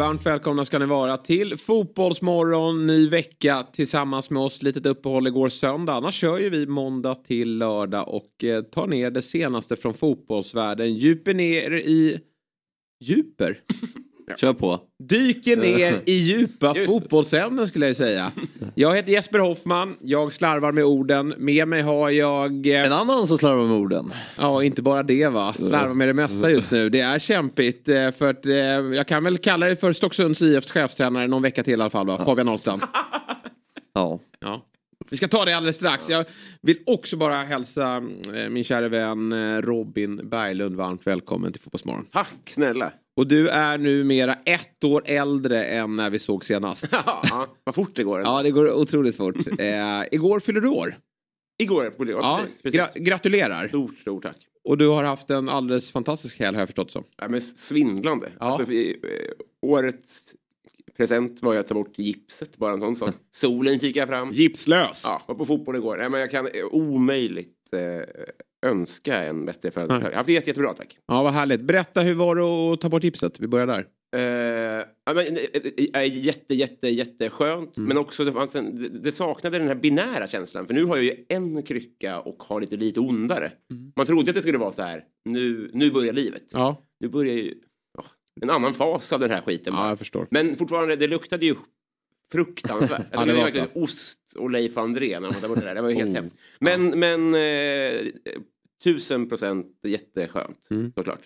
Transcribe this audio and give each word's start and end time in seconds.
Varmt 0.00 0.26
välkomna 0.26 0.64
ska 0.64 0.78
ni 0.78 0.86
vara 0.86 1.16
till 1.16 1.56
Fotbollsmorgon, 1.56 2.86
ny 2.86 3.08
vecka 3.08 3.66
tillsammans 3.72 4.30
med 4.30 4.42
oss. 4.42 4.62
Litet 4.62 4.86
uppehåll 4.86 5.26
igår 5.26 5.48
söndag, 5.48 5.92
annars 5.92 6.14
kör 6.14 6.38
ju 6.38 6.50
vi 6.50 6.66
måndag 6.66 7.14
till 7.14 7.58
lördag 7.58 8.08
och 8.08 8.44
eh, 8.44 8.62
tar 8.62 8.86
ner 8.86 9.10
det 9.10 9.22
senaste 9.22 9.76
från 9.76 9.94
fotbollsvärlden. 9.94 10.94
Djuper 10.94 11.34
ner 11.34 11.70
i... 11.72 12.20
Djuper? 13.00 13.60
Kör 14.36 14.52
på. 14.52 14.80
Dyker 14.98 15.56
ner 15.56 16.00
i 16.06 16.12
djupa 16.12 16.74
fotbollsämnen 16.86 17.68
skulle 17.68 17.86
jag 17.86 17.96
säga. 17.96 18.32
Jag 18.74 18.96
heter 18.96 19.12
Jesper 19.12 19.38
Hoffman, 19.38 19.96
jag 20.02 20.32
slarvar 20.32 20.72
med 20.72 20.84
orden. 20.84 21.34
Med 21.38 21.68
mig 21.68 21.82
har 21.82 22.10
jag... 22.10 22.66
eh, 22.66 22.86
En 22.86 22.92
annan 22.92 23.26
som 23.26 23.38
slarvar 23.38 23.64
med 23.66 23.76
orden. 23.76 24.12
Ja, 24.38 24.62
inte 24.64 24.82
bara 24.82 25.02
det 25.02 25.28
va. 25.28 25.52
Slarvar 25.52 25.94
med 25.94 26.08
det 26.08 26.14
mesta 26.14 26.50
just 26.50 26.70
nu. 26.70 26.88
Det 26.90 27.00
är 27.00 27.18
kämpigt. 27.18 27.88
eh, 27.88 28.10
För 28.10 28.30
att, 28.30 28.46
eh, 28.46 28.54
jag 28.96 29.06
kan 29.08 29.24
väl 29.24 29.38
kalla 29.38 29.66
dig 29.66 29.76
för 29.76 29.92
Stocksunds 29.92 30.42
IFs 30.42 30.70
chefstränare 30.70 31.26
någon 31.26 31.42
vecka 31.42 31.62
till 31.62 31.70
i 31.72 31.74
alla 31.74 31.90
fall 31.90 32.06
va? 32.06 32.24
Fabian 32.24 32.48
Ahlstrand. 32.48 32.82
Ja. 33.94 34.18
Ja. 34.40 34.62
Vi 35.10 35.16
ska 35.16 35.28
ta 35.28 35.44
det 35.44 35.52
alldeles 35.56 35.76
strax. 35.76 36.08
Jag 36.08 36.24
vill 36.62 36.78
också 36.86 37.16
bara 37.16 37.34
hälsa 37.42 37.96
eh, 38.34 38.48
min 38.50 38.64
kära 38.64 38.88
vän 38.88 39.32
eh, 39.32 39.62
Robin 39.62 40.28
Berglund 40.28 40.74
varmt 40.76 41.06
välkommen 41.06 41.52
till 41.52 41.60
Fotbollsmorgon. 41.60 42.06
Tack 42.12 42.34
snälla. 42.46 42.92
Och 43.16 43.26
du 43.26 43.48
är 43.48 43.78
numera 43.78 44.34
ett 44.44 44.84
år 44.84 45.02
äldre 45.06 45.64
än 45.64 45.96
när 45.96 46.10
vi 46.10 46.18
såg 46.18 46.44
senast. 46.44 46.86
ja, 46.92 47.46
vad 47.64 47.74
fort 47.74 47.96
det 47.96 48.04
går. 48.04 48.20
Ja, 48.20 48.42
det 48.42 48.50
går 48.50 48.72
otroligt 48.72 49.16
fort. 49.16 49.36
Eh, 49.58 50.02
igår 50.12 50.40
fyller 50.40 50.60
du 50.60 50.68
år. 50.68 50.96
Igår 51.58 51.90
på 51.90 52.04
det. 52.04 52.12
Ja, 52.12 52.18
Ja, 52.22 52.40
precis, 52.62 52.80
gra- 52.80 52.98
gratulerar. 52.98 53.68
Stort, 53.68 53.98
stort 53.98 54.22
tack. 54.22 54.36
Och 54.64 54.78
du 54.78 54.88
har 54.88 55.04
haft 55.04 55.30
en 55.30 55.48
alldeles 55.48 55.92
fantastisk 55.92 56.38
helg 56.40 56.56
har 56.56 56.62
jag 56.62 56.68
förstått 56.68 56.90
som. 56.90 57.04
Ja, 57.16 57.28
men 57.28 57.40
svindlande. 57.40 58.32
Ja. 58.40 58.46
Alltså, 58.46 58.72
eh, 58.72 58.94
årets 59.66 60.34
present 61.00 61.42
var 61.42 61.52
ju 61.52 61.58
att 61.58 61.66
ta 61.66 61.74
bort 61.74 61.98
gipset, 61.98 62.56
bara 62.56 62.72
en 62.72 62.80
sån 62.80 62.96
sak. 62.96 63.14
Solen 63.30 63.80
kikade 63.80 64.06
fram. 64.06 64.32
Gipslös. 64.32 65.02
Ja, 65.04 65.22
var 65.26 65.34
på 65.34 65.46
fotboll 65.46 65.76
igår. 65.76 65.96
Nej, 65.96 66.10
men 66.10 66.20
jag 66.20 66.30
kan 66.30 66.46
eh, 66.46 66.64
omöjligt 66.70 67.72
eh, 67.72 68.70
önska 68.70 69.24
en 69.24 69.46
bättre 69.46 69.70
födelsedag. 69.70 70.02
Jag 70.02 70.06
har 70.06 70.12
haft 70.12 70.26
det 70.26 70.32
jätte, 70.32 70.50
jättebra, 70.50 70.72
tack. 70.72 70.98
Ja, 71.06 71.22
vad 71.22 71.32
härligt. 71.32 71.60
Berätta, 71.60 72.00
hur 72.00 72.14
var 72.14 72.36
det 72.36 72.42
att 72.42 72.80
ta 72.80 72.88
bort 72.88 73.04
gipset? 73.04 73.40
Vi 73.40 73.46
börjar 73.48 73.66
där. 73.66 73.86
Eh, 74.16 74.84
ja, 75.06 75.14
men, 75.14 75.38
eh, 75.94 76.24
jätte, 76.24 76.54
jätte, 76.54 76.88
jätteskönt. 76.88 77.76
Mm. 77.76 77.88
Men 77.88 77.98
också 77.98 78.24
det, 78.24 78.90
det, 79.02 79.12
saknade 79.12 79.58
den 79.58 79.68
här 79.68 79.74
binära 79.74 80.26
känslan. 80.26 80.66
För 80.66 80.74
nu 80.74 80.84
har 80.84 80.96
jag 80.96 81.04
ju 81.04 81.24
en 81.28 81.62
krycka 81.62 82.20
och 82.20 82.42
har 82.42 82.60
lite, 82.60 82.76
lite 82.76 83.00
ondare. 83.00 83.52
Mm. 83.70 83.92
Man 83.96 84.06
trodde 84.06 84.30
att 84.30 84.34
det 84.34 84.42
skulle 84.42 84.58
vara 84.58 84.72
så 84.72 84.82
här. 84.82 85.04
Nu, 85.24 85.70
nu 85.72 85.90
börjar 85.90 86.12
livet. 86.12 86.44
Ja, 86.52 86.82
Nu 87.00 87.08
börjar 87.08 87.34
ju 87.34 87.54
en 88.42 88.50
annan 88.50 88.74
fas 88.74 89.12
av 89.12 89.20
den 89.20 89.30
här 89.30 89.40
skiten. 89.40 89.74
ja 89.74 89.88
jag 89.88 89.98
förstår. 89.98 90.26
Men 90.30 90.56
fortfarande, 90.56 90.96
det 90.96 91.06
luktade 91.06 91.46
ju 91.46 91.54
fruktansvärt. 92.32 92.90
Ja, 93.12 93.18
alltså, 93.18 93.26
det 93.26 93.32
det 93.32 93.36
var 93.38 93.44
verkligen 93.44 93.68
ost 93.74 94.20
och 94.36 94.50
Leif 94.50 94.76
André 94.76 95.20
när 95.20 95.30
man 95.30 95.40
tar 95.40 95.48
bort 95.48 95.58
det 95.60 95.64
där. 95.66 95.74
Det 95.74 95.82
var 95.82 95.88
ju 95.88 95.94
helt 95.96 96.10
Oh. 96.10 96.14
hemskt. 96.14 96.36
Men, 96.60 96.98
men 96.98 97.34
eh, 97.34 98.06
tusen 98.84 99.28
procent 99.28 99.66
jätteskönt. 99.86 100.66
Mm. 100.70 100.92
Såklart. 100.96 101.20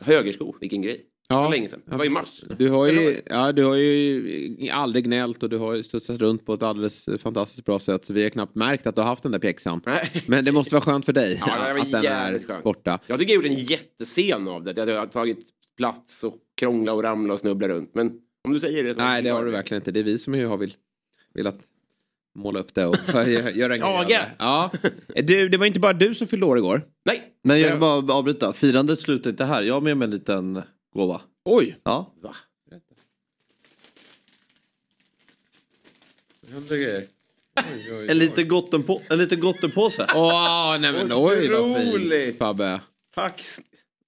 Högersko, 0.00 0.54
vilken 0.60 0.82
grej. 0.82 1.00
Det 1.28 1.34
var 1.34 1.42
Ja, 1.42 1.48
länge 1.50 1.68
sedan. 1.68 1.82
Det 1.86 1.96
var 1.96 2.04
i 2.04 2.08
mars. 2.08 2.44
Du 2.58 2.68
har, 2.70 2.86
ju, 2.86 3.20
ja, 3.26 3.52
du 3.52 3.64
har 3.64 3.74
ju 3.76 4.68
aldrig 4.72 5.04
gnällt 5.04 5.42
och 5.42 5.48
du 5.50 5.58
har 5.58 5.74
ju 5.74 5.82
studsat 5.82 6.18
runt 6.20 6.46
på 6.46 6.54
ett 6.54 6.62
alldeles 6.62 7.08
fantastiskt 7.18 7.64
bra 7.64 7.78
sätt. 7.78 8.04
Så 8.04 8.12
vi 8.12 8.22
har 8.22 8.30
knappt 8.30 8.54
märkt 8.54 8.86
att 8.86 8.94
du 8.94 9.00
har 9.00 9.08
haft 9.08 9.22
den 9.22 9.32
där 9.32 9.38
pjäxan. 9.38 9.80
Men 10.26 10.44
det 10.44 10.52
måste 10.52 10.74
vara 10.74 10.84
skönt 10.84 11.04
för 11.04 11.12
dig 11.12 11.36
Ja, 11.40 11.52
att 11.80 11.90
den 11.92 12.04
är 12.04 12.38
skönt. 12.38 12.64
borta. 12.64 12.98
Jag 13.06 13.18
tycker 13.18 13.32
jag 13.34 13.36
gjorde 13.44 13.48
en 13.54 13.64
jättescen 13.64 14.48
av 14.48 14.64
det. 14.64 14.76
Jag 14.86 14.98
har 14.98 15.06
tagit 15.06 15.38
plats 15.76 16.24
och 16.24 16.34
krångla 16.54 16.92
och 16.92 17.02
ramla 17.02 17.34
och 17.34 17.40
snubbla 17.40 17.68
runt. 17.68 17.94
Men 17.94 18.20
om 18.44 18.52
du 18.52 18.60
säger 18.60 18.84
det. 18.84 18.94
Så 18.94 19.00
Nej, 19.00 19.22
det 19.22 19.30
har 19.30 19.44
du 19.44 19.50
verkligen 19.50 19.80
inte. 19.80 19.90
Det 19.90 20.00
är 20.00 20.04
vi 20.04 20.18
som 20.18 20.34
har 20.34 20.56
vill, 20.56 20.74
velat 21.34 21.58
måla 22.34 22.58
upp 22.60 22.74
det 22.74 22.86
och 22.86 22.96
göra 23.54 23.74
en 23.74 23.80
grej 23.80 23.82
av 23.82 24.06
det. 24.06 24.26
Ja. 24.38 24.70
Du, 25.14 25.48
det 25.48 25.56
var 25.56 25.66
inte 25.66 25.80
bara 25.80 25.92
du 25.92 26.14
som 26.14 26.26
fyllde 26.26 26.46
år 26.46 26.58
igår. 26.58 26.82
Nej. 27.04 27.22
Men 27.42 27.60
jag 27.60 27.70
vill 27.70 27.80
bara 27.80 28.14
avbryta. 28.14 28.52
Firandet 28.52 29.00
slutar 29.00 29.30
inte 29.30 29.44
här. 29.44 29.62
Jag 29.62 29.74
har 29.74 29.80
med 29.80 29.96
mig 29.96 30.04
en 30.06 30.10
liten 30.10 30.62
gåva. 30.94 31.20
Oj! 31.44 31.76
Ja. 31.82 32.12
Va? 32.22 32.36
En 38.08 38.18
liten 38.18 38.44
gottenpå- 38.48 39.00
en 39.10 39.18
liten 39.18 39.40
gottenpåse. 39.40 40.06
Åh, 40.14 40.76
nej 40.80 40.92
men 40.92 41.12
oj 41.12 41.48
vad 41.48 41.82
fint. 41.82 42.38
Fabbe. 42.38 42.80
Tack. 43.14 43.42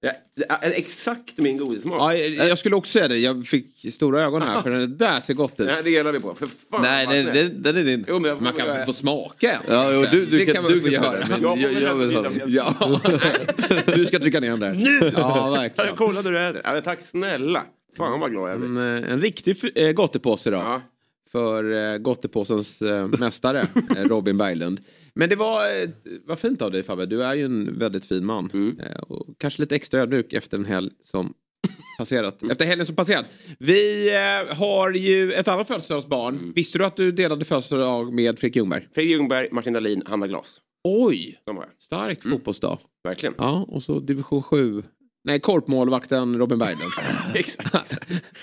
Ja, 0.00 0.12
det 0.60 0.66
exakt 0.66 1.38
min 1.38 1.56
godissmak. 1.56 1.96
Ja, 2.00 2.14
jag 2.44 2.58
skulle 2.58 2.76
också 2.76 2.92
säga 2.92 3.08
det. 3.08 3.18
Jag 3.18 3.46
fick 3.46 3.94
stora 3.94 4.22
ögon 4.22 4.42
här 4.42 4.62
för 4.62 4.70
den 4.70 4.96
där 4.96 5.20
ser 5.20 5.34
gott 5.34 5.60
ut. 5.60 5.66
Det 5.66 5.72
här 5.72 5.82
delar 5.82 6.12
vi 6.12 6.20
på. 6.20 6.34
För 6.34 6.46
fan. 6.70 6.82
Nej, 6.82 7.06
det, 7.06 7.22
snällt. 7.22 7.34
det, 7.34 7.72
den 7.72 7.76
är 7.76 7.84
din. 7.84 8.04
Jo, 8.08 8.18
Man 8.18 8.54
kan 8.54 8.66
göra- 8.66 8.86
få 8.86 8.92
smaka. 8.92 9.62
Ja, 9.68 9.92
jo, 9.92 10.04
du, 10.10 10.26
du 10.26 10.38
det 10.38 10.44
kan, 10.44 10.54
kan 10.54 10.62
man 10.62 10.72
du 10.72 10.80
få 10.80 10.88
göra. 10.88 11.26
Men 11.28 11.42
Jag 11.42 11.58
jag, 11.58 11.72
jag, 11.72 11.94
vill 11.94 12.14
ha 12.16 12.22
den. 12.22 12.42
Ja, 12.46 13.00
nej. 13.04 13.82
du 13.96 14.06
ska 14.06 14.18
trycka 14.18 14.40
ner 14.40 14.50
den 14.50 14.60
där. 14.60 14.72
Nu! 14.74 15.12
Ja, 15.16 15.50
verkligen. 15.50 15.96
Kolla 15.96 16.22
du 16.22 16.48
äter. 16.48 16.60
Ja, 16.64 16.80
tack 16.80 17.02
snälla. 17.02 17.62
Fan 17.96 18.20
vad 18.20 18.30
glad 18.30 18.50
jag 18.50 18.60
blir. 18.60 18.68
En, 18.82 19.04
eh, 19.04 19.12
en 19.12 19.20
riktig 19.20 19.56
eh, 19.74 19.92
gottepåse 19.92 20.50
då. 20.50 20.56
Ja. 20.56 20.82
För 21.32 21.92
eh, 21.92 21.98
gottepåsens 21.98 22.82
mästare, 23.18 23.66
Robin 23.96 24.38
Berglund. 24.38 24.80
Men 25.18 25.28
det 25.28 25.36
var, 25.36 25.82
eh, 25.82 25.88
vad 26.24 26.38
fint 26.38 26.62
av 26.62 26.70
dig 26.70 26.82
Fabbe. 26.82 27.06
Du 27.06 27.24
är 27.24 27.34
ju 27.34 27.44
en 27.44 27.78
väldigt 27.78 28.04
fin 28.04 28.26
man. 28.26 28.50
Mm. 28.54 28.80
Eh, 28.80 28.98
och 28.98 29.26
kanske 29.38 29.62
lite 29.62 29.76
extra 29.76 30.00
ödmjuk 30.00 30.32
efter 30.32 30.58
en 30.58 30.64
helg 30.64 30.90
som 31.00 31.34
passerat. 31.98 32.42
Efter 32.42 32.64
helgen 32.64 32.86
som 32.86 32.96
passerat. 32.96 33.26
Vi 33.58 34.08
eh, 34.14 34.56
har 34.56 34.90
ju 34.90 35.32
ett 35.32 35.48
annat 35.48 35.68
födelsedagsbarn. 35.68 36.34
Mm. 36.36 36.52
Visste 36.52 36.78
du 36.78 36.84
att 36.84 36.96
du 36.96 37.12
delade 37.12 37.44
födelsedag 37.44 38.14
med 38.14 38.38
Fredrik 38.38 38.56
Ljungberg? 38.56 38.88
Fredrik 38.94 39.10
Ljungberg, 39.10 39.48
Martin 39.52 39.72
Dahlin, 39.72 40.02
Hanna 40.06 40.26
Glas. 40.26 40.60
Oj! 40.84 41.40
De. 41.44 41.62
Stark 41.78 42.22
fotbollsdag. 42.22 42.78
Verkligen. 43.04 43.34
Ja, 43.38 43.66
och 43.68 43.82
så 43.82 44.00
division 44.00 44.42
7. 44.42 44.82
Nej, 45.24 45.40
korpmålvakten 45.40 46.38
Robin 46.38 46.58
Berglund. 46.58 46.92
Exakt. 47.34 47.96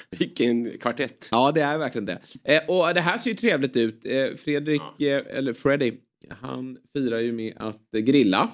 Vilken 0.10 0.78
kvartett. 0.80 1.30
Ja, 1.32 1.52
det 1.52 1.62
är 1.62 1.78
verkligen 1.78 2.06
det. 2.06 2.20
Eh, 2.44 2.62
och 2.68 2.94
det 2.94 3.02
här 3.02 3.18
ser 3.18 3.30
ju 3.30 3.36
trevligt 3.36 3.76
ut. 3.76 4.02
Eh, 4.06 4.36
Fredrik, 4.44 5.02
eh, 5.02 5.38
eller 5.38 5.54
Freddy, 5.54 5.94
han 6.30 6.78
firar 6.94 7.20
ju 7.20 7.32
med 7.32 7.54
att 7.58 7.92
grilla. 7.92 8.50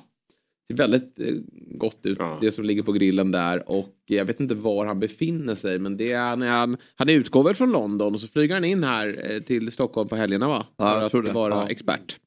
Det 0.67 0.73
ser 0.73 0.77
väldigt 0.77 1.19
eh, 1.19 1.33
gott 1.77 2.05
ut, 2.05 2.17
Ja. 2.19 2.37
det 2.41 2.51
som 2.51 2.65
ligger 2.65 2.83
på 2.83 2.91
grillen 2.91 3.31
där. 3.31 3.69
Och 3.69 3.95
jag 4.05 4.25
vet 4.25 4.39
inte 4.39 4.55
var 4.55 4.85
han 4.85 4.99
befinner 4.99 5.55
sig, 5.55 5.79
men 5.79 5.97
det 5.97 6.11
är 6.11 6.35
när 6.35 6.49
han, 6.49 6.77
han 6.95 7.09
utgår 7.09 7.43
väl 7.43 7.55
från 7.55 7.71
London 7.71 8.13
och 8.15 8.21
så 8.21 8.27
flyger 8.27 8.53
han 8.53 8.65
in 8.65 8.83
här 8.83 9.31
eh, 9.31 9.41
till 9.41 9.71
Stockholm 9.71 10.09
på 10.09 10.15
helgerna 10.15 10.47
va? 10.47 10.65
Ja, 10.77 11.01
jag 11.01 11.11
tror 11.11 11.21
att 11.21 11.27
det. 11.27 11.33
vara 11.33 11.53
Ja. 11.53 11.69
expert. 11.69 12.19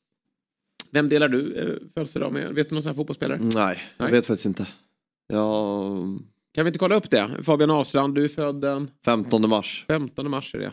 Vem 0.91 1.09
delar 1.09 1.29
du 1.29 1.55
eh, 1.55 1.89
födelsedag 1.95 2.33
med? 2.33 2.55
Vet 2.55 2.69
du 2.69 2.75
någon 2.75 2.83
sån 2.83 2.91
här 2.91 2.97
fotbollsspelare? 2.97 3.39
Nej, 3.55 3.83
jag 3.97 4.05
Nej. 4.05 4.13
vet 4.13 4.27
faktiskt 4.27 4.47
inte. 4.47 4.69
Ja, 5.29 5.97
Kan 6.55 6.65
vi 6.65 6.69
inte 6.69 6.79
kolla 6.79 6.97
upp 6.97 7.11
det? 7.11 7.31
Fabian 7.43 7.71
Ahlstrand, 7.71 8.15
du 8.15 8.25
är 8.25 8.29
född 8.29 8.61
den 8.61 8.91
15 9.05 9.49
mars. 9.49 9.85
15 9.89 10.31
mars 10.31 10.55
är 10.55 10.59
det. 10.59 10.73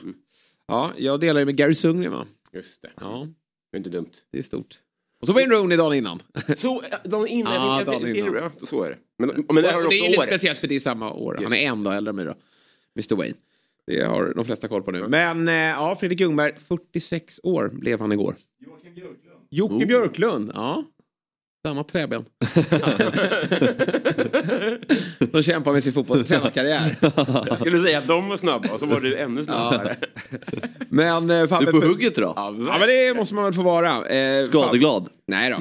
Ja, 0.68 0.92
jag 0.98 1.20
delar 1.20 1.40
ju 1.40 1.46
med 1.46 1.56
Gary 1.56 1.76
Sundgren 1.76 2.12
va? 2.12 2.26
Just 2.54 2.82
det. 2.82 2.92
Ja, 3.00 3.28
Det 3.72 3.76
är 3.76 3.80
inte 3.80 3.90
dumt. 3.90 4.12
det 4.32 4.40
är 4.40 4.44
stort. 4.44 4.80
Och 5.22 5.28
så 5.28 5.34
Wayne 5.34 5.54
Rooney 5.56 5.78
dagen 5.78 5.94
innan. 5.94 6.22
Så, 6.56 6.82
eh, 6.82 6.90
dagen 7.04 7.28
innan. 7.28 7.54
Ja, 7.54 7.84
dagen 7.84 8.16
innan. 8.16 8.36
ja, 8.36 8.52
så 8.68 8.84
är 8.84 8.90
det. 8.90 8.98
Men, 9.18 9.46
men 9.50 9.64
det 9.64 9.72
har 9.72 9.90
det 9.90 10.00
är 10.00 10.10
lite 10.10 10.24
speciellt 10.24 10.60
för 10.60 10.68
det 10.68 10.76
är 10.76 10.80
samma 10.80 11.14
år. 11.14 11.34
Han 11.34 11.44
Just. 11.44 11.56
är 11.56 11.68
en 11.68 11.84
dag 11.84 11.96
äldre 11.98 12.10
än 12.10 12.16
mig 12.16 12.26
då. 12.26 12.36
Mr 12.96 13.16
Wayne. 13.16 13.36
Det 13.88 14.04
har 14.04 14.34
de 14.36 14.46
flesta 14.46 14.68
koll 14.68 14.84
på 14.84 14.92
nu. 14.92 15.08
Men 15.08 15.48
eh, 15.48 15.54
ja, 15.54 15.96
Fredrik 16.00 16.20
Ljungberg, 16.20 16.54
46 16.68 17.40
år 17.44 17.70
blev 17.74 18.00
han 18.00 18.12
igår. 18.12 18.36
Joakim 18.60 18.94
Björklund. 18.94 19.48
Jocke 19.50 19.86
Björklund, 19.86 20.52
ja. 20.54 20.84
Samma 21.68 21.84
träben. 21.84 22.26
Som 25.32 25.44
kämpar 25.44 25.72
med 25.74 25.84
sin 25.84 25.94
fotbollstränarkarriär. 25.94 26.98
Jag 27.50 27.60
skulle 27.60 27.80
säga 27.80 27.98
att 27.98 28.08
de 28.08 28.30
var 28.30 28.38
snabba 28.38 28.74
och 28.74 28.80
så 28.80 28.86
var 28.86 29.00
du 29.00 29.18
ännu 29.18 29.44
snabbare. 29.46 29.96
Men 30.90 31.30
eh, 31.30 31.42
Du 31.42 31.48
Fabbe... 31.48 31.68
är 31.68 31.72
på 31.72 31.78
hugget 31.88 32.18
idag. 32.18 32.34
Ja, 32.36 32.56
Ja, 32.58 32.78
men 32.80 32.88
det 32.88 33.14
måste 33.16 33.36
man 33.36 33.44
väl 33.44 33.54
få 33.54 33.62
vara. 33.64 34.08
Eh, 34.08 34.46
Skadeglad. 34.46 35.10
Nej 35.28 35.52
då. 35.52 35.58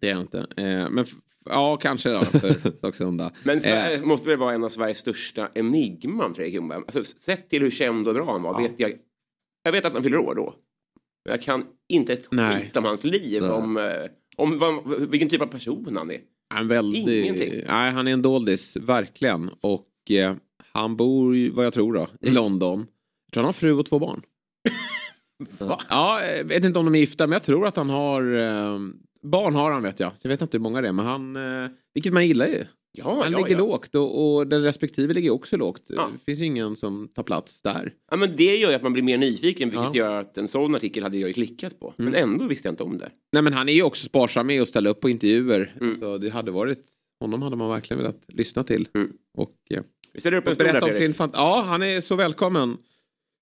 Det 0.00 0.06
är 0.06 0.10
jag 0.10 0.20
inte. 0.20 0.38
Eh, 0.38 0.90
men 0.90 1.04
ja, 1.44 1.76
kanske 1.76 2.10
då 2.10 2.24
för 2.24 2.70
Stocksunda. 2.78 3.30
Men 3.42 3.56
Eh, 3.56 3.62
Sverige 3.62 4.02
måste 4.04 4.28
väl 4.28 4.38
vara 4.38 4.54
en 4.54 4.64
av 4.64 4.68
Sveriges 4.68 4.98
största 4.98 5.48
enigman, 5.54 6.34
Fredrik 6.34 6.54
Ljungberg. 6.54 6.78
Alltså, 6.86 7.04
sett 7.04 7.50
till 7.50 7.62
hur 7.62 7.70
känd 7.70 8.08
och 8.08 8.14
bra 8.14 8.32
han 8.32 8.42
var, 8.42 8.62
vet 8.62 8.80
jag 8.80 8.92
Jag 9.62 9.72
vet 9.72 9.84
att 9.84 9.92
han 9.92 10.02
fyller 10.02 10.18
år 10.18 10.34
då. 10.34 10.54
Men 11.24 11.32
jag 11.34 11.42
kan 11.42 11.64
inte 11.88 12.12
ett 12.12 12.26
skit 12.26 12.76
om 12.76 12.84
hans 12.84 13.04
liv. 13.04 13.42
Nej. 13.42 13.50
Om, 13.50 13.76
eh, 13.76 13.84
om 14.36 14.58
vad, 14.58 14.98
vilken 15.10 15.28
typ 15.28 15.42
av 15.42 15.46
person 15.46 15.96
han 15.96 16.10
är. 16.10 16.20
Han, 16.54 16.64
är 16.64 16.68
väldigt, 16.68 17.08
Ingenting. 17.08 17.62
nej, 17.68 17.92
han 17.92 18.08
är 18.08 18.12
en 18.12 18.22
doldis, 18.22 18.76
verkligen. 18.76 19.50
Och 19.60 20.10
eh, 20.10 20.34
han 20.72 20.96
bor, 20.96 21.50
vad 21.50 21.66
jag 21.66 21.74
tror 21.74 21.94
då, 21.94 22.06
i 22.20 22.30
London. 22.30 22.78
Jag 23.26 23.32
tror 23.32 23.42
han 23.42 23.48
har 23.48 23.52
fru 23.52 23.72
och 23.72 23.86
två 23.86 23.98
barn. 23.98 24.22
Va? 25.58 25.80
Ja, 25.88 26.24
jag 26.24 26.44
vet 26.44 26.64
inte 26.64 26.78
om 26.78 26.84
de 26.84 26.94
är 26.94 26.98
gifta, 26.98 27.26
men 27.26 27.32
jag 27.32 27.42
tror 27.42 27.66
att 27.66 27.76
han 27.76 27.90
har... 27.90 28.22
Eh, 28.34 28.78
barn 29.22 29.54
har 29.54 29.72
han 29.72 29.82
vet 29.82 30.00
jag. 30.00 30.12
Så 30.18 30.26
jag 30.26 30.28
vet 30.28 30.42
inte 30.42 30.56
hur 30.56 30.62
många 30.62 30.80
det 30.80 30.88
är, 30.88 30.92
men 30.92 31.06
han... 31.06 31.36
Eh, 31.36 31.70
vilket 31.94 32.12
man 32.12 32.26
gillar 32.26 32.46
ju. 32.46 32.64
Ja, 32.94 33.22
Han 33.22 33.32
ja, 33.32 33.38
ligger 33.38 33.50
ja. 33.50 33.58
lågt 33.58 33.94
och, 33.94 34.34
och 34.36 34.46
den 34.46 34.62
respektive 34.62 35.14
ligger 35.14 35.30
också 35.30 35.56
lågt. 35.56 35.82
Ja. 35.86 36.08
Det 36.12 36.24
finns 36.24 36.40
ju 36.40 36.44
ingen 36.44 36.76
som 36.76 37.08
tar 37.08 37.22
plats 37.22 37.60
där. 37.62 37.94
ja, 38.10 38.16
men 38.16 38.32
det 38.36 38.56
gör 38.56 38.68
ju 38.70 38.74
att 38.76 38.82
man 38.82 38.92
blir 38.92 39.02
mer 39.02 39.18
nyfiken 39.18 39.70
vilket 39.70 39.94
Ja. 39.94 40.04
gör 40.04 40.20
att 40.20 40.38
en 40.38 40.48
sån 40.48 40.74
artikel 40.74 41.02
hade 41.02 41.16
jag 41.18 41.28
ju 41.28 41.32
klickat 41.34 41.80
på. 41.80 41.94
Men 41.96 42.08
Mm. 42.08 42.30
ändå 42.32 42.46
visste 42.46 42.68
jag 42.68 42.72
inte 42.72 42.82
om 42.82 42.98
det. 42.98 43.10
Nej 43.32 43.42
men 43.42 43.52
han 43.52 43.68
är 43.68 43.72
ju 43.72 43.82
också 43.82 44.04
sparsam 44.06 44.46
med 44.46 44.62
att 44.62 44.68
ställa 44.68 44.90
upp 44.90 45.00
på 45.00 45.08
intervjuer. 45.10 45.76
Mm. 45.80 45.94
Så 45.98 46.18
det 46.18 46.30
hade 46.30 46.50
varit, 46.50 46.78
honom 47.20 47.42
hade 47.42 47.56
man 47.56 47.68
verkligen 47.70 47.98
velat 48.02 48.20
lyssna 48.28 48.64
till. 48.64 48.88
Mm. 48.94 49.12
Och, 49.38 49.56
eh, 49.70 49.82
Vi 50.12 50.20
ställer 50.20 50.36
upp 50.36 50.46
en 50.48 50.54
stor 50.54 50.64
där 50.64 50.80
Fredrik. 50.80 51.16
fant- 51.16 51.30
Ja, 51.34 51.64
han 51.66 51.82
är 51.82 52.00
så 52.00 52.16
välkommen. 52.16 52.76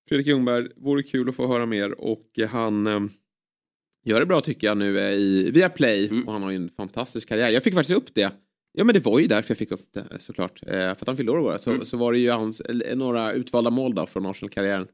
Fredrik 0.09 0.27
Ljungberg, 0.27 0.67
vore 0.75 1.03
kul 1.03 1.29
att 1.29 1.35
få 1.35 1.47
höra 1.47 1.65
mer. 1.65 2.01
Och 2.01 2.25
han 2.49 2.87
eh, 2.87 2.99
gör 4.05 4.19
det 4.19 4.25
bra 4.25 4.41
tycker 4.41 4.67
jag 4.67 4.77
nu 4.77 4.99
eh, 4.99 5.13
i 5.13 5.51
Viaplay. 5.51 6.07
Mm. 6.07 6.23
Och 6.27 6.33
han 6.33 6.43
har 6.43 6.49
ju 6.51 6.55
en 6.55 6.69
fantastisk 6.69 7.29
karriär. 7.29 7.49
Jag 7.49 7.63
fick 7.63 7.73
faktiskt 7.73 7.97
upp 7.97 8.13
det. 8.15 8.31
Ja 8.73 8.83
men 8.83 8.93
det 8.93 9.05
var 9.05 9.19
ju 9.19 9.27
därför 9.27 9.51
jag 9.51 9.57
fick 9.57 9.71
upp 9.71 9.93
det 9.93 10.05
såklart. 10.19 10.61
Eh, 10.67 10.69
för 10.71 10.89
att 10.91 11.07
han 11.07 11.17
fyllde 11.17 11.31
år 11.31 11.39
igår. 11.39 11.57
Så, 11.57 11.71
Mm. 11.71 11.85
så 11.85 11.97
var 11.97 12.11
det 12.11 12.19
ju 12.19 12.29
hans, 12.31 12.61
några 12.95 13.33
utvalda 13.33 13.69
mål 13.69 13.95
då 13.95 14.05
från 14.05 14.25
Arsenal-karriären. 14.25 14.87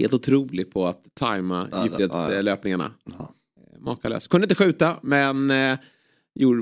Helt 0.00 0.12
otrolig 0.14 0.70
på 0.72 0.86
att 0.86 1.02
tajma 1.14 1.68
Ja, 1.72 1.84
djupledslöpningarna. 1.84 2.92
Ja. 3.04 3.34
Eh, 3.74 3.80
Makalös. 3.80 4.26
Kunde 4.26 4.44
inte 4.44 4.54
skjuta 4.54 4.96
men 5.02 5.50
eh, 5.50 5.78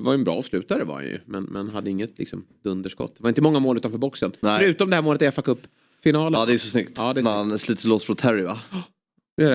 var 0.03 0.15
en 0.15 0.25
bra 0.25 0.35
avslutare 0.35 0.85
var 0.85 0.95
han 0.95 1.05
ju. 1.05 1.19
Men, 1.27 1.43
men 1.45 1.69
hade 1.69 1.91
inget 1.91 2.19
liksom, 2.19 2.45
dunderskott. 2.65 3.17
Det 3.17 3.23
var 3.23 3.29
inte 3.31 3.43
många 3.43 3.59
mål 3.61 3.77
utanför 3.77 3.99
boxen. 3.99 4.33
Nej. 4.41 4.59
Förutom 4.61 4.91
det 4.91 4.97
här 4.97 5.03
målet 5.03 5.23
i 5.23 5.31
FA 5.31 5.43
Cup-finalen. 5.43 6.41
Ja 6.41 6.47
det 6.47 6.53
är 6.53 6.59
så 6.59 6.69
snyggt. 6.69 6.93
Ja, 6.97 7.13
det 7.13 7.21
är 7.21 7.25
han 7.25 7.59
sliter 7.59 7.89
loss 7.89 8.05
från 8.05 8.17
Terry 8.17 8.43
va? 8.43 8.61
det 9.37 9.45
är 9.45 9.51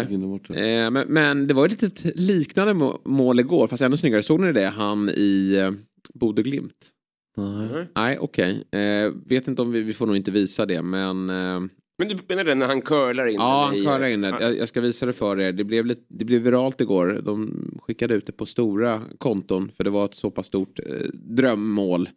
det. 0.49 0.69
Eh, 0.85 0.91
men, 0.91 1.07
men 1.07 1.47
det 1.47 1.53
var 1.53 1.67
ju 1.67 1.73
ett 1.73 1.81
litet 1.81 2.15
liknande 2.15 2.73
må- 2.73 3.01
mål 3.05 3.39
igår, 3.39 3.67
fast 3.67 3.81
ännu 3.83 3.97
snyggare. 3.97 4.23
Såg 4.23 4.39
ni 4.41 4.51
det? 4.51 4.65
Han 4.67 5.09
i 5.09 5.55
eh, 5.57 5.71
Bodö-Glimt. 6.13 6.91
Nej. 7.37 7.87
Nej, 7.95 8.17
okej. 8.19 8.63
Eh, 8.71 9.11
vet 9.25 9.47
inte 9.47 9.61
om 9.61 9.71
vi, 9.71 9.81
vi 9.81 9.93
får 9.93 10.07
nog 10.07 10.15
inte 10.15 10.31
visa 10.31 10.65
det, 10.65 10.81
men... 10.81 11.29
Eh, 11.29 11.59
Men 11.99 12.07
du 12.07 12.17
menar 12.27 12.43
det 12.43 12.55
när 12.55 12.67
han 12.67 12.81
curlar 12.81 13.27
in 13.27 13.33
ja, 13.35 13.69
den 13.73 13.85
han 13.85 13.93
körde 13.93 14.11
in 14.13 14.21
det. 14.21 14.27
Ja. 14.29 14.41
Jag, 14.41 14.57
jag 14.57 14.69
ska 14.69 14.81
visa 14.81 15.05
det 15.05 15.13
för 15.13 15.39
er. 15.39 15.51
Det 15.51 15.63
blev, 15.63 15.85
lite, 15.85 16.01
det 16.07 16.25
blev 16.25 16.41
viralt 16.41 16.81
igår. 16.81 17.21
De 17.23 17.51
skickade 17.83 18.13
ut 18.13 18.25
det 18.25 18.31
på 18.31 18.45
stora 18.45 19.01
konton, 19.17 19.71
för 19.77 19.83
det 19.83 19.89
var 19.89 20.05
ett 20.05 20.13
så 20.13 20.31
pass 20.31 20.45
stort 20.47 20.79
eh, 20.79 21.09
drömmål. 21.13 22.09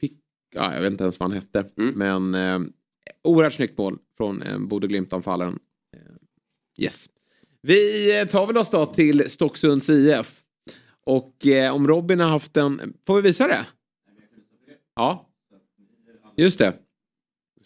Pick, 0.00 0.12
ja, 0.54 0.74
jag 0.74 0.82
vet 0.82 0.92
inte 0.92 1.04
ens 1.04 1.20
vad 1.20 1.30
han 1.30 1.38
hette, 1.38 1.64
Mm. 1.78 1.94
men 1.94 2.34
eh, 2.34 2.68
oerhört 3.24 3.52
snyggt 3.52 3.78
mål 3.78 3.98
från 4.16 4.42
eh, 4.42 4.58
Bodö-Glimt-anfallaren. 4.58 5.58
Eh, 5.96 6.82
yes. 6.84 7.06
Vi 7.62 8.20
eh, 8.20 8.26
tar 8.26 8.46
väl 8.46 8.56
oss 8.58 8.70
då 8.70 8.86
till 8.86 9.30
Stocksunds 9.30 9.90
IF. 9.90 10.38
Och 11.06 11.46
eh, 11.46 11.74
om 11.74 11.88
Robin 11.88 12.20
har 12.20 12.28
haft 12.28 12.56
en... 12.56 12.94
Får 13.06 13.16
vi 13.16 13.22
visa 13.22 13.48
det? 13.48 13.66
Ja. 15.02 15.28
Just 16.36 16.58
det. 16.58 16.74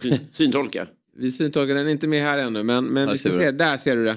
Syn, 0.02 0.18
syntolka. 0.32 0.86
Vi 1.16 1.32
syntolkar 1.32 1.74
den 1.74 1.86
är 1.86 1.90
inte 1.90 2.06
med 2.06 2.22
här 2.22 2.38
ännu 2.38 2.62
men, 2.62 2.84
men 2.84 3.10
vi 3.10 3.18
ska 3.18 3.30
se. 3.30 3.50
Där 3.50 3.76
ser 3.76 3.96
du 3.96 4.04
det. 4.04 4.16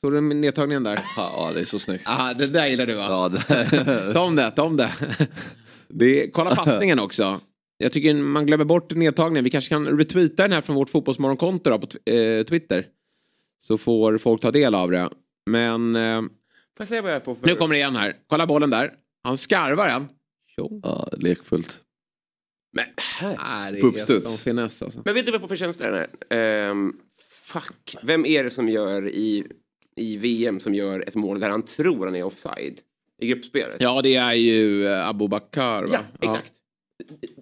Såg 0.00 0.12
du 0.12 0.20
nedtagningen 0.20 0.82
där? 0.82 1.00
Ja 1.16 1.50
det 1.54 1.60
är 1.60 1.64
så 1.64 1.78
snyggt. 1.78 2.08
Aha, 2.08 2.34
det 2.34 2.46
där 2.46 2.66
gillar 2.66 2.86
du 2.86 2.94
va? 2.94 3.06
Ja, 3.08 3.28
det... 3.28 4.12
Ta 4.14 4.20
om 4.20 4.36
det, 4.36 4.50
ta 4.50 4.62
om 4.62 4.76
det. 4.76 4.92
det 5.88 6.22
är, 6.24 6.30
kolla 6.30 6.56
passningen 6.56 6.98
också. 6.98 7.40
Jag 7.78 7.92
tycker 7.92 8.14
man 8.14 8.46
glömmer 8.46 8.64
bort 8.64 8.94
nedtagningen. 8.94 9.44
Vi 9.44 9.50
kanske 9.50 9.68
kan 9.68 9.98
retweeta 9.98 10.42
den 10.42 10.52
här 10.52 10.60
från 10.60 10.76
vårt 10.76 10.90
fotbollsmorgonkonto 10.90 11.70
då, 11.70 11.78
på 11.78 12.10
eh, 12.10 12.44
Twitter. 12.44 12.86
Så 13.62 13.78
får 13.78 14.18
folk 14.18 14.42
ta 14.42 14.50
del 14.50 14.74
av 14.74 14.90
det. 14.90 15.10
Men 15.46 15.96
eh, 15.96 16.22
Får 16.22 16.30
jag 16.78 16.88
säga 16.88 17.02
vad 17.02 17.12
jag 17.12 17.24
får 17.24 17.34
för... 17.34 17.46
nu 17.46 17.54
kommer 17.54 17.74
det 17.74 17.78
igen 17.78 17.96
här. 17.96 18.16
Kolla 18.26 18.46
bollen 18.46 18.70
där. 18.70 18.92
Han 19.24 19.38
skarvar 19.38 19.88
den. 19.88 20.08
Ja, 20.82 21.08
lekfullt. 21.12 21.80
Men, 22.76 22.84
här. 22.96 23.72
Är 23.76 24.20
som 24.20 24.38
finess 24.38 24.82
alltså. 24.82 25.00
Men 25.04 25.14
vet 25.14 25.26
du 25.26 25.32
vad 25.32 25.34
jag 25.34 25.40
får 25.40 25.48
för 25.48 25.56
känsla 25.56 25.86
den 25.90 25.94
här? 26.30 26.38
Ehm, 26.70 26.92
fuck. 27.52 27.96
Vem 28.02 28.26
är 28.26 28.44
det 28.44 28.50
som 28.50 28.68
gör 28.68 29.08
i, 29.08 29.44
i 29.96 30.16
VM 30.16 30.60
som 30.60 30.74
gör 30.74 31.00
ett 31.08 31.14
mål 31.14 31.40
där 31.40 31.50
han 31.50 31.62
tror 31.62 32.06
han 32.06 32.16
är 32.16 32.22
offside? 32.22 32.80
I 33.20 33.26
gruppspelet? 33.26 33.76
Ja, 33.78 34.02
det 34.02 34.14
är 34.14 34.32
ju 34.34 34.86
eh, 34.86 35.08
Abubakar 35.08 35.82
va? 35.82 35.88
Ja, 35.92 36.00
exakt. 36.20 36.52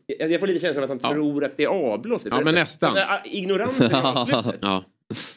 Jag, 0.06 0.30
jag 0.30 0.40
får 0.40 0.46
lite 0.46 0.60
känslan 0.60 0.84
att 0.84 0.90
han 0.90 0.98
Ja. 1.02 1.12
tror 1.12 1.44
att 1.44 1.56
det 1.56 1.64
är 1.64 1.68
avblåst. 1.68 2.26
Ja, 2.30 2.40
men 2.44 2.54
nästan. 2.54 2.96
Ah, 2.96 3.18
Ignorant. 3.24 3.72
Ja. 4.60 4.84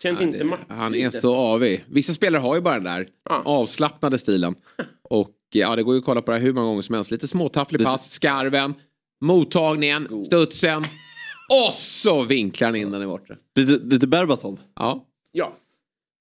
Känns 0.02 0.20
Ja, 0.20 0.26
inte 0.28 0.38
det-. 0.38 0.58
Han 0.70 0.96
är 0.96 1.10
så 1.10 1.36
avig. 1.36 1.84
Vissa 1.88 2.14
spelare 2.14 2.40
har 2.40 2.56
ju 2.56 2.62
bara 2.62 2.74
den 2.74 2.84
där 2.84 3.08
Ja. 3.30 3.42
avslappnade 3.46 4.18
stilen. 4.18 4.56
Och 5.10 5.32
ja, 5.54 5.76
det 5.76 5.84
går 5.84 5.94
ju 5.96 6.00
att 6.00 6.06
kolla 6.06 6.22
på 6.22 6.32
det 6.32 6.38
här 6.38 6.46
hur 6.46 6.54
många 6.54 6.68
gånger 6.68 6.82
som 6.82 6.96
helst. 6.96 7.12
Lite 7.12 7.28
småtafflig 7.28 7.84
pass, 7.84 8.12
skarven, 8.12 8.74
mottagningen, 9.22 10.08
God. 10.10 10.26
studsen. 10.26 10.84
Och 11.50 11.74
så 11.74 12.24
vinklar 12.24 12.68
han 12.68 12.76
in 12.76 12.92
den 12.92 13.02
i 13.04 13.06
bortre. 13.08 13.38
Lite, 13.56 13.86
lite 13.86 14.08
Berbatov. 14.08 14.60
Ja, 14.76 15.06
Ja. 15.32 15.54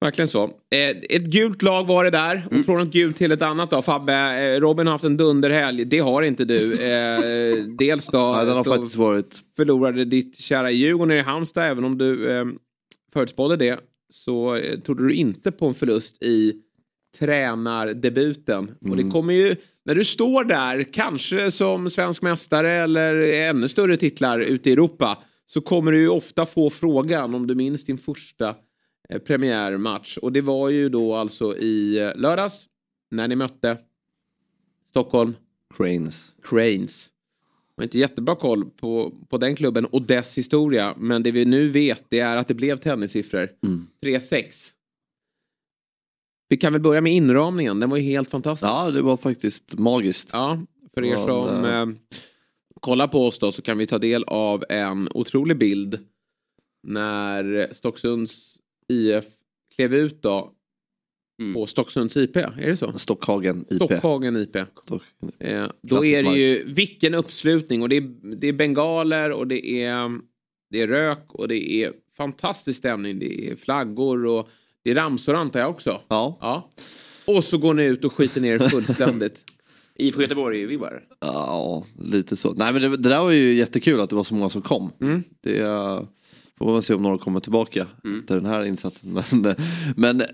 verkligen 0.01 0.29
så. 0.29 0.45
Eh, 0.45 0.89
ett 1.11 1.25
gult 1.27 1.63
lag 1.63 1.87
var 1.87 2.05
det 2.05 2.11
där. 2.11 2.37
Mm. 2.51 2.61
Och 2.61 2.67
från 2.67 2.81
ett 2.81 2.93
gult 2.93 3.17
till 3.17 3.33
ett 3.33 3.43
annat 3.43 3.71
då. 3.71 3.83
Fabbe, 3.83 4.13
eh, 4.15 4.61
Robin 4.61 4.87
har 4.87 4.93
haft 4.93 5.05
en 5.05 5.17
dunderhelg. 5.17 5.85
Det 5.85 5.99
har 5.99 6.23
inte 6.23 6.45
du. 6.45 6.73
Eh, 6.73 7.65
dels 7.79 8.07
då 8.07 8.19
Ja, 8.19 8.45
den 8.45 8.57
har 8.57 8.65
faktiskt 8.65 8.97
varit... 8.97 9.43
förlorade 9.57 10.05
ditt 10.05 10.39
kära 10.39 10.71
Djurgården 10.71 11.17
i 11.17 11.21
Halmstad. 11.23 11.65
Även 11.71 11.85
om 11.85 11.99
du 11.99 12.31
eh, 12.31 12.45
förutspådde 13.13 13.57
det. 13.57 13.81
Så 14.13 14.61
trodde 14.85 15.07
du 15.09 15.15
inte 15.15 15.53
på 15.53 15.67
en 15.67 15.75
förlust 15.75 16.23
i 16.23 16.55
tränardebuten. 17.19 18.65
Och 18.81 18.97
det 18.97 19.03
Mm. 19.03 19.11
kommer 19.11 19.35
ju, 19.35 19.57
när 19.85 19.95
du 19.95 20.05
står 20.05 20.45
där, 20.45 20.93
kanske 20.93 21.51
som 21.51 21.91
svensk 21.91 22.23
mästare 22.23 22.73
eller 22.75 23.15
ännu 23.33 23.69
större 23.69 23.97
titlar 23.97 24.41
ute 24.41 24.71
i 24.71 24.73
Europa. 24.73 25.19
Så 25.47 25.61
kommer 25.61 25.93
du 25.93 25.99
ju 26.01 26.09
ofta 26.09 26.47
få 26.47 26.71
frågan 26.71 27.35
om 27.35 27.47
du 27.47 27.55
minns 27.55 27.85
din 27.85 27.99
första 27.99 28.55
eh, 29.09 29.19
premiärmatch. 29.19 30.17
Och 30.19 30.33
det 30.33 30.41
var 30.41 30.69
ju 30.69 30.89
då 30.89 31.15
alltså 31.15 31.57
i 31.57 31.99
eh, 31.99 32.17
lördags. 32.17 32.67
När 33.11 33.29
ni 33.29 33.37
mötte 33.37 33.77
Stockholm 34.89 35.35
Cranes. 35.77 36.33
Cranes. 36.43 37.11
Jag 37.77 37.83
har 37.83 37.85
inte 37.85 37.99
jättebra 37.99 38.35
koll 38.37 38.65
på, 38.71 39.13
på 39.29 39.39
den 39.39 39.57
klubben 39.57 39.85
och 39.85 40.03
dess 40.03 40.39
historia. 40.39 40.95
Men 40.99 41.23
det 41.23 41.31
vi 41.31 41.45
nu 41.45 41.69
vet 41.69 42.05
det 42.09 42.21
är 42.21 42.37
att 42.37 42.49
det 42.49 42.55
blev 42.55 42.77
tennissiffror. 42.77 43.49
Mm. 43.65 43.87
3-6. 44.03 44.45
Vi 46.49 46.57
kan 46.57 46.73
väl 46.73 46.83
börja 46.83 47.01
med 47.01 47.13
inramningen. 47.13 47.81
Den 47.81 47.91
var 47.91 47.97
ju 47.97 48.03
helt 48.03 48.31
fantastisk. 48.31 48.69
Ja 48.71 48.91
det 48.91 49.03
var 49.03 49.17
faktiskt 49.17 49.79
magiskt. 49.79 50.29
Ja, 50.33 50.63
för 50.95 51.05
er 51.05 51.11
Ja, 51.13 51.27
som 51.27 51.63
det- 51.63 51.73
eh, 51.73 51.87
kollar 52.81 53.09
på 53.09 53.27
oss 53.27 53.39
då 53.39 53.53
så 53.53 53.63
kan 53.63 53.79
vi 53.79 53.87
ta 53.87 53.99
del 53.99 54.25
av 54.25 54.65
en 54.69 55.09
otrolig 55.15 55.59
bild. 55.59 55.99
När 56.87 57.69
Stocksunds 57.75 58.57
IF 58.89 59.25
klev 59.77 59.95
ut 59.95 60.23
då 60.23 60.53
Mm. 61.43 61.55
på 61.55 61.67
Stocksunds 61.67 62.17
IP. 62.17 62.37
Är 62.37 62.67
det 62.71 62.77
så? 62.77 62.93
Stockhagen 62.99 63.61
IP. 63.71 63.75
Stockhagen 63.75 64.37
IP. 64.37 64.57
Stock- 64.83 65.03
Eh, 65.39 65.67
då 65.83 66.05
är 66.05 66.23
det 66.23 66.39
ju 66.39 66.65
vilken 66.73 67.15
uppslutning 67.15 67.83
och 67.83 67.89
det 67.89 67.97
är, 67.97 68.37
det 68.37 68.47
är 68.49 68.53
bengaler 68.53 69.33
och 69.33 69.47
det 69.47 69.67
är, 69.83 70.19
det 70.71 70.81
är 70.81 70.87
rök 70.87 71.25
och 71.29 71.49
det 71.49 71.73
är 71.73 71.93
fantastisk 72.17 72.79
stämning. 72.79 73.19
Det 73.19 73.51
är 73.51 73.57
flaggor 73.57 74.27
och 74.27 74.49
det 74.87 74.91
är 74.93 74.95
ramsor 74.95 75.35
antar 75.35 75.61
jag 75.61 75.71
också. 75.71 76.01
Ja. 76.09 76.39
Ja. 76.41 76.71
Och 77.25 77.45
så 77.45 77.59
går 77.59 77.75
ni 77.75 77.85
ut 77.85 78.05
och 78.05 78.13
skiter 78.13 78.41
ner 78.41 78.55
er 78.55 78.69
fullständigt. 78.69 79.45
IFK 79.99 80.21
Göteborg-vibbar. 80.23 81.03
ja, 81.21 81.85
lite 81.99 82.37
så. 82.37 82.53
Nej 82.55 82.73
men 82.73 82.83
det, 82.83 82.89
det 82.97 83.09
där 83.09 83.21
var 83.21 83.31
ju 83.31 83.55
jättekul 83.55 84.01
att 84.01 84.11
det 84.11 84.17
var 84.17 84.25
så 84.25 84.35
många 84.35 84.51
som 84.51 84.63
kom. 84.63 84.91
Mm. 85.01 85.23
Det 85.43 85.59
eh, 85.61 86.03
får 86.59 86.73
man 86.73 86.83
se 86.83 86.95
om 86.95 87.03
några 87.03 87.19
kommer 87.19 87.41
tillbaka 87.41 87.87
Mm. 88.05 88.21
efter 88.21 88.35
den 88.35 88.47
här 88.47 88.65
insatsen. 88.65 89.13
Men, 89.33 89.55
men 89.97 90.21
eh, 90.21 90.27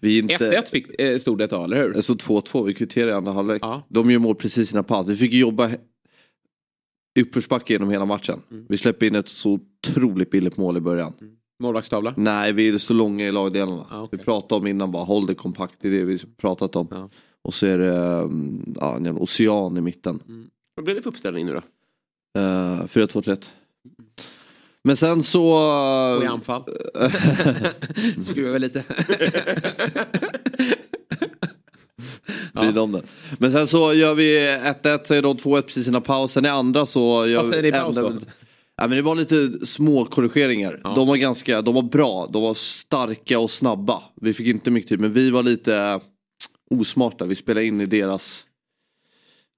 vi 0.00 0.18
är 0.18 0.22
inte... 0.22 0.60
1-1 0.60 0.70
fick, 0.70 1.00
eh, 1.00 1.18
stod 1.18 1.38
det 1.38 1.44
ett 1.44 1.50
tag, 1.50 1.64
eller 1.64 1.82
hur? 1.82 2.02
Stod 2.02 2.18
2-2, 2.20 2.64
vi 2.64 2.74
kvitterade 2.74 3.12
i 3.12 3.14
andra 3.14 3.32
halvlek. 3.32 3.58
Ja. 3.62 3.82
De 3.88 4.10
gör 4.10 4.18
mål 4.18 4.34
precis 4.34 4.72
innan 4.72 4.84
paus. 4.84 5.06
Vi 5.06 5.16
fick 5.16 5.32
jobba 5.32 5.70
uppförsbacke 7.20 7.72
genom 7.72 7.90
hela 7.90 8.04
matchen. 8.04 8.42
Mm. 8.50 8.66
Vi 8.68 8.78
släpper 8.78 9.06
in 9.06 9.14
ett 9.14 9.28
så 9.28 9.58
otroligt 9.86 10.30
billigt 10.30 10.56
mål 10.56 10.76
i 10.76 10.80
början. 10.80 11.12
Målvaktstavla? 11.58 12.14
Nej, 12.16 12.52
vi 12.52 12.68
är 12.68 12.78
så 12.78 12.94
långa 12.94 13.26
i 13.26 13.32
lagdelarna. 13.32 13.86
Ja, 13.90 14.02
okej. 14.02 14.18
Vi 14.18 14.24
pratade 14.24 14.60
om 14.60 14.66
innan 14.66 14.92
bara, 14.92 15.04
håll 15.04 15.26
det 15.26 15.34
kompakt. 15.34 15.74
Det 15.80 15.88
är 15.88 15.92
det 15.92 16.04
vi 16.04 16.18
pratat 16.18 16.76
om. 16.76 16.88
Ja. 16.90 17.08
Och 17.42 17.54
så 17.54 17.66
är 17.66 17.78
det 17.78 17.92
um, 17.92 18.74
ja, 18.80 18.96
en 18.96 19.18
ocean 19.18 19.76
i 19.76 19.80
mitten. 19.80 20.22
Vad 20.74 20.84
blev 20.84 20.96
det 20.96 21.02
för 21.02 21.10
uppställning 21.10 21.46
nu 21.46 21.52
då? 21.52 21.62
Uh, 22.40 22.84
4-2-3. 22.84 23.46
Men 24.84 24.96
sen 24.96 25.22
så... 25.22 25.46
Och 26.16 26.24
i 26.24 26.26
anfall. 26.26 26.62
Skruvar 28.22 28.52
vi 28.52 28.58
lite. 28.58 28.84
Vrida 32.52 32.80
om 32.80 32.92
den. 32.92 33.02
Men 33.38 33.52
sen 33.52 33.66
så 33.66 33.92
gör 33.92 34.14
vi 34.14 34.38
1-1, 34.38 35.04
säger 35.04 35.22
de 35.22 35.36
2-1 35.36 35.62
precis 35.62 35.88
innan 35.88 36.02
pausen. 36.02 36.44
I 36.44 36.48
andra 36.48 36.86
så 36.86 37.26
gör 37.26 37.42
Vad 37.42 37.50
säger 37.50 37.62
ni 37.62 37.68
i 37.68 37.72
paus 37.72 37.96
då? 37.96 38.12
Ja, 38.76 38.88
men 38.88 38.96
det 38.96 39.02
var 39.02 39.14
lite 39.14 39.66
små 39.66 40.04
korrigeringar. 40.04 40.80
Ja. 40.84 40.94
De 40.94 41.06
var 41.06 41.16
ganska, 41.16 41.62
de 41.62 41.74
var 41.74 41.82
bra, 41.82 42.28
de 42.32 42.42
var 42.42 42.54
starka 42.54 43.38
och 43.38 43.50
snabba. 43.50 44.02
Vi 44.14 44.32
fick 44.32 44.46
inte 44.46 44.70
mycket 44.70 44.88
tid 44.88 45.00
men 45.00 45.12
vi 45.12 45.30
var 45.30 45.42
lite 45.42 46.00
osmarta. 46.70 47.24
Vi 47.24 47.34
spelade 47.34 47.66
in 47.66 47.80
i 47.80 47.86
deras... 47.86 48.46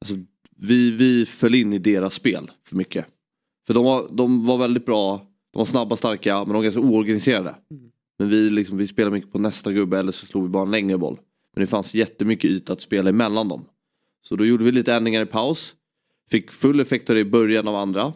Alltså, 0.01 0.17
vi, 0.57 0.91
vi 0.91 1.27
föll 1.27 1.55
in 1.55 1.73
i 1.73 1.79
deras 1.79 2.15
spel 2.15 2.51
för 2.65 2.77
mycket. 2.77 3.07
För 3.67 3.75
de 3.75 3.85
var, 3.85 4.09
de 4.11 4.47
var 4.47 4.59
väldigt 4.59 4.87
bra, 4.87 5.27
de 5.53 5.59
var 5.59 5.67
snabba, 5.67 5.97
starka 5.97 6.37
men 6.37 6.49
de 6.49 6.55
var 6.55 6.63
ganska 6.63 6.81
oorganiserade. 6.81 7.55
Men 8.19 8.29
vi, 8.29 8.51
liksom, 8.51 8.79
vi 8.79 8.87
spelade 8.87 9.17
mycket 9.17 9.33
på 9.33 9.39
nästa 9.39 9.73
gubbe 9.73 9.99
eller 9.99 10.13
så 10.13 10.27
slog 10.27 10.43
vi 10.43 10.49
bara 10.49 10.63
en 10.63 10.71
längre 10.71 10.99
boll. 10.99 11.19
Men 11.55 11.61
det 11.61 11.67
fanns 11.67 11.95
jättemycket 11.95 12.51
yta 12.51 12.73
att 12.73 12.81
spela 12.81 13.11
emellan 13.11 13.49
dem. 13.49 13.65
Så 14.23 14.37
då 14.37 14.47
gjorde 14.47 14.65
vi 14.65 14.73
lite 14.73 14.95
ändringar 14.95 15.23
i 15.23 15.27
paus. 15.27 15.75
Fick 16.31 16.51
full 16.51 16.81
effekt 16.81 17.11
av 17.11 17.15
det 17.15 17.21
i 17.21 17.25
början 17.25 17.69
av 17.69 17.75
andra. 17.75 18.13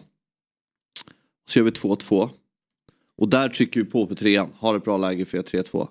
Så 1.49 1.59
gör 1.59 1.65
vi 1.65 1.71
2-2. 1.71 2.31
Och 3.19 3.29
där 3.29 3.49
trycker 3.49 3.81
vi 3.85 3.91
på 3.91 4.07
på 4.07 4.15
trean. 4.15 4.53
Har 4.59 4.77
ett 4.77 4.85
bra 4.85 4.97
läge 4.97 5.25
för 5.25 5.39
3-2. 5.39 5.89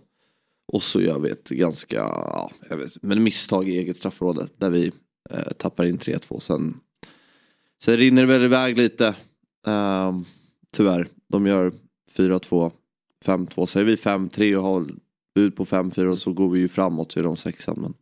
Och 0.73 0.83
så 0.83 1.01
gör 1.01 1.19
vi 1.19 1.29
ett 1.29 1.49
ganska, 1.49 1.95
ja, 1.97 2.51
jag 2.69 2.77
vet, 2.77 2.91
men 3.03 3.23
misstag 3.23 3.69
i 3.69 3.77
eget 3.77 3.97
straffområde. 3.97 4.47
Där 4.57 4.69
vi 4.69 4.91
eh, 5.29 5.51
tappar 5.57 5.85
in 5.85 5.97
3-2. 5.97 6.39
Sen, 6.39 6.79
sen 7.83 7.97
rinner 7.97 8.21
det 8.21 8.27
väl 8.27 8.43
iväg 8.43 8.77
lite. 8.77 9.15
ehm, 9.67 10.23
tyvärr. 10.75 11.07
De 11.27 11.47
gör 11.47 11.73
4-2, 12.15 12.71
5-2. 13.25 13.65
Så 13.65 13.79
är 13.79 13.83
vi 13.83 13.95
5-3 13.95 14.55
och 14.55 14.63
har 14.63 14.87
bud 15.35 15.55
på 15.55 15.65
5-4 15.65 16.05
och 16.05 16.17
så 16.17 16.33
går 16.33 16.49
vi 16.49 16.59
ju 16.59 16.67
framåt 16.67 17.11
så 17.11 17.19
är 17.19 17.23
de 17.23 17.37
sexan. 17.37 17.77
Men 17.81 17.93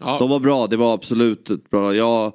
Ja. 0.00 0.18
de 0.18 0.30
var 0.30 0.40
bra, 0.40 0.66
det 0.66 0.76
var 0.76 0.94
absolut 0.94 1.50
ett 1.50 1.70
bra. 1.70 1.94
Jag 1.94 2.32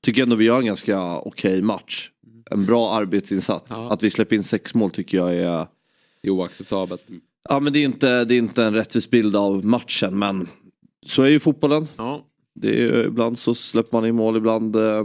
tycker 0.00 0.22
ändå 0.22 0.36
vi 0.36 0.44
gör 0.44 0.58
en 0.58 0.66
ganska 0.66 1.18
okej 1.18 1.62
match. 1.62 2.10
En 2.54 2.66
bra 2.66 2.92
arbetsinsats. 2.94 3.66
Ja. 3.70 3.90
Att 3.92 4.02
vi 4.02 4.10
släpper 4.10 4.36
in 4.36 4.42
sex 4.42 4.74
mål 4.74 4.90
tycker 4.90 5.18
jag 5.18 5.34
är... 5.34 5.66
Oacceptabelt. 6.26 7.04
Ja 7.48 7.60
men 7.60 7.72
det 7.72 7.78
är 7.78 7.84
inte, 7.84 8.24
det 8.24 8.34
är 8.34 8.38
inte 8.38 8.64
en 8.64 8.74
rättvis 8.74 9.10
bild 9.10 9.36
av 9.36 9.64
matchen 9.64 10.18
men 10.18 10.48
så 11.06 11.22
är 11.22 11.28
ju 11.28 11.40
fotbollen. 11.40 11.88
Ja, 11.96 12.24
Det 12.54 12.82
är, 12.82 13.06
ibland 13.06 13.38
så 13.38 13.54
släpper 13.54 13.98
man 13.98 14.06
in 14.06 14.14
mål, 14.14 14.36
ibland, 14.36 14.76
eh, 14.76 15.04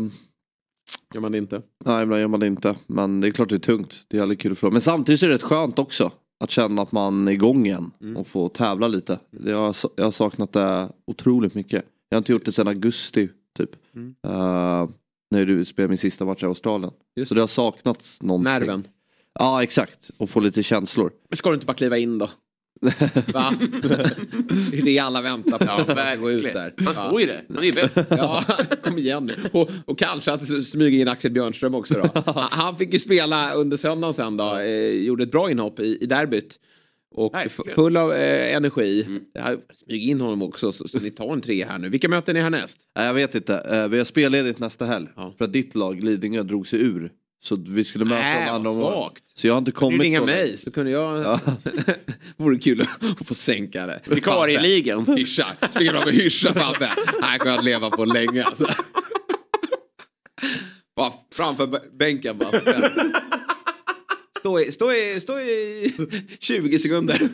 gör 1.13 1.19
man 1.19 1.31
det 1.31 1.37
inte. 1.37 1.61
nej, 1.85 2.03
ibland 2.03 2.21
gör 2.21 2.27
man 2.27 2.39
det 2.39 2.47
inte. 2.47 2.75
Men 2.87 3.21
det 3.21 3.27
är 3.27 3.31
klart 3.31 3.49
det 3.49 3.55
är 3.55 3.59
tungt. 3.59 4.05
Det 4.07 4.17
är 4.17 4.21
aldrig 4.21 4.39
kul 4.39 4.51
att 4.51 4.57
förlora. 4.59 4.71
Men 4.73 4.81
samtidigt 4.81 5.23
är 5.23 5.27
det 5.27 5.33
rätt 5.33 5.43
skönt 5.43 5.79
också. 5.79 6.11
Att 6.39 6.51
känna 6.51 6.81
att 6.81 6.91
man 6.91 7.27
är 7.27 7.31
igång 7.31 7.65
igen 7.65 7.91
och 8.17 8.27
får 8.27 8.49
tävla 8.49 8.87
lite. 8.87 9.19
Det 9.31 9.51
har, 9.51 9.75
jag 9.95 10.03
har 10.03 10.11
saknat 10.11 10.53
det 10.53 10.89
otroligt 11.07 11.55
mycket. 11.55 11.85
Jag 12.09 12.15
har 12.15 12.19
inte 12.19 12.31
gjort 12.31 12.45
det 12.45 12.51
sedan 12.51 12.67
augusti 12.67 13.29
typ. 13.57 13.69
Mm. 13.95 14.15
Eh, 14.27 14.89
när 15.31 15.45
du 15.45 15.65
spelade 15.65 15.89
min 15.89 15.97
sista 15.97 16.25
match 16.25 16.43
i 16.43 16.45
Australien. 16.45 16.91
Just 17.15 17.29
Så 17.29 17.35
det 17.35 17.41
har 17.41 17.47
saknats 17.47 18.21
någonting. 18.21 18.51
Nerven. 18.51 18.87
Ja 19.39 19.63
exakt. 19.63 20.11
Och 20.17 20.29
få 20.29 20.39
lite 20.39 20.63
känslor. 20.63 21.11
Men 21.29 21.37
ska 21.37 21.49
du 21.49 21.53
inte 21.53 21.65
bara 21.65 21.73
kliva 21.73 21.97
in 21.97 22.17
då? 22.17 22.29
Va? 23.33 23.55
det 24.71 24.77
är 24.77 24.85
det 24.85 24.99
alla 24.99 25.21
väntar 25.21 25.85
på. 25.85 25.99
Ja, 25.99 26.15
gå 26.15 26.31
ut 26.31 26.43
där. 26.43 26.73
Han 26.77 27.11
får 27.11 27.21
ju 27.21 27.27
det. 27.27 27.41
Han 27.49 27.57
är 27.57 27.63
ju 27.63 27.73
bäst. 27.73 27.97
Ja, 28.09 28.43
kom 28.83 28.97
igen 28.97 29.25
nu. 29.25 29.49
Och, 29.59 29.69
och 29.85 29.99
kanske 29.99 30.31
att 30.31 30.65
smyga 30.65 31.01
in 31.01 31.07
Axel 31.07 31.31
Björnström 31.31 31.75
också 31.75 31.93
då. 31.93 32.21
Han, 32.25 32.47
han 32.51 32.75
fick 32.75 32.93
ju 32.93 32.99
spela 32.99 33.53
under 33.53 33.77
söndagen 33.77 34.13
sen 34.13 34.37
då. 34.37 34.55
Eh, 34.55 34.89
gjorde 34.89 35.23
ett 35.23 35.31
bra 35.31 35.51
inhopp 35.51 35.79
i, 35.79 35.97
i 36.01 36.05
derbyt. 36.05 36.59
Och 37.11 37.33
Verkligen. 37.33 37.75
full 37.75 37.97
av 37.97 38.13
eh, 38.13 38.55
energi. 38.55 39.03
Mm. 39.03 39.59
Smyg 39.73 40.09
in 40.09 40.21
honom 40.21 40.41
också 40.41 40.71
så, 40.71 40.87
så 40.87 40.99
ni 40.99 41.11
tar 41.11 41.33
en 41.33 41.41
tre 41.41 41.65
här 41.65 41.77
nu. 41.77 41.89
Vilka 41.89 42.07
möten 42.07 42.35
är 42.35 42.41
härnäst? 42.41 42.79
Nej, 42.95 43.05
jag 43.05 43.13
vet 43.13 43.35
inte. 43.35 43.55
Eh, 43.57 43.87
vi 43.87 43.97
har 43.97 44.05
spelledigt 44.05 44.59
nästa 44.59 44.85
helg. 44.85 45.07
Ja. 45.15 45.33
För 45.37 45.45
att 45.45 45.53
ditt 45.53 45.75
lag, 45.75 46.03
Lidingö, 46.03 46.43
drog 46.43 46.67
sig 46.67 46.81
ur. 46.81 47.11
Så 47.41 47.55
vi 47.55 47.83
skulle 47.83 48.05
möta 48.05 48.21
Nej, 48.21 48.45
dem 48.45 48.55
andra 48.55 48.73
svagt. 48.73 49.23
Så 49.35 49.47
jag 49.47 49.53
har 49.53 49.57
inte 49.57 49.71
kommit 49.71 49.99
du 49.99 50.03
ringa 50.03 50.25
mig 50.25 50.57
så 50.57 50.71
kunde 50.71 50.91
jag... 50.91 51.39
Vore 52.37 52.59
kul 52.59 52.81
att 52.81 53.27
få 53.27 53.35
sänka 53.35 53.85
det. 53.85 54.01
Vikarieligan. 54.15 55.05
Hyscha. 55.17 55.47
Springer 55.71 55.91
fram 55.91 56.03
och 56.03 56.11
hyscha 56.11 56.53
Fabbe. 56.53 56.89
Här 57.21 57.37
kommer 57.37 57.51
jag 57.51 57.59
att 57.59 57.65
leva 57.65 57.89
på 57.89 58.05
länge. 58.05 58.43
Alltså. 58.43 58.65
Bara 60.95 61.13
framför 61.35 61.97
bänken 61.97 62.37
bara. 62.37 62.51
Stå 64.39 64.59
i, 64.59 64.71
stå 64.71 64.91
i, 64.93 65.19
stå 65.19 65.39
i 65.39 65.93
20 66.39 66.79
sekunder. 66.79 67.19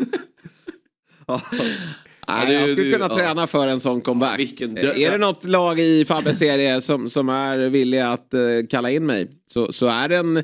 Nej, 2.27 2.47
det- 2.47 2.53
jag 2.53 2.69
skulle 2.69 2.91
kunna 2.91 3.07
ja. 3.09 3.15
träna 3.17 3.47
för 3.47 3.67
en 3.67 3.79
sån 3.79 4.01
comeback. 4.01 4.39
vilken- 4.39 4.77
är 4.77 5.11
det 5.11 5.17
något 5.17 5.43
lag 5.43 5.79
i 5.79 6.05
Fabbes 6.05 6.37
serie 6.39 6.81
som, 6.81 7.09
som 7.09 7.29
är 7.29 7.57
villiga 7.57 8.07
att 8.11 8.33
eh, 8.33 8.39
kalla 8.69 8.91
in 8.91 9.05
mig 9.05 9.27
så, 9.53 9.71
så 9.71 9.87
är 9.87 10.09
det 10.09 10.17
en 10.17 10.43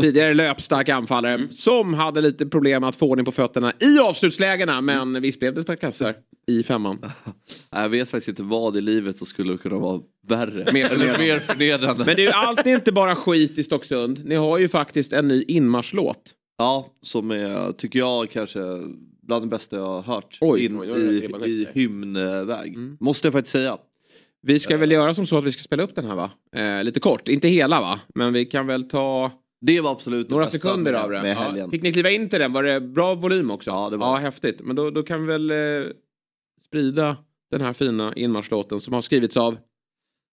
tidigare 0.00 0.34
löpstark 0.34 0.88
anfallare 0.88 1.40
som 1.50 1.94
hade 1.94 2.20
lite 2.20 2.46
problem 2.46 2.84
att 2.84 2.96
få 2.96 3.06
ordning 3.06 3.24
på 3.24 3.32
fötterna 3.32 3.72
i 3.80 3.98
avslutslägena 3.98 4.80
men 4.80 5.22
visst 5.22 5.38
blev 5.38 5.54
det 5.54 5.60
ett 5.60 5.66
par 5.66 5.76
kassar 5.76 6.14
i 6.46 6.62
femman. 6.62 6.98
Jag 7.70 7.88
vet 7.88 8.08
faktiskt 8.08 8.28
inte 8.28 8.42
vad 8.42 8.76
i 8.76 8.80
livet 8.80 9.16
som 9.16 9.26
skulle 9.26 9.56
kunna 9.56 9.78
vara 9.78 10.00
värre. 10.28 10.72
Mer 10.72 10.92
Eller 10.92 11.18
mer 11.18 11.38
förnedrande. 11.38 12.04
Men 12.04 12.16
det 12.16 12.22
är 12.22 12.26
ju 12.26 12.32
allt 12.32 12.66
är 12.66 12.74
inte 12.74 12.92
bara 12.92 13.16
skit 13.16 13.58
i 13.58 13.62
Stocksund. 13.64 14.20
Ni 14.24 14.34
har 14.34 14.58
ju 14.58 14.68
faktiskt 14.68 15.12
en 15.12 15.28
ny 15.28 15.42
inmarschlåt. 15.42 16.22
Ja, 16.58 16.86
som 17.02 17.30
är, 17.30 17.72
tycker 17.72 17.98
jag 17.98 18.30
kanske 18.30 18.60
bland 19.22 19.44
det 19.44 19.48
bästa 19.48 19.76
jag 19.76 19.86
har 19.86 20.02
hört. 20.02 20.38
Oj, 20.40 20.64
in 20.64 20.80
oj, 20.80 20.92
oj, 20.92 21.00
i, 21.44 21.48
i 21.48 21.68
hymnväg. 21.72 22.74
Mm. 22.74 22.96
Måste 23.00 23.26
jag 23.26 23.32
faktiskt 23.32 23.52
säga. 23.52 23.78
Vi 24.42 24.58
ska 24.58 24.76
väl 24.76 24.92
göra 24.92 25.14
som 25.14 25.26
så 25.26 25.38
att 25.38 25.44
vi 25.44 25.52
ska 25.52 25.62
spela 25.62 25.82
upp 25.82 25.94
den 25.94 26.04
här 26.04 26.14
va? 26.14 26.30
Eh, 26.56 26.84
lite 26.84 27.00
kort, 27.00 27.28
inte 27.28 27.48
hela 27.48 27.80
va? 27.80 28.00
Men 28.14 28.32
vi 28.32 28.44
kan 28.44 28.66
väl 28.66 28.88
ta 28.88 29.30
Det 29.60 29.80
var 29.80 29.92
absolut 29.92 30.30
några 30.30 30.46
sekunder 30.46 30.92
med, 30.92 31.00
av 31.00 31.10
det. 31.10 31.22
Med 31.22 31.36
Ja. 31.56 31.68
Fick 31.68 31.82
ni 31.82 31.92
kliva 31.92 32.10
in 32.10 32.28
till 32.28 32.38
den? 32.38 32.52
Var 32.52 32.62
det 32.62 32.80
bra 32.80 33.14
volym 33.14 33.50
också? 33.50 33.70
Ja, 33.70 33.90
det 33.90 33.96
var 33.96 34.06
Ja, 34.06 34.16
häftigt. 34.16 34.60
Men 34.60 34.76
då, 34.76 34.90
då 34.90 35.02
kan 35.02 35.20
vi 35.20 35.26
väl 35.26 35.50
eh, 35.50 35.90
sprida 36.72 37.16
den 37.50 37.60
här 37.60 37.72
fina 37.72 38.12
inmarschlåten 38.16 38.80
som 38.80 38.94
har 38.94 39.00
skrivits 39.00 39.36
av 39.36 39.56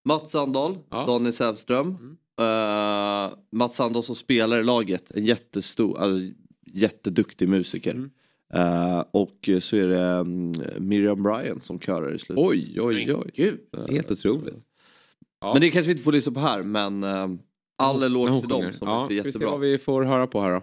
Mats 0.06 0.32
Sandahl, 0.32 0.78
Ja. 0.90 1.06
Daniel 1.06 1.34
Sävström. 1.34 1.88
Mm. 1.88 2.18
eh, 2.40 3.38
Mats 3.52 3.76
Sandahl 3.76 4.04
som 4.04 4.16
spelar 4.16 4.60
i 4.60 4.64
laget. 4.64 5.12
En 5.12 5.26
jättestor, 5.26 6.00
alltså, 6.00 6.36
jätteduktig 6.66 7.50
musiker. 7.50 7.92
Mm. 7.92 8.10
Eh, 8.54 9.04
och 9.12 9.50
så 9.62 9.76
är 9.76 9.88
det 9.88 10.04
mm, 10.04 10.54
Miriam 10.78 11.24
Bryan 11.24 11.62
som 11.62 11.80
körar 11.80 12.16
i 12.16 12.20
slutet. 12.20 12.46
Oj, 12.46 12.82
oj, 12.82 13.14
oj. 13.16 13.32
Gud. 13.36 13.60
Det 13.72 13.78
är 13.78 13.94
helt 13.94 14.12
otroligt. 14.12 14.56
Ja. 15.42 15.54
Men 15.54 15.62
det 15.62 15.72
kanske 15.72 15.88
vi 15.88 15.92
inte 15.92 16.04
får 16.04 16.12
lyssna 16.12 16.32
på 16.32 16.40
här 16.40 16.64
men 16.64 17.04
uh, 17.04 17.28
all 17.78 18.04
eloge 18.04 18.40
till 18.40 18.50
dem 18.50 18.74
som 18.74 18.88
ja, 18.88 19.08
blir 19.08 19.20
ska 19.20 19.28
vi 19.28 19.32
se 19.32 19.38
jättebra. 19.40 19.52
vad 19.52 19.60
vi 19.60 19.78
får 19.78 20.04
höra 20.04 20.28
på 20.28 20.42
här 20.42 20.52
då. 20.52 20.62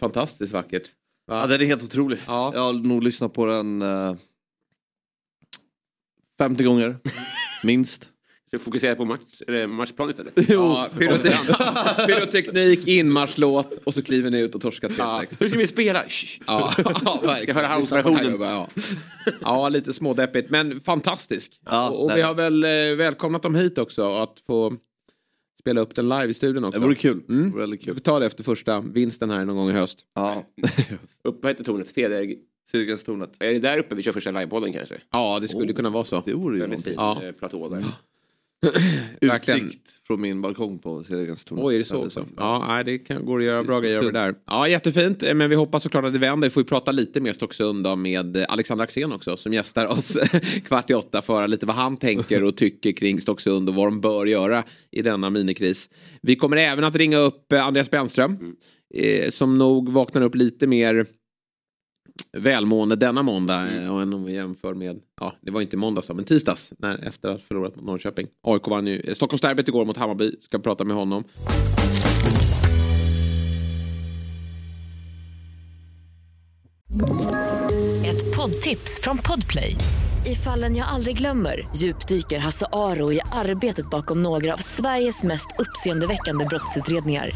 Fantastiskt 0.00 0.52
vackert. 0.52 0.88
Va? 1.26 1.40
Ja, 1.40 1.46
den 1.46 1.60
är 1.60 1.64
helt 1.64 1.82
otrolig. 1.84 2.18
Ja. 2.26 2.50
Jag 2.54 2.60
har 2.60 2.72
nog 2.72 3.02
lyssnat 3.02 3.32
på 3.32 3.46
den 3.46 3.82
uh, 3.82 4.14
50 6.38 6.64
gånger. 6.64 6.98
Minst. 7.62 8.10
Så 8.50 8.58
fokusera 8.58 8.94
på 8.94 9.04
match, 9.04 9.20
eller 9.48 9.66
matchplan 9.66 10.10
istället. 10.10 10.32
Ja, 10.48 10.88
pyrote- 10.94 12.06
pyroteknik, 12.06 12.86
inmarschlåt 12.86 13.72
och 13.84 13.94
så 13.94 14.02
kliver 14.02 14.30
ni 14.30 14.40
ut 14.40 14.54
och 14.54 14.60
torskar 14.60 14.88
3-6. 14.88 14.94
Ja. 14.98 15.22
Hur 15.40 15.48
ska 15.48 15.58
vi 15.58 15.66
spela? 15.66 16.04
Ja, 16.46 16.74
ja 17.04 17.20
verkligen. 17.22 17.56
Jag 17.56 17.68
hör 17.68 17.76
Det 17.78 17.82
är 17.82 17.86
så 17.86 17.94
man 17.94 18.04
halvversionen. 18.04 18.32
jobbar, 18.32 18.46
Ja. 18.46 18.68
ja, 19.40 19.68
lite 19.68 19.92
smådeppigt 19.92 20.50
men 20.50 20.80
fantastisk. 20.80 21.60
Ja, 21.64 21.88
och 21.90 22.04
och 22.04 22.16
vi 22.16 22.22
har 22.22 22.34
väl 22.34 22.64
eh, 22.64 22.70
välkomnat 22.96 23.42
dem 23.42 23.54
hit 23.54 23.78
också 23.78 24.16
att 24.16 24.40
få 24.46 24.76
spela 25.60 25.80
upp 25.80 25.94
den 25.94 26.08
live 26.08 26.26
i 26.28 26.34
studion 26.34 26.64
också. 26.64 26.80
Det 26.80 26.86
vore 26.86 26.94
kul. 26.94 27.22
Mm. 27.28 27.44
Det 27.44 27.50
vore 27.50 27.60
väldigt 27.60 27.80
Vi 27.80 27.84
kul. 27.84 27.94
får 27.94 28.00
ta 28.00 28.18
det 28.18 28.26
efter 28.26 28.44
första 28.44 28.80
vinsten 28.80 29.30
här 29.30 29.44
någon 29.44 29.56
gång 29.56 29.68
i 29.68 29.72
höst. 29.72 30.06
Ja. 30.14 30.44
Upp, 31.24 31.38
vad 31.42 31.50
heter 31.50 31.64
tornet? 31.64 31.88
Cirkustornet. 32.70 33.30
Är 33.40 33.52
det 33.52 33.58
där 33.58 33.78
uppe 33.78 33.94
vi 33.94 34.02
kör 34.02 34.12
första 34.12 34.30
livepodden 34.30 34.72
kanske? 34.72 34.94
Ja, 35.12 35.38
det 35.40 35.48
skulle 35.48 35.72
Oh. 35.72 35.76
kunna 35.76 35.90
vara 35.90 36.04
så. 36.04 36.22
Det 36.24 36.32
vore 36.34 36.56
ju 36.56 36.60
Väldigt 36.60 36.84
fin. 36.84 36.94
Ja. 36.96 37.22
eh, 37.22 37.32
platå 37.32 37.68
där. 37.68 37.84
Utsikt 39.20 40.06
från 40.06 40.20
min 40.20 40.42
balkong 40.42 40.78
på 40.78 41.04
Cirkustornet. 41.04 41.64
Oj, 41.64 41.74
är 41.74 41.78
det 41.78 41.84
så 41.84 42.04
också? 42.06 42.26
Ja, 42.36 42.64
nej, 42.68 42.84
det 42.84 42.98
kan, 42.98 43.26
går 43.26 43.38
att 43.38 43.44
göra 43.44 43.64
bra 43.64 43.80
grejer 43.80 43.98
över 43.98 44.12
där. 44.12 44.34
Ja, 44.46 44.68
jättefint. 44.68 45.22
Eh, 45.22 45.34
Men 45.34 45.50
vi 45.50 45.56
hoppas 45.56 45.82
såklart 45.82 46.04
att 46.04 46.12
det 46.12 46.18
vänder. 46.18 46.46
Vi 46.46 46.50
får 46.50 46.60
ju 46.60 46.64
prata 46.66 46.92
lite 46.92 47.20
mer 47.20 47.32
Stocksund 47.32 47.84
då 47.84 47.96
med 47.96 48.36
eh, 48.36 48.44
Alexander 48.48 48.84
Axén 48.84 49.12
också 49.12 49.36
som 49.36 49.52
gästar 49.52 49.86
oss 49.86 50.18
kvart 50.66 50.90
i 50.90 50.94
åtta 50.94 51.22
för 51.22 51.48
lite 51.48 51.66
vad 51.66 51.76
han 51.76 51.96
tänker 51.96 52.44
och 52.44 52.56
tycker 52.56 52.92
kring 52.92 53.20
Stocksund 53.20 53.68
och 53.68 53.74
vad 53.74 53.86
de 53.86 54.00
bör 54.00 54.26
göra 54.26 54.64
i 54.90 55.02
denna 55.02 55.30
minikris. 55.30 55.88
Vi 56.22 56.36
kommer 56.36 56.56
även 56.56 56.84
att 56.84 56.96
ringa 56.96 57.18
upp 57.18 57.52
eh, 57.52 57.66
Andreas 57.66 57.90
Brännström 57.90 58.38
eh, 58.94 59.30
som 59.30 59.58
nog 59.58 59.92
vaknar 59.92 60.22
upp 60.22 60.34
lite 60.34 60.66
mer 60.66 61.06
välmående 62.32 62.96
denna 62.96 63.22
måndag 63.22 63.54
mm. 63.54 63.90
och 63.90 64.02
än 64.02 64.14
om 64.14 64.24
vi 64.24 64.34
jämför 64.34 64.74
med, 64.74 65.00
ja 65.20 65.34
det 65.40 65.50
var 65.50 65.60
inte 65.60 65.76
måndags 65.76 66.06
då, 66.06 66.14
men 66.14 66.24
tisdags 66.24 66.72
när, 66.78 66.98
efter 67.08 67.28
att 67.28 67.40
ha 67.40 67.46
förlorat 67.48 67.76
mot 67.76 67.84
Norrköping. 67.84 68.26
AIK 68.42 68.68
vann 68.68 68.86
ju 68.86 69.00
eh, 69.00 69.14
Stockholmsderbyt 69.14 69.68
igår 69.68 69.84
mot 69.84 69.96
Hammarby, 69.96 70.32
ska 70.40 70.58
prata 70.58 70.84
med 70.84 70.96
honom. 70.96 71.24
Ett 78.04 78.36
poddtips 78.36 79.00
från 79.02 79.18
Podplay. 79.18 79.76
I 80.26 80.34
fallen 80.34 80.76
jag 80.76 80.88
aldrig 80.88 81.18
glömmer 81.18 81.68
djupdyker 81.76 82.38
Hasse 82.38 82.66
Aro 82.72 83.12
i 83.12 83.20
arbetet 83.32 83.90
bakom 83.90 84.22
några 84.22 84.52
av 84.52 84.56
Sveriges 84.56 85.22
mest 85.22 85.46
uppseendeväckande 85.58 86.44
brottsutredningar. 86.44 87.30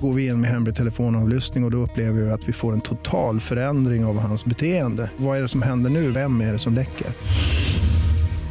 Går 0.00 0.14
vi 0.14 0.26
in 0.26 0.40
med 0.40 0.50
hemlig 0.50 0.74
telefonavlyssning 0.76 1.64
och, 1.64 1.68
och 1.68 1.70
då 1.70 1.78
upplever 1.78 2.20
vi 2.20 2.30
att 2.30 2.48
vi 2.48 2.52
får 2.52 2.72
en 2.72 2.80
total 2.80 3.40
förändring 3.40 4.04
av 4.04 4.18
hans 4.18 4.44
beteende. 4.44 5.10
Vad 5.16 5.38
är 5.38 5.42
det 5.42 5.48
som 5.48 5.62
händer 5.62 5.90
nu? 5.90 6.10
Vem 6.10 6.40
är 6.40 6.52
det 6.52 6.58
som 6.58 6.74
läcker? 6.74 7.06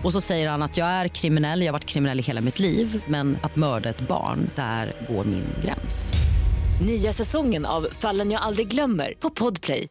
Och 0.04 0.14
så 0.14 0.22
säger 0.22 0.50
han 0.50 0.62
att 0.62 0.78
jag 0.78 0.88
är 0.88 1.08
kriminell, 1.08 1.60
jag 1.60 1.68
har 1.68 1.74
varit 1.74 1.86
kriminell 1.86 2.20
i 2.20 2.24
hela 2.24 2.42
mitt 2.42 2.60
liv 2.60 3.04
men 3.08 3.38
att 3.42 3.56
mörda 3.56 3.90
ett 3.90 4.08
barn, 4.08 4.50
där 4.56 4.94
går 5.08 5.26
min 5.26 5.46
gräns. 5.66 6.14
Nya 6.86 7.14
säsongen 7.14 7.66
av 7.66 7.88
Fallen 7.92 8.32
jag 8.32 8.42
aldrig 8.42 8.68
glömmer 8.68 9.14
på 9.20 9.30
Podplay. 9.30 9.88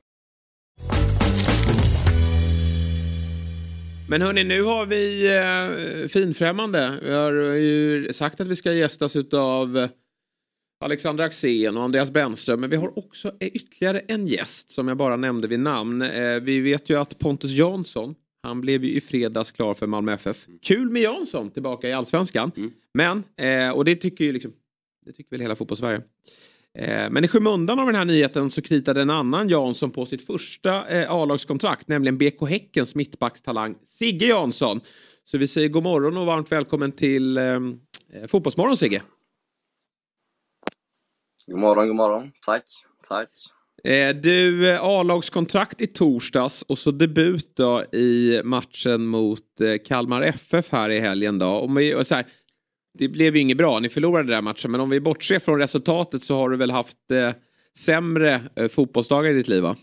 Men 4.08 4.22
hörni, 4.22 4.44
nu 4.44 4.62
har 4.62 4.86
vi 4.86 5.26
eh, 5.36 6.08
finfrämmande. 6.08 6.98
Vi 7.02 7.12
har 7.12 7.32
ju 7.32 8.12
sagt 8.12 8.40
att 8.40 8.46
vi 8.46 8.56
ska 8.56 8.72
gästas 8.72 9.16
av 9.32 9.88
Alexander 10.80 11.24
Axén 11.24 11.76
och 11.76 11.82
Andreas 11.82 12.10
Brännström. 12.10 12.60
Men 12.60 12.70
vi 12.70 12.76
har 12.76 12.98
också 12.98 13.32
eh, 13.40 13.48
ytterligare 13.48 13.98
en 13.98 14.26
gäst 14.26 14.70
som 14.70 14.88
jag 14.88 14.96
bara 14.96 15.16
nämnde 15.16 15.48
vid 15.48 15.60
namn. 15.60 16.02
Eh, 16.02 16.40
vi 16.42 16.60
vet 16.60 16.90
ju 16.90 16.98
att 16.98 17.18
Pontus 17.18 17.50
Jansson, 17.50 18.14
han 18.42 18.60
blev 18.60 18.84
ju 18.84 18.92
i 18.92 19.00
fredags 19.00 19.50
klar 19.50 19.74
för 19.74 19.86
Malmö 19.86 20.12
FF. 20.12 20.46
Kul 20.62 20.90
med 20.90 21.02
Jansson 21.02 21.50
tillbaka 21.50 21.88
i 21.88 21.92
allsvenskan. 21.92 22.50
Men, 22.94 23.24
eh, 23.36 23.76
och 23.76 23.84
det 23.84 23.96
tycker 23.96 24.24
ju 24.24 24.32
liksom, 24.32 24.52
det 25.06 25.12
tycker 25.12 25.30
väl 25.30 25.40
hela 25.40 25.56
fotbollssverige. 25.56 26.02
Men 27.10 27.24
i 27.24 27.28
skymundan 27.28 27.78
av 27.78 27.86
den 27.86 27.94
här 27.94 28.04
nyheten 28.04 28.50
så 28.50 28.62
kritade 28.62 29.02
en 29.02 29.10
annan 29.10 29.48
Jansson 29.48 29.90
på 29.90 30.06
sitt 30.06 30.26
första 30.26 30.84
A-lagskontrakt, 31.08 31.88
nämligen 31.88 32.18
BK 32.18 32.46
Häckens 32.48 32.94
mittbackstalang 32.94 33.74
Sigge 33.88 34.26
Jansson. 34.26 34.80
Så 35.24 35.38
vi 35.38 35.46
säger 35.46 35.68
god 35.68 35.82
morgon 35.82 36.16
och 36.16 36.26
varmt 36.26 36.52
välkommen 36.52 36.92
till 36.92 37.38
Fotbollsmorgon 38.28 38.76
Sigge. 38.76 39.02
God 41.46 41.58
morgon, 41.60 41.86
god 41.86 41.96
morgon. 41.96 42.32
Tack, 42.46 42.64
tack. 43.08 43.28
Eh, 43.84 44.14
Du, 44.16 44.70
eh, 44.70 44.84
A-lagskontrakt 44.84 45.80
i 45.80 45.86
torsdags 45.86 46.62
och 46.62 46.78
så 46.78 46.90
debut 46.90 47.56
då 47.56 47.84
i 47.92 48.40
matchen 48.44 49.06
mot 49.06 49.60
eh, 49.60 49.78
Kalmar 49.84 50.22
FF 50.22 50.72
här 50.72 50.90
i 50.90 51.00
helgen 51.00 51.38
då. 51.38 51.46
Om 51.46 51.74
vi, 51.74 51.94
och 51.94 52.06
så 52.06 52.14
här, 52.14 52.26
det 52.98 53.08
blev 53.08 53.36
ju 53.36 53.42
inget 53.42 53.56
bra, 53.58 53.78
ni 53.80 53.88
förlorade 53.88 54.32
den 54.32 54.44
matchen, 54.44 54.70
men 54.70 54.80
om 54.80 54.90
vi 54.90 55.00
bortser 55.00 55.38
från 55.38 55.58
resultatet 55.58 56.22
så 56.22 56.36
har 56.36 56.48
du 56.50 56.56
väl 56.56 56.70
haft 56.70 57.10
eh, 57.10 57.32
sämre 57.78 58.40
eh, 58.56 58.68
fotbollsdagar 58.68 59.30
i 59.30 59.34
ditt 59.34 59.48
liv 59.48 59.62
va? 59.62 59.76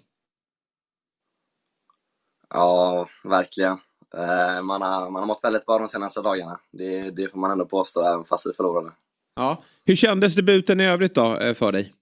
Ja, 2.50 3.08
verkligen. 3.24 3.78
Eh, 4.18 4.62
Man 4.64 4.82
har, 4.82 5.10
man 5.10 5.22
har 5.22 5.28
mått 5.28 5.44
väldigt 5.44 5.66
bra 5.66 5.78
de 5.80 5.88
senaste 5.88 6.22
dagarna. 6.22 6.60
Det, 6.72 7.12
det 7.12 7.30
får 7.32 7.40
man 7.40 7.52
ändå 7.52 7.66
påstå, 7.66 8.06
även 8.06 8.26
fast 8.26 8.46
vi 8.48 8.54
förlorade. 8.54 8.92
Ja. 9.36 9.64
Hur 9.86 9.96
kändes 9.96 10.36
debuten 10.36 10.80
i 10.80 10.86
övrigt 10.86 11.16
då 11.16 11.38
eh, 11.38 11.54
för 11.54 11.72
dig? 11.72 11.94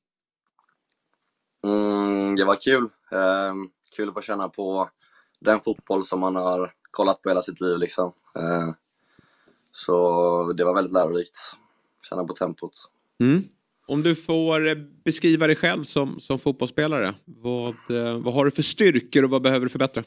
Mm, 1.64 2.36
det 2.36 2.46
var 2.46 2.56
kul. 2.56 2.84
Eh, 3.12 3.54
kul 3.96 4.08
att 4.10 4.14
få 4.14 4.22
känna 4.22 4.50
på 4.50 4.90
den 5.40 5.62
fotboll 5.62 6.06
som 6.06 6.20
man 6.20 6.36
har 6.36 6.72
kollat 6.92 7.22
på 7.22 7.30
hela 7.30 7.42
sitt 7.42 7.62
liv. 7.62 7.78
Liksom. 7.78 8.14
Eh, 8.36 8.74
så 9.72 10.54
det 10.54 10.64
var 10.64 10.74
väldigt 10.74 10.94
lärorikt. 10.94 11.38
Känna 12.10 12.24
på 12.24 12.34
tempot. 12.34 12.72
Mm. 13.20 13.44
Om 13.88 14.04
du 14.04 14.16
får 14.16 14.68
eh, 14.68 14.76
beskriva 15.04 15.48
dig 15.48 15.56
själv 15.56 15.84
som, 15.84 16.20
som 16.20 16.40
fotbollsspelare, 16.40 17.16
vad, 17.26 17.76
eh, 17.90 18.18
vad 18.18 18.34
har 18.34 18.46
du 18.46 18.52
för 18.52 18.62
styrkor 18.62 19.24
och 19.24 19.30
vad 19.30 19.42
behöver 19.42 19.66
du 19.66 19.70
förbättra? 19.70 20.04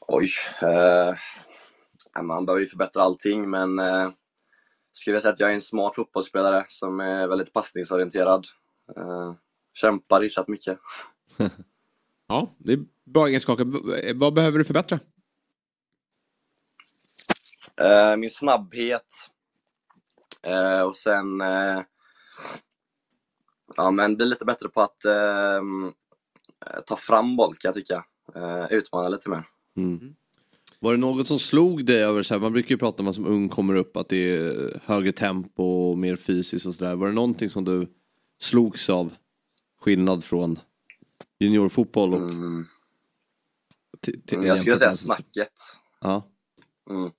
Oj. 0.00 0.28
Eh, 0.62 1.14
man 2.22 2.46
behöver 2.46 2.60
ju 2.60 2.66
förbättra 2.66 3.02
allting, 3.02 3.50
men 3.50 3.78
eh, 3.78 4.10
skulle 4.98 5.14
jag 5.14 5.22
säga 5.22 5.32
att 5.32 5.40
jag 5.40 5.50
är 5.50 5.54
en 5.54 5.60
smart 5.60 5.94
fotbollsspelare 5.94 6.64
som 6.68 7.00
är 7.00 7.28
väldigt 7.28 7.52
passningsorienterad. 7.52 8.46
Eh, 8.96 9.34
kämpar 9.74 10.22
hyfsat 10.22 10.48
mycket. 10.48 10.78
Ja, 12.30 12.54
det 12.58 12.72
är 12.72 12.84
bra 13.04 13.26
egenskaper. 13.26 13.64
Vad 14.14 14.34
behöver 14.34 14.58
du 14.58 14.64
förbättra? 14.64 15.00
Eh, 17.80 18.16
min 18.16 18.30
snabbhet. 18.30 19.30
Eh, 20.42 20.82
och 20.82 20.96
sen 20.96 21.42
ja, 23.76 23.90
men 23.90 24.16
bli 24.16 24.26
lite 24.26 24.44
bättre 24.44 24.68
på 24.68 24.80
att 24.80 25.04
eh, 25.04 25.62
ta 26.86 26.96
fram 26.96 27.36
boll 27.36 27.54
kan 27.54 27.68
jag 27.68 27.74
tycka. 27.74 28.04
Eh, 28.34 28.66
utmana 28.70 29.08
lite 29.08 29.30
mer. 29.30 29.44
Mm. 29.76 30.14
Var 30.80 30.92
det 30.92 30.98
något 30.98 31.28
som 31.28 31.38
slog 31.38 31.84
dig 31.86 32.02
över, 32.04 32.22
så 32.22 32.34
här, 32.34 32.40
man 32.40 32.52
brukar 32.52 32.70
ju 32.70 32.78
prata 32.78 33.02
om 33.02 33.08
att 33.08 33.14
som 33.14 33.26
ung 33.26 33.48
kommer 33.48 33.74
upp 33.74 33.96
att 33.96 34.08
det 34.08 34.16
är 34.36 34.80
högre 34.84 35.12
tempo 35.12 35.62
och 35.64 35.98
mer 35.98 36.16
fysiskt 36.16 36.66
och 36.66 36.74
sådär. 36.74 36.94
Var 36.96 37.06
det 37.08 37.14
någonting 37.14 37.50
som 37.50 37.64
du 37.64 37.88
slogs 38.40 38.90
av? 38.90 39.12
Skillnad 39.80 40.24
från 40.24 40.58
juniorfotboll 41.40 42.14
och 42.14 42.20
Mm. 42.20 42.66
till, 44.00 44.22
till, 44.22 44.44
Jag 44.44 44.58
skulle 44.58 44.78
säga 44.78 44.96
snacket. 44.96 45.52
Ja. 46.00 46.22
Mm. 46.90 47.10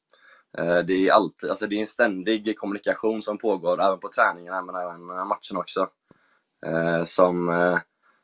Eh, 0.57 0.85
Det 0.85 0.93
är 1.07 1.11
alltid, 1.11 1.49
alltså 1.49 1.67
det 1.67 1.75
är 1.75 1.79
en 1.79 1.87
ständig 1.87 2.57
kommunikation 2.57 3.21
som 3.21 3.37
pågår, 3.37 3.81
även 3.81 3.99
på 3.99 4.09
träningarna 4.09 4.61
men 4.61 4.75
även 4.75 5.09
eh, 5.09 5.25
matchen 5.25 5.57
också. 5.57 5.87
Eh, 6.65 7.03
Som, 7.03 7.49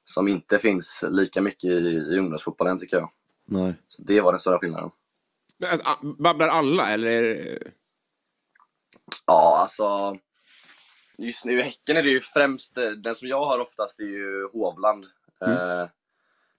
som 0.04 0.28
inte 0.28 0.58
finns 0.60 1.04
lika 1.10 1.42
mycket 1.42 1.70
i, 1.70 1.88
i 1.88 2.20
ungdomsfotbollen 2.20 2.78
tycker 2.78 2.98
jag. 2.98 3.10
Nej. 3.48 3.74
Så 3.88 4.04
det 4.04 4.22
var 4.22 4.32
den 4.32 4.40
stora 4.40 4.60
skillnaden. 4.60 4.90
Men, 5.58 5.70
alltså, 5.70 6.06
Babblar 6.06 6.48
alla 6.48 6.94
eller? 6.94 7.58
Ja, 9.26 9.58
alltså. 9.62 10.18
Just 11.18 11.46
nu 11.46 11.60
i 11.60 11.62
Häcken 11.62 11.98
är 11.98 12.04
det 12.04 12.10
ju 12.10 12.20
främst, 12.20 12.78
eh, 12.78 12.90
den 12.90 13.16
som 13.16 13.28
jag 13.28 13.46
har 13.46 13.60
oftast 13.60 14.00
är 14.00 14.04
ju 14.04 14.50
Hovland. 14.54 15.06
Eh, 15.46 15.88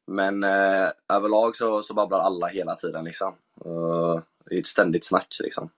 men 0.07 0.45
eh, 0.45 0.89
överlag 1.09 1.57
så, 1.57 1.83
så 1.83 1.95
babblar 1.95 2.21
alla 2.21 2.47
hela 2.47 2.75
tiden 2.75 3.05
liksom. 3.05 3.35
Eh, 3.65 4.23
det 4.49 4.55
är 4.55 4.61
ett 4.61 4.67
ständigt 4.67 5.05
snack 5.05 5.37
liksom. 5.43 5.71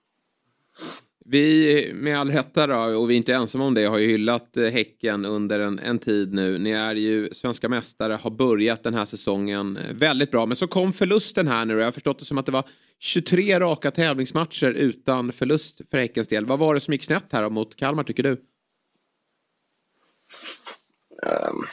Vi, 1.25 1.91
med 1.95 2.19
all 2.19 2.31
rätta 2.31 2.67
då, 2.67 2.99
och 2.99 3.09
vi 3.09 3.13
är 3.13 3.17
inte 3.17 3.33
ensamma 3.33 3.65
om 3.65 3.73
det, 3.73 3.85
har 3.85 3.97
ju 3.97 4.07
hyllat 4.07 4.49
Häcken 4.55 5.25
under 5.25 5.59
en, 5.59 5.79
en 5.79 5.99
tid 5.99 6.33
nu. 6.33 6.59
Ni 6.59 6.71
är 6.71 6.95
ju 6.95 7.29
svenska 7.31 7.69
mästare, 7.69 8.13
har 8.13 8.31
börjat 8.31 8.83
den 8.83 8.93
här 8.93 9.05
säsongen 9.05 9.79
väldigt 9.91 10.31
bra. 10.31 10.45
Men 10.45 10.57
så 10.57 10.67
kom 10.67 10.93
förlusten 10.93 11.47
här 11.47 11.65
nu 11.65 11.75
och 11.75 11.81
jag 11.81 11.85
har 11.85 11.91
förstått 11.91 12.19
det 12.19 12.25
som 12.25 12.37
att 12.37 12.45
det 12.45 12.51
var 12.51 12.65
23 12.99 13.59
raka 13.59 13.91
tävlingsmatcher 13.91 14.71
utan 14.71 15.31
förlust 15.31 15.89
för 15.89 15.97
Häckens 15.97 16.27
del. 16.27 16.45
Vad 16.45 16.59
var 16.59 16.73
det 16.73 16.79
som 16.79 16.91
gick 16.93 17.03
snett 17.03 17.31
här 17.31 17.49
mot 17.49 17.75
Kalmar 17.75 18.03
tycker 18.03 18.23
du? 18.23 18.31
Um, 21.23 21.67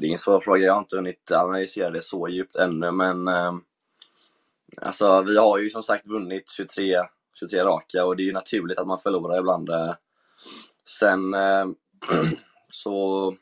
det 0.00 0.06
är 0.06 0.12
en 0.12 0.18
svår 0.18 0.40
fråga, 0.40 0.66
jag 0.66 0.72
har 0.72 0.80
inte 0.80 0.96
hunnit 0.96 1.30
analysera 1.30 1.90
det 1.90 2.02
så 2.02 2.28
djupt 2.28 2.56
ännu 2.56 2.90
men 2.90 3.28
um, 3.28 3.64
Alltså 4.82 5.22
vi 5.22 5.38
har 5.38 5.58
ju 5.58 5.70
som 5.70 5.82
sagt 5.82 6.06
vunnit 6.06 6.50
23, 6.50 6.96
23 7.40 7.64
raka 7.64 8.04
och 8.04 8.16
det 8.16 8.22
är 8.22 8.24
ju 8.24 8.32
naturligt 8.32 8.78
att 8.78 8.86
man 8.86 8.98
förlorar 8.98 9.38
ibland. 9.38 9.70
Eh. 9.70 9.94
Sen 10.98 11.34
um, 11.34 11.76
så... 12.70 13.36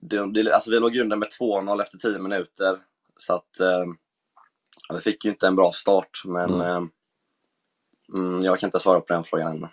Det, 0.00 0.32
det, 0.32 0.54
alltså 0.54 0.70
vi 0.70 0.80
låg 0.80 0.96
under 0.96 1.16
med 1.16 1.28
2-0 1.40 1.82
efter 1.82 1.98
10 1.98 2.18
minuter. 2.18 2.76
Så 3.16 3.34
att 3.34 3.60
um, 3.60 3.98
vi 4.92 5.00
fick 5.00 5.24
ju 5.24 5.30
inte 5.30 5.46
en 5.46 5.56
bra 5.56 5.72
start 5.72 6.22
men 6.24 6.60
eh, 6.60 6.82
mm, 8.14 8.40
jag 8.42 8.58
kan 8.58 8.66
inte 8.68 8.80
svara 8.80 9.00
på 9.00 9.12
den 9.12 9.24
frågan 9.24 9.52
än. 9.56 9.68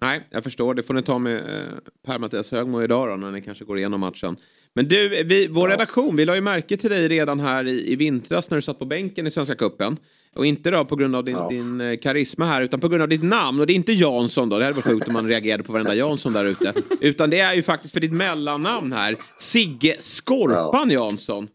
Nej, 0.00 0.26
jag 0.30 0.44
förstår. 0.44 0.74
Det 0.74 0.82
får 0.82 0.94
ni 0.94 1.02
ta 1.02 1.18
med 1.18 1.36
eh, 1.36 1.72
Per-Mattias 2.06 2.50
Högmo 2.50 2.82
idag 2.82 3.08
då, 3.08 3.16
när 3.16 3.30
ni 3.30 3.42
kanske 3.42 3.64
går 3.64 3.78
igenom 3.78 4.00
matchen. 4.00 4.36
Men 4.74 4.88
du, 4.88 5.08
vi, 5.24 5.46
vår 5.46 5.68
redaktion, 5.68 6.16
vi 6.16 6.24
la 6.24 6.34
ju 6.34 6.40
märke 6.40 6.76
till 6.76 6.90
dig 6.90 7.08
redan 7.08 7.40
här 7.40 7.66
i, 7.66 7.92
i 7.92 7.96
vintras 7.96 8.50
när 8.50 8.58
du 8.58 8.62
satt 8.62 8.78
på 8.78 8.84
bänken 8.84 9.26
i 9.26 9.30
Svenska 9.30 9.54
Cupen. 9.54 9.96
Och 10.34 10.46
inte 10.46 10.70
då 10.70 10.84
på 10.84 10.96
grund 10.96 11.16
av 11.16 11.24
din, 11.24 11.36
Ja. 11.36 11.48
din 11.48 11.80
eh, 11.80 11.96
karisma 11.96 12.44
här, 12.44 12.62
utan 12.62 12.80
på 12.80 12.88
grund 12.88 13.02
av 13.02 13.08
ditt 13.08 13.22
namn. 13.22 13.60
Och 13.60 13.66
det 13.66 13.72
är 13.72 13.74
inte 13.74 13.92
Jansson 13.92 14.48
då, 14.48 14.58
det 14.58 14.64
hade 14.64 14.74
varit 14.74 14.84
sjukt 14.84 15.06
om 15.06 15.12
man 15.12 15.28
reagerade 15.28 15.62
på 15.62 15.72
varenda 15.72 15.94
Jansson 15.94 16.32
där 16.32 16.44
ute. 16.44 16.72
Utan 17.00 17.30
det 17.30 17.40
är 17.40 17.54
ju 17.54 17.62
faktiskt 17.62 17.94
för 17.94 18.00
ditt 18.00 18.12
mellannamn 18.12 18.92
här, 18.92 19.16
Sigge 19.38 19.96
Skorpan 20.00 20.90
Jansson. 20.90 21.48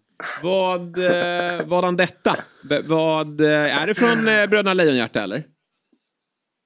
Vad, 0.44 0.98
eh, 0.98 1.66
vadan 1.68 1.96
detta? 1.98 2.36
B- 2.70 2.82
vad, 2.86 3.42
eh, 3.42 3.82
är 3.82 3.88
det 3.88 3.94
från 3.94 4.28
eh, 4.28 4.48
Bröderna 4.48 4.74
Lejonhjärta 4.74 5.22
eller? 5.24 5.44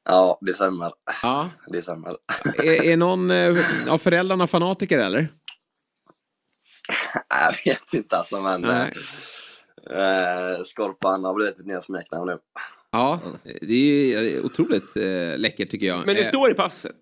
Ja, 0.06 0.38
det 0.42 0.54
stämmer. 0.54 0.92
Ja. 1.22 1.50
Det 1.68 1.82
stämmer. 1.82 2.18
Är, 2.58 2.84
är 2.86 2.98
någon 2.98 3.32
eh, 3.32 3.56
av 3.90 3.98
föräldrarna 3.98 4.48
fanatiker 4.48 5.00
eller? 5.00 5.20
jag 7.30 7.54
vet 7.66 7.94
inte 7.94 8.18
alltså 8.18 8.42
men... 8.42 8.62
Nej. 8.62 8.94
Eh, 9.90 10.64
Skorpan 10.64 11.24
har 11.24 11.34
blivit 11.34 11.58
mitt 11.58 11.68
nya 11.68 11.82
smeknamn 11.82 12.26
nu. 12.28 12.38
Ja, 12.92 13.20
det 13.62 13.74
är 14.14 14.38
eh, 14.40 14.46
otroligt 14.46 14.98
eh, 14.98 15.38
läckert 15.38 15.72
tycker 15.72 15.86
jag. 15.88 16.06
Men 16.06 16.16
det 16.16 16.22
Eh, 16.22 16.28
står 16.28 16.52
i 16.52 16.54
passet. 16.54 16.96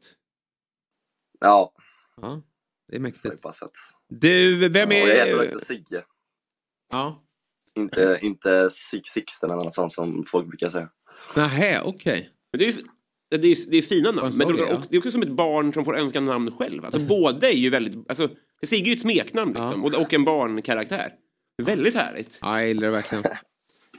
Ja, 1.39 1.73
Ja, 2.21 2.41
det 2.87 2.95
är 2.95 2.95
så 2.95 2.95
är 2.95 2.99
mäktigt. 2.99 3.41
passet. 3.41 3.71
Du, 4.09 4.69
vem 4.69 4.91
Ja, 4.91 5.01
och 5.03 5.09
jag 5.09 5.15
heter 5.15 5.39
är... 5.39 5.45
också 5.45 5.59
Sigge. 5.59 6.03
Ja. 6.93 7.23
Inte, 7.75 8.19
inte 8.21 8.69
Sig 8.69 9.01
Sixten 9.05 9.51
eller 9.51 9.63
något 9.63 9.73
sånt 9.73 9.91
som 9.91 10.23
folk 10.27 10.47
brukar 10.47 10.69
säga. 10.69 10.89
Nähä, 11.35 11.81
okej. 11.85 12.29
Men 12.51 12.59
det, 12.59 12.67
är, 12.67 12.73
det, 13.37 13.47
är, 13.47 13.71
det 13.71 13.77
är 13.77 13.81
fina 13.81 14.11
namn. 14.11 14.37
Men 14.37 14.47
det, 14.47 14.61
ja? 14.61 14.75
också, 14.75 14.89
det 14.89 14.95
är 14.95 14.99
också 14.99 15.11
som 15.11 15.21
ett 15.21 15.31
barn 15.31 15.73
som 15.73 15.85
får 15.85 15.97
önska 15.97 16.19
namn 16.19 16.51
själv. 16.51 16.85
Alltså, 16.85 16.99
båda 16.99 17.49
är 17.49 17.55
ju 17.55 17.69
väldigt... 17.69 18.09
Alltså, 18.09 18.29
Sigge 18.63 18.85
är 18.85 18.87
ju 18.87 18.93
ett 18.93 19.01
smeknamn 19.01 19.53
liksom, 19.53 19.83
och, 19.83 19.93
och 19.93 20.13
en 20.13 20.23
barnkaraktär. 20.23 21.13
Väldigt 21.63 21.95
härligt. 21.95 22.39
Ja, 22.41 22.59
jag 22.59 22.67
gillar 22.67 22.81
det 22.81 22.91
verkligen. 22.91 23.23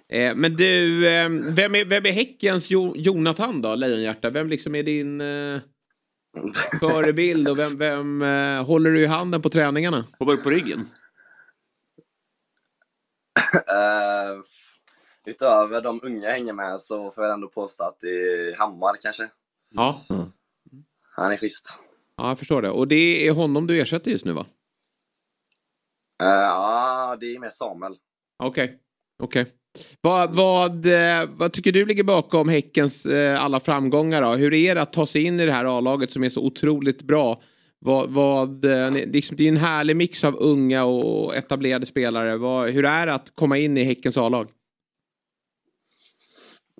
Eh, 0.08 0.34
men 0.34 0.56
du, 0.56 1.06
eh, 1.08 1.28
vem, 1.30 1.74
är, 1.74 1.84
vem 1.84 2.06
är 2.06 2.12
Häckens 2.12 2.70
jo, 2.70 2.96
Jonathan 2.96 3.62
då, 3.62 3.74
Lejonhjärta? 3.74 4.30
Vem 4.30 4.48
liksom 4.48 4.74
är 4.74 4.82
din 4.82 5.20
eh, 5.20 5.60
förebild 6.80 7.48
och 7.48 7.58
vem, 7.58 7.78
vem 7.78 8.22
eh, 8.22 8.64
håller 8.64 8.90
du 8.90 9.00
i 9.00 9.06
handen 9.06 9.42
på 9.42 9.48
träningarna? 9.48 10.04
Hoppar 10.18 10.32
upp 10.32 10.42
på 10.42 10.50
ryggen. 10.50 10.86
Uh, 13.54 14.42
utöver 15.24 15.80
de 15.80 16.00
unga 16.02 16.22
jag 16.22 16.34
hänger 16.34 16.52
med 16.52 16.80
så 16.80 17.10
får 17.10 17.24
jag 17.24 17.32
ändå 17.34 17.48
påstå 17.48 17.84
att 17.84 18.00
det 18.00 18.08
är 18.08 18.56
Hammar 18.56 18.96
kanske. 19.00 19.28
Ja. 19.74 20.00
Han 21.16 21.32
är 21.32 21.36
schysst. 21.36 21.78
ja, 22.16 22.28
jag 22.28 22.38
förstår 22.38 22.62
det. 22.62 22.70
Och 22.70 22.88
det 22.88 23.28
är 23.28 23.32
honom 23.32 23.66
du 23.66 23.80
ersätter 23.80 24.10
just 24.10 24.24
nu 24.24 24.32
va? 24.32 24.46
Ja, 26.18 27.16
det 27.20 27.34
är 27.34 27.38
med 27.38 27.52
Samuel. 27.52 27.96
Okej. 28.42 28.78
Okej. 29.22 29.46
Vad, 30.00 30.34
vad, 30.34 30.86
eh, 30.86 31.28
vad 31.28 31.52
tycker 31.52 31.72
du 31.72 31.86
ligger 31.86 32.04
bakom 32.04 32.48
Häckens 32.48 33.06
alla 33.38 33.60
framgångar 33.60 34.22
då? 34.22 34.28
Hur 34.28 34.54
är 34.54 34.74
det 34.74 34.82
att 34.82 34.92
ta 34.92 35.06
sig 35.06 35.22
in 35.22 35.40
i 35.40 35.46
det 35.46 35.52
här 35.52 35.78
A-laget 35.78 36.10
som 36.10 36.24
är 36.24 36.28
så 36.28 36.40
otroligt 36.44 37.02
bra? 37.02 37.42
Vad, 37.84 38.10
vad, 38.10 38.64
eh, 38.64 38.90
liksom, 38.90 39.36
det 39.36 39.44
är 39.44 39.48
en 39.48 39.56
härlig 39.56 39.96
mix 39.96 40.24
av 40.24 40.36
unga 40.36 40.84
och 40.84 41.36
etablerade 41.36 41.86
spelare. 41.86 42.36
Vad, 42.36 42.70
hur 42.70 42.84
är 42.84 43.06
det 43.06 43.14
att 43.14 43.34
komma 43.34 43.58
in 43.58 43.78
i 43.78 43.84
Häckens 43.84 44.16
A-lag? 44.16 44.50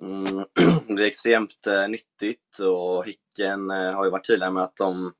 Mm, 0.01 0.45
det 0.95 1.03
är 1.03 1.07
extremt 1.07 1.67
eh, 1.67 1.87
nyttigt 1.87 2.59
och 2.59 3.05
Häcken 3.05 3.69
eh, 3.69 3.93
har 3.93 4.05
ju 4.05 4.11
varit 4.11 4.27
tydliga 4.27 4.51
med 4.51 4.63
att 4.63 4.75
de, 4.75 5.13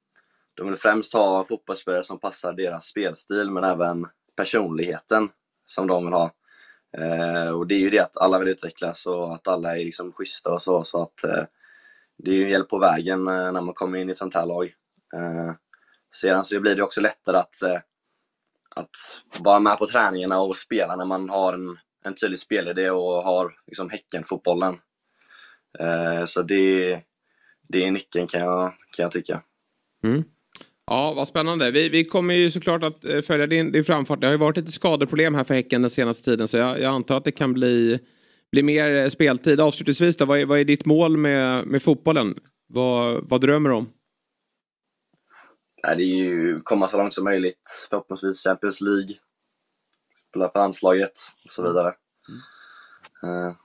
de 0.54 0.68
vill 0.68 0.76
främst 0.76 1.14
ha 1.14 1.44
fotbollsspelare 1.44 2.04
som 2.04 2.20
passar 2.20 2.54
deras 2.54 2.86
spelstil 2.86 3.52
men 3.52 3.64
även 3.64 4.08
personligheten 4.38 5.30
som 5.66 5.88
de 5.88 6.06
vill 6.06 6.14
ha. 6.14 6.32
Eh, 6.98 7.50
och 7.50 7.68
det 7.68 7.76
är 7.76 7.80
ju 7.80 7.90
det 7.90 8.00
att 8.00 8.18
alla 8.18 8.40
vill 8.40 8.48
utvecklas 8.48 9.06
och 9.06 9.34
att 9.34 9.48
alla 9.48 9.78
är 9.78 9.86
liksom 9.86 10.12
schyssta 10.12 10.54
och 10.54 10.62
så. 10.62 10.84
så 10.84 11.02
att, 11.02 11.24
eh, 11.24 11.44
det 12.18 12.32
är 12.32 12.36
ju 12.36 12.44
en 12.44 12.50
hjälp 12.50 12.70
på 12.70 12.80
vägen 12.80 13.28
eh, 13.28 13.52
när 13.52 13.62
man 13.62 13.74
kommer 13.74 13.98
in 13.98 14.10
i 14.10 14.12
ett 14.12 14.18
sånt 14.18 14.36
här 14.36 14.46
lag. 14.46 14.74
Eh, 15.16 15.54
sedan 16.22 16.44
så 16.44 16.60
blir 16.60 16.76
det 16.76 16.84
också 16.84 17.02
lättare 17.02 17.38
att, 17.38 17.62
eh, 17.62 17.80
att 18.76 18.90
vara 19.40 19.60
med 19.60 19.78
på 19.78 19.88
träningarna 19.88 20.40
och 20.40 20.58
spela 20.58 20.96
när 20.96 21.06
man 21.06 21.30
har 21.30 21.54
en, 21.54 21.78
en 22.06 22.16
tydlig 22.16 22.40
spelidé 22.40 22.90
och 22.90 23.24
har 23.24 23.54
liksom 23.68 23.90
Häcken-fotbollen. 23.90 24.78
Eh, 25.80 26.26
så 26.26 26.42
det, 26.42 27.00
det 27.68 27.86
är 27.86 27.92
nyckeln 27.92 28.28
kan 28.28 28.42
jag, 28.42 28.74
kan 28.96 29.04
jag 29.04 29.12
tycka. 29.12 29.42
Mm. 30.04 30.24
Ja, 30.88 31.14
vad 31.14 31.28
spännande. 31.28 31.72
Vi, 31.72 31.90
vi 31.90 32.06
kommer 32.06 32.34
ju 32.34 32.52
såklart 32.52 32.84
att 32.84 33.06
eh, 33.06 33.22
följa 33.22 33.48
din, 33.48 33.72
din 33.72 33.84
framfart. 33.86 34.22
Det 34.22 34.28
har 34.28 34.32
ju 34.32 34.38
varit 34.38 34.58
lite 34.58 34.72
skadeproblem 34.72 35.36
här 35.36 35.44
för 35.44 35.54
Häcken 35.54 35.82
den 35.82 35.92
senaste 35.92 36.26
tiden 36.26 36.48
så 36.48 36.58
jag, 36.58 36.80
jag 36.80 36.94
antar 36.94 37.18
att 37.18 37.24
det 37.24 37.32
kan 37.32 37.54
bli, 37.54 38.00
bli 38.52 38.64
mer 38.64 39.10
speltid. 39.10 39.62
Avslutningsvis 39.62 40.18
då, 40.18 40.26
vad 40.26 40.40
är, 40.40 40.46
vad 40.46 40.60
är 40.60 40.66
ditt 40.66 40.86
mål 40.86 41.18
med, 41.18 41.68
med 41.68 41.84
fotbollen? 41.84 42.40
Vad, 42.68 43.30
vad 43.30 43.42
drömmer 43.42 43.70
du 43.70 43.76
om? 43.76 43.90
Nej, 45.88 45.96
det 45.98 46.04
är 46.04 46.16
ju 46.26 46.62
komma 46.62 46.88
så 46.88 46.98
långt 46.98 47.14
som 47.14 47.24
möjligt. 47.24 47.88
Förhoppningsvis 47.90 48.44
Champions 48.44 48.82
League. 48.82 49.16
Spela 50.30 50.50
för 50.50 50.60
landslaget 50.60 51.12
och 51.46 51.52
så 51.52 51.64
vidare. 51.68 51.88
Eh, 53.24 53.56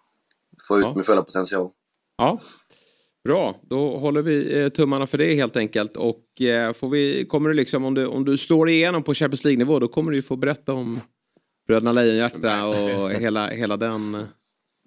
få 0.68 0.78
ut 0.78 0.84
Ja. 0.84 0.94
min 0.94 1.04
fulla 1.04 1.22
potential. 1.22 1.70
Ja, 2.16 2.40
bra. 3.24 3.60
Då 3.62 3.98
håller 3.98 4.22
vi 4.22 4.60
eh, 4.62 4.68
tummarna 4.68 5.06
för 5.06 5.18
det 5.18 5.34
helt 5.34 5.56
enkelt. 5.56 5.96
Och 5.96 6.40
eh, 6.40 6.72
får 6.72 6.88
vi, 6.88 7.24
kommer 7.24 7.48
du 7.48 7.54
liksom, 7.54 7.84
om 7.84 7.94
du, 7.94 8.06
om 8.06 8.24
du 8.24 8.38
slår 8.38 8.68
igenom 8.68 9.02
på 9.02 9.14
Champions 9.14 9.44
League-nivå 9.44 9.78
då 9.78 9.88
kommer 9.88 10.12
du 10.12 10.22
få 10.22 10.36
berätta 10.36 10.72
om 10.72 11.00
Bröderna 11.66 11.92
Lejonhjärta 11.92 12.66
och 12.66 13.10
hela, 13.10 13.48
hela 13.48 13.76
den... 13.76 14.14
eh, 14.14 14.20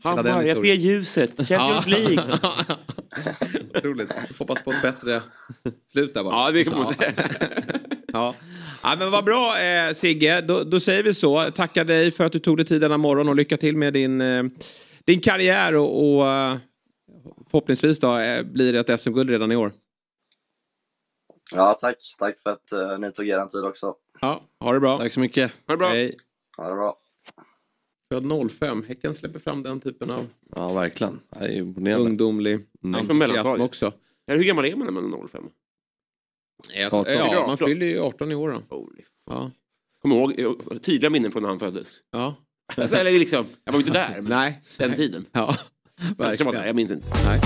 Hela 0.03 0.23
den 0.23 0.31
Hammar, 0.33 0.43
jag 0.47 0.57
ser 0.57 0.73
ljuset. 0.73 1.47
Champions. 1.47 1.87
League. 1.87 2.23
Otroligt. 3.77 4.11
Hoppas 4.39 4.61
på 4.61 4.71
ett 4.71 4.81
bättre 4.81 5.21
slut 5.91 6.13
där 6.13 6.23
bara. 6.23 6.35
Ja, 6.35 6.51
det 6.51 6.63
kan 6.63 6.73
man 6.73 6.93
säga. 6.93 7.13
Ja. 8.13 8.35
ja, 8.83 8.95
men 8.99 9.11
vad 9.11 9.23
bra 9.25 9.61
eh, 9.61 9.93
Sigge. 9.93 10.41
Då, 10.41 10.63
då 10.63 10.79
säger 10.79 11.03
vi 11.03 11.13
så. 11.13 11.51
Tackar 11.51 11.85
dig 11.85 12.11
för 12.11 12.25
att 12.25 12.31
du 12.31 12.39
tog 12.39 12.57
dig 12.57 12.65
tid 12.65 12.81
denna 12.81 12.97
morgon 12.97 13.29
och 13.29 13.35
lycka 13.35 13.57
till 13.57 13.77
med 13.77 13.93
din, 13.93 14.21
eh, 14.21 14.43
din 15.05 15.19
karriär 15.19 15.77
och, 15.77 16.15
och 16.17 16.27
eh, 16.27 16.57
förhoppningsvis 17.51 17.99
då 17.99 18.17
eh, 18.17 18.43
blir 18.43 18.73
det 18.73 18.79
ett 18.89 19.01
SM-guld 19.01 19.29
redan 19.29 19.51
i 19.51 19.55
år. 19.55 19.71
Ja, 21.51 21.73
tack. 21.73 21.97
Tack 22.19 22.37
för 22.37 22.49
att 22.49 22.71
eh, 22.71 22.97
ni 22.99 23.11
tog 23.11 23.27
er 23.27 23.45
tid 23.45 23.63
också. 23.63 23.95
Ja, 24.21 24.43
ha 24.59 24.73
det 24.73 24.79
bra. 24.79 24.99
Tack 24.99 25.13
så 25.13 25.19
mycket. 25.19 25.51
Ha 25.67 25.73
det 25.73 25.77
bra. 25.77 25.89
Hej. 25.89 26.17
Ha 26.57 26.69
det 26.69 26.75
bra. 26.75 26.97
Född 28.21 28.51
05. 28.51 28.83
Häcken 28.87 29.15
släpper 29.15 29.39
fram 29.39 29.63
den 29.63 29.79
typen 29.81 30.09
av 30.11 30.27
Ja, 30.55 30.73
verkligen. 30.73 31.19
Ungdomlig 31.97 32.59
Mm. 32.83 33.09
Entusiasm 33.09 33.61
också. 33.61 33.93
Ja, 34.25 34.35
Hur 34.35 34.43
gammal 34.43 34.65
är 34.65 34.75
man 34.75 34.85
när 34.85 34.93
man 35.01 35.13
är 35.23 35.27
05? 35.27 35.43
Ja, 36.73 37.05
ja, 37.09 37.47
man 37.47 37.57
fyller 37.57 37.85
ju 37.85 37.99
18 37.99 38.31
i 38.31 38.35
år 38.35 38.49
då. 38.69 38.75
Holy. 38.75 39.01
Ja. 39.29 39.51
Kommer 40.01 40.15
ihåg 40.15 40.39
eh, 40.39 40.77
tydliga 40.79 41.09
minnen 41.09 41.31
från 41.31 41.41
när 41.41 41.49
han 41.49 41.59
föddes. 41.59 41.99
Ja. 42.11 42.35
Alltså, 42.77 42.95
eller 42.95 43.11
liksom, 43.11 43.45
jag 43.65 43.73
var 43.73 43.79
ju 43.79 43.85
inte 43.85 43.99
där, 43.99 44.21
men 44.21 44.29
Nej. 44.29 44.61
den 44.77 44.93
tiden. 44.95 45.25
Ja, 45.31 45.57
Jag 45.95 46.15
var 46.17 46.25
verkligen. 46.25 46.53
där, 46.53 46.65
jag 46.65 46.75
minns 46.75 46.91
inte. 46.91 47.07
Nej. 47.25 47.39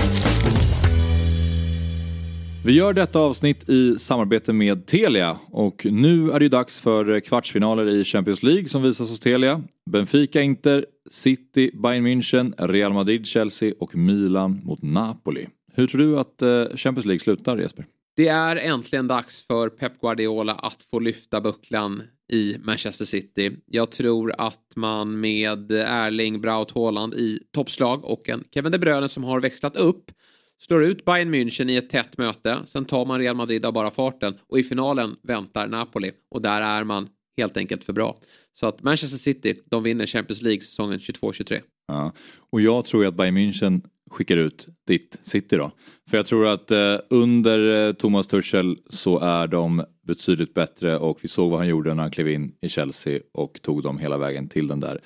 Vi 2.68 2.74
gör 2.74 2.92
detta 2.92 3.18
avsnitt 3.18 3.68
i 3.68 3.98
samarbete 3.98 4.52
med 4.52 4.86
Telia 4.86 5.38
och 5.50 5.86
nu 5.90 6.30
är 6.30 6.38
det 6.38 6.44
ju 6.44 6.48
dags 6.48 6.80
för 6.80 7.20
kvartsfinaler 7.20 7.88
i 7.88 8.04
Champions 8.04 8.42
League 8.42 8.68
som 8.68 8.82
visas 8.82 9.10
hos 9.10 9.20
Telia. 9.20 9.62
Benfica, 9.90 10.42
Inter, 10.42 10.86
City, 11.10 11.70
Bayern 11.82 12.06
München, 12.06 12.54
Real 12.58 12.92
Madrid, 12.92 13.26
Chelsea 13.26 13.74
och 13.78 13.96
Milan 13.96 14.60
mot 14.64 14.82
Napoli. 14.82 15.46
Hur 15.72 15.86
tror 15.86 16.00
du 16.00 16.18
att 16.18 16.42
eh, 16.42 16.76
Champions 16.76 17.06
League 17.06 17.20
slutar 17.20 17.58
Jesper? 17.58 17.84
Det 18.16 18.28
är 18.28 18.56
äntligen 18.56 19.08
dags 19.08 19.46
för 19.46 19.68
Pep 19.68 20.00
Guardiola 20.00 20.52
att 20.52 20.82
få 20.90 20.98
lyfta 20.98 21.40
bucklan 21.40 22.02
i 22.32 22.56
Manchester 22.62 23.04
City. 23.04 23.50
Jag 23.66 23.90
tror 23.90 24.34
att 24.38 24.72
man 24.76 25.20
med 25.20 25.72
Erling 25.72 26.40
Braut 26.40 26.70
Haaland 26.70 27.14
i 27.14 27.38
toppslag 27.52 28.04
och 28.04 28.28
en 28.28 28.44
Kevin 28.54 28.72
De 28.72 28.78
Bruyne 28.78 29.08
som 29.08 29.24
har 29.24 29.40
växlat 29.40 29.76
upp 29.76 30.10
slår 30.58 30.84
ut 30.84 31.04
Bayern 31.04 31.34
München 31.34 31.70
i 31.70 31.76
ett 31.76 31.90
tätt 31.90 32.18
möte. 32.18 32.58
Sen 32.64 32.84
tar 32.84 33.06
man 33.06 33.20
Real 33.20 33.36
Madrid 33.36 33.66
av 33.66 33.72
bara 33.72 33.90
farten 33.90 34.34
och 34.48 34.58
i 34.58 34.62
finalen 34.62 35.16
väntar 35.22 35.66
Napoli 35.66 36.12
och 36.30 36.42
där 36.42 36.60
är 36.60 36.84
man 36.84 37.08
helt 37.36 37.56
enkelt 37.56 37.84
för 37.84 37.92
bra. 37.92 38.18
Så 38.52 38.66
att 38.66 38.82
Manchester 38.82 39.18
City, 39.18 39.60
de 39.70 39.82
vinner 39.82 40.06
Champions 40.06 40.42
League 40.42 40.60
säsongen 40.60 40.98
22-23. 40.98 41.60
Ja. 41.88 42.12
Och 42.50 42.60
jag 42.60 42.84
tror 42.84 43.02
ju 43.02 43.08
att 43.08 43.14
Bayern 43.14 43.38
München 43.38 43.82
skickar 44.10 44.36
ut 44.36 44.66
ditt 44.86 45.18
City 45.22 45.56
då. 45.56 45.70
För 46.10 46.16
jag 46.16 46.26
tror 46.26 46.46
att 46.46 46.70
eh, 46.70 46.96
under 47.10 47.88
eh, 47.88 47.92
Thomas 47.92 48.26
Tuchel 48.26 48.76
så 48.90 49.18
är 49.18 49.46
de 49.46 49.84
betydligt 50.06 50.54
bättre 50.54 50.98
och 50.98 51.18
vi 51.22 51.28
såg 51.28 51.50
vad 51.50 51.58
han 51.58 51.68
gjorde 51.68 51.94
när 51.94 52.02
han 52.02 52.10
klev 52.10 52.28
in 52.28 52.52
i 52.60 52.68
Chelsea 52.68 53.20
och 53.34 53.62
tog 53.62 53.82
dem 53.82 53.98
hela 53.98 54.18
vägen 54.18 54.48
till 54.48 54.68
den 54.68 54.80
där 54.80 55.00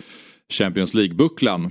Champions 0.48 0.94
League-bucklan. 0.94 1.70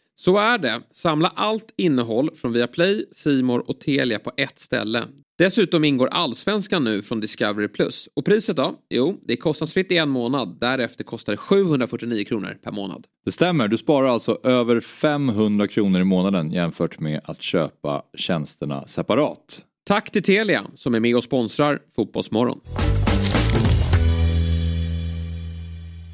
Så 0.23 0.37
är 0.37 0.57
det. 0.57 0.81
Samla 0.91 1.33
allt 1.35 1.73
innehåll 1.77 2.29
från 2.35 2.53
Viaplay, 2.53 3.05
Simor 3.11 3.69
och 3.69 3.79
Telia 3.79 4.19
på 4.19 4.31
ett 4.37 4.59
ställe. 4.59 5.03
Dessutom 5.37 5.83
ingår 5.83 6.07
Allsvenskan 6.07 6.83
nu 6.83 7.01
från 7.01 7.19
Discovery+. 7.19 7.67
Och 8.13 8.25
priset 8.25 8.55
då? 8.55 8.75
Jo, 8.89 9.17
det 9.27 9.33
är 9.33 9.37
kostnadsfritt 9.37 9.91
i 9.91 9.97
en 9.97 10.09
månad. 10.09 10.57
Därefter 10.59 11.03
kostar 11.03 11.33
det 11.33 11.37
749 11.37 12.25
kronor 12.25 12.57
per 12.63 12.71
månad. 12.71 13.07
Det 13.25 13.31
stämmer, 13.31 13.67
du 13.67 13.77
sparar 13.77 14.07
alltså 14.07 14.39
över 14.43 14.79
500 14.79 15.67
kronor 15.67 16.01
i 16.01 16.03
månaden 16.03 16.51
jämfört 16.51 16.99
med 16.99 17.21
att 17.23 17.41
köpa 17.41 18.01
tjänsterna 18.17 18.87
separat. 18.87 19.65
Tack 19.85 20.11
till 20.11 20.23
Telia 20.23 20.65
som 20.75 20.95
är 20.95 20.99
med 20.99 21.15
och 21.15 21.23
sponsrar 21.23 21.79
Fotbollsmorgon. 21.95 22.59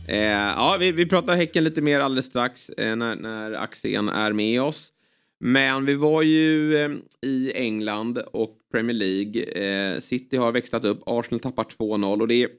Eh, 0.07 0.17
ja, 0.31 0.77
vi, 0.79 0.91
vi 0.91 1.05
pratar 1.05 1.35
Häcken 1.35 1.63
lite 1.63 1.81
mer 1.81 1.99
alldeles 1.99 2.25
strax 2.25 2.69
eh, 2.69 2.95
när, 2.95 3.15
när 3.15 3.51
Axén 3.51 4.09
är 4.09 4.31
med 4.31 4.61
oss. 4.61 4.93
Men 5.39 5.85
vi 5.85 5.93
var 5.95 6.21
ju 6.21 6.75
eh, 6.77 6.91
i 7.21 7.51
England 7.55 8.17
och 8.17 8.57
Premier 8.71 8.95
League. 8.95 9.43
Eh, 9.43 9.99
City 9.99 10.37
har 10.37 10.51
växlat 10.51 10.85
upp, 10.85 11.03
Arsenal 11.05 11.39
tappar 11.39 11.63
2-0 11.63 12.21
och 12.21 12.27
det 12.27 12.43
är, 12.43 12.49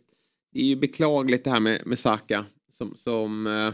det 0.52 0.60
är 0.60 0.64
ju 0.64 0.76
beklagligt 0.76 1.44
det 1.44 1.50
här 1.50 1.60
med, 1.60 1.82
med 1.86 1.98
Saka 1.98 2.44
som, 2.72 2.94
som 2.94 3.46
eh, 3.46 3.72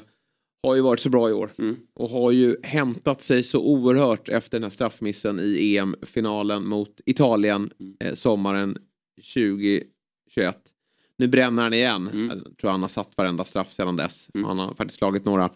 har 0.62 0.74
ju 0.74 0.80
varit 0.80 1.00
så 1.00 1.10
bra 1.10 1.30
i 1.30 1.32
år 1.32 1.50
och 1.94 2.10
har 2.10 2.30
ju 2.30 2.56
hämtat 2.62 3.22
sig 3.22 3.42
så 3.42 3.64
oerhört 3.64 4.28
efter 4.28 4.58
den 4.58 4.62
här 4.62 4.70
straffmissen 4.70 5.40
i 5.40 5.76
EM-finalen 5.76 6.68
mot 6.68 7.00
Italien 7.06 7.70
eh, 8.00 8.14
sommaren 8.14 8.78
2021. 9.34 10.73
Nu 11.18 11.28
bränner 11.28 11.62
han 11.62 11.74
igen. 11.74 12.30
Jag 12.44 12.58
tror 12.58 12.70
han 12.70 12.82
har 12.82 12.88
satt 12.88 13.12
varenda 13.16 13.44
straff 13.44 13.72
sedan 13.72 13.96
dess. 13.96 14.28
Han 14.34 14.58
har 14.58 14.74
faktiskt 14.74 14.98
slagit 14.98 15.24
några. 15.24 15.50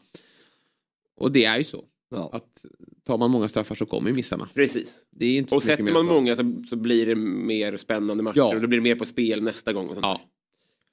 Och 1.16 1.32
det 1.32 1.44
är 1.44 1.58
ju 1.58 1.64
så. 1.64 1.84
Att 2.32 2.64
tar 3.06 3.18
man 3.18 3.30
många 3.30 3.48
straffar 3.48 3.74
så 3.74 3.86
kommer 3.86 4.12
missarna. 4.12 4.48
Precis. 4.54 5.06
Det 5.10 5.26
är 5.26 5.38
inte 5.38 5.54
Och 5.54 5.62
sätter 5.62 5.92
man 5.92 6.06
många 6.06 6.36
så, 6.36 6.62
så 6.70 6.76
blir 6.76 7.06
det 7.06 7.14
mer 7.14 7.76
spännande 7.76 8.22
matcher 8.22 8.38
Ja. 8.38 8.54
och 8.54 8.60
då 8.60 8.68
blir 8.68 8.78
det 8.78 8.82
mer 8.82 8.94
på 8.94 9.04
spel 9.04 9.42
nästa 9.42 9.72
gång. 9.72 9.84
Och 9.86 9.94
sånt. 9.94 10.02
Ja. 10.02 10.20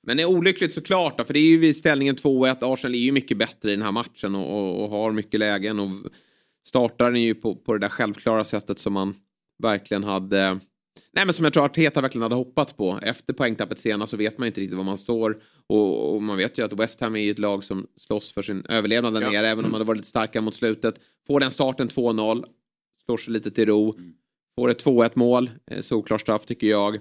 Men 0.08 0.18
det 0.18 0.24
är 0.24 0.28
olyckligt 0.30 0.74
såklart 0.74 1.18
då, 1.18 1.24
för 1.26 1.34
det 1.34 1.40
är 1.40 1.50
ju 1.50 1.58
vid 1.58 1.78
ställningen 1.78 2.16
2-1. 2.16 2.74
Arsenal 2.74 2.96
är 2.96 3.00
ju 3.00 3.12
mycket 3.12 3.38
bättre 3.38 3.72
i 3.72 3.76
den 3.76 3.86
här 3.86 3.92
matchen 3.92 4.36
och, 4.36 4.60
och, 4.60 4.84
och 4.84 4.90
har 4.90 5.12
mycket 5.12 5.40
lägen 5.40 5.80
och 5.80 5.90
startar 6.68 7.12
den 7.12 7.22
ju 7.22 7.36
på, 7.36 7.56
på 7.56 7.74
det 7.74 7.80
där 7.80 7.90
självklara 7.90 8.44
sättet 8.44 8.80
som 8.80 8.94
man 8.94 9.16
verkligen 9.64 10.04
hade 10.04 10.60
Nej 11.14 11.26
men 11.26 11.34
som 11.34 11.44
jag 11.46 11.54
tror 11.54 11.66
Arteta 11.66 12.02
verkligen 12.02 12.24
hade 12.24 12.36
hoppats 12.36 12.74
på. 12.74 13.00
Efter 13.02 13.34
poängtappet 13.34 13.80
senast 13.80 14.12
så 14.12 14.18
vet 14.18 14.38
man 14.38 14.48
inte 14.48 14.62
riktigt 14.62 14.78
var 14.78 14.84
man 14.84 14.98
står. 14.98 15.38
Och, 15.68 16.14
och 16.16 16.24
man 16.24 16.38
vet 16.38 16.58
ju 16.58 16.66
att 16.66 16.74
West 16.74 17.02
Ham 17.02 17.16
är 17.16 17.20
ju 17.20 17.32
ett 17.32 17.40
lag 17.40 17.64
som 17.64 17.88
slåss 17.96 18.32
för 18.32 18.42
sin 18.42 18.66
överlevnad 18.70 19.14
där 19.14 19.22
Ja. 19.22 19.30
nere. 19.32 19.48
Även 19.50 19.66
om 19.66 19.72
de 19.72 19.74
hade 19.74 19.86
varit 19.86 19.98
lite 19.98 20.10
starka 20.10 20.42
mot 20.42 20.56
slutet. 20.56 20.96
Får 21.28 21.40
den 21.40 21.52
starten 21.52 21.88
2-0. 21.90 22.44
Slår 23.06 23.18
sig 23.18 23.34
lite 23.34 23.52
till 23.52 23.66
ro. 23.66 23.94
Får 24.56 24.70
ett 24.70 24.86
2-1 24.86 25.12
mål. 25.14 25.50
Eh, 25.72 25.82
solklar 25.82 26.18
straff 26.18 26.46
tycker 26.46 26.68
jag. 26.68 26.98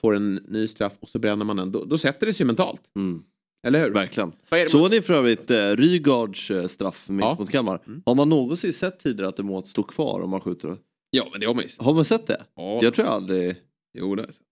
Får 0.00 0.16
en 0.16 0.34
ny 0.34 0.68
straff 0.68 0.92
och 1.00 1.08
så 1.08 1.18
bränner 1.18 1.44
man 1.44 1.56
den. 1.56 1.72
Då, 1.72 1.84
då 1.84 1.98
sätter 1.98 2.26
det 2.26 2.32
sig 2.34 2.46
mentalt. 2.46 2.82
Eller 3.66 3.84
hur? 3.84 3.90
Verkligen. 3.90 4.32
Såg 4.68 4.90
ni 4.90 5.00
för 5.02 5.14
övrigt 5.14 5.50
eh, 5.50 5.56
Rygaards 5.76 6.50
eh, 6.50 6.66
straff 6.66 7.04
Ja. 7.08 7.12
Mm. 7.14 7.36
mot 7.38 7.50
Kalmar? 7.50 7.80
Har 8.06 8.14
man 8.14 8.28
någonsin 8.28 8.72
sett 8.72 8.98
tidigare 9.00 9.28
att 9.28 9.36
det 9.36 9.42
målet 9.42 9.66
står 9.66 9.82
kvar 9.82 10.20
om 10.20 10.30
man 10.30 10.40
skjuter? 10.40 10.76
Ja 11.16 11.28
men 11.32 11.40
det 11.40 11.46
har 11.46 11.54
man 11.54 11.62
ju 11.62 11.68
sett. 11.68 11.82
Har 11.84 11.94
man 11.94 12.04
sett 12.04 12.26
det? 12.26 12.44
Ja. 12.56 12.78
Jag 12.82 12.94
tror 12.94 13.06
jag 13.06 13.14
aldrig... 13.14 13.56
Jo 13.98 14.14
det 14.14 14.22
har 14.22 14.26
jag 14.26 14.34
sett. 14.34 14.42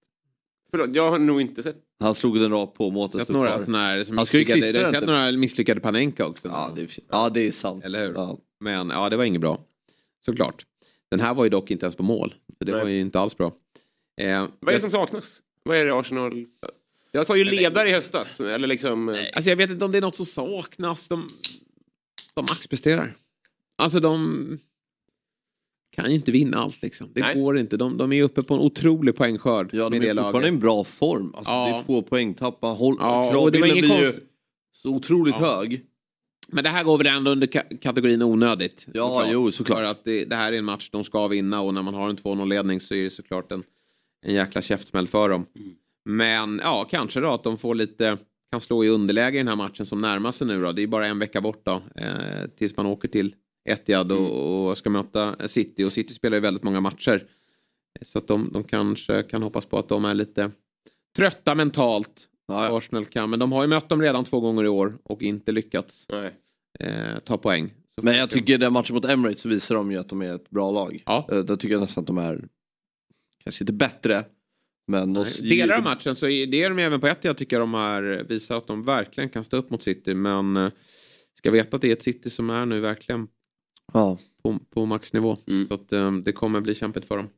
Förlåt, 0.70 0.90
jag 0.94 1.11
har 1.11 1.18
nog 1.18 1.40
inte 1.40 1.62
sett. 1.62 1.77
Han 2.01 2.14
slog 2.14 2.40
den 2.40 2.51
rakt 2.51 2.75
på 2.75 2.90
målet. 2.90 3.12
Sett 3.12 3.22
stod 3.22 3.37
några 3.37 3.59
sådana 3.59 3.79
här 3.79 4.05
som 4.05 4.16
Han 4.16 4.27
ska 4.27 4.37
ju 4.38 4.40
misslyckade. 4.44 4.61
klistra 4.62 4.81
Jag 4.81 4.87
har 4.87 4.92
sett 4.92 5.01
typ. 5.01 5.09
några 5.09 5.33
misslyckade 5.33 5.81
Panenka 5.81 6.27
också. 6.27 6.48
Ja, 6.48 6.72
det 6.77 6.83
är, 6.83 6.88
ja, 7.11 7.29
det 7.31 7.40
är 7.40 7.53
sant. 7.53 7.85
Eller 7.85 8.07
hur? 8.07 8.14
Ja. 8.14 8.38
Men 8.61 8.90
ja, 8.90 9.09
det 9.11 9.16
var 9.16 9.25
inget 9.25 9.40
bra. 9.40 9.59
Såklart. 10.25 10.66
Den 11.11 11.20
här 11.20 11.35
var 11.35 11.44
ju 11.44 11.51
dock 11.51 11.70
inte 11.70 11.87
ens 11.87 11.96
på 11.96 12.03
mål. 12.03 12.35
Så 12.59 12.64
det 12.64 12.72
Nej. 12.72 12.81
var 12.83 12.88
ju 12.88 13.01
inte 13.01 13.20
alls 13.20 13.37
bra. 13.37 13.53
Eh, 14.20 14.46
Vad 14.61 14.68
är 14.75 14.79
det 14.79 14.81
som 14.81 14.90
saknas? 14.90 15.42
Vad 15.64 15.77
är 15.77 15.85
det 15.87 15.94
Arsenal... 15.94 16.44
Jag 17.12 17.27
sa 17.27 17.37
ju 17.37 17.44
ledare 17.44 17.88
i 17.88 17.92
höstas. 17.92 18.40
Eller 18.40 18.68
liksom... 18.68 19.09
eh, 19.09 19.20
Alltså 19.35 19.51
jag 19.51 19.57
vet 19.57 19.70
inte 19.70 19.85
om 19.85 19.92
det 19.92 19.98
är 19.98 20.03
något 20.03 20.16
som 20.16 20.27
saknas. 20.27 21.09
De, 21.09 21.29
de 22.35 22.40
maxpresterar. 22.51 23.14
Alltså 23.79 24.01
de 24.01 24.59
kan 25.96 26.09
ju 26.11 26.14
inte 26.16 26.33
vinna 26.33 26.57
allt 26.59 26.83
liksom. 26.83 27.09
Det 27.14 27.20
Nej. 27.20 27.35
går 27.35 27.59
inte. 27.59 27.76
De, 27.76 27.96
de 27.98 28.12
är 28.12 28.16
ju 28.16 28.22
uppe 28.22 28.42
på 28.42 28.55
en 28.55 28.61
otrolig 28.61 29.16
poängskörd 29.16 29.70
Ja, 29.72 29.88
de 29.90 29.96
är 29.96 30.14
fortfarande 30.14 30.46
i 30.46 30.48
en 30.48 30.59
bra 30.59 30.85
form. 30.85 31.35
Alltså, 31.35 31.52
Ja. 31.52 31.68
Det 31.68 31.74
är 31.76 31.83
två 31.83 32.02
poäng 32.02 32.35
tappa. 32.35 32.66
Håll, 32.66 32.96
Ja, 33.00 33.31
kravbilden 33.33 33.70
ingen 33.70 33.85
blir 33.88 33.98
ju 34.00 34.07
konst- 34.12 34.20
så 34.72 34.88
otroligt 34.88 35.35
Ja. 35.40 35.46
hög. 35.57 35.83
Men 36.48 36.64
det 36.64 36.70
här 36.70 36.85
går 36.85 36.98
väl 36.98 37.07
ändå 37.07 37.31
under 37.31 37.46
ka- 37.46 37.78
kategorin 37.78 38.22
onödigt. 38.22 38.87
Ja, 38.94 39.09
såklart. 39.09 39.26
jo, 39.33 39.52
såklart. 39.52 39.78
För 39.78 39.85
att 39.85 40.05
det, 40.05 40.24
det 40.24 40.37
här 40.37 40.52
är 40.52 40.59
en 40.59 40.64
match 40.64 40.88
de 40.92 41.05
ska 41.05 41.28
vinna 41.28 41.61
och 41.61 41.74
när 41.74 41.83
man 41.83 41.94
har 41.94 42.09
en 42.11 42.16
2-0-ledning 42.16 42.81
så 42.81 42.94
är 42.94 43.02
det 43.02 43.11
såklart 43.11 43.52
en, 43.52 43.62
en 44.26 44.35
jäkla 44.35 44.62
käftsmäll 44.62 45.07
för 45.09 45.28
dem. 45.28 45.46
Mm. 45.57 45.70
Men 46.05 46.61
ja, 46.62 46.88
kanske 46.90 47.20
då 47.20 47.31
att 47.31 47.44
de 47.44 47.59
får 47.59 47.74
lite, 47.74 48.18
kan 48.50 48.61
slå 48.61 48.85
i 48.85 48.88
underläge 48.88 49.35
i 49.35 49.38
den 49.38 49.48
här 49.48 49.57
matchen 49.57 49.87
som 49.87 50.00
närmar 50.00 50.33
sig 50.33 50.46
nu 50.46 50.62
då. 50.62 50.72
Det 50.72 50.83
är 50.83 50.87
bara 50.87 51.07
en 51.07 51.18
vecka 51.18 51.40
bort 51.40 51.61
då. 51.64 51.83
Eh, 51.96 52.48
tills 52.59 52.76
man 52.76 52.87
åker 52.87 53.09
till 53.09 53.35
Etihad 53.64 54.12
Mm. 54.12 54.25
och, 54.25 54.70
och 54.70 54.79
ska 54.79 54.90
möta 54.90 55.48
City. 55.48 55.85
Och 55.85 55.92
City 55.92 56.14
spelar 56.14 56.37
ju 56.37 56.40
väldigt 56.40 56.62
många 56.62 56.81
matcher. 56.81 57.27
Så 58.03 58.18
att 58.18 58.27
de, 58.29 58.51
de 58.53 58.64
kanske 58.64 59.22
kan 59.22 59.42
hoppas 59.42 59.66
på 59.66 59.79
att 59.79 59.88
de 59.88 60.05
är 60.05 60.14
lite 60.14 60.51
trötta 61.16 61.55
mentalt. 61.55 62.29
Ja, 62.46 62.77
Arsenal 62.77 63.07
kan, 63.07 63.31
men 63.31 63.38
de 63.38 63.53
har 63.53 63.62
ju 63.62 63.68
mött 63.68 63.88
dem 63.88 64.03
redan 64.03 64.25
två 64.25 64.40
gånger 64.40 64.64
i 64.64 64.68
år 64.68 64.98
och 65.03 65.22
inte 65.22 65.53
lyckats 65.53 66.07
Nej. 66.09 66.33
eh, 66.81 67.18
ta 67.25 67.38
poäng. 67.38 67.75
Så 67.94 68.03
Men 68.03 68.16
jag 68.16 68.31
tycker 68.31 68.59
den 68.59 68.72
matchen 68.72 68.94
mot 68.94 69.05
Emirates 69.05 69.46
visar 69.46 69.75
de 69.75 69.90
ju 69.92 69.98
att 69.98 70.09
de 70.09 70.22
är 70.22 70.35
ett 70.35 70.51
bra 70.51 70.70
lag. 70.70 71.03
Ja. 71.07 71.29
Eh, 71.33 71.38
Där 71.38 71.57
tycker 71.57 71.75
jag 71.75 71.81
nästan 71.81 72.03
att 72.03 72.07
de 72.07 72.18
är 72.18 72.48
kanske 73.44 73.62
inte 73.62 73.72
bättre. 73.72 74.25
Men 74.87 75.12
de, 75.12 75.25
Delar 75.40 75.77
av 75.77 75.83
matchen 75.83 76.14
så 76.14 76.29
är 76.29 76.46
det 76.46 76.62
är 76.62 76.70
de 76.70 76.79
även 76.79 77.01
på 77.01 77.07
ett 77.07 77.25
jag 77.25 77.37
tycker 77.37 77.61
de 77.61 77.75
är, 77.75 78.25
visar 78.29 78.57
att 78.57 78.66
de 78.66 78.85
verkligen 78.85 79.29
kan 79.31 79.44
stå 79.44 79.57
upp 79.57 79.70
mot 79.70 79.83
City. 79.83 80.14
Men 80.14 80.57
eh, 80.57 80.70
ska 81.38 81.51
veta 81.51 81.77
att 81.77 81.83
det 81.83 81.88
är 81.88 81.92
ett 81.92 82.03
City 82.03 82.31
som 82.31 82.51
är 82.51 82.66
nu 82.66 82.81
verkligen 82.81 83.29
Ja. 83.92 84.18
på, 84.42 84.59
på 84.70 84.87
maxnivå. 84.87 85.37
Mm. 85.46 85.68
Så 85.68 85.74
att 85.74 85.92
eh, 85.92 86.12
det 86.12 86.33
kommer 86.33 86.61
bli 86.61 86.74
kämpigt 86.74 87.05
för 87.05 87.16
dem. 87.16 87.28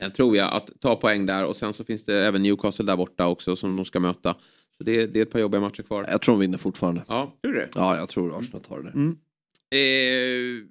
Jag 0.00 0.14
tror 0.14 0.36
jag 0.36 0.52
att 0.52 0.70
ta 0.80 0.96
poäng 0.96 1.26
där 1.26 1.44
och 1.44 1.56
sen 1.56 1.72
så 1.72 1.84
finns 1.84 2.04
det 2.04 2.26
även 2.26 2.42
Newcastle 2.42 2.84
där 2.84 2.96
borta 2.96 3.26
också 3.26 3.56
som 3.56 3.76
de 3.76 3.84
ska 3.84 4.00
möta. 4.00 4.36
Så 4.76 4.84
det, 4.84 5.06
det 5.06 5.18
är 5.18 5.22
ett 5.22 5.30
par 5.30 5.38
jobbiga 5.38 5.60
matcher 5.60 5.82
kvar. 5.82 6.06
Jag 6.10 6.22
tror 6.22 6.34
de 6.34 6.40
vinner 6.40 6.58
fortfarande. 6.58 7.04
Ja. 7.08 7.36
Tror 7.42 7.52
du 7.52 7.58
det? 7.58 7.68
Ja, 7.74 7.96
jag 7.96 8.08
tror 8.08 8.38
Arsenal 8.38 8.62
tar 8.62 8.80
det. 8.82 8.90
Eh, 9.78 10.64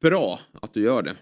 bra 0.00 0.40
att 0.60 0.74
du 0.74 0.82
gör 0.82 1.02
det. 1.02 1.16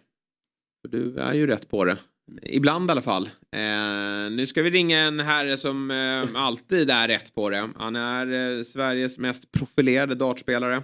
För 0.82 0.88
du 0.88 1.16
är 1.16 1.32
ju 1.34 1.46
rätt 1.46 1.68
på 1.68 1.84
det. 1.84 1.96
Ibland 2.42 2.90
i 2.90 2.92
alla 2.92 3.02
fall. 3.02 3.30
Eh, 3.52 4.30
nu 4.30 4.46
ska 4.46 4.62
vi 4.62 4.70
ringa 4.70 4.98
en 4.98 5.20
herre 5.20 5.58
som 5.58 5.90
eh, 5.90 6.42
alltid 6.42 6.90
är 6.90 7.08
rätt 7.08 7.34
på 7.34 7.50
det. 7.50 7.70
Han 7.76 7.96
är 7.96 8.56
eh, 8.58 8.62
Sveriges 8.62 9.18
mest 9.18 9.52
profilerade 9.52 10.14
dartspelare. 10.14 10.82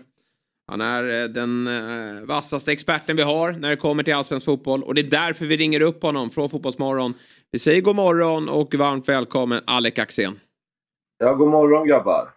Han 0.70 0.80
är 0.80 1.22
eh, 1.22 1.28
den 1.28 1.66
eh, 1.66 2.24
vassaste 2.24 2.72
experten 2.72 3.16
vi 3.16 3.22
har 3.22 3.52
när 3.52 3.70
det 3.70 3.76
kommer 3.76 4.02
till 4.02 4.14
allsvensk 4.14 4.46
fotboll. 4.46 4.82
Och 4.82 4.94
det 4.94 5.00
är 5.00 5.10
därför 5.10 5.44
vi 5.44 5.56
ringer 5.56 5.80
upp 5.80 6.02
honom 6.02 6.30
från 6.30 6.50
Fotbollsmorgon. 6.50 7.14
Vi 7.52 7.58
säger 7.58 7.80
god 7.82 7.96
morgon 7.96 8.48
och 8.48 8.74
varmt 8.74 9.08
välkommen 9.08 9.62
Alec 9.66 9.98
Axén. 9.98 10.40
Ja, 11.18 11.34
god 11.34 11.48
morgon 11.48 11.88
grabbar. 11.88 12.28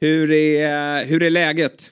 Hur 0.00 0.30
är, 0.30 1.04
hur 1.04 1.22
är 1.22 1.30
läget? 1.30 1.90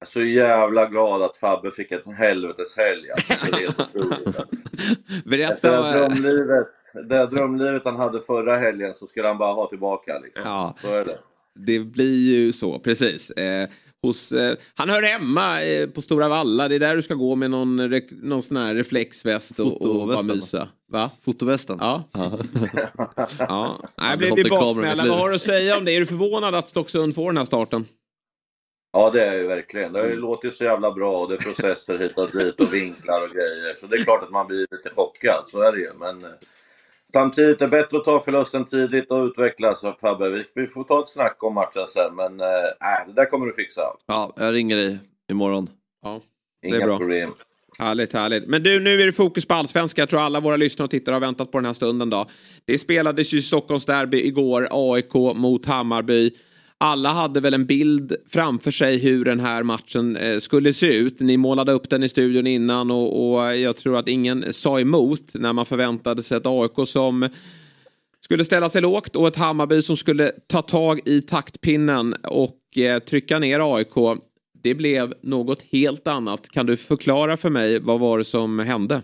Jag 0.00 0.08
är 0.08 0.10
så 0.10 0.24
jävla 0.24 0.86
glad 0.86 1.22
att 1.22 1.36
Fabbe 1.36 1.70
fick 1.70 1.92
en 1.92 2.12
helvetes 2.14 2.76
helg. 2.76 3.10
Alltså, 3.10 3.32
det 3.46 3.56
är 3.56 3.60
helt 3.60 3.80
otroligt. 3.94 4.26
Alltså. 4.26 4.40
Efter 4.40 5.22
det, 5.24 5.30
Berätta. 5.30 5.92
drömlivet, 5.92 6.68
det 7.08 7.26
drömlivet 7.26 7.82
han 7.84 7.96
hade 7.96 8.20
förra 8.20 8.56
helgen 8.56 8.94
så 8.94 9.06
skulle 9.06 9.28
han 9.28 9.38
bara 9.38 9.52
ha 9.52 9.68
tillbaka. 9.68 10.18
Liksom. 10.18 10.42
Ja. 10.46 10.74
Så 10.80 10.94
är 10.94 11.04
det. 11.04 11.18
Det 11.54 11.80
blir 11.80 12.34
ju 12.34 12.52
så, 12.52 12.78
precis. 12.78 13.30
Eh, 13.30 13.68
hos, 14.08 14.32
eh, 14.32 14.56
han 14.74 14.88
hör 14.88 15.02
hemma 15.02 15.62
eh, 15.62 15.86
på 15.88 16.02
Stora 16.02 16.28
Valla. 16.28 16.68
Det 16.68 16.74
är 16.74 16.78
där 16.78 16.96
du 16.96 17.02
ska 17.02 17.14
gå 17.14 17.34
med 17.34 17.50
någon, 17.50 17.80
re- 17.80 18.18
någon 18.22 18.42
sån 18.42 18.56
här 18.56 18.74
reflexväst 18.74 19.60
och, 19.60 19.82
och 19.82 20.08
bara 20.08 20.22
mysa. 20.22 20.68
Va? 20.92 21.10
Fotovästen? 21.24 21.78
Ja. 21.80 22.04
ja. 22.12 23.78
Nej, 23.96 24.10
Jag 24.10 24.18
blev 24.18 24.34
vi 24.34 24.44
kameran 24.44 24.70
i 24.70 24.74
baksmälla. 24.74 25.08
Vad 25.08 25.18
har 25.18 25.28
du 25.28 25.34
att 25.36 25.42
säga 25.42 25.76
om 25.78 25.84
det? 25.84 25.92
Är 25.92 26.00
du 26.00 26.06
förvånad 26.06 26.54
att 26.54 26.68
Stocksund 26.68 27.14
får 27.14 27.26
den 27.26 27.36
här 27.36 27.44
starten? 27.44 27.84
Ja, 28.92 29.10
det 29.10 29.26
är 29.26 29.34
ju 29.34 29.46
verkligen. 29.46 29.92
Det 29.92 29.98
har 30.00 30.06
ju 30.06 30.16
låtit 30.16 30.54
så 30.54 30.64
jävla 30.64 30.92
bra 30.92 31.18
och 31.18 31.28
det 31.28 31.34
är 31.34 31.38
processer 31.38 31.98
hit 31.98 32.18
och 32.18 32.30
dit 32.30 32.60
och 32.60 32.74
vinklar 32.74 33.22
och 33.22 33.30
grejer. 33.34 33.74
Så 33.76 33.86
det 33.86 33.96
är 33.96 34.04
klart 34.04 34.22
att 34.22 34.30
man 34.30 34.46
blir 34.46 34.58
lite 34.58 34.90
chockad, 34.94 35.44
så 35.46 35.62
är 35.62 35.72
det 35.72 35.78
ju. 35.78 35.86
Men 35.98 36.24
eh, 36.24 36.30
samtidigt 37.12 37.62
är 37.62 37.66
det 37.66 37.70
bättre 37.70 37.98
att 37.98 38.04
ta 38.04 38.22
förlusten 38.24 38.64
tidigt 38.64 39.10
och 39.10 39.24
utvecklas. 39.24 39.80
Så 39.80 39.92
Fabbe, 40.00 40.44
vi, 40.54 40.66
får 40.66 40.84
ta 40.84 41.02
ett 41.02 41.08
snack 41.08 41.42
om 41.42 41.54
matchen 41.54 41.86
sen, 41.86 42.16
men 42.16 42.40
äh, 42.40 42.46
det 43.06 43.12
där 43.16 43.30
kommer 43.30 43.46
du 43.46 43.52
fixa. 43.52 43.82
Ja, 44.06 44.32
jag 44.36 44.54
ringer 44.54 44.76
dig 44.76 44.98
imorgon. 45.30 45.70
Ja, 46.02 46.20
Inga 46.66 46.76
det 46.76 46.82
är 46.82 46.86
bra. 46.86 46.98
problem. 46.98 47.30
Härligt, 47.78 48.12
härligt. 48.12 48.46
Men 48.46 48.62
du, 48.62 48.80
nu 48.80 49.02
är 49.02 49.06
det 49.06 49.12
fokus 49.12 49.46
på 49.46 49.54
allsvenskan. 49.54 50.02
Jag 50.02 50.08
tror 50.08 50.20
alla 50.20 50.40
våra 50.40 50.56
lyssnare 50.56 50.84
och 50.84 50.90
tittare 50.90 51.12
har 51.12 51.20
väntat 51.20 51.52
på 51.52 51.58
den 51.58 51.64
här 51.64 51.72
stunden. 51.72 52.10
Då. 52.10 52.26
Det 52.64 52.78
spelades 52.78 53.32
ju 53.34 53.42
Stockholms 53.42 53.86
derby 53.86 54.26
igår, 54.26 54.68
AIK 54.70 55.14
mot 55.14 55.66
Hammarby. 55.66 56.30
Alla 56.80 57.12
hade 57.12 57.40
väl 57.40 57.54
en 57.54 57.66
bild 57.66 58.16
framför 58.28 58.70
sig 58.70 58.98
hur 58.98 59.24
den 59.24 59.40
här 59.40 59.62
matchen 59.62 60.16
eh, 60.16 60.38
skulle 60.38 60.74
se 60.74 60.98
ut. 60.98 61.20
Ni 61.20 61.36
målade 61.36 61.72
upp 61.72 61.90
den 61.90 62.02
i 62.02 62.08
studion 62.08 62.46
innan 62.46 62.90
och, 62.90 63.34
och 63.34 63.56
jag 63.56 63.76
tror 63.76 63.96
att 63.96 64.08
ingen 64.08 64.52
sa 64.52 64.80
emot 64.80 65.34
när 65.34 65.52
man 65.52 65.66
förväntade 65.66 66.22
sig 66.22 66.36
ett 66.36 66.46
AIK 66.46 66.88
som 66.88 67.28
skulle 68.20 68.44
ställa 68.44 68.68
sig 68.68 68.82
lågt 68.82 69.16
och 69.16 69.28
ett 69.28 69.36
Hammarby 69.36 69.82
som 69.82 69.96
skulle 69.96 70.32
ta 70.46 70.62
tag 70.62 71.00
i 71.04 71.22
taktpinnen 71.22 72.14
och 72.14 72.78
eh, 72.78 72.98
trycka 72.98 73.38
ner 73.38 73.76
AIK. 73.76 74.20
Det 74.62 74.74
blev 74.74 75.14
något 75.22 75.62
helt 75.62 76.08
annat. 76.08 76.48
Kan 76.48 76.66
du 76.66 76.76
förklara 76.76 77.36
för 77.36 77.50
mig 77.50 77.80
vad 77.80 78.00
var 78.00 78.18
det 78.18 78.24
som 78.24 78.58
hände? 78.58 79.02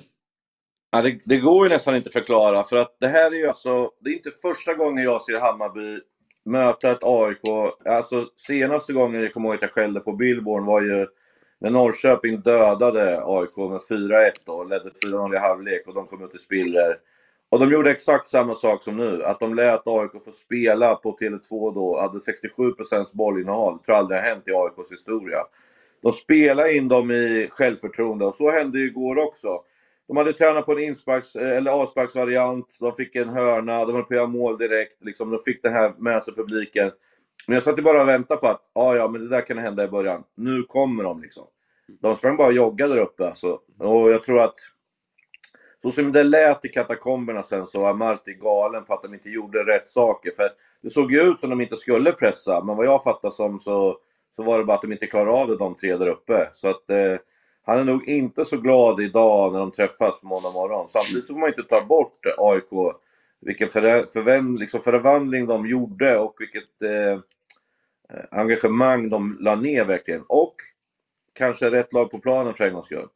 Ja, 0.92 1.02
det, 1.02 1.18
det 1.24 1.36
går 1.36 1.66
ju 1.66 1.72
nästan 1.72 1.96
inte 1.96 2.08
att 2.08 2.12
förklara, 2.12 2.64
för 2.64 2.76
att 2.76 2.96
det 3.00 3.08
här 3.08 3.30
är 3.32 3.36
ju 3.36 3.46
alltså, 3.46 3.90
det 4.00 4.10
är 4.10 4.14
inte 4.14 4.30
första 4.42 4.74
gången 4.74 5.04
jag 5.04 5.22
ser 5.22 5.40
Hammarby 5.40 6.00
möta 6.44 6.90
ett 6.90 7.02
AIK. 7.02 7.40
Alltså 7.84 8.28
senaste 8.36 8.92
gången 8.92 9.22
jag 9.22 9.34
kommer 9.34 9.48
ihåg 9.48 9.54
att 9.54 9.62
jag 9.62 9.70
skällde 9.70 10.00
på 10.00 10.12
Billborn 10.12 10.64
var 10.66 10.82
ju 10.82 11.06
när 11.58 11.70
Norrköping 11.70 12.40
dödade 12.40 13.22
AIK 13.24 13.56
med 13.56 13.80
4-1 14.00 14.30
och 14.46 14.68
ledde 14.68 14.90
4-0 14.90 15.34
i 15.34 15.38
halvlek 15.38 15.86
och 15.86 15.94
de 15.94 16.06
kom 16.06 16.24
ut 16.24 16.34
i 16.34 16.38
spiller. 16.38 16.98
Och 17.50 17.60
de 17.60 17.70
gjorde 17.70 17.90
exakt 17.90 18.28
samma 18.28 18.54
sak 18.54 18.82
som 18.82 18.96
nu, 18.96 19.24
att 19.24 19.40
de 19.40 19.54
lät 19.54 19.86
AIK 19.86 20.24
få 20.24 20.30
spela 20.30 20.94
på 20.94 21.16
Tele2 21.16 21.74
då, 21.74 22.00
hade 22.00 22.18
67% 22.18 23.16
bollinnehav. 23.16 23.78
Det 23.78 23.84
tror 23.84 23.96
jag 23.96 23.98
aldrig 23.98 24.20
har 24.20 24.26
hänt 24.26 24.48
i 24.48 24.52
AIKs 24.52 24.92
historia. 24.92 25.38
De 26.02 26.12
spelade 26.12 26.76
in 26.76 26.88
dem 26.88 27.10
i 27.10 27.48
självförtroende 27.50 28.24
och 28.24 28.34
så 28.34 28.50
hände 28.50 28.78
ju 28.78 28.86
igår 28.86 29.18
också. 29.18 29.48
De 30.08 30.16
hade 30.16 30.32
tränat 30.32 30.66
på 30.66 30.72
en 30.72 30.78
insparks, 30.78 31.36
eh, 31.36 31.56
eller 31.56 31.70
avsparksvariant, 31.70 32.76
de 32.80 32.94
fick 32.94 33.16
en 33.16 33.28
hörna, 33.28 33.84
de 33.84 33.94
höll 33.94 34.02
på 34.02 34.14
att 34.14 34.16
göra 34.16 34.26
mål 34.26 34.58
direkt. 34.58 35.04
Liksom, 35.04 35.30
de 35.30 35.42
fick 35.44 35.62
den 35.62 35.72
här 35.72 35.94
med 35.98 36.22
sig 36.22 36.34
publiken. 36.34 36.90
Men 37.46 37.54
jag 37.54 37.62
satt 37.62 37.78
ju 37.78 37.82
bara 37.82 38.02
och 38.02 38.08
väntade 38.08 38.40
på 38.40 38.46
att, 38.46 38.70
ja 38.74 38.96
ja, 38.96 39.08
men 39.08 39.20
det 39.20 39.28
där 39.28 39.46
kan 39.46 39.58
hända 39.58 39.84
i 39.84 39.88
början. 39.88 40.24
Nu 40.34 40.62
kommer 40.62 41.04
de 41.04 41.22
liksom. 41.22 41.46
De 42.00 42.16
sprang 42.16 42.36
bara 42.36 42.46
och 42.46 42.52
joggade 42.52 42.94
där 42.94 43.00
uppe 43.00 43.26
alltså. 43.26 43.60
Och 43.78 44.10
jag 44.10 44.22
tror 44.22 44.40
att, 44.40 44.54
så 45.82 45.90
som 45.90 46.12
det 46.12 46.22
lät 46.22 46.64
i 46.64 46.68
katakomberna 46.68 47.42
sen 47.42 47.66
så 47.66 47.80
var 47.80 47.94
Marti 47.94 48.34
galen 48.34 48.84
på 48.84 48.94
att 48.94 49.02
de 49.02 49.14
inte 49.14 49.30
gjorde 49.30 49.64
rätt 49.64 49.88
saker. 49.88 50.30
För 50.36 50.50
det 50.82 50.90
såg 50.90 51.12
ju 51.12 51.20
ut 51.20 51.40
som 51.40 51.50
de 51.50 51.60
inte 51.60 51.76
skulle 51.76 52.12
pressa, 52.12 52.64
men 52.64 52.76
vad 52.76 52.86
jag 52.86 53.02
fattar 53.02 53.30
som 53.30 53.58
så, 53.58 53.98
så 54.30 54.42
var 54.42 54.58
det 54.58 54.64
bara 54.64 54.74
att 54.74 54.82
de 54.82 54.92
inte 54.92 55.06
klarade 55.06 55.30
av 55.30 55.48
det 55.48 55.56
de 55.56 55.74
tre 55.74 55.96
där 55.96 56.08
uppe. 56.08 56.48
Så 56.52 56.68
att 56.68 56.90
eh, 56.90 57.16
han 57.66 57.78
är 57.78 57.84
nog 57.84 58.08
inte 58.08 58.44
så 58.44 58.56
glad 58.56 59.00
idag 59.00 59.52
när 59.52 59.60
de 59.60 59.72
träffas 59.72 60.20
på 60.20 60.26
måndag 60.26 60.50
morgon. 60.50 60.88
Samtidigt 60.88 61.24
så 61.24 61.32
får 61.32 61.40
man 61.40 61.48
inte 61.48 61.62
ta 61.62 61.84
bort 61.84 62.26
AIK, 62.38 62.94
vilken 63.40 64.56
liksom 64.56 64.80
förvandling 64.80 65.46
de 65.46 65.66
gjorde 65.66 66.18
och 66.18 66.36
vilket 66.38 66.82
eh, 66.82 67.20
engagemang 68.30 69.10
de 69.10 69.38
la 69.40 69.54
ner 69.54 69.84
verkligen. 69.84 70.22
Och 70.26 70.54
kanske 71.32 71.70
rätt 71.70 71.92
lag 71.92 72.10
på 72.10 72.18
planen 72.18 72.54
för 72.54 72.64
en 72.64 72.72
gångs 72.72 72.86
skull. 72.86 73.08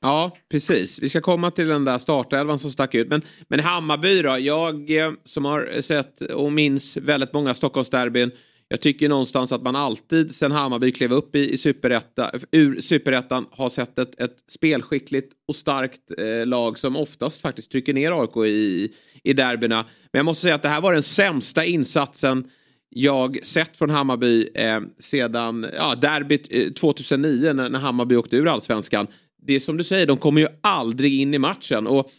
Ja, 0.00 0.36
precis. 0.48 0.98
Vi 0.98 1.08
ska 1.08 1.20
komma 1.20 1.50
till 1.50 1.68
den 1.68 1.84
där 1.84 1.98
startelvan 1.98 2.58
som 2.58 2.70
stack 2.70 2.94
ut. 2.94 3.08
Men, 3.08 3.22
men 3.48 3.60
Hammarby 3.60 4.22
då? 4.22 4.36
Jag 4.38 4.90
eh, 4.90 5.12
som 5.24 5.44
har 5.44 5.80
sett 5.80 6.20
och 6.20 6.52
minns 6.52 6.96
väldigt 6.96 7.32
många 7.32 7.54
Stockholmsderbyn. 7.54 8.30
Jag 8.72 8.80
tycker 8.80 9.08
någonstans 9.08 9.52
att 9.52 9.62
man 9.62 9.76
alltid 9.76 10.34
sen 10.34 10.52
Hammarby 10.52 10.92
klev 10.92 11.12
upp 11.12 11.36
i, 11.36 11.52
i 11.52 11.58
superetta, 11.58 12.30
ur 12.52 12.80
superettan 12.80 13.46
har 13.50 13.68
sett 13.68 13.98
ett, 13.98 14.20
ett 14.20 14.36
spelskickligt 14.48 15.32
och 15.48 15.56
starkt 15.56 16.00
eh, 16.18 16.46
lag 16.46 16.78
som 16.78 16.96
oftast 16.96 17.40
faktiskt 17.40 17.70
trycker 17.70 17.94
ner 17.94 18.22
AIK 18.22 18.36
i, 18.36 18.92
i 19.24 19.32
derbyna. 19.32 19.76
Men 20.12 20.18
jag 20.18 20.24
måste 20.24 20.42
säga 20.42 20.54
att 20.54 20.62
det 20.62 20.68
här 20.68 20.80
var 20.80 20.92
den 20.92 21.02
sämsta 21.02 21.64
insatsen 21.64 22.50
jag 22.88 23.38
sett 23.42 23.76
från 23.76 23.90
Hammarby 23.90 24.48
eh, 24.54 24.80
sedan 24.98 25.66
ja, 25.74 25.94
derbyt 25.94 26.46
eh, 26.50 26.72
2009 26.72 27.52
när, 27.52 27.68
när 27.68 27.78
Hammarby 27.78 28.16
åkte 28.16 28.36
ur 28.36 28.48
allsvenskan. 28.48 29.06
Det 29.42 29.54
är 29.54 29.60
som 29.60 29.76
du 29.76 29.84
säger, 29.84 30.06
de 30.06 30.16
kommer 30.16 30.40
ju 30.40 30.48
aldrig 30.60 31.20
in 31.20 31.34
i 31.34 31.38
matchen. 31.38 31.86
Och, 31.86 32.10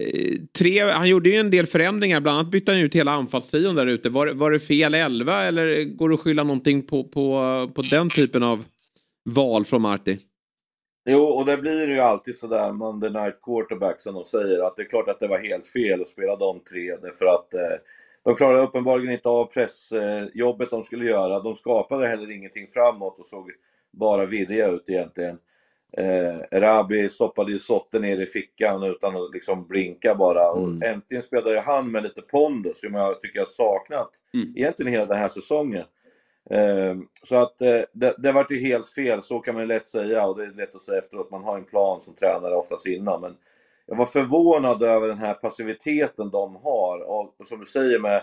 Eh, 0.00 0.34
tre, 0.58 0.80
han 0.80 1.08
gjorde 1.08 1.28
ju 1.30 1.36
en 1.36 1.50
del 1.50 1.66
förändringar, 1.66 2.20
bland 2.20 2.38
annat 2.38 2.50
bytte 2.50 2.72
han 2.72 2.80
ut 2.80 2.94
hela 2.94 3.10
anfallstrion 3.10 3.74
där 3.74 3.86
ute. 3.86 4.08
Var, 4.08 4.26
var 4.26 4.50
det 4.50 4.60
fel 4.60 4.94
elva 4.94 5.44
eller 5.44 5.84
går 5.84 6.08
det 6.08 6.14
att 6.14 6.20
skylla 6.20 6.42
någonting 6.42 6.82
på, 6.82 7.04
på, 7.04 7.70
på 7.74 7.82
den 7.82 8.10
typen 8.10 8.42
av 8.42 8.64
val 9.24 9.64
från 9.64 9.82
Marti? 9.82 10.18
Jo, 11.08 11.22
och 11.22 11.46
det 11.46 11.56
blir 11.56 11.88
ju 11.88 12.00
alltid 12.00 12.36
sådär 12.36 12.72
Monday 12.72 13.10
Night 13.10 13.38
Quarterback 13.42 14.00
som 14.00 14.14
de 14.14 14.24
säger, 14.24 14.66
att 14.66 14.76
det 14.76 14.82
är 14.82 14.86
klart 14.86 15.08
att 15.08 15.20
det 15.20 15.28
var 15.28 15.38
helt 15.38 15.68
fel 15.68 16.02
att 16.02 16.08
spela 16.08 16.36
de 16.36 16.60
tre, 16.60 16.96
därför 16.96 17.26
att 17.26 17.54
eh, 17.54 17.78
de 18.24 18.34
klarade 18.34 18.62
uppenbarligen 18.62 19.12
inte 19.12 19.28
av 19.28 19.44
pressjobbet 19.44 20.72
eh, 20.72 20.78
de 20.78 20.82
skulle 20.82 21.04
göra. 21.04 21.40
De 21.40 21.54
skapade 21.54 22.06
heller 22.06 22.30
ingenting 22.30 22.66
framåt 22.66 23.18
och 23.18 23.26
såg 23.26 23.50
bara 23.92 24.26
virriga 24.26 24.68
ut 24.68 24.84
egentligen. 24.88 25.38
Eh, 25.92 26.58
Rabi 26.58 27.08
stoppade 27.08 27.52
ju 27.52 27.58
Sotte 27.58 27.98
ner 27.98 28.20
i 28.20 28.26
fickan 28.26 28.82
utan 28.82 29.16
att 29.16 29.34
liksom 29.34 29.66
blinka 29.66 30.14
bara. 30.14 30.50
Och 30.50 30.84
äntligen 30.84 31.22
spelade 31.22 31.54
ju 31.54 31.60
han 31.60 31.90
med 31.90 32.02
lite 32.02 32.22
pondus 32.22 32.80
som 32.80 32.94
jag 32.94 33.20
tycker 33.20 33.38
jag 33.38 33.48
saknat 33.48 34.10
egentligen 34.56 34.92
hela 34.92 35.06
den 35.06 35.18
här 35.18 35.28
säsongen. 35.28 35.84
Eh, 36.50 36.96
så 37.22 37.36
att 37.36 37.60
eh, 37.60 37.80
det, 37.92 38.14
det 38.18 38.32
vart 38.32 38.50
ju 38.50 38.60
helt 38.60 38.88
fel, 38.88 39.22
så 39.22 39.38
kan 39.38 39.54
man 39.54 39.66
lätt 39.66 39.88
säga 39.88 40.26
och 40.26 40.36
det 40.38 40.44
är 40.44 40.50
lätt 40.50 40.74
att 40.74 40.82
säga 40.82 40.98
efteråt. 40.98 41.30
Man 41.30 41.44
har 41.44 41.58
en 41.58 41.64
plan 41.64 42.00
som 42.00 42.14
tränare 42.14 42.56
oftast 42.56 42.86
innan. 42.86 43.20
Men 43.20 43.36
jag 43.86 43.96
var 43.96 44.06
förvånad 44.06 44.82
över 44.82 45.08
den 45.08 45.18
här 45.18 45.34
passiviteten 45.34 46.30
de 46.30 46.56
har. 46.56 47.00
Och, 47.08 47.34
och 47.40 47.46
som 47.46 47.60
du 47.60 47.66
säger 47.66 47.98
med, 47.98 48.22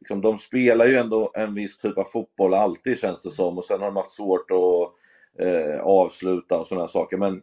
liksom, 0.00 0.20
de 0.20 0.38
spelar 0.38 0.86
ju 0.86 0.96
ändå 0.96 1.30
en 1.34 1.54
viss 1.54 1.78
typ 1.78 1.98
av 1.98 2.04
fotboll 2.04 2.54
alltid 2.54 2.98
känns 2.98 3.22
det 3.22 3.30
som. 3.30 3.58
Och 3.58 3.64
sen 3.64 3.80
har 3.80 3.86
de 3.86 3.96
haft 3.96 4.12
svårt 4.12 4.50
att 4.50 4.94
eh, 5.38 5.80
avsluta 5.80 6.58
och 6.58 6.66
sådana 6.66 6.86
saker. 6.86 7.16
Men 7.16 7.42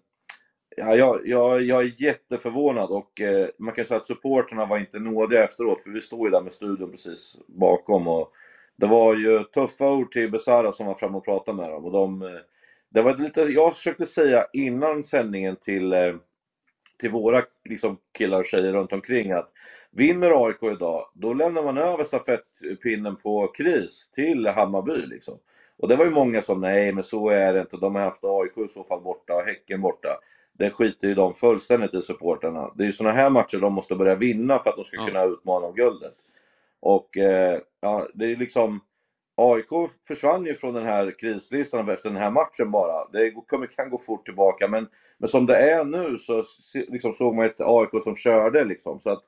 ja, 0.77 0.95
jag, 0.95 1.21
jag, 1.25 1.61
jag 1.61 1.81
är 1.81 2.03
jätteförvånad 2.03 2.89
och 2.89 3.21
eh, 3.21 3.47
man 3.59 3.73
kan 3.73 3.85
säga 3.85 3.99
att 3.99 4.05
supporterna 4.05 4.65
var 4.65 4.77
inte 4.77 4.99
nådiga 4.99 5.43
efteråt. 5.43 5.81
För 5.81 5.89
vi 5.89 6.01
stod 6.01 6.27
ju 6.27 6.31
där 6.31 6.41
med 6.41 6.51
studion 6.51 6.91
precis 6.91 7.37
bakom. 7.47 8.07
Och 8.07 8.31
det 8.75 8.87
var 8.87 9.15
ju 9.15 9.43
tuffa 9.43 9.91
ord 9.91 10.11
till 10.11 10.31
Besara 10.31 10.71
som 10.71 10.85
var 10.85 10.95
fram 10.95 11.15
och 11.15 11.25
pratade 11.25 11.57
med 11.57 11.69
dem. 11.69 11.85
Och 11.85 11.91
de, 11.91 12.21
eh, 12.21 12.39
det 12.89 13.01
var 13.01 13.17
lite, 13.17 13.41
jag 13.41 13.75
försökte 13.75 14.05
säga 14.05 14.45
innan 14.53 15.03
sändningen 15.03 15.55
till 15.55 15.93
eh, 15.93 16.13
till 17.01 17.11
våra 17.11 17.43
liksom, 17.69 17.97
killar 18.17 18.39
och 18.39 18.45
tjejer 18.45 18.73
runt 18.73 18.93
omkring 18.93 19.31
att 19.31 19.49
vinner 19.91 20.45
AIK 20.47 20.63
idag, 20.63 21.09
då 21.13 21.33
lämnar 21.33 21.63
man 21.63 21.77
över 21.77 22.03
stafettpinnen 22.03 23.15
på 23.15 23.47
kris 23.47 24.09
till 24.15 24.47
Hammarby. 24.47 25.05
Liksom. 25.05 25.37
Och 25.81 25.87
det 25.87 25.95
var 25.95 26.05
ju 26.05 26.11
många 26.11 26.41
som, 26.41 26.61
nej 26.61 26.91
men 26.93 27.03
så 27.03 27.29
är 27.29 27.53
det 27.53 27.61
inte, 27.61 27.77
de 27.77 27.95
har 27.95 28.01
haft 28.01 28.23
AIK 28.23 28.57
i 28.57 28.67
så 28.67 28.83
fall 28.83 29.01
borta 29.01 29.35
och 29.35 29.43
Häcken 29.43 29.81
borta. 29.81 30.09
Det 30.53 30.69
skiter 30.69 31.07
ju 31.07 31.13
de 31.13 31.33
fullständigt 31.33 31.93
i 31.93 32.01
supporterna. 32.01 32.71
Det 32.75 32.83
är 32.83 32.87
ju 32.87 32.91
sådana 32.93 33.15
här 33.15 33.29
matcher 33.29 33.57
de 33.57 33.73
måste 33.73 33.95
börja 33.95 34.15
vinna 34.15 34.59
för 34.59 34.69
att 34.69 34.75
de 34.75 34.83
ska 34.83 34.97
Ja. 34.97 35.05
kunna 35.05 35.23
utmana 35.23 35.65
om 35.67 35.75
guldet. 35.75 36.13
Och 36.79 37.17
eh, 37.17 37.59
ja, 37.81 38.07
det 38.13 38.31
är 38.31 38.35
liksom 38.35 38.79
AIK 39.35 39.67
försvann 40.07 40.45
ju 40.45 40.53
från 40.53 40.73
den 40.73 40.85
här 40.85 41.19
krislistan 41.19 41.89
efter 41.89 42.09
den 42.09 42.17
här 42.21 42.31
matchen 42.31 42.71
bara. 42.71 43.07
Det 43.13 43.31
kommer, 43.47 43.67
kan 43.67 43.89
gå 43.89 43.97
fort 43.97 44.25
tillbaka, 44.25 44.67
men, 44.67 44.87
men 45.17 45.29
som 45.29 45.45
det 45.45 45.55
är 45.71 45.85
nu 45.85 46.17
så 46.17 46.43
liksom, 46.73 47.13
såg 47.13 47.35
man 47.35 47.45
ett 47.45 47.61
AIK 47.61 48.03
som 48.03 48.15
körde 48.15 48.63
liksom. 48.63 48.99
Så 48.99 49.09
att, 49.09 49.23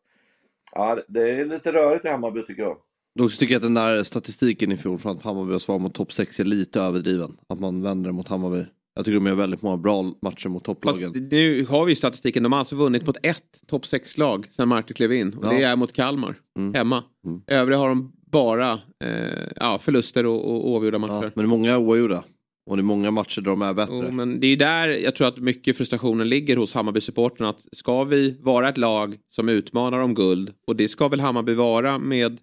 ja, 0.73 0.97
det 1.07 1.29
är 1.31 1.45
lite 1.45 1.71
rörigt 1.73 2.05
i 2.05 2.09
Hammarby 2.09 2.45
tycker 2.45 2.63
jag. 2.63 2.77
Dock 3.19 3.31
så 3.31 3.37
tycker 3.37 3.53
jag 3.53 3.59
att 3.59 3.63
den 3.63 3.73
där 3.73 4.03
statistiken 4.03 4.71
i 4.71 4.77
fjol 4.77 4.99
från 4.99 5.17
att 5.17 5.23
Hammarby 5.23 5.51
var 5.51 5.59
svag 5.59 5.81
mot 5.81 5.93
topp 5.93 6.13
6 6.13 6.39
är 6.39 6.43
lite 6.45 6.81
överdriven. 6.81 7.37
Att 7.49 7.59
man 7.59 7.81
vänder 7.81 8.11
mot 8.11 8.27
Hammarby. 8.27 8.65
Jag 8.95 9.05
tycker 9.05 9.15
de 9.15 9.25
gör 9.25 9.35
väldigt 9.35 9.61
många 9.61 9.77
bra 9.77 10.13
matcher 10.21 10.49
mot 10.49 10.63
topplagen. 10.63 11.13
Fast 11.13 11.31
nu 11.31 11.65
har 11.65 11.85
vi 11.85 11.91
ju 11.91 11.95
statistiken. 11.95 12.43
De 12.43 12.51
har 12.51 12.59
alltså 12.59 12.75
vunnit 12.75 13.05
mot 13.05 13.17
ett 13.23 13.43
topp 13.67 13.83
6-lag 13.83 14.47
sen 14.51 14.67
Marti 14.67 14.93
klev 14.93 15.13
in. 15.13 15.33
Och 15.33 15.45
Ja. 15.45 15.49
det 15.49 15.63
är 15.63 15.75
mot 15.75 15.93
Kalmar. 15.93 16.35
Mm. 16.57 16.73
Hemma. 16.73 17.03
Mm. 17.25 17.41
Övriga 17.47 17.79
har 17.79 17.89
de 17.89 18.11
bara 18.31 18.79
eh, 19.03 19.47
ja, 19.55 19.79
förluster 19.79 20.25
och, 20.25 20.51
och 20.51 20.69
oavgjorda 20.69 20.97
matcher. 20.97 21.13
Ja, 21.13 21.21
men 21.21 21.31
det 21.35 21.41
är 21.41 21.47
många 21.47 21.77
oavgjorda. 21.77 22.23
Och 22.69 22.77
det 22.77 22.81
är 22.81 22.83
många 22.83 23.11
matcher 23.11 23.41
där 23.41 23.49
de 23.51 23.61
är 23.61 23.73
bättre. 23.73 23.95
Jo, 23.95 24.11
men 24.11 24.39
det 24.39 24.47
är 24.47 24.49
ju 24.49 24.55
där 24.55 24.87
jag 24.87 25.15
tror 25.15 25.27
att 25.27 25.37
mycket 25.37 25.77
frustrationen 25.77 26.29
ligger 26.29 26.57
hos 26.57 26.75
Hammarby-supporterna. 26.75 27.49
Att 27.49 27.65
ska 27.71 28.03
vi 28.03 28.37
vara 28.41 28.69
ett 28.69 28.77
lag 28.77 29.17
som 29.29 29.49
utmanar 29.49 29.99
om 29.99 30.13
guld 30.13 30.53
och 30.67 30.75
det 30.75 30.87
ska 30.87 31.07
väl 31.07 31.19
Hammarby 31.19 31.53
vara 31.53 31.99
med 31.99 32.37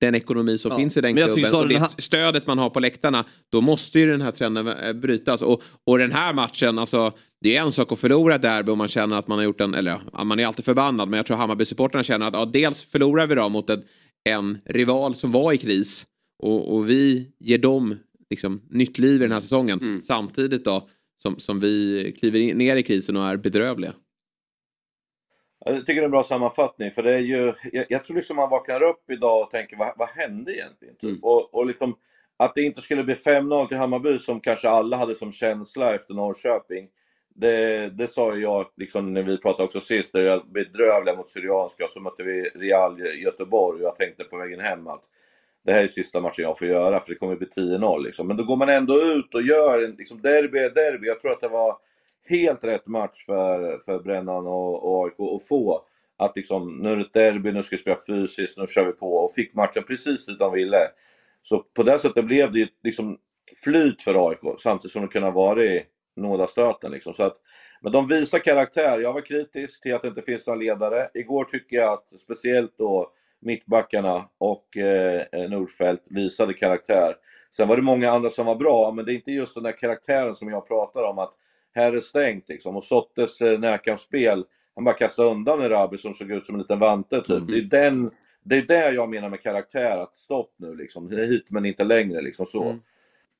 den 0.00 0.14
ekonomi 0.14 0.58
som 0.58 0.70
Ja, 0.70 0.76
finns 0.78 0.96
i 0.96 1.00
den 1.00 1.14
men 1.14 1.24
klubben 1.24 1.54
och 1.54 1.68
det 1.68 2.02
stödet 2.02 2.46
man 2.46 2.58
har 2.58 2.70
på 2.70 2.80
läktarna. 2.80 3.24
Då 3.52 3.60
måste 3.60 4.00
ju 4.00 4.06
den 4.06 4.20
här 4.20 4.30
trenden 4.30 4.68
eh, 4.68 4.92
brytas. 4.92 5.42
Och, 5.42 5.62
och 5.86 5.98
den 5.98 6.12
här 6.12 6.32
matchen, 6.34 6.78
alltså 6.78 7.12
det 7.40 7.56
är 7.56 7.62
en 7.62 7.72
sak 7.72 7.92
att 7.92 7.98
förlora 7.98 8.34
ett 8.34 8.42
derby 8.42 8.72
om 8.72 8.78
man 8.78 8.88
känner 8.88 9.16
att 9.16 9.28
man 9.28 9.38
har 9.38 9.44
gjort 9.44 9.60
en, 9.60 9.74
eller 9.74 10.00
ja, 10.12 10.24
man 10.24 10.40
är 10.40 10.46
alltid 10.46 10.64
förbannad 10.64 11.08
men 11.08 11.16
jag 11.16 11.26
tror 11.26 11.36
Hammarby-supporterna 11.36 12.02
känner 12.02 12.26
att 12.26 12.34
ja, 12.34 12.44
dels 12.44 12.82
förlorar 12.82 13.26
vi 13.26 13.34
då 13.34 13.48
mot 13.48 13.70
en, 13.70 13.82
en 14.24 14.58
rival 14.64 15.14
som 15.14 15.32
var 15.32 15.52
i 15.52 15.58
kris 15.58 16.06
och, 16.42 16.74
och 16.74 16.90
vi 16.90 17.30
ger 17.38 17.58
dem 17.58 17.96
liksom, 18.30 18.60
nytt 18.70 18.98
liv 18.98 19.14
i 19.14 19.18
den 19.18 19.32
här 19.32 19.40
säsongen. 19.40 20.00
Samtidigt 20.04 20.64
då 20.64 20.88
som, 21.22 21.38
som 21.38 21.60
vi 21.60 22.16
kliver 22.18 22.38
in, 22.38 22.58
ner 22.58 22.76
i 22.76 22.82
krisen 22.82 23.16
och 23.16 23.24
är 23.24 23.36
bedrövliga. 23.36 23.92
Jag 25.64 25.86
tycker 25.86 25.94
det 25.94 26.00
är 26.00 26.04
en 26.04 26.10
bra 26.10 26.22
sammanfattning, 26.22 26.90
för 26.90 27.02
det 27.02 27.14
är 27.14 27.18
ju, 27.18 27.52
jag, 27.72 27.86
jag 27.88 28.04
tror 28.04 28.16
liksom 28.16 28.36
man 28.36 28.50
vaknar 28.50 28.82
upp 28.82 29.10
idag 29.10 29.42
och 29.42 29.50
tänker 29.50 29.76
vad, 29.76 29.92
vad 29.96 30.08
hände 30.08 30.52
egentligen? 30.52 30.96
Typ? 30.96 31.24
Och, 31.24 31.54
och 31.54 31.66
liksom 31.66 31.96
att 32.36 32.54
det 32.54 32.62
inte 32.62 32.80
skulle 32.80 33.04
bli 33.04 33.14
5-0 33.14 33.66
till 33.66 33.76
Hammarby 33.76 34.18
som 34.18 34.40
kanske 34.40 34.68
alla 34.68 34.96
hade 34.96 35.14
som 35.14 35.32
känsla 35.32 35.94
efter 35.94 36.14
Norrköping. 36.14 36.88
Det, 37.34 37.88
det 37.88 38.08
sa 38.08 38.34
ju 38.34 38.42
jag 38.42 38.66
liksom 38.76 39.12
när 39.12 39.22
vi 39.22 39.38
pratade 39.38 39.64
också 39.64 39.80
sist, 39.80 40.12
där 40.12 40.22
jag 40.22 40.52
bedrövliga 40.52 41.16
mot 41.16 41.28
Syrianska 41.28 41.84
och 41.84 41.90
så 41.90 42.00
mötte 42.00 42.22
vi 42.22 42.42
Real 42.42 43.00
Göteborg 43.00 43.80
och 43.80 43.86
jag 43.86 43.96
tänkte 43.96 44.24
på 44.24 44.36
vägen 44.36 44.60
hem 44.60 44.86
att 44.86 45.04
det 45.64 45.72
här 45.72 45.84
är 45.84 45.88
sista 45.88 46.20
matchen 46.20 46.44
jag 46.44 46.58
får 46.58 46.68
göra 46.68 47.00
för 47.00 47.10
det 47.12 47.18
kommer 47.18 47.36
bli 47.36 47.46
10-0 47.46 48.02
liksom. 48.02 48.26
Men 48.26 48.36
då 48.36 48.44
går 48.44 48.56
man 48.56 48.68
ändå 48.68 49.02
ut 49.02 49.34
och 49.34 49.42
gör 49.42 49.94
liksom, 49.98 50.22
derby 50.22 50.58
är 50.58 50.70
derby. 50.70 51.06
Jag 51.06 51.20
tror 51.20 51.32
att 51.32 51.40
det 51.40 51.48
var 51.48 51.76
helt 52.30 52.64
rätt 52.64 52.86
match 52.86 53.24
för, 53.26 53.78
för 53.78 53.98
Brännan 53.98 54.46
och, 54.46 54.84
och 54.84 55.04
AIK 55.04 55.14
att 55.20 55.48
få. 55.48 55.84
Att 56.16 56.36
liksom, 56.36 56.78
nu 56.78 56.90
är 56.90 56.96
det 56.96 57.02
ett 57.02 57.12
derby, 57.12 57.52
nu 57.52 57.62
ska 57.62 57.76
vi 57.76 57.80
spela 57.80 57.96
fysiskt, 58.06 58.58
nu 58.58 58.66
kör 58.66 58.84
vi 58.84 58.92
på. 58.92 59.14
Och 59.14 59.32
fick 59.32 59.54
matchen 59.54 59.82
precis 59.86 60.26
dit 60.26 60.38
de 60.38 60.52
ville. 60.52 60.78
Så 61.42 61.58
på 61.58 61.82
det 61.82 61.98
sättet 61.98 62.24
blev 62.24 62.52
det 62.52 62.58
ju 62.58 62.68
liksom 62.82 63.18
flyt 63.64 64.02
för 64.02 64.28
AIK 64.28 64.38
samtidigt 64.58 64.92
som 64.92 65.02
det 65.02 65.08
kunde 65.08 65.28
ha 65.28 65.34
varit 65.34 65.86
nådastöten. 66.16 66.92
Liksom. 66.92 67.14
Så 67.14 67.22
att, 67.22 67.36
men 67.80 67.92
de 67.92 68.06
visar 68.06 68.38
karaktär. 68.38 68.98
Jag 68.98 69.12
var 69.12 69.20
kritisk 69.20 69.82
till 69.82 69.94
att 69.94 70.02
det 70.02 70.08
inte 70.08 70.22
finns 70.22 70.46
några 70.46 70.60
ledare. 70.60 71.08
Igår 71.14 71.44
tycker 71.44 71.76
jag 71.76 71.92
att 71.92 72.20
speciellt 72.20 72.78
då 72.78 73.12
mittbackarna 73.40 74.28
och 74.38 74.76
eh, 74.76 75.48
Nordfeldt 75.50 76.06
visade 76.10 76.54
karaktär. 76.54 77.14
Sen 77.50 77.68
var 77.68 77.76
det 77.76 77.82
många 77.82 78.10
andra 78.10 78.30
som 78.30 78.46
var 78.46 78.56
bra, 78.56 78.92
men 78.92 79.04
det 79.04 79.12
är 79.12 79.14
inte 79.14 79.32
just 79.32 79.54
den 79.54 79.62
där 79.62 79.78
karaktären 79.78 80.34
som 80.34 80.48
jag 80.48 80.68
pratar 80.68 81.02
om. 81.02 81.18
att 81.18 81.32
här 81.74 81.92
är 81.92 82.00
stängt 82.00 82.48
liksom. 82.48 82.76
Och 82.76 82.84
Sottes 82.84 83.40
eh, 83.40 83.58
närkampsspel, 83.58 84.44
han 84.74 84.84
bara 84.84 84.94
kastade 84.94 85.30
undan 85.30 85.62
en 85.62 85.68
Rabi 85.68 85.98
som 85.98 86.14
såg 86.14 86.30
ut 86.30 86.46
som 86.46 86.54
en 86.54 86.60
liten 86.60 86.78
vante 86.78 87.22
typ. 87.22 87.48
Det 87.48 87.58
är 87.58 87.62
den, 87.62 88.10
det 88.44 88.56
är 88.56 88.62
det 88.62 88.90
jag 88.90 89.10
menar 89.10 89.28
med 89.28 89.42
karaktär, 89.42 89.98
att 89.98 90.16
stopp 90.16 90.54
nu 90.58 90.74
liksom. 90.74 91.08
Det 91.08 91.22
är 91.22 91.26
hit 91.26 91.46
men 91.48 91.66
inte 91.66 91.84
längre 91.84 92.20
liksom 92.22 92.46
så. 92.46 92.64
Mm. 92.64 92.80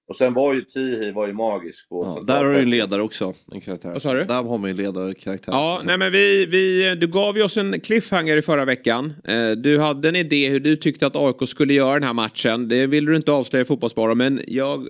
Och 0.08 0.16
sen 0.16 0.34
var 0.34 0.54
ju 0.54 0.60
Tihi 0.60 1.10
var 1.12 1.26
ju 1.26 1.32
magisk 1.32 1.88
på 1.88 2.14
Ja, 2.16 2.22
där 2.22 2.44
har 2.44 2.52
du 2.52 2.58
en 2.58 2.70
ledare 2.70 3.02
också. 3.02 3.34
En 3.52 3.60
karaktär. 3.60 3.92
Vad 3.92 4.02
sa 4.02 4.12
du? 4.14 4.24
Där 4.24 4.42
har 4.42 4.58
man 4.58 4.64
ju 4.64 4.70
en 4.70 4.76
ledarkaraktär. 4.76 5.52
Ja, 5.52 5.80
nej 5.84 5.98
men 5.98 6.12
vi, 6.12 6.46
vi, 6.46 6.94
du 6.94 7.06
gav 7.06 7.36
ju 7.36 7.42
oss 7.42 7.56
en 7.56 7.80
cliffhanger 7.80 8.36
i 8.36 8.42
förra 8.42 8.64
veckan. 8.64 9.12
Eh, 9.24 9.50
Du 9.50 9.78
hade 9.78 10.08
en 10.08 10.16
idé 10.16 10.48
hur 10.48 10.60
du 10.60 10.76
tyckte 10.76 11.06
att 11.06 11.16
AIK 11.16 11.48
skulle 11.48 11.72
göra 11.74 11.94
den 11.94 12.02
här 12.02 12.12
matchen. 12.12 12.68
Det 12.68 12.86
ville 12.86 13.10
du 13.10 13.16
inte 13.16 13.32
avslöja 13.32 13.62
i 13.62 13.64
Fotbollsbara, 13.64 14.14
men 14.14 14.40
jag 14.46 14.88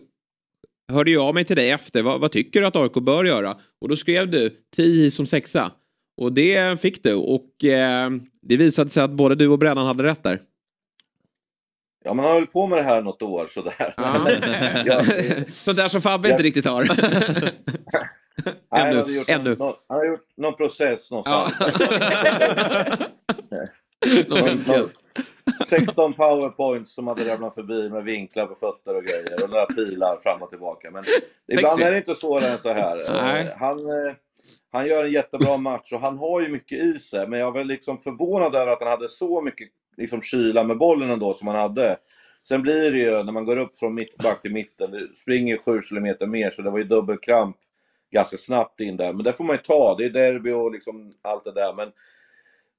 hörde 0.91 1.11
ju 1.11 1.19
av 1.19 1.35
mig 1.35 1.45
till 1.45 1.57
dig 1.57 1.71
efter. 1.71 2.03
Vad, 2.03 2.21
vad 2.21 2.33
tycker 2.33 2.61
du 2.61 2.67
att 2.67 2.77
AIK 2.77 2.93
bör 2.93 3.25
göra? 3.25 3.57
Och 3.81 3.89
då 3.89 3.97
skrev 3.97 4.31
du 4.31 4.51
10 4.77 5.11
som 5.11 5.27
sexa. 5.27 5.73
Och 6.17 6.33
det 6.33 6.81
fick 6.81 7.03
du. 7.03 7.15
Och 7.15 7.65
eh, 7.65 8.11
det 8.43 8.57
visade 8.57 8.91
sig 8.91 9.03
att 9.03 9.11
både 9.11 9.35
du 9.35 9.49
och 9.49 9.59
Brännan 9.59 9.87
hade 9.87 10.03
rätt 10.03 10.23
där. 10.23 10.41
Ja, 12.05 12.15
man 12.15 12.25
har 12.25 12.33
hållit 12.33 12.53
på 12.53 12.67
med 12.67 12.79
det 12.79 12.83
här 12.83 13.03
något 13.03 13.23
år 13.23 13.47
sådär. 13.47 13.95
Ja. 14.87 15.05
Sånt 15.53 15.77
där 15.77 15.89
som 15.89 16.03
Fabbe 16.03 16.31
inte 16.31 16.43
riktigt 16.43 16.65
har. 16.65 16.85
Nej, 18.45 18.55
han 18.69 18.89
Ännu, 18.89 19.13
gjort 19.13 19.29
ännu. 19.29 19.57
Någon, 19.57 19.75
han 19.89 19.99
har 19.99 20.07
gjort 20.07 20.27
någon 20.37 20.57
process 20.57 21.11
någonstans. 21.11 21.59
Någon 24.29 24.65
någon 24.67 24.89
16 25.67 26.13
powerpoints 26.13 26.95
som 26.95 27.07
hade 27.07 27.33
ramlat 27.33 27.55
förbi 27.55 27.91
med 27.91 28.05
vinklar 28.05 28.47
på 28.47 28.55
fötter 28.55 28.97
och 28.97 29.05
grejer 29.05 29.45
och 29.45 29.51
några 29.51 29.67
pilar 29.67 30.19
fram 30.23 30.43
och 30.43 30.51
tillbaka. 30.51 30.91
Men 30.91 31.05
ibland 31.53 31.77
60. 31.77 31.83
är 31.83 31.93
det 31.93 31.99
inte 31.99 32.15
svårare 32.15 32.49
än 32.49 32.59
så 32.59 32.73
här. 32.73 32.99
Eh, 32.99 33.47
Han, 33.57 33.79
eh, 33.79 34.15
han 34.73 34.87
gör 34.87 35.05
en 35.05 35.13
jättebra 35.13 35.57
match 35.57 35.93
och 35.93 36.01
han 36.01 36.19
har 36.19 36.41
ju 36.41 36.49
mycket 36.49 36.79
i 36.79 36.99
sig. 36.99 37.29
Men 37.29 37.39
jag 37.39 37.53
var 37.53 37.65
liksom 37.65 37.99
förvånad 37.99 38.55
över 38.55 38.73
att 38.73 38.83
han 38.83 38.91
hade 38.91 39.09
så 39.09 39.43
mycket 39.43 39.69
liksom, 39.97 40.21
kyla 40.21 40.65
med 40.65 40.79
bollen 40.79 41.11
ändå 41.11 41.35
som 41.35 41.49
han 41.49 41.57
hade. 41.57 41.97
Sen 42.49 42.63
blir 42.63 42.91
det 42.91 42.99
ju, 42.99 43.23
när 43.23 43.33
man 43.33 43.45
går 43.45 43.57
upp 43.57 43.79
från 43.79 43.95
mittback 43.95 44.41
till 44.41 44.53
mitten, 44.53 44.91
det 44.91 45.17
springer 45.17 45.59
7 45.59 45.83
kilometer 45.83 46.27
mer 46.27 46.51
så 46.51 46.63
det 46.63 46.71
var 46.71 46.79
ju 46.79 46.85
dubbelkramp 46.85 47.57
ganska 48.13 48.37
snabbt 48.37 48.81
in 48.81 48.97
där. 48.97 49.13
Men 49.13 49.25
det 49.25 49.33
får 49.33 49.45
man 49.45 49.57
ju 49.57 49.63
ta, 49.63 49.95
det 49.99 50.05
är 50.05 50.11
derby 50.11 50.53
och 50.53 50.73
liksom 50.73 51.13
allt 51.23 51.45
det 51.45 51.53
där. 51.53 51.75
Men, 51.75 51.93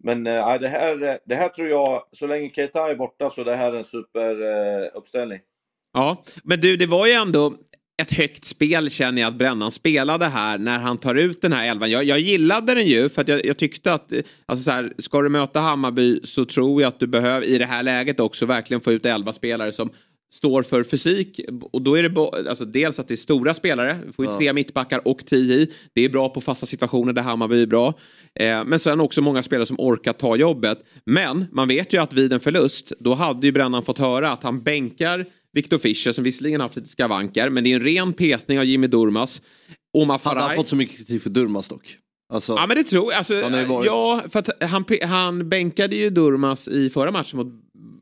men 0.04 0.28
äh, 0.28 0.60
det, 0.60 0.68
här, 0.68 1.04
eh, 1.04 1.16
det 1.26 1.36
här 1.36 1.50
tror 1.50 1.68
jag, 1.68 2.04
så 2.12 2.28
länge 2.28 2.50
Keita 2.50 2.92
är 2.92 2.96
borta 2.96 3.30
så 3.30 3.44
det 3.44 3.56
här 3.56 3.74
är 3.74 3.78
en 3.78 3.84
superuppställning. 3.84 5.38
Eh, 5.38 5.42
äh. 5.42 5.46
Ja, 5.94 6.24
men 6.44 6.62
du, 6.62 6.78
det 6.78 6.86
var 6.86 7.08
ju 7.08 7.14
ändå 7.14 7.54
ett 8.02 8.12
högt 8.12 8.46
spel 8.46 8.90
känner 8.90 9.22
jag 9.22 9.30
att 9.30 9.36
Brännan 9.36 9.72
spelade 9.72 10.26
här 10.26 10.58
när 10.58 10.80
han 10.80 10.98
tar 10.98 11.16
ut 11.16 11.42
den 11.42 11.54
här 11.54 11.72
elvan. 11.72 11.92
Jag, 11.92 12.04
jag 12.04 12.20
gillade 12.20 12.76
den 12.76 12.86
ju 12.86 13.10
för 13.10 13.22
att 13.22 13.28
jag, 13.28 13.46
jag 13.46 13.58
tyckte 13.58 13.94
att 13.94 14.14
alltså 14.46 14.64
så 14.64 14.72
här, 14.72 14.94
ska 14.98 15.22
du 15.22 15.30
möta 15.30 15.60
Hammarby 15.60 16.20
så 16.24 16.46
tror 16.46 16.82
jag 16.82 16.88
att 16.88 17.00
du 17.00 17.08
behöver 17.08 17.46
i 17.46 17.58
det 17.58 17.66
här 17.66 17.84
läget 17.84 18.20
också 18.20 18.46
verkligen 18.46 18.82
få 18.82 18.92
ut 18.92 19.06
elva 19.06 19.34
spelare 19.34 19.72
som 19.72 19.90
står 20.34 20.64
för 20.64 20.84
fysik. 20.84 21.40
Och 21.72 21.82
då 21.82 21.96
är 21.96 22.04
det 22.04 22.20
alltså 22.50 22.66
dels 22.66 23.00
att 23.00 23.08
det 23.08 23.14
är 23.14 23.16
stora 23.16 23.54
spelare, 23.54 24.00
vi 24.08 24.14
får 24.14 24.26
ju 24.26 24.32
Ja. 24.32 24.38
tre 24.38 24.54
mittbackar 24.54 25.08
och 25.08 25.26
tio 25.26 25.56
i. 25.56 25.72
Det 25.94 26.06
är 26.06 26.10
bra 26.10 26.30
på 26.30 26.42
fasta 26.42 26.66
situationer 26.66 27.14
där 27.14 27.22
Hammarby 27.22 27.62
är 27.62 27.68
bra. 27.68 27.94
Eh, 28.40 28.64
men 28.66 28.80
sen 28.80 29.00
också 29.00 29.22
många 29.22 29.44
spelare 29.44 29.66
som 29.66 29.80
orkar 29.80 30.14
ta 30.14 30.36
jobbet. 30.36 30.80
Men 31.06 31.46
man 31.52 31.68
vet 31.68 31.94
ju 31.94 32.02
att 32.02 32.14
vid 32.14 32.34
en 32.34 32.40
förlust, 32.40 32.92
då 33.00 33.14
hade 33.14 33.48
ju 33.48 33.52
Brännan 33.52 33.84
fått 33.84 33.98
höra 33.98 34.32
att 34.32 34.44
han 34.44 34.62
bänkar 34.62 35.26
Victor 35.54 35.78
Fischer 35.78 36.12
som 36.12 36.24
visserligen 36.24 36.62
haft 36.62 36.76
lite 36.76 36.90
skavanker, 36.90 37.50
men 37.50 37.64
det 37.64 37.72
är 37.72 37.76
en 37.76 37.84
ren 37.84 38.14
petning 38.14 38.60
av 38.60 38.66
Jimmy 38.66 38.88
Durmas. 38.88 39.42
Omar 39.98 40.20
Hade 40.24 40.40
han 40.40 40.42
Faraj. 40.48 40.58
fått 40.58 40.68
så 40.68 40.76
mycket 40.76 40.98
kritik 40.98 41.22
för 41.24 41.30
Durmaz 41.30 41.68
dock? 41.68 41.98
Alltså, 42.34 42.54
Ja 42.54 42.68
men 42.68 42.78
det 42.78 42.84
tror 42.84 43.12
jag. 43.12 43.18
Alltså, 43.18 43.34
varit- 43.68 43.86
Ja, 43.86 44.22
för 44.30 44.40
att 44.40 44.64
han, 44.64 44.86
han 45.02 45.50
bänkade 45.50 45.96
ju 45.96 46.10
Durmas 46.10 46.68
i 46.68 46.90
förra 46.90 47.12
matchen 47.12 47.38
mot 47.38 47.48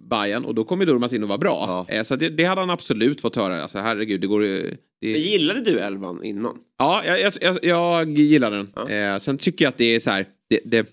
Bayern 0.09 0.45
och 0.45 0.55
då 0.55 0.63
kom 0.63 0.79
ju 0.79 0.85
Durmas 0.85 1.13
in 1.13 1.23
och 1.23 1.29
var 1.29 1.37
bra. 1.37 1.85
Eh, 1.89 2.03
Så 2.03 2.15
det, 2.15 2.29
det 2.29 2.43
hade 2.43 2.61
han 2.61 2.69
absolut 2.69 3.21
fått 3.21 3.35
höra. 3.35 3.61
Alltså 3.61 3.77
herregud, 3.77 4.21
det 4.21 4.27
går. 4.27 4.41
Det... 4.41 4.77
Men 5.01 5.21
gillade 5.21 5.61
du 5.61 5.79
elvan 5.79 6.23
innan? 6.23 6.57
Ja, 6.77 7.05
jag, 7.05 7.33
jag, 7.41 7.59
jag, 7.63 8.17
gillar 8.17 8.51
den. 8.51 8.89
Eh, 8.89 9.19
sen 9.19 9.37
tycker 9.37 9.65
jag 9.65 9.69
att 9.69 9.77
det 9.77 9.95
är 9.95 9.99
så 9.99 10.09
här, 10.09 10.25
det, 10.49 10.59
det, 10.65 10.89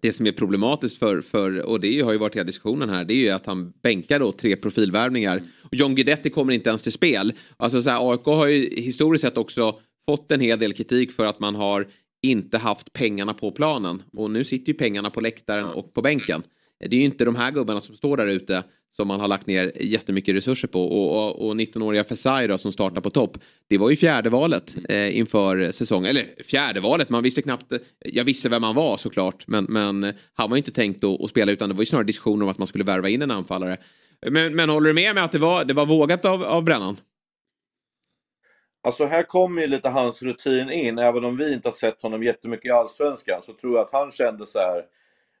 det 0.00 0.12
som 0.12 0.26
är 0.26 0.32
problematiskt 0.32 0.98
för, 0.98 1.20
för 1.20 1.58
och 1.58 1.80
det 1.80 2.00
har 2.00 2.12
ju 2.12 2.18
varit 2.18 2.34
hela 2.34 2.44
diskussionen 2.44 2.88
här, 2.88 3.04
det 3.04 3.14
är 3.14 3.16
ju 3.16 3.30
att 3.30 3.46
han 3.46 3.72
bänkar 3.82 4.18
då 4.18 4.32
tre 4.32 4.56
profilvärvningar. 4.56 5.42
Och 5.62 5.74
John 5.74 5.94
Guidetti 5.94 6.30
kommer 6.30 6.52
inte 6.52 6.68
ens 6.68 6.82
till 6.82 6.92
spel. 6.92 7.32
Alltså 7.56 7.82
så 7.82 7.90
här, 7.90 8.10
AIK 8.10 8.24
har 8.24 8.46
ju 8.46 8.80
historiskt 8.80 9.22
sett 9.22 9.36
också 9.36 9.78
fått 10.06 10.32
en 10.32 10.40
hel 10.40 10.58
del 10.58 10.72
kritik 10.72 11.12
för 11.12 11.26
att 11.26 11.40
man 11.40 11.54
har 11.54 11.86
inte 12.22 12.58
haft 12.58 12.92
pengarna 12.92 13.34
på 13.34 13.50
planen. 13.50 14.02
Och 14.12 14.30
nu 14.30 14.44
sitter 14.44 14.68
ju 14.72 14.74
pengarna 14.74 15.10
på 15.10 15.20
läktaren 15.20 15.64
och 15.64 15.94
på 15.94 16.02
bänken. 16.02 16.42
Det 16.88 16.96
är 16.96 17.00
ju 17.00 17.04
inte 17.04 17.24
de 17.24 17.36
här 17.36 17.50
gubbarna 17.50 17.80
som 17.80 17.96
står 17.96 18.16
där 18.16 18.26
ute 18.26 18.64
som 18.90 19.08
man 19.08 19.20
har 19.20 19.28
lagt 19.28 19.46
ner 19.46 19.72
jättemycket 19.80 20.34
resurser 20.34 20.68
på. 20.68 20.84
Och, 20.86 21.16
och, 21.16 21.48
och 21.48 21.54
19-åriga 21.54 22.04
Fesai 22.04 22.46
då 22.46 22.58
som 22.58 22.72
startar 22.72 23.00
på 23.00 23.10
topp. 23.10 23.38
Det 23.68 23.78
var 23.78 23.90
ju 23.90 23.96
fjärde 23.96 24.30
valet 24.30 24.76
eh, 24.88 25.18
inför 25.18 25.72
säsongen. 25.72 26.10
Eller 26.10 26.42
fjärde 26.44 26.80
valet, 26.80 27.10
man 27.10 27.22
visste 27.22 27.42
knappt. 27.42 27.72
Jag 27.98 28.24
visste 28.24 28.48
vem 28.48 28.62
han 28.62 28.74
var 28.74 28.96
såklart. 28.96 29.44
Men, 29.46 29.64
men 29.64 30.12
han 30.34 30.50
var 30.50 30.56
ju 30.56 30.58
inte 30.58 30.70
tänkt 30.70 31.04
att, 31.04 31.20
att 31.20 31.30
spela 31.30 31.52
utan 31.52 31.68
det 31.68 31.74
var 31.74 31.82
ju 31.82 31.86
snarare 31.86 32.06
diskussioner 32.06 32.44
om 32.44 32.50
att 32.50 32.58
man 32.58 32.66
skulle 32.66 32.84
värva 32.84 33.08
in 33.08 33.22
en 33.22 33.30
anfallare. 33.30 33.76
Men, 34.30 34.56
men 34.56 34.70
håller 34.70 34.88
du 34.88 34.94
med 34.94 35.14
mig 35.14 35.24
att 35.24 35.32
det 35.32 35.38
var, 35.38 35.64
det 35.64 35.74
var 35.74 35.86
vågat 35.86 36.24
av, 36.24 36.42
av 36.42 36.62
Brännan? 36.64 36.96
Alltså 38.82 39.06
här 39.06 39.22
kommer 39.22 39.62
ju 39.62 39.66
lite 39.66 39.88
hans 39.88 40.22
rutin 40.22 40.70
in, 40.70 40.98
även 40.98 41.24
om 41.24 41.36
vi 41.36 41.52
inte 41.52 41.68
har 41.68 41.72
sett 41.72 42.02
honom 42.02 42.22
jättemycket 42.22 42.66
i 42.66 42.70
Allsvenskan 42.70 43.42
så 43.42 43.52
tror 43.52 43.74
jag 43.74 43.84
att 43.84 43.92
han 43.92 44.10
kände 44.10 44.46
så 44.46 44.58
här. 44.58 44.82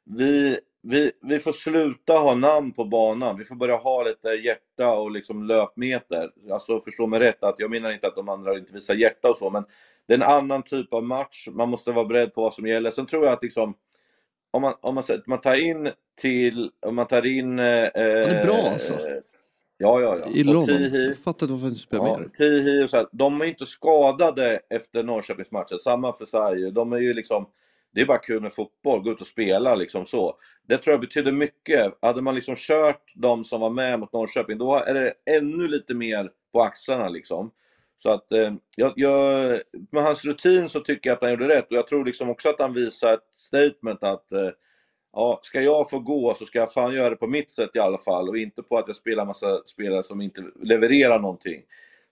Vi, 0.04 0.58
vi, 0.82 1.12
vi 1.22 1.38
får 1.38 1.52
sluta 1.52 2.12
ha 2.12 2.34
namn 2.34 2.72
på 2.72 2.84
banan, 2.84 3.36
vi 3.38 3.44
får 3.44 3.54
börja 3.54 3.76
ha 3.76 4.02
lite 4.02 4.28
hjärta 4.28 4.98
och 4.98 5.10
liksom 5.10 5.42
löpmeter. 5.42 6.30
Alltså 6.52 6.80
förstå 6.80 7.06
mig 7.06 7.20
rätt, 7.20 7.44
att 7.44 7.58
jag 7.58 7.70
menar 7.70 7.92
inte 7.92 8.06
att 8.06 8.16
de 8.16 8.28
andra 8.28 8.58
inte 8.58 8.74
visar 8.74 8.94
hjärta 8.94 9.28
och 9.28 9.36
så, 9.36 9.50
men 9.50 9.64
det 10.08 10.14
är 10.14 10.18
en 10.18 10.22
annan 10.22 10.62
typ 10.62 10.94
av 10.94 11.04
match, 11.04 11.48
man 11.52 11.68
måste 11.68 11.92
vara 11.92 12.04
beredd 12.04 12.34
på 12.34 12.40
vad 12.40 12.54
som 12.54 12.66
gäller. 12.66 12.90
Sen 12.90 13.06
tror 13.06 13.24
jag 13.24 13.32
att 13.32 13.42
liksom 13.42 13.74
om 14.50 14.62
man, 14.62 14.74
om 14.80 14.94
man, 14.94 15.04
man 15.26 15.40
tar 15.40 15.54
in 15.54 15.90
till, 16.20 16.70
om 16.86 16.94
man 16.94 17.06
tar 17.06 17.26
in... 17.26 17.58
Eh, 17.58 17.64
är 17.94 18.44
bra, 18.44 18.56
alltså. 18.56 18.92
Ja, 19.78 20.00
ja, 20.00 20.18
ja. 20.20 20.26
I 20.26 20.44
London. 20.44 20.64
Tihi- 20.68 21.08
Jag 21.08 21.16
fattar 21.16 21.46
inte 21.46 21.52
varför 21.52 21.66
inte 21.66 21.80
spelar 21.80 22.06
Ja, 22.06 22.18
mer. 22.18 22.28
Tihi 22.28 22.84
och 22.84 22.90
så 22.90 22.96
här, 22.96 23.06
de 23.12 23.40
är 23.40 23.44
inte 23.44 23.66
skadade 23.66 24.60
efter 24.70 25.02
Norrköpingsmatchen. 25.02 25.78
Samma 25.78 26.12
för 26.12 26.24
Sarri. 26.24 26.70
De 26.70 26.92
är 26.92 26.98
ju 26.98 27.14
liksom, 27.14 27.46
det 27.94 28.00
är 28.00 28.06
bara 28.06 28.18
kul 28.18 28.42
med 28.42 28.52
fotboll, 28.52 29.02
gå 29.02 29.10
ut 29.10 29.20
och 29.20 29.26
spela 29.26 29.74
liksom 29.74 30.04
så. 30.04 30.38
Det 30.68 30.78
tror 30.78 30.92
jag 30.92 31.00
betyder 31.00 31.32
mycket. 31.32 31.94
Hade 32.02 32.22
man 32.22 32.34
liksom 32.34 32.54
kört 32.56 33.12
de 33.14 33.44
som 33.44 33.60
var 33.60 33.70
med 33.70 34.00
mot 34.00 34.12
Norrköping, 34.12 34.58
då 34.58 34.74
är 34.74 34.94
det 34.94 35.12
ännu 35.36 35.68
lite 35.68 35.94
mer 35.94 36.30
på 36.52 36.62
axlarna 36.62 37.08
liksom. 37.08 37.50
Så 37.96 38.10
att 38.10 38.32
eh, 38.32 38.52
jag, 38.76 38.92
jag, 38.96 39.60
med 39.92 40.02
hans 40.02 40.24
rutin 40.24 40.68
så 40.68 40.80
tycker 40.80 41.10
jag 41.10 41.16
att 41.16 41.22
han 41.22 41.30
gjorde 41.30 41.48
rätt 41.48 41.70
och 41.70 41.76
jag 41.76 41.86
tror 41.86 42.04
liksom 42.04 42.30
också 42.30 42.48
att 42.48 42.60
han 42.60 42.74
visar 42.74 43.14
ett 43.14 43.34
statement 43.34 44.02
att 44.02 44.32
eh, 44.32 44.50
ja, 45.12 45.38
ska 45.42 45.60
jag 45.60 45.90
få 45.90 45.98
gå 45.98 46.34
så 46.34 46.44
ska 46.44 46.58
jag 46.58 46.72
fan 46.72 46.94
göra 46.94 47.10
det 47.10 47.16
på 47.16 47.26
mitt 47.26 47.50
sätt 47.50 47.70
i 47.74 47.78
alla 47.78 47.98
fall 47.98 48.28
och 48.28 48.38
inte 48.38 48.62
på 48.62 48.76
att 48.78 48.84
jag 48.86 48.96
spelar 48.96 49.24
massa 49.24 49.62
spelare 49.66 50.02
som 50.02 50.20
inte 50.20 50.42
levererar 50.62 51.18
någonting. 51.18 51.62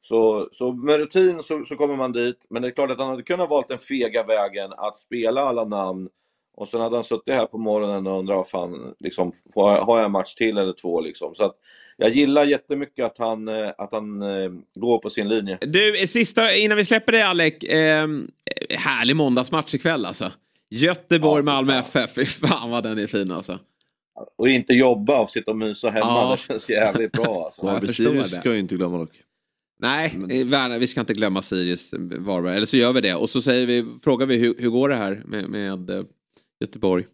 Så, 0.04 0.48
så 0.52 0.72
med 0.72 0.96
rutin 0.96 1.42
så, 1.42 1.64
så 1.64 1.76
kommer 1.76 1.96
man 1.96 2.12
dit, 2.12 2.46
men 2.50 2.62
det 2.62 2.68
är 2.68 2.72
klart 2.72 2.90
att 2.90 2.98
han 2.98 3.08
hade 3.10 3.22
kunnat 3.22 3.50
valt 3.50 3.68
den 3.68 3.78
fega 3.78 4.22
vägen 4.24 4.72
att 4.76 4.98
spela 4.98 5.40
alla 5.40 5.64
namn 5.64 6.08
och 6.56 6.68
sen 6.68 6.80
hade 6.80 6.96
han 6.96 7.04
suttit 7.04 7.34
här 7.34 7.46
på 7.46 7.58
morgonen 7.58 8.06
och 8.06 8.18
undrat 8.18 8.36
vad 8.36 8.48
fan, 8.48 8.94
liksom, 8.98 9.32
har 9.54 9.96
jag- 9.98 10.04
en 10.04 10.10
match 10.12 10.34
till 10.34 10.58
eller 10.58 10.72
två 10.72 11.00
liksom. 11.00 11.34
Så 11.34 11.44
att 11.44 11.54
jag 11.96 12.10
gillar 12.10 12.44
jättemycket 12.44 13.04
att 13.04 13.18
han, 13.18 13.48
eh, 13.48 13.70
att 13.78 13.92
han 13.92 14.22
eh, 14.22 14.50
går 14.74 14.98
på 14.98 15.10
sin 15.10 15.28
linje. 15.28 15.58
Du, 15.60 16.06
sista 16.08 16.54
innan 16.56 16.76
vi 16.76 16.84
släpper 16.84 17.12
dig 17.12 17.22
Alec. 17.22 17.54
Eh, 17.54 18.08
härlig 18.78 19.16
måndagsmatch 19.16 19.74
ikväll 19.74 20.06
alltså. 20.06 20.32
Göteborg-Malmö 20.70 21.74
FF. 21.78 22.14
Fy 22.14 22.26
fan 22.26 22.70
vad 22.70 22.82
den 22.82 22.98
är 22.98 23.06
fin 23.06 23.30
alltså. 23.32 23.58
Och 24.38 24.48
inte 24.48 24.72
jobba 24.74 25.20
och 25.20 25.30
sitta 25.30 25.50
och 25.50 25.56
mysa 25.56 25.90
hemma, 25.90 26.06
Ja. 26.06 26.30
det 26.30 26.40
känns 26.42 26.70
jävligt 26.70 27.12
bra 27.12 27.44
alltså. 27.44 27.66
jag 27.66 27.86
förstår 27.86 28.14
det. 28.14 28.24
ska 28.24 28.48
jag 28.48 28.58
inte 28.58 28.74
glömma 28.74 28.98
dock. 28.98 29.10
Nej, 29.82 30.06
eh, 30.30 30.46
Werner, 30.46 30.78
vi 30.78 30.86
ska 30.86 31.00
inte 31.00 31.12
glömma 31.14 31.42
Sirius 31.42 31.92
eh, 31.92 32.00
Varberg. 32.00 32.56
Eller 32.56 32.66
så 32.66 32.76
gör 32.76 32.92
vi 32.92 33.00
det. 33.00 33.14
Och 33.14 33.30
så 33.30 33.42
säger 33.42 33.66
vi, 33.66 33.86
frågar 34.04 34.26
vi 34.26 34.36
hur, 34.36 34.54
hur 34.58 34.70
går 34.70 34.88
det 34.88 34.94
här 34.94 35.22
med, 35.26 35.50
med 35.50 35.90
eh, 35.90 36.04
Göteborg? 36.60 37.04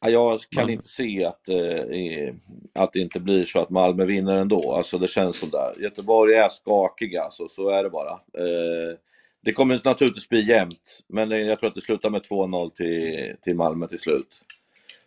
Ja, 0.00 0.10
Jag 0.10 0.40
kan 0.40 0.60
Malmö. 0.62 0.72
inte 0.72 0.88
se 0.88 1.24
att, 1.24 1.48
eh, 1.48 2.34
att 2.74 2.92
det 2.92 2.98
inte 3.00 3.20
blir 3.20 3.44
så 3.44 3.60
att 3.60 3.70
Malmö 3.70 4.04
vinner 4.04 4.36
ändå. 4.36 4.72
Alltså 4.72 4.98
det 4.98 5.08
känns 5.08 5.38
som 5.38 5.50
där. 5.50 5.72
Göteborg 5.82 6.34
är 6.34 6.48
skakiga, 6.48 7.22
alltså, 7.22 7.48
så 7.48 7.70
är 7.70 7.82
det 7.82 7.90
bara. 7.90 8.10
Eh, 8.12 8.96
det 9.44 9.52
kommer 9.52 9.80
naturligtvis 9.84 10.28
bli 10.28 10.40
jämnt, 10.48 11.00
men 11.08 11.32
eh, 11.32 11.38
jag 11.38 11.60
tror 11.60 11.68
att 11.68 11.74
det 11.74 11.80
slutar 11.80 12.10
med 12.10 12.22
2-0 12.22 12.70
till, 12.70 13.34
till 13.42 13.56
Malmö 13.56 13.86
till 13.88 14.00
slut. 14.00 14.40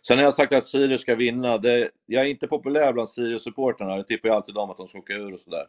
Sen 0.06 0.18
har 0.18 0.24
jag 0.24 0.34
sagt 0.34 0.52
att 0.52 0.64
Sirius 0.66 1.00
ska 1.00 1.14
vinna. 1.14 1.58
Det, 1.58 1.90
jag 2.06 2.22
är 2.22 2.28
inte 2.28 2.46
populär 2.46 2.92
bland 2.92 3.08
Sirius-supportrarna. 3.08 3.96
Jag 3.96 4.06
tippar 4.06 4.28
ju 4.28 4.34
alltid 4.34 4.54
dem 4.54 4.70
att 4.70 4.76
de 4.76 4.86
ska 4.88 4.98
åka 4.98 5.14
ur 5.14 5.32
och 5.32 5.40
sådär. 5.40 5.66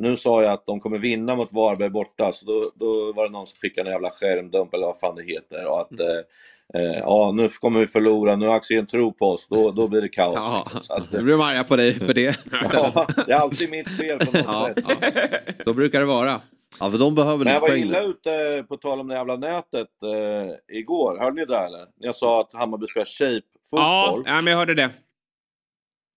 Nu 0.00 0.16
sa 0.16 0.42
jag 0.42 0.52
att 0.52 0.66
de 0.66 0.80
kommer 0.80 0.98
vinna 0.98 1.34
mot 1.36 1.52
Varberg 1.52 1.90
borta, 1.90 2.32
så 2.32 2.46
då, 2.46 2.70
då 2.74 3.12
var 3.12 3.24
det 3.24 3.30
någon 3.32 3.46
som 3.46 3.56
skickade 3.56 3.88
en 3.90 3.92
jävla 3.92 4.10
skärmdump 4.10 4.74
eller 4.74 4.86
vad 4.86 4.98
fan 4.98 5.14
det 5.14 5.22
heter. 5.22 5.66
Och 5.66 5.80
att, 5.80 6.00
eh, 6.00 6.82
eh, 6.82 6.98
ja, 6.98 7.32
nu 7.34 7.48
kommer 7.48 7.80
vi 7.80 7.86
förlora, 7.86 8.36
nu 8.36 8.46
har 8.46 8.54
Axén 8.56 8.86
tro 8.86 9.12
på 9.12 9.26
oss, 9.26 9.46
då, 9.50 9.70
då 9.70 9.88
blir 9.88 10.00
det 10.02 10.08
kaos. 10.08 10.34
Ja, 10.36 10.66
liksom. 10.74 10.96
att, 10.96 11.12
nu 11.12 11.22
blir 11.22 11.32
de 11.34 11.40
arga 11.42 11.64
på 11.64 11.76
dig 11.76 11.94
för 11.98 12.14
det. 12.14 12.36
ja, 12.72 13.06
det 13.26 13.32
är 13.32 13.36
alltid 13.36 13.70
mitt 13.70 13.88
fel 13.88 14.18
på 14.18 14.24
något 14.24 14.44
Ja, 14.46 14.70
sätt. 14.74 14.84
ja. 14.88 15.38
Så 15.64 15.74
brukar 15.74 16.00
det 16.00 16.06
vara. 16.06 16.40
Ja, 16.80 16.90
för 16.90 16.98
de 16.98 17.14
behöver 17.14 17.44
Men 17.44 17.54
jag 17.54 17.60
var 17.60 17.68
poäng 17.68 17.82
illa 17.82 18.00
ute, 18.02 18.64
på 18.68 18.76
tal 18.76 19.00
om 19.00 19.08
det 19.08 19.14
jävla 19.14 19.36
nätet, 19.36 19.88
eh, 20.02 20.76
igår. 20.78 21.18
Hörde 21.20 21.36
ni 21.36 21.44
det 21.46 21.56
eller? 21.58 21.78
När 21.78 22.06
jag 22.06 22.14
sa 22.14 22.40
att 22.40 22.52
Hammarby 22.54 22.86
spelar 22.86 23.06
shape 23.06 23.46
Ja, 23.70 24.04
fotboll. 24.06 24.24
ja, 24.26 24.42
men 24.42 24.50
jag 24.50 24.58
hörde 24.58 24.74
det. 24.74 24.90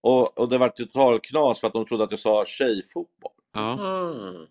Och, 0.04 0.40
och 0.40 0.50
det 0.50 0.58
var 0.58 0.70
total 0.70 1.20
knas 1.20 1.60
för 1.60 1.68
att 1.68 1.74
de 1.74 1.86
trodde 1.86 2.04
att 2.04 2.12
jag 2.12 2.20
sa 2.20 2.46
tjejfotboll. 2.46 3.32
Ja. 3.54 3.80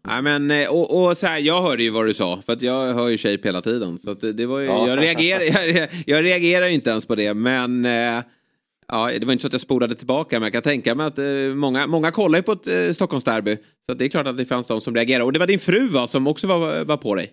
Nej, 0.02 0.22
men, 0.22 0.50
eh, 0.50 0.68
och, 0.70 1.04
och 1.04 1.16
så 1.18 1.26
här, 1.26 1.38
jag 1.38 1.62
hörde 1.62 1.82
ju 1.82 1.90
vad 1.90 2.06
du 2.06 2.14
sa, 2.14 2.42
för 2.46 2.52
att 2.52 2.62
jag 2.62 2.94
hör 2.94 3.08
ju 3.08 3.18
shape 3.18 3.40
hela 3.48 3.62
tiden. 3.62 3.98
Så 3.98 4.14
det, 4.14 4.32
det 4.32 4.46
var 4.46 4.58
ju, 4.58 4.66
Ja. 4.66 4.88
jag, 4.88 4.98
reagerar, 4.98 5.42
jag, 5.78 5.88
jag 6.06 6.24
reagerar 6.24 6.66
ju 6.66 6.74
inte 6.74 6.90
ens 6.90 7.06
på 7.06 7.14
det, 7.14 7.34
men 7.34 7.84
eh, 7.84 8.22
ja, 8.88 9.10
det 9.20 9.24
var 9.26 9.32
inte 9.32 9.42
så 9.42 9.46
att 9.46 9.52
jag 9.52 9.60
spolade 9.60 9.94
tillbaka, 9.94 10.36
men 10.38 10.42
jag 10.46 10.52
kan 10.52 10.62
tänka 10.62 10.94
mig 10.94 11.06
att 11.06 11.18
eh, 11.18 11.24
många, 11.54 11.86
många 11.86 12.10
kollar 12.10 12.38
ju 12.38 12.42
på 12.42 12.52
ett 12.52 12.66
eh, 12.66 12.92
Stockholmsderby. 12.92 13.56
Så 13.86 13.94
det 13.94 14.04
är 14.04 14.08
klart 14.08 14.26
att 14.26 14.36
det 14.36 14.44
fanns 14.44 14.66
de 14.66 14.80
som 14.80 14.94
reagerade. 14.94 15.24
Och 15.24 15.32
det 15.32 15.38
var 15.38 15.46
din 15.46 15.58
fru 15.58 15.88
va, 15.88 16.06
som 16.06 16.26
också 16.26 16.46
var, 16.46 16.84
var 16.84 16.96
på 16.96 17.14
dig? 17.14 17.32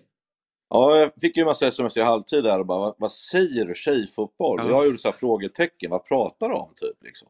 Ja, 0.70 0.96
jag 0.96 1.10
fick 1.20 1.36
ju 1.36 1.40
en 1.40 1.46
massa 1.46 1.66
sms 1.66 1.96
i 1.96 2.00
halvtid 2.00 2.44
där 2.44 2.58
och 2.58 2.66
bara, 2.66 2.78
vad, 2.78 2.94
vad 2.98 3.12
säger 3.12 3.64
du 3.64 3.74
tjejfotboll? 3.74 4.60
Ja. 4.62 4.68
Jag 4.70 4.84
gjorde 4.86 4.98
så 4.98 5.08
här 5.08 5.16
frågetecken, 5.18 5.90
vad 5.90 6.04
pratar 6.04 6.48
du 6.48 6.54
om 6.54 6.72
typ? 6.76 7.04
Liksom. 7.04 7.28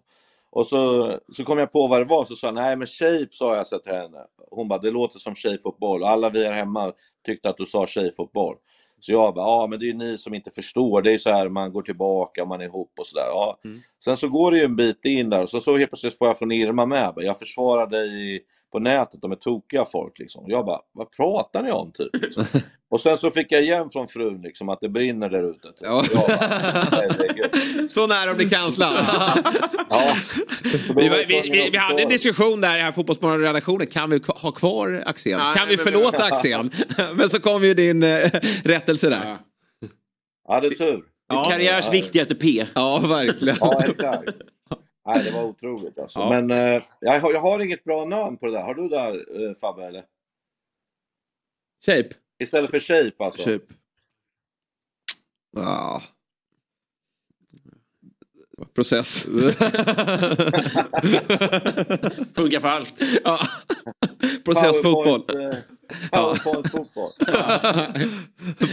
Och 0.53 0.67
så, 0.67 1.13
så 1.33 1.45
kom 1.45 1.59
jag 1.59 1.73
på 1.73 1.87
vad 1.87 2.01
det 2.01 2.05
var, 2.05 2.25
så 2.25 2.37
sa 2.37 2.47
jag, 2.47 2.55
nej 2.55 2.77
men 2.77 2.87
shape 2.87 3.29
sa 3.31 3.57
jag 3.57 3.67
så 3.67 3.79
till 3.79 3.93
henne. 3.93 4.19
Hon 4.51 4.69
bara, 4.69 4.79
det 4.79 4.91
låter 4.91 5.19
som 5.19 5.35
tjejfotboll. 5.35 6.05
Alla 6.05 6.31
vi 6.31 6.47
här 6.47 6.53
hemma 6.53 6.93
tyckte 7.27 7.49
att 7.49 7.57
du 7.57 7.67
sa 7.67 7.87
tjejfotboll. 7.87 8.57
Så 9.01 9.13
jag 9.13 9.35
bara, 9.35 9.45
ja 9.47 9.67
men 9.67 9.79
det 9.79 9.85
är 9.85 9.87
ju 9.87 9.95
ni 9.95 10.19
som 10.19 10.35
inte 10.35 10.51
förstår. 10.51 11.03
Det 11.03 11.11
är 11.11 11.13
ju 11.13 11.19
så 11.19 11.31
här 11.31 11.49
man 11.49 11.73
går 11.73 11.83
tillbaka, 11.83 12.45
man 12.45 12.61
är 12.61 12.65
ihop 12.65 12.93
och 12.99 13.07
sådär. 13.07 13.27
Ja. 13.27 13.59
Sen 14.05 14.17
så 14.17 14.29
går 14.29 14.51
det 14.51 14.59
ju 14.59 14.65
en 14.65 14.77
bit 14.77 15.05
in 15.05 15.31
där 15.31 15.43
och 15.43 15.49
så, 15.49 15.61
så 15.61 15.77
helt 15.77 15.91
plötsligt 15.91 16.19
får 16.19 16.27
jag 16.29 16.39
från 16.39 16.53
Irma 16.53 16.87
med. 16.87 17.13
Jag 17.17 17.39
försvarar 17.39 17.87
dig 17.87 18.35
i- 18.37 18.41
på 18.73 18.79
nätet, 18.79 19.23
de 19.23 19.33
är 19.33 19.37
tokiga 19.37 19.85
folk 19.85 20.19
liksom. 20.19 20.45
Jag 20.47 20.67
bara, 20.67 20.81
vad 20.93 21.11
pratar 21.13 21.63
ni 21.63 21.71
om 21.73 21.93
typ? 21.93 22.23
Liksom. 22.23 22.45
Och 22.91 23.01
sen 23.01 23.17
så 23.17 23.31
fick 23.31 23.53
jag 23.53 23.63
igen 23.63 23.91
från 23.91 24.09
frun 24.09 24.43
liksom 24.43 24.69
att 24.69 24.81
det 24.81 24.89
brinner 24.89 25.29
där 25.31 25.51
ute. 25.51 25.69
Typ. 25.69 25.77
Ja. 25.81 26.05
Så 27.91 28.07
nära 28.07 28.31
att 28.31 28.37
bli 28.37 28.51
kanslad. 28.51 28.93
Ja. 29.93 30.15
Vi, 30.97 31.09
var- 31.09 31.27
vi, 31.29 31.41
vi, 31.51 31.69
vi 31.73 31.79
hade 31.79 32.03
en 32.03 32.09
diskussion 32.09 32.61
där 32.61 32.79
i 32.79 32.81
här 32.81 32.93
fotbollsmorgon-redaktionen. 32.93 33.87
Kan 33.87 34.11
vi 34.11 34.21
ha 34.27 34.53
kvar 34.53 35.03
Axén? 35.07 35.39
Ja, 35.39 35.55
kan 35.57 35.69
vi 35.69 35.77
förlåta 35.77 36.25
Axén? 36.25 36.71
Men 37.15 37.31
så 37.31 37.41
kom 37.41 37.65
ju 37.65 37.75
din 37.75 38.03
eh, 38.03 38.31
rättelse 38.65 39.09
där. 39.11 39.39
Jag 40.49 40.55
hade 40.55 40.71
tur. 40.71 41.03
Ja. 41.29 41.45
Karriärs 41.51 41.85
Ja. 41.85 41.91
viktigaste 41.91 42.35
P. 42.35 42.67
Ja, 42.75 42.99
verkligen. 42.99 43.57
Ja, 43.61 43.83
exakt. 43.85 44.29
Nej, 45.15 45.25
det 45.25 45.31
var 45.31 45.45
otroligt 45.45 45.99
alltså. 45.99 46.19
Ja. 46.19 46.29
Men 46.41 46.51
eh, 46.51 46.83
jag, 47.01 47.21
har, 47.21 47.33
jag 47.33 47.41
har 47.41 47.61
inget 47.61 47.85
bra 47.85 48.05
namn 48.05 48.37
på 48.37 48.47
det 48.47 48.53
där. 48.53 48.63
Har 48.63 48.75
du 48.75 48.89
där 48.89 49.47
eh, 49.49 49.55
Fabbe 49.55 49.85
eller? 49.85 50.05
Shape. 51.87 52.09
Istället 52.39 52.71
för 52.71 52.81
shape 52.81 53.25
alltså? 53.25 53.43
Shape. 53.43 53.65
Ja. 55.57 56.03
Process. 58.75 59.23
Funkar 62.35 62.61
för 62.61 62.69
allt. 62.69 62.95
ja. 63.25 63.39
Processfotboll. 64.45 65.21
PowerPoint, 65.23 65.31
eh, 65.31 65.59
PowerPoint-fotboll. 66.11 67.13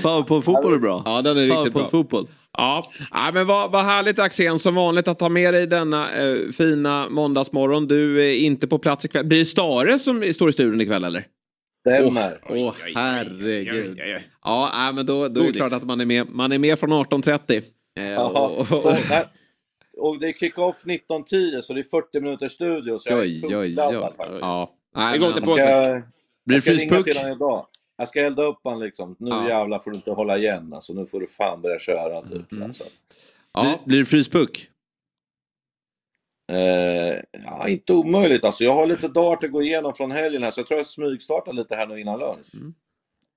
Powerpoint-fotboll 0.04 0.74
är 0.76 0.80
bra. 0.80 1.02
Ja, 1.06 1.22
den 1.22 1.38
är 1.38 1.42
riktigt 1.42 1.74
bra. 1.74 1.90
Powerpoint-fotboll. 1.90 2.28
Ja, 2.58 2.92
ja 3.12 3.32
men 3.34 3.48
vad, 3.48 3.72
vad 3.72 3.86
härligt 3.86 4.20
Axén 4.20 4.60
som 4.60 4.76
vanligt 4.76 5.08
att 5.08 5.22
ha 5.22 5.30
med 5.30 5.54
dig 5.54 5.68
denna 5.68 6.04
eh, 6.04 6.52
fina 6.58 7.10
måndagsmorgon. 7.10 7.88
Du 7.88 8.26
är 8.30 8.34
inte 8.38 8.68
på 8.68 8.80
plats 8.80 9.06
ikväll. 9.06 9.26
Blir 9.26 9.40
det 9.40 9.46
Stare 9.46 10.00
som 10.00 10.34
står 10.34 10.50
i 10.50 10.54
studion 10.54 10.82
ikväll 10.82 11.04
eller? 11.04 11.26
Stämmer. 11.88 12.40
Åh, 12.50 12.74
herregud. 12.96 14.00
Ja, 14.44 14.72
nej, 14.76 14.94
men 14.94 15.06
då, 15.06 15.28
då 15.28 15.42
är 15.42 15.48
det 15.48 15.54
klart 15.54 15.74
att 15.74 15.84
man 15.84 16.02
är 16.02 16.06
med, 16.06 16.28
man 16.32 16.52
är 16.52 16.60
med 16.60 16.80
från 16.80 16.94
18.30. 16.94 17.64
Eh, 18.00 18.22
och- 18.22 18.68
så, 18.68 18.98
nej. 19.10 19.26
och 19.98 20.20
det 20.20 20.28
är 20.28 20.34
kick-off 20.34 20.86
19.10 20.86 21.62
så 21.62 21.74
det 21.74 21.80
är 21.80 21.84
40 21.84 22.22
minuters 22.22 22.52
studio. 22.52 22.98
Så 22.98 23.10
jag 23.10 23.20
är 23.20 23.24
Oj, 23.24 23.42
oj, 23.46 23.56
oj. 23.56 23.74
Ja. 24.42 24.74
Nej, 24.96 25.14
Det 25.14 25.20
går 25.20 25.28
inte 25.30 25.42
på 25.42 25.56
sig. 25.56 25.66
ska, 25.68 26.02
Blir 26.46 26.58
det 26.58 26.62
ska 26.62 26.72
Jag 27.98 28.08
ska 28.08 28.22
elda 28.26 28.44
upp 28.44 28.60
han 28.64 28.80
liksom. 28.80 29.16
Nu 29.20 29.30
Ja. 29.30 29.50
jävlar 29.50 29.80
får 29.80 29.92
du 29.92 29.98
inte 29.98 30.12
hålla 30.12 30.38
igen 30.38 30.74
alltså. 30.74 30.94
Nu 30.94 31.06
får 31.06 31.20
du 31.20 31.28
fan 31.28 31.62
börja 31.62 31.80
köra 31.80 32.22
typ. 32.22 32.52
Mm. 32.52 32.74
Så. 32.74 32.84
Ja. 33.54 33.62
Blir, 33.62 33.78
blir 33.86 34.00
det 34.00 34.06
fryspuck? 34.06 34.70
Eh, 36.52 37.20
ja, 37.46 37.68
inte 37.68 37.94
omöjligt 37.94 38.44
alltså. 38.44 38.64
Jag 38.64 38.74
har 38.74 38.86
lite 38.88 39.08
dart 39.08 39.44
att 39.44 39.52
gå 39.52 39.62
igenom 39.62 39.94
från 39.94 40.12
helgen 40.12 40.44
här 40.44 40.52
så 40.52 40.60
jag 40.60 40.68
tror 40.68 40.78
jag 40.80 40.88
smygstartar 40.88 41.54
lite 41.54 41.76
här 41.76 41.88
nu 41.88 42.02
innan 42.02 42.20
lunch. 42.20 42.56
Mm. 42.56 42.74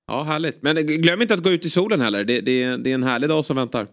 ja, 0.07 0.23
härligt. 0.23 0.61
Men 0.61 0.75
glöm 0.75 1.21
inte 1.21 1.33
att 1.33 1.43
gå 1.43 1.49
ut 1.49 1.65
i 1.65 1.69
solen 1.69 2.01
heller. 2.01 2.23
Det, 2.23 2.41
det, 2.41 2.77
det 2.77 2.89
är 2.89 2.93
en 2.95 3.03
härlig 3.03 3.29
dag 3.29 3.45
som 3.45 3.55
väntar. 3.55 3.87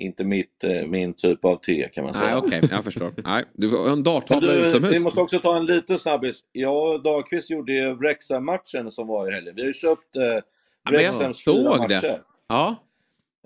Inte 0.00 0.24
mitt, 0.24 0.64
eh, 0.64 0.86
min 0.86 1.14
typ 1.14 1.44
av 1.44 1.56
te 1.56 1.88
kan 1.88 2.04
man 2.04 2.14
säga. 2.14 2.26
Nej, 2.26 2.36
okej, 2.36 2.68
jag 2.70 2.84
förstår. 2.84 3.12
Nej, 3.16 3.44
du 3.52 3.76
har 3.76 3.88
en 3.88 4.02
darttavla 4.02 4.52
utomhus. 4.52 4.96
vi 4.96 5.00
måste 5.00 5.20
också 5.20 5.38
ta 5.38 5.56
en 5.56 5.66
liten 5.66 5.98
snabbis. 5.98 6.40
Jag 6.52 6.94
och 6.94 7.02
Dahlqvist 7.02 7.50
gjorde 7.50 7.72
ju 7.72 7.94
Wrexham-matchen 7.94 8.90
som 8.90 9.06
var 9.06 9.28
i 9.28 9.34
helgen. 9.34 9.54
Vi 9.56 9.62
har 9.62 9.66
ju 9.66 9.74
köpt 9.74 10.16
eh, 10.16 10.92
Wrexhams 10.92 11.44
fyra 11.44 11.54
såg 11.54 11.88
det. 11.88 11.94
matcher. 11.94 12.22
Ja, 12.48 12.76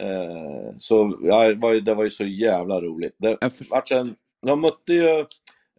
Eh, 0.00 0.76
så 0.78 1.18
ja, 1.22 1.48
det, 1.48 1.54
var 1.54 1.72
ju, 1.72 1.80
det 1.80 1.94
var 1.94 2.04
ju 2.04 2.10
så 2.10 2.24
jävla 2.24 2.80
roligt. 2.80 3.14
Det, 3.18 3.38
matchen, 3.70 4.16
de 4.46 4.60
mötte 4.60 4.92
ju 4.92 5.24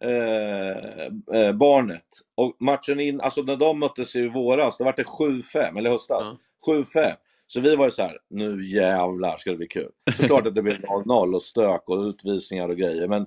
eh, 0.02 1.06
eh, 1.40 1.52
Barnet. 1.52 2.06
Och 2.34 2.56
matchen 2.60 3.00
in, 3.00 3.20
alltså 3.20 3.42
när 3.42 3.56
de 3.56 3.78
möttes 3.78 4.16
i 4.16 4.28
våras, 4.28 4.76
då 4.78 4.84
var 4.84 4.94
det 4.96 5.02
7-5, 5.02 5.78
eller 5.78 5.90
höstas. 5.90 6.32
7-5. 6.66 7.12
Så 7.46 7.60
vi 7.60 7.76
var 7.76 7.84
ju 7.84 7.90
så 7.90 8.02
här, 8.02 8.18
nu 8.30 8.64
jävlar 8.66 9.36
ska 9.36 9.50
det 9.50 9.56
bli 9.56 9.66
kul. 9.66 9.90
Såklart 10.16 10.46
att 10.46 10.54
det 10.54 10.62
blev 10.62 10.76
0-0 10.76 11.34
och 11.34 11.42
stök 11.42 11.82
och 11.88 11.98
utvisningar 11.98 12.68
och 12.68 12.76
grejer. 12.76 13.08
Men 13.08 13.26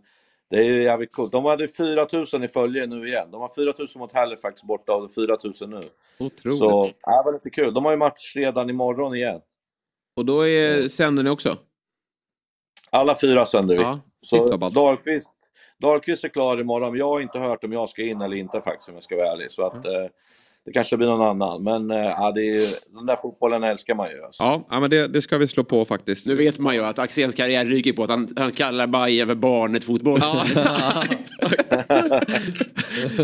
Det 0.49 0.57
är 0.57 0.63
ju 0.63 0.83
jävligt 0.83 1.11
coolt. 1.11 1.31
De 1.31 1.45
hade 1.45 1.67
4000 1.67 2.43
i 2.43 2.47
följe 2.47 2.85
nu 2.87 3.07
igen. 3.07 3.31
De 3.31 3.41
har 3.41 3.49
4000 3.55 3.99
mot 3.99 4.13
Halifax 4.13 4.63
borta 4.63 4.93
och 4.93 5.13
4000 5.13 5.69
nu. 5.69 5.89
Otroligt. 6.19 6.57
Så, 6.57 6.91
ja, 7.01 7.17
det 7.17 7.25
var 7.25 7.33
lite 7.33 7.49
kul. 7.49 7.73
De 7.73 7.85
har 7.85 7.91
ju 7.91 7.97
match 7.97 8.35
redan 8.35 8.69
imorgon 8.69 9.15
igen. 9.15 9.41
Och 10.15 10.25
då 10.25 10.47
är, 10.47 10.87
sänder 10.89 11.23
ni 11.23 11.29
också? 11.29 11.57
Alla 12.91 13.15
fyra 13.21 13.45
sänder 13.45 13.75
vi. 13.77 13.81
Ja, 13.81 13.99
så. 14.21 14.57
Dahlqvist, 14.57 15.33
Dahlqvist 15.79 16.23
är 16.23 16.29
klar 16.29 16.61
imorgon. 16.61 16.97
Jag 16.97 17.07
har 17.07 17.19
inte 17.19 17.39
hört 17.39 17.63
om 17.63 17.73
jag 17.73 17.89
ska 17.89 18.01
in 18.01 18.21
eller 18.21 18.37
inte 18.37 18.61
faktiskt 18.61 18.89
om 18.89 18.95
jag 18.95 19.03
ska 19.03 19.15
vara 19.15 19.31
ärlig. 19.31 19.51
Så 19.51 19.65
att, 19.65 19.85
eh, 19.85 20.05
det 20.65 20.71
kanske 20.73 20.97
blir 20.97 21.07
någon 21.07 21.27
annan. 21.27 21.63
Men 21.63 21.91
eh, 21.91 21.97
ja, 21.97 22.31
det 22.31 22.41
är, 22.41 22.95
den 22.95 23.05
där 23.05 23.15
fotbollen 23.15 23.63
älskar 23.63 23.95
man 23.95 24.09
ju. 24.09 24.23
Alltså. 24.23 24.43
Ja, 24.43 24.67
ja 24.69 24.79
men 24.79 24.89
det, 24.89 25.07
det 25.07 25.21
ska 25.21 25.37
vi 25.37 25.47
slå 25.47 25.63
på 25.63 25.85
faktiskt. 25.85 26.27
Nu 26.27 26.35
vet 26.35 26.59
man 26.59 26.75
ju 26.75 26.85
att 26.85 26.99
Axéns 26.99 27.35
karriär 27.35 27.65
ryker 27.65 27.93
på 27.93 28.03
att 28.03 28.09
han, 28.09 28.27
han 28.37 28.51
kallar 28.51 28.87
Bayern 28.87 29.27
för 29.27 29.35
barnet 29.35 29.83
fotboll. 29.83 30.19
Ja, 30.21 30.45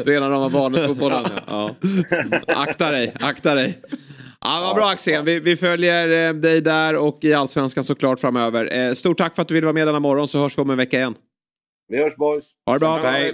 Redan 0.05 0.31
de 0.31 0.41
var 0.41 0.49
barnfotbollen. 0.49 1.25
Ja. 1.47 1.75
Akta 2.47 2.91
dig, 2.91 3.13
akta 3.19 3.55
dig. 3.55 3.79
Ja, 4.41 4.61
vad 4.65 4.75
bra 4.75 4.89
Axel. 4.89 5.25
Vi, 5.25 5.39
vi 5.39 5.55
följer 5.57 6.27
eh, 6.27 6.33
dig 6.33 6.61
där 6.61 6.95
och 6.95 7.19
i 7.21 7.33
Allsvenskan 7.33 7.83
såklart 7.83 8.19
framöver. 8.19 8.77
Eh, 8.77 8.93
stort 8.93 9.17
tack 9.17 9.35
för 9.35 9.41
att 9.41 9.47
du 9.47 9.53
ville 9.53 9.65
vara 9.65 9.73
med 9.73 9.87
denna 9.87 9.99
morgon 9.99 10.27
så 10.27 10.39
hörs 10.39 10.57
vi 10.57 10.61
om 10.61 10.69
en 10.69 10.77
vecka 10.77 10.97
igen. 10.97 11.15
Vi 11.87 11.97
hörs 12.03 12.15
boys. 12.15 12.51
Ha 12.65 12.73
det 12.73 12.79
bra. 12.79 12.97
Hej. 12.97 13.33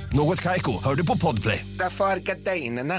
Något 0.13 0.41
Kaiko, 0.41 0.71
hör 0.83 0.95
du 0.95 1.05
på 1.05 1.17
Podplay. 1.17 1.65
Därför 1.79 2.05
är 2.05 2.19
gardinerna. 2.19 2.95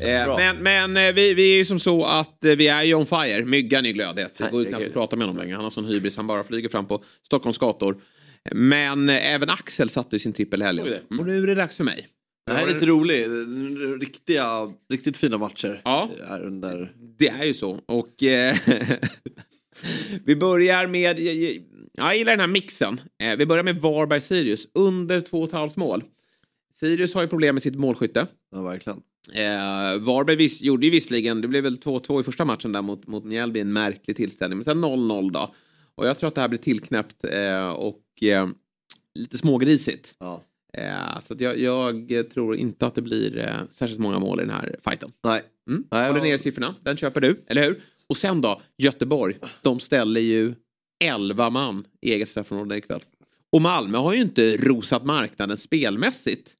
Eh, 0.00 0.36
men 0.36 0.56
men 0.56 0.96
eh, 0.96 1.14
vi, 1.14 1.34
vi 1.34 1.52
är 1.52 1.56
ju 1.56 1.64
som 1.64 1.80
så 1.80 2.04
att 2.04 2.44
eh, 2.44 2.56
vi 2.56 2.68
är 2.68 2.82
ju 2.82 2.94
on 2.94 3.06
fire. 3.06 3.44
Myggan 3.44 3.86
är 3.86 3.92
glödhet. 3.92 4.34
Det 4.38 4.50
går 4.50 4.62
ju 4.62 4.68
knappt 4.68 4.86
att 4.86 4.92
prata 4.92 5.16
med 5.16 5.26
honom 5.26 5.42
längre. 5.42 5.54
Han 5.54 5.64
har 5.64 5.70
sån 5.70 5.84
hybris. 5.84 6.16
Han 6.16 6.26
bara 6.26 6.44
flyger 6.44 6.68
fram 6.68 6.86
på 6.86 7.04
Stockholms 7.26 7.58
gator. 7.58 8.00
Men 8.52 9.08
eh, 9.08 9.32
även 9.34 9.50
Axel 9.50 9.90
satte 9.90 10.18
sin 10.18 10.32
trippel 10.32 10.62
helgen. 10.62 10.88
Och 11.18 11.26
nu 11.26 11.42
är 11.42 11.46
det 11.46 11.54
dags 11.54 11.76
för 11.76 11.84
mig. 11.84 12.06
Det 12.46 12.52
här 12.52 12.66
är 12.66 12.74
lite 12.74 12.86
roligt. 12.86 13.28
Riktiga, 14.00 14.68
riktigt 14.90 15.16
fina 15.16 15.38
matcher. 15.38 15.80
Ja. 15.84 16.10
Är 16.28 16.42
under... 16.42 16.92
Det 17.18 17.28
är 17.28 17.44
ju 17.44 17.54
så. 17.54 17.80
Och 17.86 18.22
eh, 18.22 18.56
vi 20.24 20.36
börjar 20.36 20.86
med... 20.86 21.18
ja, 21.92 22.06
Jag 22.06 22.16
gillar 22.16 22.32
den 22.32 22.40
här 22.40 22.46
mixen. 22.46 23.00
Eh, 23.22 23.36
vi 23.36 23.46
börjar 23.46 23.64
med 23.64 23.80
Varberg-Sirius. 23.80 24.66
Under 24.74 25.20
2,5 25.20 25.78
mål. 25.78 26.04
Sirius 26.74 27.14
har 27.14 27.22
ju 27.22 27.28
problem 27.28 27.54
med 27.54 27.62
sitt 27.62 27.76
målskytte. 27.76 28.26
Ja, 28.50 28.62
verkligen. 28.62 29.02
Eh, 29.32 29.98
Varberg 29.98 30.36
vis, 30.36 30.62
gjorde 30.62 30.86
ju 30.86 30.90
visserligen, 30.92 31.40
det 31.40 31.48
blev 31.48 31.62
väl 31.62 31.76
2-2 31.78 32.20
i 32.20 32.22
första 32.22 32.44
matchen 32.44 32.72
där 32.72 32.82
mot, 32.82 33.06
mot 33.06 33.24
Mjällby, 33.24 33.60
en 33.60 33.72
märklig 33.72 34.16
tillställning. 34.16 34.56
Men 34.58 34.64
sen 34.64 34.84
0-0 34.84 35.32
då. 35.32 35.54
Och 35.94 36.06
jag 36.06 36.18
tror 36.18 36.28
att 36.28 36.34
det 36.34 36.40
här 36.40 36.48
blir 36.48 36.58
tillknäppt 36.58 37.24
eh, 37.24 37.68
och 37.68 38.22
eh, 38.22 38.48
lite 39.14 39.38
smågrisigt. 39.38 40.14
Ja. 40.18 40.42
Eh, 40.72 41.20
så 41.20 41.34
jag, 41.38 41.58
jag 42.10 42.30
tror 42.30 42.56
inte 42.56 42.86
att 42.86 42.94
det 42.94 43.02
blir 43.02 43.38
eh, 43.38 43.54
särskilt 43.70 44.00
många 44.00 44.18
mål 44.18 44.40
i 44.40 44.42
den 44.42 44.54
här 44.54 44.76
fighten. 44.84 45.08
Nej. 45.24 45.42
Mm. 45.68 45.84
Nej, 45.90 46.08
Håller 46.08 46.22
ner 46.22 46.38
siffrorna, 46.38 46.74
den 46.82 46.96
köper 46.96 47.20
du, 47.20 47.44
eller 47.46 47.62
hur? 47.64 47.82
Och 48.08 48.16
sen 48.16 48.40
då, 48.40 48.60
Göteborg, 48.78 49.38
de 49.62 49.80
ställer 49.80 50.20
ju 50.20 50.54
11 51.04 51.50
man 51.50 51.84
i 52.00 52.12
eget 52.12 52.28
straffområde 52.28 52.76
ikväll. 52.76 53.00
Och 53.52 53.62
Malmö 53.62 53.98
har 53.98 54.12
ju 54.14 54.20
inte 54.20 54.56
rosat 54.56 55.04
marknaden 55.04 55.56
spelmässigt. 55.56 56.54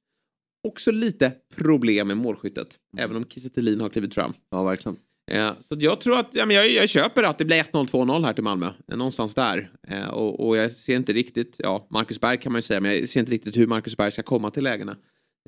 Också 0.67 0.91
lite 0.91 1.31
problem 1.55 2.07
med 2.07 2.17
målskyttet. 2.17 2.67
Även 2.97 3.15
om 3.17 3.25
Kiese 3.25 3.81
har 3.81 3.89
klivit 3.89 4.13
fram. 4.13 4.33
Ja, 4.49 4.63
verkligen. 4.63 4.97
Eh, 5.31 5.51
så 5.59 5.75
jag 5.79 6.01
tror 6.01 6.19
att, 6.19 6.29
ja, 6.31 6.45
men 6.45 6.55
jag, 6.55 6.69
jag 6.71 6.89
köper 6.89 7.23
att 7.23 7.37
det 7.37 7.45
blir 7.45 7.63
1-0, 7.63 7.87
2-0 7.87 8.25
här 8.25 8.33
till 8.33 8.43
Malmö. 8.43 8.71
Eh, 8.91 8.97
Någonstans 8.97 9.33
där. 9.35 9.71
Eh, 9.87 10.07
och, 10.07 10.47
och 10.47 10.57
jag 10.57 10.71
ser 10.71 10.95
inte 10.95 11.13
riktigt, 11.13 11.55
ja, 11.59 11.87
Marcus 11.89 12.19
Berg 12.19 12.37
kan 12.39 12.51
man 12.51 12.57
ju 12.57 12.61
säga, 12.63 12.79
men 12.79 12.91
jag 12.99 13.09
ser 13.09 13.19
inte 13.19 13.31
riktigt 13.31 13.57
hur 13.57 13.67
Marcus 13.67 13.97
Berg 13.97 14.11
ska 14.11 14.23
komma 14.23 14.49
till 14.49 14.63
lägena. 14.63 14.97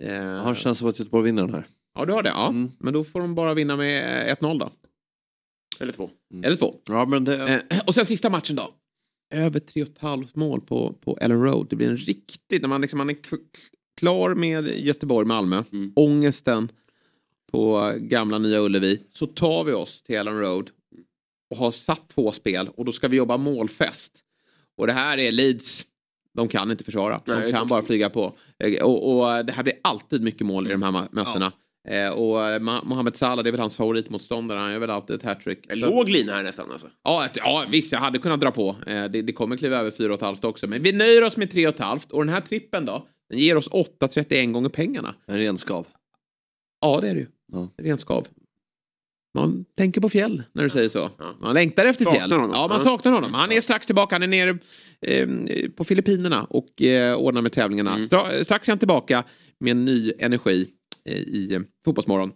Eh, 0.02 0.22
Han 0.24 0.56
känns 0.56 0.78
som 0.78 0.90
att 0.90 1.00
Göteborg 1.00 1.24
vinner 1.26 1.42
den 1.42 1.54
här. 1.54 1.66
Ja, 1.96 2.06
du 2.06 2.14
har 2.14 2.24
det. 2.24 2.30
Ja. 2.30 2.50
Mm. 2.50 2.72
Men 2.80 2.94
då 2.94 3.04
får 3.04 3.20
de 3.20 3.36
bara 3.36 3.54
vinna 3.54 3.76
med 3.76 4.30
eh, 4.30 4.36
1-0 4.36 4.60
då. 4.60 4.72
Eller 5.80 5.94
två. 5.94 6.10
Eller 6.44 6.56
två. 6.56 6.76
Ja, 6.86 7.06
men 7.06 7.24
det... 7.24 7.64
Eh, 7.70 7.80
och 7.88 7.96
sen 7.96 8.06
sista 8.06 8.30
matchen 8.30 8.56
då. 8.56 8.74
Över 9.34 9.60
3,5 9.60 10.30
mål 10.34 10.62
på, 10.62 10.94
på 10.94 11.18
Ellen 11.22 11.44
Road. 11.44 11.68
Det 11.70 11.76
blir 11.76 11.88
en 11.90 11.98
riktigt, 11.98 12.62
när 12.62 12.70
man, 12.70 12.82
liksom, 12.82 12.98
man 12.98 13.10
är 13.10 13.16
klar 14.00 14.36
med 14.36 14.68
Göteborg-Malmö, 14.68 15.64
Mm. 15.72 15.94
ångesten 15.96 16.72
på 17.52 17.94
gamla 17.98 18.38
Nya 18.40 18.60
Ullevi, 18.62 19.02
så 19.14 19.26
tar 19.28 19.64
vi 19.64 19.74
oss 19.74 20.04
till 20.04 20.16
Ellen 20.16 20.40
Road 20.40 20.70
och 21.50 21.58
har 21.58 21.72
satt 21.72 22.10
två 22.10 22.32
spel 22.32 22.70
och 22.76 22.86
då 22.86 22.92
ska 22.92 23.08
vi 23.08 23.18
jobba 23.18 23.38
målfest. 23.38 24.12
Och 24.78 24.88
det 24.88 24.94
här 24.94 25.18
är 25.18 25.32
Leeds, 25.32 25.86
de 26.34 26.48
kan 26.48 26.72
inte 26.72 26.84
försvara. 26.84 27.22
Nej, 27.26 27.38
De 27.40 27.46
det 27.46 27.52
kan 27.52 27.68
bara 27.68 27.82
flyga 27.82 28.10
på. 28.10 28.34
Eh, 28.60 28.84
Och, 28.84 29.10
och 29.20 29.46
det 29.46 29.54
här 29.54 29.64
blir 29.64 29.76
alltid 29.82 30.22
mycket 30.24 30.48
mål 30.48 30.68
i 30.68 30.72
de 30.72 30.84
här 30.84 30.92
ma- 30.92 31.08
mötena. 31.12 31.52
Eh, 31.90 32.10
och 32.10 32.50
eh, 32.50 32.60
Mohamed 32.60 33.16
Salah, 33.16 33.44
det 33.44 33.50
är 33.50 33.52
väl 33.52 33.60
hans 33.60 33.78
favoritmotståndare. 33.78 34.60
Han 34.60 34.72
gör 34.72 34.80
väl 34.80 34.90
alltid 34.90 35.16
ett 35.16 35.24
hattrick. 35.24 35.66
En 35.70 35.80
Så- 35.80 35.86
låg 35.90 36.10
lina 36.10 36.34
här 36.34 36.44
nästan 36.44 36.72
alltså. 36.72 36.88
Ja, 37.04 37.26
ett- 37.26 37.38
ja, 37.38 37.66
visst, 37.70 37.92
jag 37.92 38.00
hade 38.00 38.20
kunnat 38.20 38.40
dra 38.42 38.52
på. 38.52 38.76
Eh, 38.88 39.06
det, 39.06 39.22
det 39.22 39.34
kommer 39.34 39.58
kliva 39.58 39.78
över 39.78 39.92
4,5 39.92 40.46
också. 40.46 40.68
Men 40.68 40.84
vi 40.84 40.92
nöjer 40.92 41.24
oss 41.24 41.38
med 41.38 41.50
3,5. 41.52 42.12
Och 42.12 42.26
den 42.26 42.34
här 42.34 42.42
trippen 42.42 42.86
då, 42.86 43.08
den 43.30 43.40
ger 43.40 43.58
oss 43.58 43.70
8,31 43.72 44.52
gånger 44.52 44.70
pengarna. 44.70 45.16
En 45.28 45.38
ren 45.38 45.58
skav. 45.58 45.88
Ja, 46.82 47.00
det 47.02 47.10
är 47.10 47.14
det 47.14 47.20
ju. 47.20 47.28
Ja. 47.52 47.70
Ren 47.78 47.98
skav. 47.98 48.28
Man 49.36 49.66
tänker 49.78 50.02
på 50.02 50.10
fjäll 50.10 50.44
när 50.54 50.64
du 50.64 50.70
säger 50.70 50.90
så. 50.90 51.10
Man 51.42 51.54
längtar 51.54 51.86
efter 51.86 52.06
fjäll. 52.06 52.30
Ja, 52.32 52.68
man 52.68 52.80
saknar 52.80 53.12
honom. 53.12 53.34
Han 53.34 53.52
är 53.52 53.62
strax 53.62 53.86
tillbaka. 53.86 54.16
Han 54.16 54.24
är 54.24 54.28
nere 54.28 54.58
eh, 55.08 55.28
på 55.78 55.84
Filippinerna 55.84 56.44
och 56.44 56.82
eh, 56.82 57.16
ordnar 57.16 57.42
med 57.42 57.52
tävlingarna. 57.52 57.98
Stra- 57.98 58.44
strax 58.44 58.68
är 58.68 58.72
han 58.72 58.80
tillbaka 58.80 59.24
med 59.60 59.72
en 59.72 59.86
ny 59.86 60.12
energi 60.20 60.68
i 61.10 61.54
eh, 61.54 61.62
Fotbollsmorgon. 61.86 62.32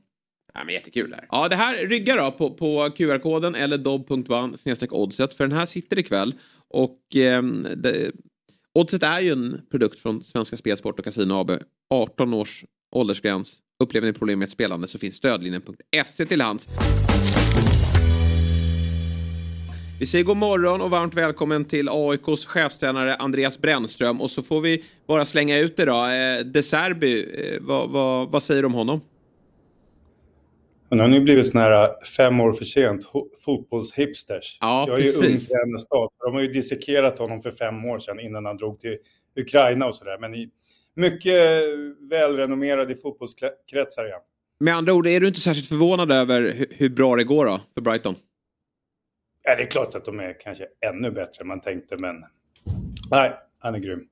Ja, 0.53 0.63
men 0.63 0.74
jättekul 0.74 1.13
här. 1.13 1.26
Ja, 1.30 1.49
det 1.49 1.55
här 1.55 1.88
ryggar 1.88 2.18
då 2.18 2.32
på, 2.32 2.53
på 2.53 2.89
QR-koden 2.97 3.55
eller 3.55 3.78
dob.one 3.78 4.57
oddset. 4.89 5.34
För 5.34 5.47
den 5.47 5.57
här 5.57 5.65
sitter 5.65 5.99
ikväll. 5.99 6.36
Och 6.70 7.01
ehm, 7.15 7.68
det, 7.76 8.11
oddset 8.74 9.03
är 9.03 9.20
ju 9.20 9.32
en 9.32 9.61
produkt 9.72 9.99
från 9.99 10.24
Svenska 10.24 10.57
Spelsport 10.57 10.99
och 10.99 11.05
Casino 11.05 11.34
AB. 11.34 11.51
18 11.89 12.34
års 12.34 12.65
åldersgräns. 12.95 13.59
Upplever 13.84 14.07
ni 14.07 14.13
problem 14.13 14.39
med 14.39 14.45
ett 14.45 14.51
spelande 14.51 14.88
så 14.88 14.99
finns 14.99 15.15
stödlinjen.se 15.15 16.26
till 16.26 16.41
hands. 16.41 16.68
Vi 20.00 20.06
säger 20.06 20.26
god 20.26 20.38
morgon 20.38 20.82
och 20.82 20.89
varmt 20.89 21.16
välkommen 21.16 21.66
till 21.66 21.89
AIKs 21.91 22.45
chefstränare 22.45 23.16
Andreas 23.16 23.60
Brännström. 23.60 24.22
Och 24.22 24.32
så 24.32 24.41
får 24.41 24.62
vi 24.62 24.84
bara 25.08 25.26
slänga 25.26 25.58
ut 25.58 25.78
det 25.78 25.86
då. 25.86 26.06
Eh, 26.06 26.45
De 26.45 26.64
Serbi, 26.64 27.22
eh, 27.22 27.62
vad, 27.62 27.89
vad, 27.89 28.32
vad 28.32 28.43
säger 28.43 28.62
du 28.62 28.66
om 28.66 28.74
honom? 28.74 29.02
Han 30.89 31.00
har 31.00 31.08
ju 31.08 31.20
blivit 31.20 31.48
sån 31.48 31.62
här 31.62 32.06
fem 32.18 32.39
år 32.39 32.54
för 32.54 32.66
sent 32.66 33.06
fotbollshipsters. 33.45 34.58
Ja, 34.62 34.86
jag 34.88 35.00
är 35.00 35.04
ju 35.04 35.12
ung 35.12 35.22
precis. 35.22 35.48
tränarstab. 35.48 36.12
De 36.26 36.34
har 36.34 36.41
ju 36.41 36.48
dissekerat 36.48 37.20
honom 37.20 37.41
för 37.41 37.52
fem 37.52 37.86
år 37.86 38.00
sedan 38.00 38.20
innan 38.20 38.45
han 38.45 38.58
drog 38.58 38.80
till 38.80 38.98
Ukraina 39.39 39.88
och 39.88 39.95
sådär. 39.95 40.18
Men 40.20 40.36
i, 40.36 40.50
mycket 40.95 41.64
välrenommerad 42.10 42.91
i 42.91 42.95
fotbollskretsar 42.95 44.06
igen. 44.06 44.20
Med 44.60 44.76
andra 44.76 44.93
ord, 44.93 45.08
är 45.08 45.20
du 45.20 45.28
inte 45.28 45.41
särskilt 45.41 45.68
förvånad 45.68 46.12
över 46.12 46.41
hur, 46.41 46.68
hur 46.70 46.89
bra 46.89 47.16
det 47.16 47.24
går 47.24 47.45
då 47.45 47.62
för 47.74 47.82
Brighton? 47.82 48.16
Ja, 49.48 49.56
det 49.56 49.64
är 49.64 49.68
klart 49.68 49.95
att 49.95 50.06
de 50.06 50.20
är 50.20 50.39
kanske 50.39 50.66
ännu 50.86 51.12
bättre 51.12 51.41
än 51.41 51.48
man 51.48 51.62
tänkte, 51.62 51.98
men 51.98 52.16
nej, 53.12 53.34
han 53.60 53.76
är 53.76 53.80
grym. 53.80 54.08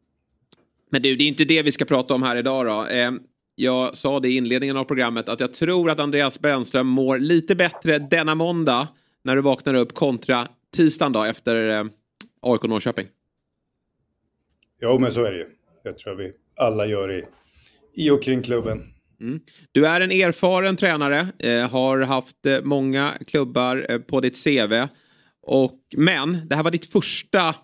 Men 0.89 1.01
du, 1.01 1.15
det 1.15 1.23
är 1.23 1.27
inte 1.27 1.45
det 1.45 1.63
vi 1.63 1.71
ska 1.71 1.85
prata 1.85 2.13
om 2.13 2.23
här 2.23 2.35
idag 2.35 2.65
då. 2.65 2.85
Eh, 2.85 3.11
jag 3.55 3.97
sa 3.97 4.19
det 4.19 4.27
i 4.27 4.35
inledningen 4.37 4.77
av 4.77 4.83
programmet 4.83 5.29
att 5.29 5.39
jag 5.39 5.53
tror 5.53 5.89
att 5.89 5.99
Andreas 5.99 6.39
Brännström 6.39 6.87
mår 6.87 7.19
lite 7.19 7.55
bättre 7.55 7.99
denna 7.99 8.35
måndag 8.35 8.87
när 9.23 9.35
du 9.35 9.41
vaknar 9.41 9.73
upp 9.73 9.93
kontra 9.93 10.47
tisdagen 10.75 11.11
då 11.11 11.23
efter 11.23 11.69
eh, 11.69 11.85
AIK 12.41 12.63
Norrköping. 12.63 13.07
Jo, 14.81 14.99
men 14.99 15.11
så 15.11 15.23
är 15.23 15.31
det 15.31 15.37
ju. 15.37 15.47
Jag 15.83 15.97
tror 15.97 16.15
vi 16.15 16.33
alla 16.55 16.85
gör 16.85 17.11
i, 17.11 17.23
i 17.93 18.09
och 18.09 18.23
kring 18.23 18.41
klubben. 18.41 18.83
Mm. 19.21 19.39
Du 19.71 19.87
är 19.87 20.01
en 20.01 20.11
erfaren 20.11 20.75
tränare, 20.75 21.27
eh, 21.39 21.69
har 21.69 22.01
haft 22.01 22.45
eh, 22.45 22.61
många 22.63 23.13
klubbar 23.27 23.85
eh, 23.89 23.99
på 23.99 24.21
ditt 24.21 24.43
CV 24.43 24.87
och, 25.45 25.79
men 25.97 26.47
det 26.47 26.55
här 26.55 26.63
var 26.63 26.71
ditt 26.71 26.85
första, 26.85 27.55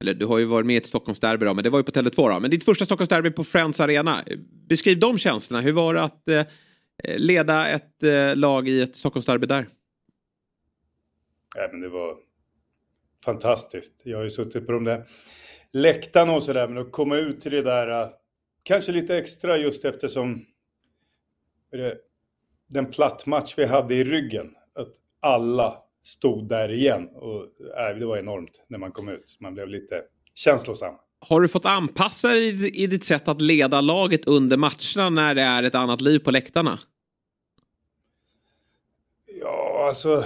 eller 0.00 0.14
du 0.14 0.26
har 0.26 0.38
ju 0.38 0.44
varit 0.44 0.66
med 0.66 0.74
i 0.74 0.76
ett 0.76 0.86
Stockholmsderby 0.86 1.46
då, 1.46 1.54
men 1.54 1.64
det 1.64 1.70
var 1.70 1.78
ju 1.78 1.82
på 1.82 1.90
Tele2 1.90 2.30
då. 2.34 2.40
Men 2.40 2.50
ditt 2.50 2.64
första 2.64 2.84
Stockholmsderby 2.84 3.30
på 3.30 3.44
Friends 3.44 3.80
Arena. 3.80 4.24
Beskriv 4.68 4.98
de 4.98 5.18
känslorna. 5.18 5.62
Hur 5.62 5.72
var 5.72 5.94
det 5.94 6.02
att 6.02 6.28
eh, 6.28 6.46
leda 7.16 7.68
ett 7.68 8.02
eh, 8.02 8.36
lag 8.36 8.68
i 8.68 8.80
ett 8.80 8.96
Stockholmsderby 8.96 9.46
där? 9.46 9.66
Ja, 11.56 11.68
men 11.72 11.80
det 11.80 11.88
var 11.88 12.16
fantastiskt. 13.24 13.92
Jag 14.04 14.18
har 14.18 14.24
ju 14.24 14.30
suttit 14.30 14.66
på 14.66 14.72
de 14.72 14.84
där 14.84 15.04
läktarna 15.72 16.32
och 16.32 16.42
sådär, 16.42 16.68
men 16.68 16.78
att 16.78 16.92
komma 16.92 17.16
ut 17.16 17.40
till 17.40 17.52
det 17.52 17.62
där, 17.62 18.02
eh, 18.02 18.08
kanske 18.62 18.92
lite 18.92 19.18
extra 19.18 19.56
just 19.56 19.84
eftersom 19.84 20.44
det, 21.70 21.96
den 22.66 22.90
plattmatch 22.90 23.54
vi 23.58 23.64
hade 23.64 23.94
i 23.94 24.04
ryggen, 24.04 24.54
att 24.74 24.88
alla 25.20 25.83
stod 26.04 26.48
där 26.48 26.72
igen. 26.72 27.08
Och, 27.14 27.42
äh, 27.78 27.98
det 27.98 28.06
var 28.06 28.18
enormt 28.18 28.64
när 28.68 28.78
man 28.78 28.92
kom 28.92 29.08
ut. 29.08 29.36
Man 29.40 29.54
blev 29.54 29.68
lite 29.68 30.02
känslosam. 30.34 30.94
Har 31.18 31.40
du 31.40 31.48
fått 31.48 31.66
anpassa 31.66 32.28
dig 32.28 32.82
i 32.82 32.86
ditt 32.86 33.04
sätt 33.04 33.28
att 33.28 33.40
leda 33.40 33.80
laget 33.80 34.24
under 34.24 34.56
matcherna 34.56 35.10
när 35.10 35.34
det 35.34 35.42
är 35.42 35.62
ett 35.62 35.74
annat 35.74 36.00
liv 36.00 36.18
på 36.18 36.30
läktarna? 36.30 36.78
Ja, 39.40 39.86
alltså... 39.88 40.24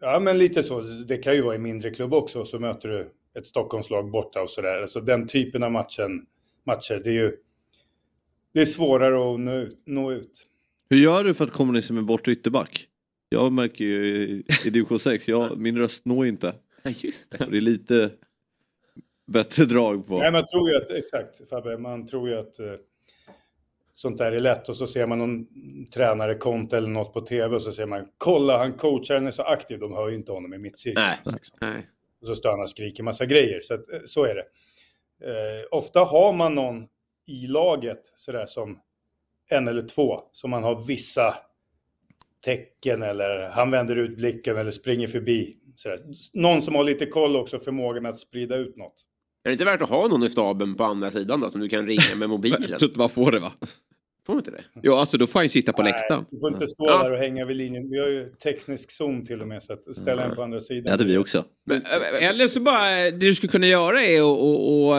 Ja, 0.00 0.20
men 0.20 0.38
lite 0.38 0.62
så. 0.62 0.80
Det 0.80 1.16
kan 1.16 1.34
ju 1.34 1.42
vara 1.42 1.54
i 1.54 1.58
mindre 1.58 1.90
klubb 1.90 2.14
också, 2.14 2.44
så 2.44 2.58
möter 2.58 2.88
du 2.88 3.12
ett 3.38 3.46
Stockholmslag 3.46 4.10
borta 4.10 4.42
och 4.42 4.50
sådär. 4.50 4.80
Alltså 4.80 5.00
den 5.00 5.26
typen 5.26 5.62
av 5.62 5.72
matchen, 5.72 6.26
matcher, 6.66 7.00
det 7.04 7.10
är 7.10 7.14
ju... 7.14 7.36
Det 8.54 8.60
är 8.60 8.66
svårare 8.66 9.34
att 9.34 9.40
nå 9.40 9.54
ut. 9.54 9.82
Nå 9.86 10.12
ut. 10.12 10.46
Hur 10.90 10.96
gör 10.96 11.24
du 11.24 11.34
för 11.34 11.44
att 11.44 11.52
kommunicera 11.52 11.94
med 11.94 12.04
bortre 12.04 12.32
ytterback? 12.32 12.88
Jag 13.28 13.52
märker 13.52 13.84
ju 13.84 14.16
i, 14.16 14.44
i 14.64 14.70
division 14.70 14.98
6, 14.98 15.28
jag, 15.28 15.58
min 15.58 15.78
röst 15.78 16.04
når 16.04 16.26
inte. 16.26 16.54
Ja, 16.82 16.90
just 16.90 17.30
det. 17.30 17.46
det 17.50 17.56
är 17.56 17.60
lite 17.60 18.10
bättre 19.26 19.64
drag 19.64 20.06
på. 20.06 20.18
Nej, 20.18 20.32
man 20.32 20.46
tror 20.46 20.70
ju 20.70 20.76
att, 20.76 20.90
exakt 20.90 21.48
Fabbe, 21.50 21.78
man 21.78 22.06
tror 22.06 22.28
ju 22.28 22.38
att 22.38 22.58
eh, 22.58 22.74
sånt 23.92 24.18
där 24.18 24.32
är 24.32 24.40
lätt 24.40 24.68
och 24.68 24.76
så 24.76 24.86
ser 24.86 25.06
man 25.06 25.18
någon 25.18 25.46
tränare, 25.90 26.34
kont 26.34 26.72
eller 26.72 26.88
något 26.88 27.12
på 27.12 27.20
tv 27.20 27.54
och 27.54 27.62
så 27.62 27.72
ser 27.72 27.86
man 27.86 28.08
kolla 28.18 28.58
han 28.58 28.72
coacharen 28.72 29.26
är 29.26 29.30
så 29.30 29.42
aktiv, 29.42 29.78
de 29.78 29.92
hör 29.92 30.08
ju 30.08 30.14
inte 30.14 30.32
honom 30.32 30.54
i 30.54 30.58
mittcirkeln. 30.58 31.06
Nej. 31.06 31.18
Liksom. 31.32 31.58
Nej. 31.60 31.86
Och 32.20 32.26
så 32.26 32.34
står 32.34 32.50
han 32.50 32.60
och 32.60 32.70
skriker 32.70 33.02
massa 33.02 33.26
grejer, 33.26 33.60
så, 33.62 33.74
att, 33.74 33.92
eh, 33.92 34.00
så 34.04 34.24
är 34.24 34.34
det. 34.34 34.44
Eh, 35.30 35.66
ofta 35.70 36.00
har 36.00 36.32
man 36.32 36.54
någon 36.54 36.86
i 37.26 37.46
laget 37.46 38.12
sådär 38.14 38.46
som 38.46 38.80
en 39.48 39.68
eller 39.68 39.88
två, 39.88 40.20
som 40.32 40.50
man 40.50 40.62
har 40.62 40.86
vissa 40.86 41.34
tecken 42.44 43.02
eller 43.02 43.48
han 43.50 43.70
vänder 43.70 43.96
ut 43.96 44.16
blicken 44.16 44.56
eller 44.56 44.70
springer 44.70 45.06
förbi. 45.08 45.56
Sådär. 45.76 45.98
Någon 46.32 46.62
som 46.62 46.74
har 46.74 46.84
lite 46.84 47.06
koll 47.06 47.36
också, 47.36 47.58
förmågan 47.58 48.06
att 48.06 48.18
sprida 48.18 48.56
ut 48.56 48.76
något. 48.76 48.94
Är 49.44 49.48
det 49.48 49.52
inte 49.52 49.64
värt 49.64 49.82
att 49.82 49.88
ha 49.88 50.08
någon 50.08 50.22
i 50.22 50.28
staben 50.28 50.74
på 50.74 50.84
andra 50.84 51.10
sidan 51.10 51.40
då 51.40 51.50
som 51.50 51.60
du 51.60 51.68
kan 51.68 51.86
ringa 51.86 52.16
med 52.16 52.28
mobilen? 52.28 52.64
Jag 52.70 52.78
tror 52.78 52.88
inte 52.88 52.98
man 52.98 53.10
får 53.10 53.32
det 53.32 53.38
va? 53.38 53.52
Får 54.26 54.32
man 54.32 54.40
inte 54.40 54.50
det? 54.50 54.64
Jo, 54.82 54.94
alltså 54.94 55.18
då 55.18 55.26
får 55.26 55.38
han 55.38 55.44
ju 55.44 55.48
sitta 55.50 55.72
på 55.72 55.82
Nej, 55.82 55.92
läktaren. 55.92 56.24
Du 56.30 56.40
får 56.40 56.52
inte 56.52 56.66
stå 56.66 56.86
Ja. 56.86 57.02
där 57.02 57.10
och 57.10 57.18
hänga 57.18 57.44
vid 57.44 57.56
linjen. 57.56 57.90
Vi 57.90 57.98
har 57.98 58.08
ju 58.08 58.30
teknisk 58.42 58.90
zon 58.90 59.26
till 59.26 59.40
och 59.40 59.48
med, 59.48 59.62
så 59.62 59.72
att 59.72 59.96
ställa 59.96 60.24
en 60.24 60.34
på 60.36 60.42
andra 60.42 60.60
sidan. 60.60 60.84
Det 60.84 60.90
hade 60.90 61.04
vi 61.04 61.16
också. 61.18 61.44
Men, 61.66 61.82
eller 62.20 62.48
så 62.48 62.60
bara, 62.60 62.88
det 62.90 63.10
du 63.10 63.34
skulle 63.34 63.50
kunna 63.50 63.66
göra 63.66 64.02
är 64.04 64.20
att 64.20 64.38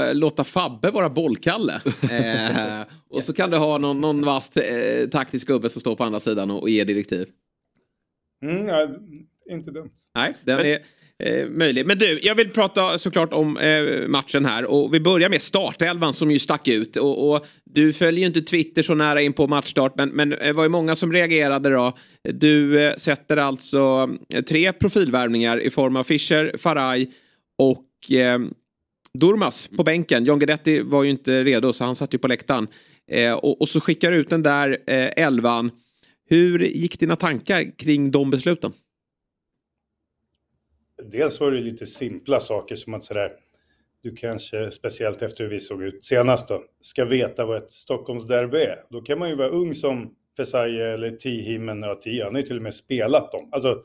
att- 0.03 0.09
att 0.09 0.15
låta 0.17 0.43
Fabbe 0.43 0.91
vara 0.91 1.09
bollkalle. 1.09 1.81
eh, 3.11 3.17
och 3.17 3.23
så 3.23 3.33
kan 3.33 3.49
du 3.49 3.57
ha 3.57 3.77
någon, 3.77 4.01
någon 4.01 4.25
vass 4.25 4.57
eh, 4.57 5.09
taktisk 5.09 5.47
gubbe 5.47 5.69
som 5.69 5.81
står 5.81 5.95
på 5.95 6.03
andra 6.03 6.19
sidan 6.19 6.51
och, 6.51 6.61
och 6.61 6.69
ger 6.69 6.85
direktiv. 6.85 7.27
Mm, 8.43 8.67
ja, 8.67 8.87
inte 9.49 9.71
dumt. 9.71 9.91
Nej, 10.15 10.33
den 10.43 10.59
är 10.59 10.79
eh, 11.23 11.49
möjlig. 11.49 11.85
Men 11.85 11.97
du, 11.97 12.19
jag 12.23 12.35
vill 12.35 12.49
prata 12.49 12.99
såklart 12.99 13.33
om 13.33 13.57
eh, 13.57 14.07
matchen 14.07 14.45
här. 14.45 14.65
Och 14.65 14.93
vi 14.93 14.99
börjar 14.99 15.29
med 15.29 15.41
startelvan 15.41 16.13
som 16.13 16.31
ju 16.31 16.39
stack 16.39 16.67
ut. 16.67 16.95
Och, 16.95 17.31
och 17.31 17.45
du 17.63 17.93
följer 17.93 18.19
ju 18.19 18.27
inte 18.27 18.41
Twitter 18.41 18.83
så 18.83 18.93
nära 18.93 19.21
in 19.21 19.33
på 19.33 19.47
matchstart. 19.47 19.93
Men, 19.95 20.09
men 20.09 20.29
det 20.29 20.53
var 20.53 20.63
ju 20.63 20.69
många 20.69 20.95
som 20.95 21.13
reagerade 21.13 21.69
då. 21.69 21.97
Du 22.23 22.85
eh, 22.85 22.95
sätter 22.95 23.37
alltså 23.37 24.09
eh, 24.29 24.43
tre 24.43 24.73
profilvärvningar 24.73 25.59
i 25.59 25.69
form 25.69 25.95
av 25.95 26.03
Fischer, 26.03 26.57
Faraj 26.57 27.11
och 27.57 28.11
eh, 28.11 28.39
Durmas 29.13 29.69
på 29.77 29.83
bänken. 29.83 30.25
John 30.25 30.39
Guidetti 30.39 30.81
var 30.81 31.03
ju 31.03 31.09
inte 31.09 31.43
redo 31.43 31.73
så 31.73 31.85
han 31.85 31.95
satt 31.95 32.13
ju 32.13 32.17
på 32.17 32.27
läktaren. 32.27 32.67
Eh, 33.07 33.33
och, 33.33 33.61
och 33.61 33.69
så 33.69 33.81
skickar 33.81 34.11
du 34.11 34.17
ut 34.17 34.29
den 34.29 34.43
där 34.43 34.77
eh, 34.87 35.25
elvan. 35.25 35.71
Hur 36.25 36.59
gick 36.59 36.99
dina 36.99 37.15
tankar 37.15 37.77
kring 37.77 38.11
de 38.11 38.29
besluten? 38.29 38.73
Dels 41.03 41.39
var 41.39 41.51
det 41.51 41.61
lite 41.61 41.85
simpla 41.85 42.39
saker 42.39 42.75
som 42.75 42.93
att 42.93 43.03
sådär, 43.03 43.31
du 44.03 44.15
kanske, 44.15 44.71
speciellt 44.71 45.21
efter 45.21 45.43
hur 45.43 45.51
vi 45.51 45.59
såg 45.59 45.83
ut 45.83 46.05
senast 46.05 46.47
då, 46.47 46.63
ska 46.81 47.05
veta 47.05 47.45
vad 47.45 47.63
ett 47.63 47.71
Stockholmsderby 47.71 48.57
är. 48.57 48.83
Då 48.89 49.01
kan 49.01 49.19
man 49.19 49.29
ju 49.29 49.35
vara 49.35 49.49
ung 49.49 49.73
som 49.73 50.15
Fesaye 50.37 50.93
eller 50.93 51.11
Tihimen, 51.11 51.81
ja, 51.81 51.95
Tihi, 51.95 52.21
han 52.21 52.33
har 52.33 52.41
ju 52.41 52.47
till 52.47 52.55
och 52.55 52.63
med 52.63 52.73
spelat 52.73 53.31
dem. 53.31 53.49
Alltså, 53.51 53.83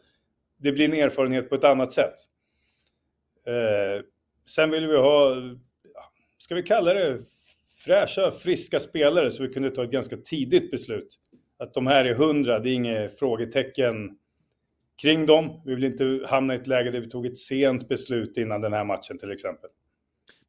det 0.59 0.73
blir 0.73 0.85
en 0.85 1.05
erfarenhet 1.05 1.49
på 1.49 1.55
ett 1.55 1.65
annat 1.65 1.93
sätt. 1.93 2.15
Eh, 3.47 4.05
sen 4.47 4.71
vill 4.71 4.87
vi 4.87 4.97
ha, 4.97 5.37
ska 6.39 6.55
vi 6.55 6.63
kalla 6.63 6.95
det 6.95 7.19
fräscha, 7.85 8.31
friska 8.31 8.81
spelare 8.81 9.31
så 9.31 9.43
vi 9.43 9.49
kunde 9.49 9.71
ta 9.71 9.85
ett 9.85 9.91
ganska 9.91 10.17
tidigt 10.17 10.71
beslut. 10.71 11.19
Att 11.59 11.75
de 11.75 11.87
här 11.87 12.05
är 12.05 12.15
hundra, 12.15 12.59
det 12.59 12.71
är 12.71 12.75
inget 12.75 13.19
frågetecken 13.19 13.95
kring 15.03 15.27
dem. 15.27 15.63
Vi 15.65 15.75
vill 15.75 15.85
inte 15.85 16.21
hamna 16.27 16.55
i 16.55 16.57
ett 16.57 16.67
läge 16.67 16.91
där 16.91 17.01
vi 17.01 17.11
tog 17.11 17.27
ett 17.27 17.39
sent 17.39 17.89
beslut 17.89 18.37
innan 18.37 18.61
den 18.61 18.73
här 18.73 18.85
matchen 18.85 19.19
till 19.19 19.31
exempel. 19.31 19.71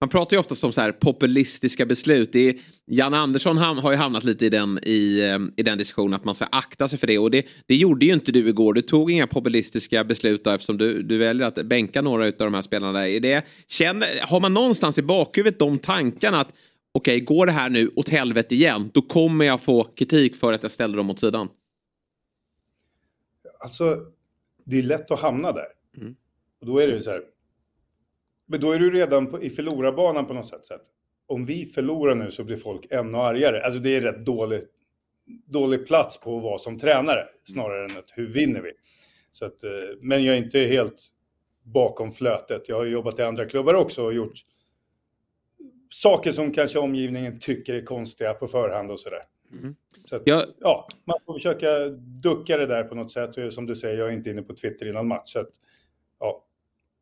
Man 0.02 0.10
pratar 0.10 0.36
ju 0.36 0.40
ofta 0.40 0.68
om 0.68 0.74
så 0.74 0.82
här 0.82 0.92
populistiska 0.92 1.86
beslut. 1.86 2.34
Det 2.34 2.50
är, 2.50 2.56
Jan 2.86 3.14
Andersson 3.14 3.58
ham- 3.58 3.82
har 3.82 3.92
ju 3.92 3.98
hamnat 3.98 4.24
lite 4.24 4.46
i 4.46 4.50
den, 4.50 4.80
i, 4.84 5.22
eh, 5.22 5.40
i 5.58 5.64
den 5.64 5.78
diskussionen 5.78 6.14
att 6.14 6.26
man 6.26 6.36
ska 6.36 6.46
akta 6.46 6.88
sig 6.88 7.00
för 7.00 7.08
det. 7.08 7.18
Och 7.18 7.32
det, 7.32 7.46
det 7.68 7.76
gjorde 7.76 8.06
ju 8.06 8.14
inte 8.14 8.32
du 8.32 8.50
igår. 8.50 8.74
Du 8.74 8.82
tog 8.82 9.12
inga 9.12 9.28
populistiska 9.28 10.04
beslut 10.04 10.44
då, 10.44 10.50
eftersom 10.50 10.78
du, 10.78 11.04
du 11.04 11.18
väljer 11.18 11.48
att 11.48 11.66
bänka 11.66 12.02
några 12.02 12.26
av 12.26 12.32
de 12.38 12.54
här 12.54 12.62
spelarna. 12.62 13.00
Där. 13.00 13.08
Är 13.08 13.20
det, 13.20 13.46
känner, 13.68 14.08
har 14.22 14.40
man 14.40 14.54
någonstans 14.54 14.98
i 14.98 15.02
bakhuvudet 15.02 15.60
de 15.60 15.80
tankarna 15.80 16.42
att 16.42 16.54
okej, 16.94 17.20
går 17.20 17.46
det 17.46 17.52
här 17.52 17.70
nu 17.70 17.92
åt 17.96 18.10
helvete 18.10 18.56
igen, 18.56 18.92
då 18.94 19.02
kommer 19.02 19.46
jag 19.46 19.62
få 19.62 19.84
kritik 19.84 20.36
för 20.36 20.54
att 20.54 20.64
jag 20.64 20.72
ställer 20.72 20.98
dem 20.98 21.10
åt 21.10 21.20
sidan. 21.20 21.50
Alltså, 23.60 23.98
det 24.66 24.80
är 24.80 24.84
lätt 24.84 25.12
att 25.12 25.20
hamna 25.20 25.52
där. 25.52 25.68
Och 26.62 26.68
då 26.68 26.78
är 26.80 26.88
det 26.88 26.94
ju 26.94 27.02
så 27.02 27.12
här. 27.12 27.24
Men 28.46 28.60
då 28.60 28.72
är 28.72 28.80
du 28.80 28.92
redan 28.92 29.28
på, 29.28 29.44
i 29.44 29.50
förlorarbanan 29.50 30.26
på 30.26 30.34
något 30.34 30.48
sätt, 30.48 30.66
sätt. 30.66 30.82
Om 31.28 31.46
vi 31.46 31.66
förlorar 31.66 32.16
nu 32.16 32.32
så 32.32 32.44
blir 32.44 32.56
folk 32.56 32.92
ännu 32.92 33.18
argare. 33.18 33.62
Alltså 33.62 33.80
det 33.80 33.96
är 33.96 34.02
rätt 34.02 34.26
dålig, 34.26 34.62
dålig 35.46 35.88
plats 35.88 36.20
på 36.20 36.38
att 36.38 36.44
vara 36.44 36.58
som 36.58 36.80
tränare. 36.80 37.26
Snarare 37.44 37.86
än 37.86 37.98
att 37.98 38.10
hur 38.12 38.28
vinner 38.28 38.62
vi? 38.62 38.72
Så 39.32 39.46
att, 39.46 39.64
eh, 39.64 39.70
men 40.02 40.24
jag 40.24 40.36
är 40.38 40.44
inte 40.44 40.60
helt 40.60 41.12
bakom 41.64 42.14
flötet. 42.14 42.70
Jag 42.70 42.76
har 42.76 42.86
jobbat 42.86 43.20
i 43.20 43.24
andra 43.24 43.46
klubbar 43.46 43.74
också 43.74 44.04
och 44.04 44.14
gjort 44.14 44.34
saker 45.94 46.32
som 46.32 46.54
kanske 46.54 46.80
omgivningen 46.80 47.40
tycker 47.40 47.74
är 47.74 47.86
konstiga 47.86 48.34
på 48.34 48.48
förhand 48.48 48.92
och 48.92 49.00
sådär. 49.00 49.22
Så 50.06 50.16
att, 50.16 50.22
ja, 50.60 50.88
man 51.06 51.18
får 51.26 51.34
försöka 51.34 51.90
ducka 52.24 52.58
det 52.58 52.66
där 52.66 52.84
på 52.84 52.96
något 52.96 53.12
sätt. 53.12 53.54
Som 53.54 53.66
du 53.66 53.76
säger, 53.76 53.98
jag 53.98 54.08
är 54.08 54.14
inte 54.14 54.30
inne 54.30 54.42
på 54.42 54.56
Twitter 54.56 54.90
innan 54.90 55.08
match. 55.08 55.22
Så 55.26 55.40
att, 55.40 55.50
ja. 56.20 56.44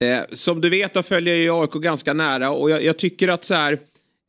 Eh, 0.08 0.24
som 0.32 0.62
du 0.62 0.70
vet 0.70 0.94
då 0.94 1.04
följer 1.04 1.36
jag 1.36 1.62
AIK 1.62 1.84
ganska 1.84 2.14
nära 2.14 2.52
och 2.52 2.70
jag, 2.70 2.84
jag 2.84 2.98
tycker 2.98 3.28
att 3.28 3.44
så 3.44 3.54
här. 3.54 3.80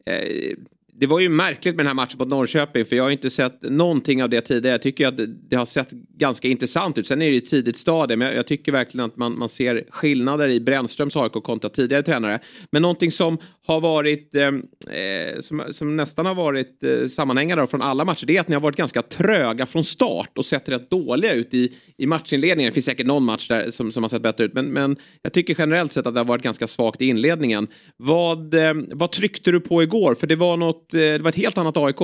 Eh, 0.07 0.57
det 0.95 1.07
var 1.07 1.20
ju 1.20 1.28
märkligt 1.28 1.76
med 1.76 1.84
den 1.84 1.86
här 1.86 1.95
matchen 1.95 2.18
mot 2.18 2.28
Norrköping 2.28 2.84
för 2.84 2.97
jag 2.97 3.05
har 3.05 3.11
inte 3.11 3.30
sett 3.30 3.62
någonting 3.62 4.22
av 4.22 4.30
det 4.30 4.40
tidigare. 4.40 4.74
Jag 4.74 4.82
tycker 4.82 5.07
att 5.07 5.14
det, 5.49 5.57
har 5.57 5.66
sett 5.66 5.90
ganska 6.16 6.49
intressant 6.49 6.99
ut. 6.99 7.07
Sen 7.07 7.22
är 7.22 7.26
det 7.26 7.32
ju 7.32 7.38
ett 7.38 7.47
tidigt 7.47 7.76
stadie 7.76 8.16
men 8.16 8.28
jag, 8.28 8.36
jag 8.36 8.47
tycker 8.47 8.72
verkligen 8.72 9.07
att 9.07 9.16
man, 9.16 9.38
man 9.38 9.49
ser 9.49 9.84
skillnader 9.90 10.49
i 10.49 10.61
Brännströms 10.61 11.16
AIK 11.16 11.32
kontra 11.32 11.70
tidigare 11.70 12.03
tränare. 12.03 12.40
Men 12.70 12.82
någonting 12.82 13.12
som 13.12 13.38
har 13.66 13.80
varit 13.80 14.34
ehm, 14.36 14.62
eh, 14.90 15.40
som, 15.40 15.62
som 15.70 15.97
nästan 15.97 16.26
har 16.26 16.34
varit 16.34 16.84
eh, 16.84 17.09
sammanhängande 17.09 17.66
från 17.66 17.82
alla 17.82 18.05
matcher 18.05 18.26
det 18.26 18.36
är 18.36 18.40
att 18.40 18.49
ni 18.49 18.55
har 18.55 18.62
varit 18.62 18.76
ganska 18.76 19.03
tröga 19.03 19.66
från 19.66 19.84
start 19.84 20.38
och 20.38 20.47
sett 20.47 20.68
rätt 20.68 20.90
dåliga 20.90 21.34
ut 21.34 21.55
i, 21.55 21.72
i 21.97 22.07
matchinledningen. 22.07 22.70
Det 22.70 22.74
finns 22.74 22.86
säkert 22.86 23.07
någon 23.07 23.24
match 23.24 23.49
där 23.49 23.70
som, 23.70 23.93
som 23.93 24.03
har 24.03 24.09
sett 24.09 24.22
bättre 24.22 24.45
ut 24.45 24.55
men, 24.55 24.66
men 24.66 24.97
jag 25.22 25.32
tycker 25.32 25.55
generellt 25.59 25.93
sett 25.93 26.07
att 26.07 26.14
det 26.14 26.20
har 26.20 26.24
varit 26.24 26.45
ganska 26.45 26.66
svagt 26.66 27.03
i 27.03 27.07
inledningen. 27.07 27.68
Vad, 27.97 28.55
eh, 28.55 28.74
vad 28.93 29.11
tryckte 29.12 29.51
du 29.51 29.61
på 29.61 29.82
igår? 29.82 30.14
För 30.14 30.26
det 30.26 30.36
var, 30.36 30.57
något, 30.57 30.82
eh, 30.95 30.99
det 30.99 31.22
var 31.22 31.28
ett 31.28 31.35
helt 31.35 31.59
annat 31.59 31.76
AIK. 31.76 32.01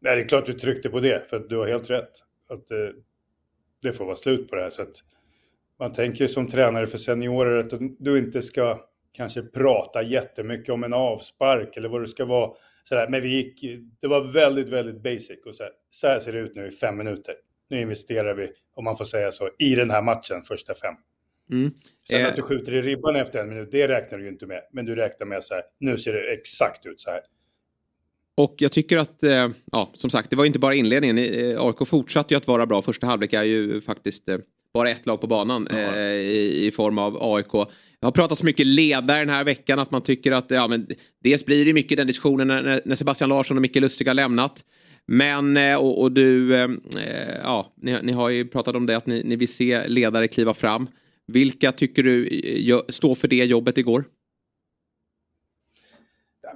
Nej, 0.00 0.16
det 0.16 0.22
är 0.22 0.28
klart 0.28 0.46
du 0.46 0.52
tryckte 0.52 0.88
på 0.88 1.00
det, 1.00 1.28
för 1.30 1.36
att 1.36 1.48
du 1.48 1.56
har 1.56 1.68
helt 1.68 1.90
rätt. 1.90 2.12
Att 2.48 2.68
det, 2.68 2.92
det 3.82 3.92
får 3.92 4.04
vara 4.04 4.16
slut 4.16 4.48
på 4.48 4.56
det 4.56 4.62
här. 4.62 4.70
Så 4.70 4.82
att 4.82 4.96
man 5.78 5.92
tänker 5.92 6.26
som 6.26 6.48
tränare 6.48 6.86
för 6.86 6.98
seniorer 6.98 7.58
att 7.58 7.80
du 7.98 8.18
inte 8.18 8.42
ska 8.42 8.78
kanske 9.12 9.42
prata 9.42 10.02
jättemycket 10.02 10.68
om 10.68 10.84
en 10.84 10.92
avspark 10.92 11.76
eller 11.76 11.88
vad 11.88 12.00
det 12.00 12.08
ska 12.08 12.24
vara. 12.24 12.52
Sådär. 12.84 13.08
Men 13.08 13.22
vi 13.22 13.28
gick, 13.28 13.80
det 14.00 14.08
var 14.08 14.32
väldigt, 14.32 14.68
väldigt 14.68 15.02
basic. 15.02 15.46
Och 15.46 15.54
så, 15.54 15.62
här, 15.62 15.72
så 15.90 16.06
här 16.06 16.20
ser 16.20 16.32
det 16.32 16.38
ut 16.38 16.54
nu 16.54 16.66
i 16.66 16.70
fem 16.70 16.96
minuter. 16.96 17.34
nu 17.70 17.80
investerar 17.80 18.34
vi, 18.34 18.52
om 18.74 18.84
man 18.84 18.96
får 18.96 19.04
säga 19.04 19.30
så, 19.30 19.50
i 19.58 19.74
den 19.74 19.90
här 19.90 20.02
matchen, 20.02 20.42
första 20.42 20.74
fem. 20.74 20.94
Mm. 21.52 21.70
Sen 22.08 22.20
Eh, 22.20 22.28
att 22.28 22.36
du 22.36 22.42
skjuter 22.42 22.74
i 22.74 22.82
ribban 22.82 23.16
efter 23.16 23.38
en 23.38 23.48
minut, 23.48 23.68
det 23.72 23.88
räknar 23.88 24.18
du 24.18 24.24
ju 24.24 24.30
inte 24.30 24.46
med. 24.46 24.60
Men 24.72 24.84
du 24.84 24.94
räknar 24.94 25.26
med 25.26 25.44
så 25.44 25.54
här, 25.54 25.62
nu 25.80 25.98
ser 25.98 26.12
det 26.12 26.32
exakt 26.32 26.86
ut 26.86 27.00
så 27.00 27.10
här. 27.10 27.20
Och 28.34 28.54
jag 28.58 28.72
tycker 28.72 28.98
att, 28.98 29.22
eh, 29.22 29.48
ja 29.72 29.90
som 29.94 30.10
sagt, 30.10 30.30
det 30.30 30.36
var 30.36 30.44
ju 30.44 30.46
inte 30.46 30.58
bara 30.58 30.74
inledningen. 30.74 31.18
Eh, 31.18 31.64
AIK 31.64 31.88
fortsatte 31.88 32.34
ju 32.34 32.38
att 32.38 32.46
vara 32.46 32.66
bra. 32.66 32.82
Första 32.82 33.06
halvlek 33.06 33.32
är 33.32 33.42
ju 33.42 33.80
faktiskt 33.80 34.28
eh, 34.28 34.38
bara 34.74 34.90
ett 34.90 35.06
lag 35.06 35.20
på 35.20 35.26
banan 35.26 35.66
eh, 35.66 36.04
i, 36.04 36.66
i 36.66 36.70
form 36.70 36.98
av 36.98 37.34
AIK. 37.34 37.52
Det 38.00 38.06
har 38.06 38.12
pratats 38.12 38.42
mycket 38.42 38.66
ledare 38.66 39.18
den 39.18 39.28
här 39.28 39.44
veckan 39.44 39.78
att 39.78 39.90
man 39.90 40.02
tycker 40.02 40.32
att, 40.32 40.50
ja 40.50 40.68
men 40.68 40.86
dels 41.24 41.46
blir 41.46 41.64
det 41.64 41.72
mycket 41.72 41.96
den 41.96 42.06
diskussionen 42.06 42.46
när, 42.48 42.80
när 42.84 42.96
Sebastian 42.96 43.30
Larsson 43.30 43.56
och 43.56 43.62
Micke 43.62 43.76
Lustig 43.76 44.06
har 44.06 44.14
lämnat. 44.14 44.64
Men, 45.06 45.56
och, 45.76 46.02
och 46.02 46.12
du, 46.12 46.52
ja, 47.42 47.72
ni, 47.76 47.98
ni 48.02 48.12
har 48.12 48.28
ju 48.28 48.48
pratat 48.48 48.76
om 48.76 48.86
det 48.86 48.96
att 48.96 49.06
ni, 49.06 49.22
ni 49.24 49.36
vill 49.36 49.48
se 49.48 49.88
ledare 49.88 50.28
kliva 50.28 50.54
fram. 50.54 50.88
Vilka 51.32 51.72
tycker 51.72 52.02
du 52.02 52.26
eh, 52.70 52.80
står 52.88 53.14
för 53.14 53.28
det 53.28 53.36
jobbet 53.36 53.78
igår? 53.78 54.04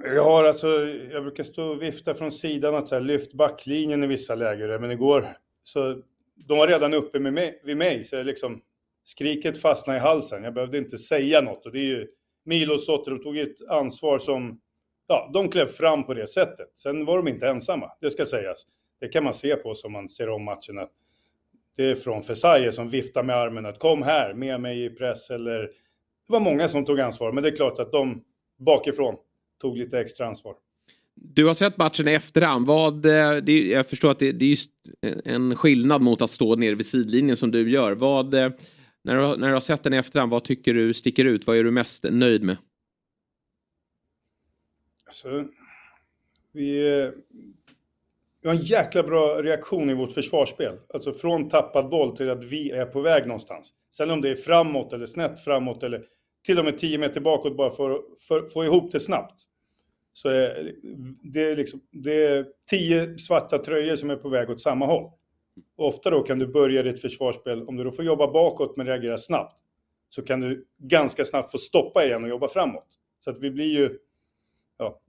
Jag, 0.03 0.23
har 0.23 0.43
alltså, 0.43 0.67
jag 1.11 1.23
brukar 1.23 1.43
stå 1.43 1.63
och 1.63 1.81
vifta 1.81 2.13
från 2.13 2.31
sidan 2.31 2.75
att 2.75 2.87
så 2.87 2.95
här, 2.95 3.01
lyft 3.01 3.33
backlinjen 3.33 4.03
i 4.03 4.07
vissa 4.07 4.35
läger. 4.35 4.79
Men 4.79 4.91
igår, 4.91 5.37
så 5.63 6.01
de 6.47 6.57
var 6.57 6.67
redan 6.67 6.93
uppe 6.93 7.19
med 7.19 7.33
mig, 7.33 7.61
vid 7.63 7.77
mig. 7.77 8.05
Så 8.05 8.15
jag 8.15 8.25
liksom, 8.25 8.61
skriket 9.03 9.61
fastnade 9.61 9.99
i 9.99 10.01
halsen. 10.01 10.43
Jag 10.43 10.53
behövde 10.53 10.77
inte 10.77 10.97
säga 10.97 11.41
något. 11.41 11.65
Och 11.65 11.71
det 11.71 11.79
är 11.79 11.85
ju 11.85 12.07
Milos 12.45 12.89
och 12.89 13.03
de 13.05 13.23
tog 13.23 13.37
ett 13.37 13.61
ansvar 13.69 14.19
som, 14.19 14.59
ja, 15.07 15.29
de 15.33 15.49
klev 15.49 15.65
fram 15.65 16.03
på 16.03 16.13
det 16.13 16.27
sättet. 16.27 16.71
Sen 16.75 17.05
var 17.05 17.17
de 17.17 17.27
inte 17.27 17.47
ensamma, 17.47 17.91
det 18.01 18.11
ska 18.11 18.25
sägas. 18.25 18.67
Det 18.99 19.07
kan 19.07 19.23
man 19.23 19.33
se 19.33 19.55
på 19.55 19.75
som 19.75 19.91
man 19.91 20.09
ser 20.09 20.29
om 20.29 20.43
matcherna. 20.43 20.87
Det 21.77 21.83
är 21.83 21.95
från 21.95 22.23
Fesaje 22.23 22.71
som 22.71 22.89
viftar 22.89 23.23
med 23.23 23.35
armen 23.35 23.65
att 23.65 23.79
kom 23.79 24.01
här, 24.01 24.33
med 24.33 24.61
mig 24.61 24.85
i 24.85 24.89
press 24.89 25.29
eller... 25.29 25.61
Det 26.27 26.33
var 26.33 26.39
många 26.39 26.67
som 26.67 26.85
tog 26.85 26.99
ansvar, 26.99 27.31
men 27.31 27.43
det 27.43 27.49
är 27.49 27.55
klart 27.55 27.79
att 27.79 27.91
de 27.91 28.23
bakifrån 28.59 29.15
tog 29.61 29.77
lite 29.77 29.99
extra 29.99 30.27
ansvar. 30.27 30.55
Du 31.15 31.45
har 31.45 31.53
sett 31.53 31.77
matchen 31.77 32.07
i 32.07 32.13
efterhand. 32.13 32.67
Vad, 32.67 33.05
eh, 33.05 33.35
det, 33.35 33.67
jag 33.67 33.87
förstår 33.87 34.11
att 34.11 34.19
det, 34.19 34.31
det 34.31 34.55
är 35.01 35.21
en 35.23 35.55
skillnad 35.55 36.01
mot 36.01 36.21
att 36.21 36.31
stå 36.31 36.55
nere 36.55 36.75
vid 36.75 36.85
sidlinjen 36.85 37.37
som 37.37 37.51
du 37.51 37.71
gör. 37.71 37.95
Vad, 37.95 38.33
eh, 38.33 38.51
när, 39.03 39.15
du, 39.15 39.37
när 39.37 39.47
du 39.47 39.53
har 39.53 39.61
sett 39.61 39.83
den 39.83 39.93
i 39.93 39.97
efterhand, 39.97 40.31
vad 40.31 40.43
tycker 40.43 40.73
du 40.73 40.93
sticker 40.93 41.25
ut? 41.25 41.47
Vad 41.47 41.57
är 41.57 41.63
du 41.63 41.71
mest 41.71 42.05
nöjd 42.11 42.43
med? 42.43 42.57
Alltså, 45.05 45.45
vi, 46.51 46.99
eh, 46.99 47.09
vi 48.47 48.51
har 48.51 48.59
en 48.59 48.65
jäkla 48.65 49.03
bra 49.03 49.41
reaktion 49.41 49.89
i 49.89 49.93
vårt 49.93 50.11
försvarsspel. 50.11 50.77
Alltså 50.93 51.13
från 51.13 51.49
tappad 51.49 51.89
boll 51.89 52.17
till 52.17 52.29
att 52.29 52.43
vi 52.43 52.71
är 52.71 52.85
på 52.85 53.01
väg 53.01 53.27
någonstans. 53.27 53.73
Sen 53.97 54.11
om 54.11 54.21
det 54.21 54.29
är 54.29 54.35
framåt 54.35 54.93
eller 54.93 55.05
snett 55.05 55.39
framåt 55.39 55.83
eller 55.83 56.05
till 56.45 56.59
och 56.59 56.65
med 56.65 56.79
10 56.79 56.97
meter 56.97 57.21
bakåt 57.21 57.57
bara 57.57 57.71
för 57.71 58.39
att 58.39 58.53
få 58.53 58.63
ihop 58.63 58.91
det 58.91 58.99
snabbt. 58.99 59.41
Så 60.13 60.29
är 60.29 60.73
det, 61.33 61.41
är 61.41 61.55
liksom, 61.55 61.81
det 61.91 62.25
är 62.25 62.45
tio 62.69 63.17
svarta 63.17 63.57
tröjor 63.57 63.95
som 63.95 64.09
är 64.09 64.15
på 64.15 64.29
väg 64.29 64.49
åt 64.49 64.61
samma 64.61 64.85
håll. 64.85 65.11
Och 65.77 65.87
ofta 65.87 66.09
då 66.09 66.23
kan 66.23 66.39
du 66.39 66.47
börja 66.47 66.83
ditt 66.83 67.01
försvarsspel, 67.01 67.63
om 67.63 67.75
du 67.75 67.83
då 67.83 67.91
får 67.91 68.05
jobba 68.05 68.31
bakåt 68.31 68.77
men 68.77 68.87
reagera 68.87 69.17
snabbt, 69.17 69.57
så 70.09 70.21
kan 70.21 70.41
du 70.41 70.65
ganska 70.77 71.25
snabbt 71.25 71.51
få 71.51 71.57
stoppa 71.57 72.05
igen 72.05 72.23
och 72.23 72.29
jobba 72.29 72.47
framåt. 72.47 72.87
Så 73.19 73.29
att 73.29 73.39
vi 73.39 73.51
blir 73.51 73.79
ju 73.79 73.99
ja, 74.77 75.01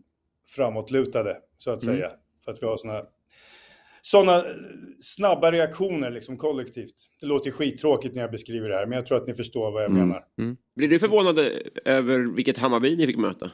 framåtlutade, 0.46 1.38
så 1.58 1.70
att 1.70 1.82
Mm. 1.82 1.96
säga. 1.96 2.10
För 2.44 2.52
att 2.52 2.62
vi 2.62 2.66
har 2.66 2.76
sådana 2.76 3.06
såna 4.02 4.44
snabba 5.02 5.52
reaktioner 5.52 6.10
liksom 6.10 6.36
kollektivt. 6.36 6.94
Det 7.20 7.26
låter 7.26 7.50
skittråkigt 7.50 8.14
när 8.14 8.22
jag 8.22 8.30
beskriver 8.30 8.68
det 8.68 8.74
här, 8.76 8.86
men 8.86 8.96
jag 8.96 9.06
tror 9.06 9.18
att 9.18 9.26
ni 9.26 9.34
förstår 9.34 9.70
vad 9.70 9.82
jag 9.82 9.90
Mm. 9.90 10.08
menar. 10.08 10.24
Blir 10.76 10.88
du 10.88 10.98
förvånad 10.98 11.38
över 11.84 12.34
vilket 12.36 12.58
Hammarby 12.58 12.96
ni 12.96 13.06
fick 13.06 13.18
möta? 13.18 13.50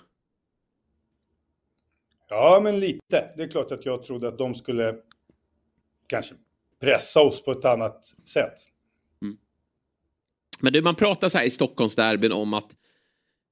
Ja, 2.28 2.60
men 2.62 2.80
lite. 2.80 3.30
Det 3.36 3.42
är 3.42 3.48
klart 3.48 3.72
att 3.72 3.86
jag 3.86 4.02
trodde 4.02 4.28
att 4.28 4.38
de 4.38 4.54
skulle 4.54 4.96
kanske 6.06 6.34
pressa 6.80 7.20
oss 7.20 7.42
på 7.44 7.52
ett 7.52 7.64
annat 7.64 8.04
sätt. 8.28 8.54
Men 10.60 10.72
du, 10.72 10.82
man 10.82 10.94
pratar 10.94 11.28
så 11.28 11.38
här 11.38 11.44
i 11.44 11.50
Stockholmsderbyn 11.50 12.32
om 12.32 12.54
att 12.54 12.76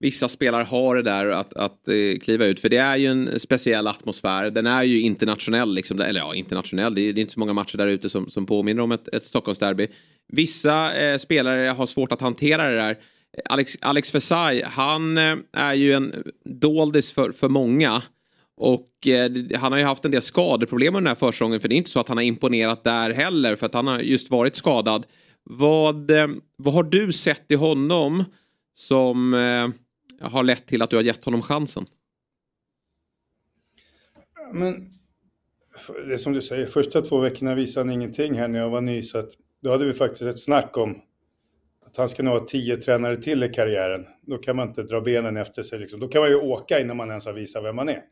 vissa 0.03 0.29
spelare 0.29 0.65
har 0.65 0.97
det 0.97 1.03
där 1.03 1.27
att, 1.27 1.53
att 1.53 1.89
eh, 1.89 2.19
kliva 2.23 2.47
ut. 2.47 2.61
För 2.61 2.69
det 2.69 2.77
är 2.77 2.97
ju 2.97 3.07
en 3.07 3.41
speciell 3.41 3.87
atmosfär. 3.87 4.51
Den 4.51 4.67
är 4.67 4.83
ju 4.83 5.01
internationell. 5.01 5.75
Liksom. 5.75 6.01
Eller 6.01 6.21
ja, 6.21 6.35
internationell. 6.35 6.95
Det 6.95 7.01
är, 7.01 7.13
det 7.13 7.19
är 7.19 7.23
inte 7.23 7.33
så 7.33 7.41
många 7.41 7.53
matcher 7.53 7.77
där 7.77 7.87
ute 7.87 8.11
som, 8.11 8.29
som 8.29 8.47
påminner 8.47 8.83
om 8.83 8.93
ett, 8.93 9.09
ett 9.09 9.27
Stockholmsderby. 9.27 9.89
Vissa 10.29 10.95
eh, 11.03 11.19
spelare 11.19 11.69
har 11.69 11.87
svårt 11.87 12.13
att 12.13 12.21
hantera 12.21 12.71
det 12.71 12.77
där. 12.77 12.99
Alex, 13.45 13.73
Alex 13.81 14.11
Fesai, 14.11 14.63
han 14.63 15.19
eh, 15.19 15.37
är 15.53 15.75
ju 15.75 15.93
en 15.93 16.13
doldis 16.45 17.13
för, 17.13 17.33
för 17.33 17.49
många. 17.49 18.03
Och 18.57 19.07
eh, 19.07 19.59
han 19.61 19.73
har 19.73 19.79
ju 19.79 19.85
haft 19.85 20.05
en 20.05 20.11
del 20.11 20.23
skadeproblem 20.23 20.95
under 20.95 21.11
den 21.11 21.17
här 21.17 21.27
försäsongen. 21.27 21.61
För 21.61 21.69
det 21.69 21.75
är 21.75 21.77
inte 21.77 21.91
så 21.91 22.01
att 22.01 22.09
han 22.09 22.17
har 22.17 22.25
imponerat 22.25 22.85
där 22.85 23.11
heller. 23.11 23.57
För 23.57 23.67
att 23.67 23.75
han 23.75 23.87
har 23.87 23.99
just 23.99 24.31
varit 24.31 24.57
skadad. 24.57 25.07
Vad, 25.45 26.11
eh, 26.11 26.29
vad 26.57 26.75
har 26.75 26.83
du 26.83 27.13
sett 27.13 27.45
i 27.49 27.55
honom 27.55 28.25
som 28.75 29.35
eh, 29.35 29.82
har 30.23 30.43
lett 30.43 30.67
till 30.67 30.83
att 30.83 30.91
du 30.91 30.97
har 30.97 31.03
gett 31.03 31.25
honom 31.25 31.43
chansen? 31.43 31.87
Men 34.53 34.91
det 36.07 36.13
är 36.13 36.19
som 36.19 36.33
du 36.33 36.43
säger, 36.43 36.67
första 36.67 37.03
två 37.03 37.19
veckorna 37.19 37.55
visade 37.55 37.87
han 37.87 37.95
ingenting 37.95 38.35
här 38.35 38.49
när 38.49 38.59
jag 38.59 38.71
var 38.71 38.81
ny. 38.81 39.03
Så 39.03 39.19
att, 39.19 39.31
då 39.63 39.71
hade 39.71 39.85
vi 39.85 39.93
faktiskt 39.93 40.23
ett 40.23 40.41
snack 40.41 40.77
om 40.77 41.03
att 41.87 41.97
han 41.97 42.09
ska 42.09 42.23
nog 42.23 42.35
ha 42.35 42.47
tio 42.47 42.77
tränare 42.77 43.17
till 43.17 43.43
i 43.43 43.49
karriären. 43.49 44.07
Då 44.23 44.39
kan 44.39 44.57
man 44.57 44.69
inte 44.69 44.83
dra 44.83 45.01
benen 45.01 45.37
efter 45.37 45.63
sig. 45.63 45.79
Liksom. 45.79 46.01
Då 46.01 46.09
kan 46.09 46.21
man 46.21 46.31
ju 46.31 46.37
åka 46.37 46.81
innan 46.81 46.97
man 46.97 47.09
ens 47.09 47.27
har 47.27 47.33
visat 47.33 47.65
vem 47.65 47.77
man 47.77 47.89
är. 47.89 48.03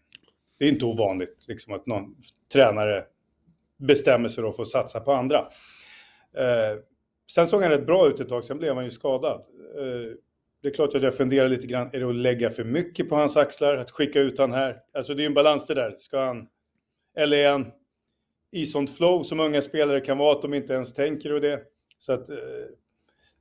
Det 0.58 0.64
är 0.64 0.68
inte 0.68 0.84
ovanligt 0.84 1.44
liksom, 1.48 1.72
att 1.72 1.86
någon 1.86 2.14
tränare 2.52 3.04
bestämmer 3.78 4.28
sig 4.28 4.42
då 4.42 4.52
för 4.52 4.62
att 4.62 4.68
satsa 4.68 5.00
på 5.00 5.12
andra. 5.12 5.38
Eh, 6.36 6.78
sen 7.30 7.46
såg 7.46 7.62
han 7.62 7.70
rätt 7.70 7.86
bra 7.86 8.08
ut 8.08 8.20
ett 8.20 8.28
tag, 8.28 8.44
sen 8.44 8.58
blev 8.58 8.74
han 8.74 8.84
ju 8.84 8.90
skadad. 8.90 9.40
Eh, 9.78 10.12
det 10.62 10.68
är 10.68 10.72
klart 10.72 10.94
att 10.94 11.02
jag 11.02 11.16
funderar 11.16 11.48
lite 11.48 11.66
grann, 11.66 11.90
är 11.92 12.00
det 12.00 12.08
att 12.08 12.14
lägga 12.14 12.50
för 12.50 12.64
mycket 12.64 13.08
på 13.08 13.16
hans 13.16 13.36
axlar? 13.36 13.76
Att 13.76 13.90
skicka 13.90 14.20
ut 14.20 14.38
han 14.38 14.52
här? 14.52 14.76
Alltså 14.94 15.14
det 15.14 15.20
är 15.20 15.22
ju 15.22 15.26
en 15.26 15.34
balans 15.34 15.66
det 15.66 15.74
där. 15.74 15.94
Ska 15.98 16.24
han, 16.24 16.46
eller 17.16 17.36
är 17.36 17.50
han 17.50 17.66
i 18.52 18.66
sånt 18.66 18.96
flow 18.96 19.22
som 19.22 19.40
unga 19.40 19.62
spelare 19.62 20.00
kan 20.00 20.18
vara, 20.18 20.36
att 20.36 20.42
de 20.42 20.54
inte 20.54 20.72
ens 20.72 20.94
tänker 20.94 21.32
och 21.32 21.40
det. 21.40 21.60
Så 21.98 22.12
att, 22.12 22.30
eh, 22.30 22.36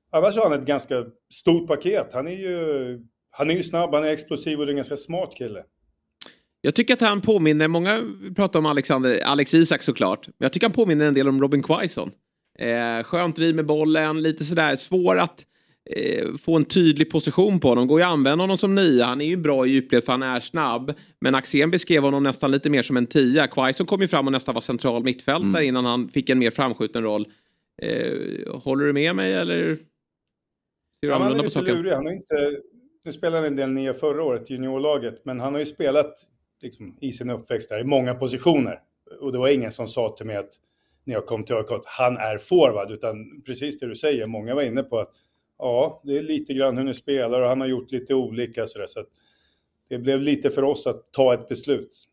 annars 0.09 0.36
har 0.36 0.49
han 0.49 0.59
ett 0.59 0.67
ganska 0.67 1.05
stort 1.34 1.67
paket. 1.67 2.07
Han 2.13 2.28
är 2.28 2.36
ju, 2.36 2.99
han 3.30 3.49
är 3.49 3.53
ju 3.53 3.63
snabb, 3.63 3.93
han 3.93 4.03
är 4.03 4.09
explosiv 4.09 4.59
och 4.59 4.65
det 4.65 4.70
är 4.70 4.74
en 4.74 4.78
ganska 4.78 4.97
smart 4.97 5.36
kille. 5.36 5.63
Jag 6.61 6.76
tycker 6.76 6.93
att 6.93 7.01
han 7.01 7.22
påminner, 7.22 7.67
många 7.67 8.03
pratar 8.36 8.59
om 8.59 8.65
Alexander, 8.65 9.22
Alex 9.26 9.53
Isak 9.53 9.84
såklart. 9.84 10.28
Men 10.28 10.34
jag 10.38 10.53
tycker 10.53 10.67
han 10.67 10.74
påminner 10.74 11.07
en 11.07 11.13
del 11.13 11.28
om 11.28 11.41
Robin 11.41 11.63
Quaison. 11.63 12.11
Eh, 12.59 13.03
skönt 13.03 13.36
driv 13.36 13.55
med 13.55 13.65
bollen, 13.65 14.22
lite 14.22 14.45
sådär 14.45 14.76
svår 14.76 15.20
att 15.20 15.39
eh, 15.39 15.45
få 16.40 16.56
en 16.56 16.66
tydlig 16.66 17.10
position 17.10 17.60
på 17.60 17.70
honom. 17.70 17.88
Går 17.88 18.00
ju 18.00 18.06
att 18.06 18.12
använda 18.12 18.44
honom 18.44 18.58
som 18.58 18.76
nia, 18.76 19.06
han 19.06 19.22
är 19.22 19.26
ju 19.26 19.38
bra 19.38 19.66
i 19.66 19.70
djupled 19.70 20.04
för 20.04 20.12
han 20.12 20.24
är 20.24 20.40
snabb. 20.40 20.94
Men 21.22 21.36
Axén 21.36 21.72
beskrev 21.72 22.04
honom 22.04 22.24
nästan 22.24 22.52
lite 22.52 22.70
mer 22.70 22.84
som 22.84 22.98
en 22.98 23.08
tia. 23.08 23.48
Quaison 23.48 23.86
kom 23.86 24.02
ju 24.02 24.08
fram 24.08 24.26
och 24.26 24.32
nästan 24.32 24.54
var 24.54 24.62
central 24.62 25.04
mittfältare 25.04 25.66
innan 25.66 25.86
han 25.86 26.10
fick 26.10 26.30
en 26.30 26.40
mer 26.40 26.52
framskjuten 26.52 27.04
roll. 27.04 27.26
Eh, 27.82 28.54
håller 28.54 28.86
du 28.86 28.94
med 28.94 29.16
mig 29.16 29.34
eller? 29.34 29.78
Ser 31.06 31.12
han 31.12 31.22
är 31.22 31.44
lite 31.44 31.62
lurig. 31.62 31.92
Han 31.92 32.06
har 32.06 32.14
inte, 32.14 32.60
nu 33.06 33.12
spelade 33.12 33.38
han 33.38 33.46
en 33.46 33.56
del 33.56 33.70
nia 33.70 33.94
förra 33.94 34.24
året 34.24 34.52
i 34.52 34.54
juniorlaget, 34.54 35.26
men 35.26 35.40
han 35.40 35.54
har 35.54 35.60
ju 35.60 35.66
spelat 35.66 36.14
liksom, 36.62 36.98
i 37.02 37.12
sin 37.12 37.30
uppväxt 37.30 37.70
där 37.70 37.80
i 37.80 37.84
många 37.84 38.16
positioner. 38.16 38.80
Och 39.22 39.32
det 39.32 39.38
var 39.38 39.48
ingen 39.48 39.72
som 39.72 39.88
sa 39.88 40.16
till 40.18 40.26
mig 40.26 40.36
att 40.36 40.52
när 41.04 41.14
jag 41.14 41.26
kom 41.26 41.46
till 41.46 41.56
att 41.56 41.86
han 41.86 42.18
är 42.18 42.38
forward, 42.38 42.92
utan 42.92 43.42
precis 43.46 43.80
det 43.80 43.88
du 43.88 43.96
säger, 43.96 44.28
många 44.28 44.56
var 44.56 44.62
inne 44.62 44.84
på 44.84 45.00
att 45.00 45.12
ja, 45.60 46.01
det 46.03 46.18
är 46.18 46.24
lite 46.24 46.53
grann 46.53 46.78
hur 46.78 46.84
ni 46.84 46.93
spelar 46.93 47.41
och 47.41 47.49
han 47.49 47.62
har 47.62 47.68
gjort 47.68 47.91
lite 47.91 48.14
olika 48.14 48.68
sådär, 48.68 48.88
så 48.88 48.99
att 48.99 49.10
det 49.89 49.97
blev 49.97 50.22
lite 50.22 50.49
för 50.49 50.64
oss 50.64 50.88
att 50.88 51.12
ta 51.12 51.34
ett 51.34 51.47
beslut. 51.47 52.05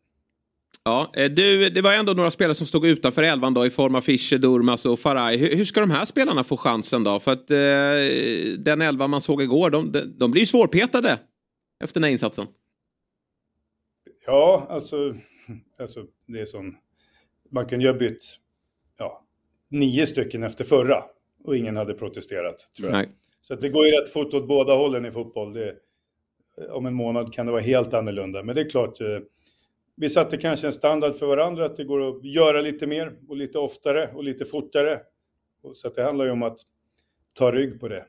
Ja, 0.83 1.11
eh, 1.13 1.31
du, 1.31 1.69
det 1.69 1.81
var 1.81 1.93
ändå 1.93 2.13
några 2.13 2.31
spelare 2.31 2.55
som 2.55 2.67
stod 2.67 2.85
utanför 2.85 3.23
elvan 3.23 3.53
då 3.53 3.65
i 3.65 3.69
form 3.69 3.95
av 3.95 4.01
Fischer, 4.01 4.37
Durmaz 4.37 4.85
och 4.85 4.99
Faraj. 4.99 5.37
Hur, 5.37 5.55
hur 5.55 5.65
ska 5.65 5.79
de 5.79 5.91
här 5.91 6.05
spelarna 6.05 6.43
få 6.43 6.57
chansen 6.57 7.03
då? 7.03 7.19
För 7.19 7.31
att 7.31 7.51
eh, 7.51 8.59
den 8.59 8.81
elva 8.81 9.07
man 9.07 9.21
såg 9.21 9.41
igår, 9.41 9.69
de, 9.69 9.91
de, 9.91 9.99
de 10.01 10.31
blir 10.31 10.41
ju 10.41 10.45
svårpetade 10.45 11.19
efter 11.83 11.93
den 11.93 12.03
här 12.03 12.11
insatsen. 12.11 12.45
Ja, 14.25 14.67
alltså, 14.69 15.15
alltså 15.79 16.05
det 16.25 16.39
är 16.39 16.45
som, 16.45 16.77
man 17.51 17.65
kunde 17.65 17.85
ju 17.85 17.91
ha 17.91 17.97
bytt 17.97 18.39
ja, 18.97 19.23
nio 19.69 20.07
stycken 20.07 20.43
efter 20.43 20.63
förra 20.63 21.03
och 21.43 21.57
ingen 21.57 21.77
hade 21.77 21.93
protesterat, 21.93 22.67
tror 22.77 22.89
jag. 22.89 22.97
Nej. 22.97 23.09
Så 23.47 23.53
att 23.53 23.61
det 23.61 23.69
går 23.69 23.85
ju 23.85 23.91
rätt 23.91 24.13
fort 24.13 24.33
åt 24.33 24.47
båda 24.47 24.73
hållen 24.73 25.05
i 25.05 25.11
fotboll. 25.11 25.53
Det, 25.53 25.75
om 26.69 26.85
en 26.85 26.93
månad 26.93 27.33
kan 27.33 27.45
det 27.45 27.51
vara 27.51 27.61
helt 27.61 27.93
annorlunda. 27.93 28.43
Men 28.43 28.55
det 28.55 28.61
är 28.61 28.69
klart, 28.69 29.01
eh, 29.01 29.07
vi 29.95 30.09
satte 30.09 30.37
kanske 30.37 30.67
en 30.67 30.73
standard 30.73 31.15
för 31.15 31.25
varandra 31.25 31.65
att 31.65 31.77
det 31.77 31.83
går 31.83 32.09
att 32.09 32.23
göra 32.23 32.61
lite 32.61 32.87
mer 32.87 33.13
och 33.27 33.37
lite 33.37 33.59
oftare 33.59 34.11
och 34.15 34.23
lite 34.23 34.45
fortare. 34.45 34.99
Så 35.75 35.87
att 35.87 35.95
det 35.95 36.03
handlar 36.03 36.25
ju 36.25 36.31
om 36.31 36.43
att 36.43 36.59
ta 37.33 37.51
rygg 37.51 37.79
på 37.79 37.87
det. 37.87 38.05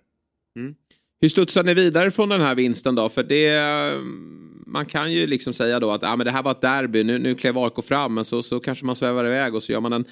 Mm. 0.57 0.75
Hur 1.21 1.29
studsar 1.29 1.65
ni 1.65 1.75
vidare 1.75 2.11
från 2.11 2.29
den 2.29 2.41
här 2.41 2.55
vinsten 2.55 2.95
då? 2.95 3.09
För 3.09 3.23
det, 3.23 3.49
mm, 3.49 4.65
man 4.67 4.87
kan 4.87 5.13
ju 5.13 5.27
liksom 5.27 5.53
säga 5.53 5.81
då 5.81 5.91
att 5.91 6.05
ah, 6.05 6.17
men 6.17 6.25
det 6.25 6.31
här 6.31 6.43
var 6.43 6.51
ett 6.51 6.61
derby, 6.61 7.05
nu, 7.05 7.19
nu 7.19 7.35
klev 7.35 7.59
AIK 7.59 7.85
fram, 7.85 8.15
men 8.15 8.25
så, 8.25 8.43
så 8.43 8.61
kanske 8.61 8.87
man 8.87 8.97
svävar 8.97 9.25
iväg 9.25 9.55
och 9.55 9.63
så 9.63 9.73
gör 9.73 9.81
man 9.81 9.93
en 9.93 10.05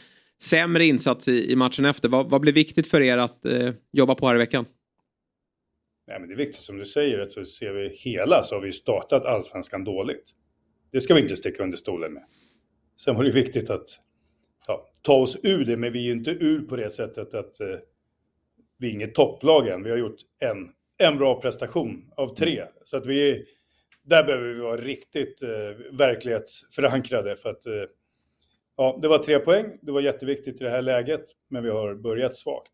sämre 0.43 0.85
insats 0.85 1.29
i, 1.29 1.53
i 1.53 1.57
matchen 1.57 1.85
efter. 1.85 2.09
Vad, 2.09 2.31
vad 2.31 2.41
blir 2.41 2.53
viktigt 2.53 2.87
för 2.87 3.01
er 3.01 3.19
att 3.19 3.45
eh, 3.45 3.73
jobba 3.93 4.15
på 4.15 4.29
här 4.29 4.35
i 4.35 4.39
veckan? 4.39 4.65
Nej, 6.07 6.21
men 6.21 6.29
det 6.29 6.35
är 6.35 6.37
viktigt 6.37 6.63
som 6.63 6.79
du 6.79 6.85
säger, 6.85 7.19
att 7.19 7.33
så 7.33 7.45
ser 7.45 7.73
vi 7.73 7.89
hela 7.89 8.43
så 8.43 8.55
har 8.55 8.63
vi 8.63 8.73
startat 8.73 9.25
allsvenskan 9.25 9.85
dåligt. 9.85 10.31
Det 10.93 11.01
ska 11.01 11.15
vi 11.15 11.21
inte 11.21 11.37
sticka 11.37 11.63
under 11.63 11.77
stolen 11.77 12.13
med. 12.13 12.25
Sen 13.05 13.17
var 13.17 13.25
det 13.25 13.31
viktigt 13.31 13.71
att 13.71 13.89
ja, 14.67 14.91
ta 15.03 15.15
oss 15.15 15.39
ur 15.43 15.65
det, 15.65 15.77
men 15.77 15.93
vi 15.93 16.09
är 16.09 16.13
inte 16.13 16.31
ur 16.31 16.61
på 16.61 16.77
det 16.77 16.91
sättet 16.91 17.35
att 17.35 17.61
eh, 17.61 17.77
vi 18.79 18.89
är 18.89 18.93
inget 18.93 19.15
topplag 19.15 19.69
än. 19.69 19.83
Vi 19.83 19.91
har 19.91 19.97
gjort 19.97 20.21
en, 20.39 20.73
en 20.99 21.19
bra 21.19 21.41
prestation 21.41 22.11
av 22.17 22.29
tre. 22.29 22.65
Så 22.85 22.97
att 22.97 23.07
vi 23.07 23.31
är, 23.31 23.45
där 24.03 24.25
behöver 24.25 24.49
vi 24.49 24.61
vara 24.61 24.77
riktigt 24.77 25.43
eh, 25.43 25.49
verklighetsförankrade 25.93 27.37
för 27.37 27.51
att 27.51 27.67
eh, 27.67 27.73
ja, 28.77 28.99
det 29.03 29.09
var 29.09 29.19
tre 29.19 29.39
poäng. 29.39 29.79
Det 29.83 29.93
var 29.93 30.01
jätteviktigt 30.01 30.61
i 30.61 30.65
det 30.65 30.71
här 30.71 30.83
läget, 30.83 31.25
men 31.49 31.63
vi 31.63 31.71
har 31.71 31.95
börjat 31.95 32.37
svagt. 32.37 32.73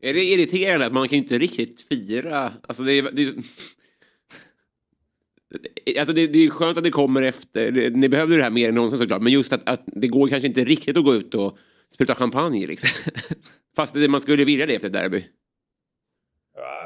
Är 0.00 0.14
det 0.14 0.24
irriterande 0.24 0.86
att 0.86 0.92
man 0.92 1.08
kan 1.08 1.18
inte 1.18 1.38
riktigt 1.38 1.80
fira? 1.80 2.52
Alltså 2.62 2.82
det 2.82 2.92
är, 2.92 3.02
det, 3.12 3.34
alltså 6.00 6.14
det, 6.14 6.26
det 6.26 6.38
är 6.38 6.50
skönt 6.50 6.78
att 6.78 6.84
det 6.84 6.90
kommer 6.90 7.22
efter. 7.22 7.70
Det- 7.70 7.90
Ni 7.96 8.08
behövde 8.08 8.36
det 8.36 8.42
här 8.42 8.50
mer 8.50 8.68
än 8.68 8.74
någonsin 8.74 8.98
såklart. 8.98 9.22
Men 9.22 9.32
just 9.32 9.52
att, 9.52 9.68
att 9.68 9.82
det 9.86 10.08
går 10.08 10.28
kanske 10.28 10.46
inte 10.48 10.64
riktigt 10.64 10.96
att 10.96 11.04
gå 11.04 11.14
ut 11.14 11.34
och 11.34 11.58
spruta 11.94 12.14
champagne 12.14 12.66
liksom. 12.66 12.90
Fast 13.76 13.94
det, 13.94 14.08
man 14.08 14.20
skulle 14.20 14.44
vilja 14.44 14.66
det 14.66 14.74
efter 14.74 14.86
ett 14.88 14.92
derby. 14.94 15.24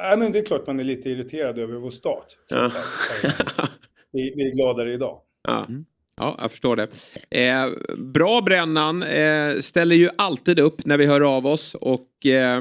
Ja, 0.02 0.16
men 0.18 0.32
det 0.32 0.38
är 0.38 0.44
klart 0.44 0.66
man 0.66 0.80
är 0.80 0.84
lite 0.84 1.10
irriterad 1.10 1.58
över 1.58 1.74
vår 1.74 1.90
start. 1.90 2.26
Ja. 2.48 2.70
Vi, 4.12 4.32
vi 4.36 4.50
är 4.50 4.54
gladare 4.54 4.94
idag. 4.94 5.20
Ja. 5.42 5.66
Ja, 6.20 6.36
jag 6.40 6.50
förstår 6.50 6.76
det. 6.76 6.88
Eh, 7.30 7.68
bra 7.96 8.40
Brännan, 8.40 9.02
eh, 9.02 9.58
ställer 9.60 9.96
ju 9.96 10.10
alltid 10.18 10.58
upp 10.58 10.84
när 10.84 10.98
vi 10.98 11.06
hör 11.06 11.36
av 11.36 11.46
oss 11.46 11.74
och 11.74 12.26
eh, 12.26 12.60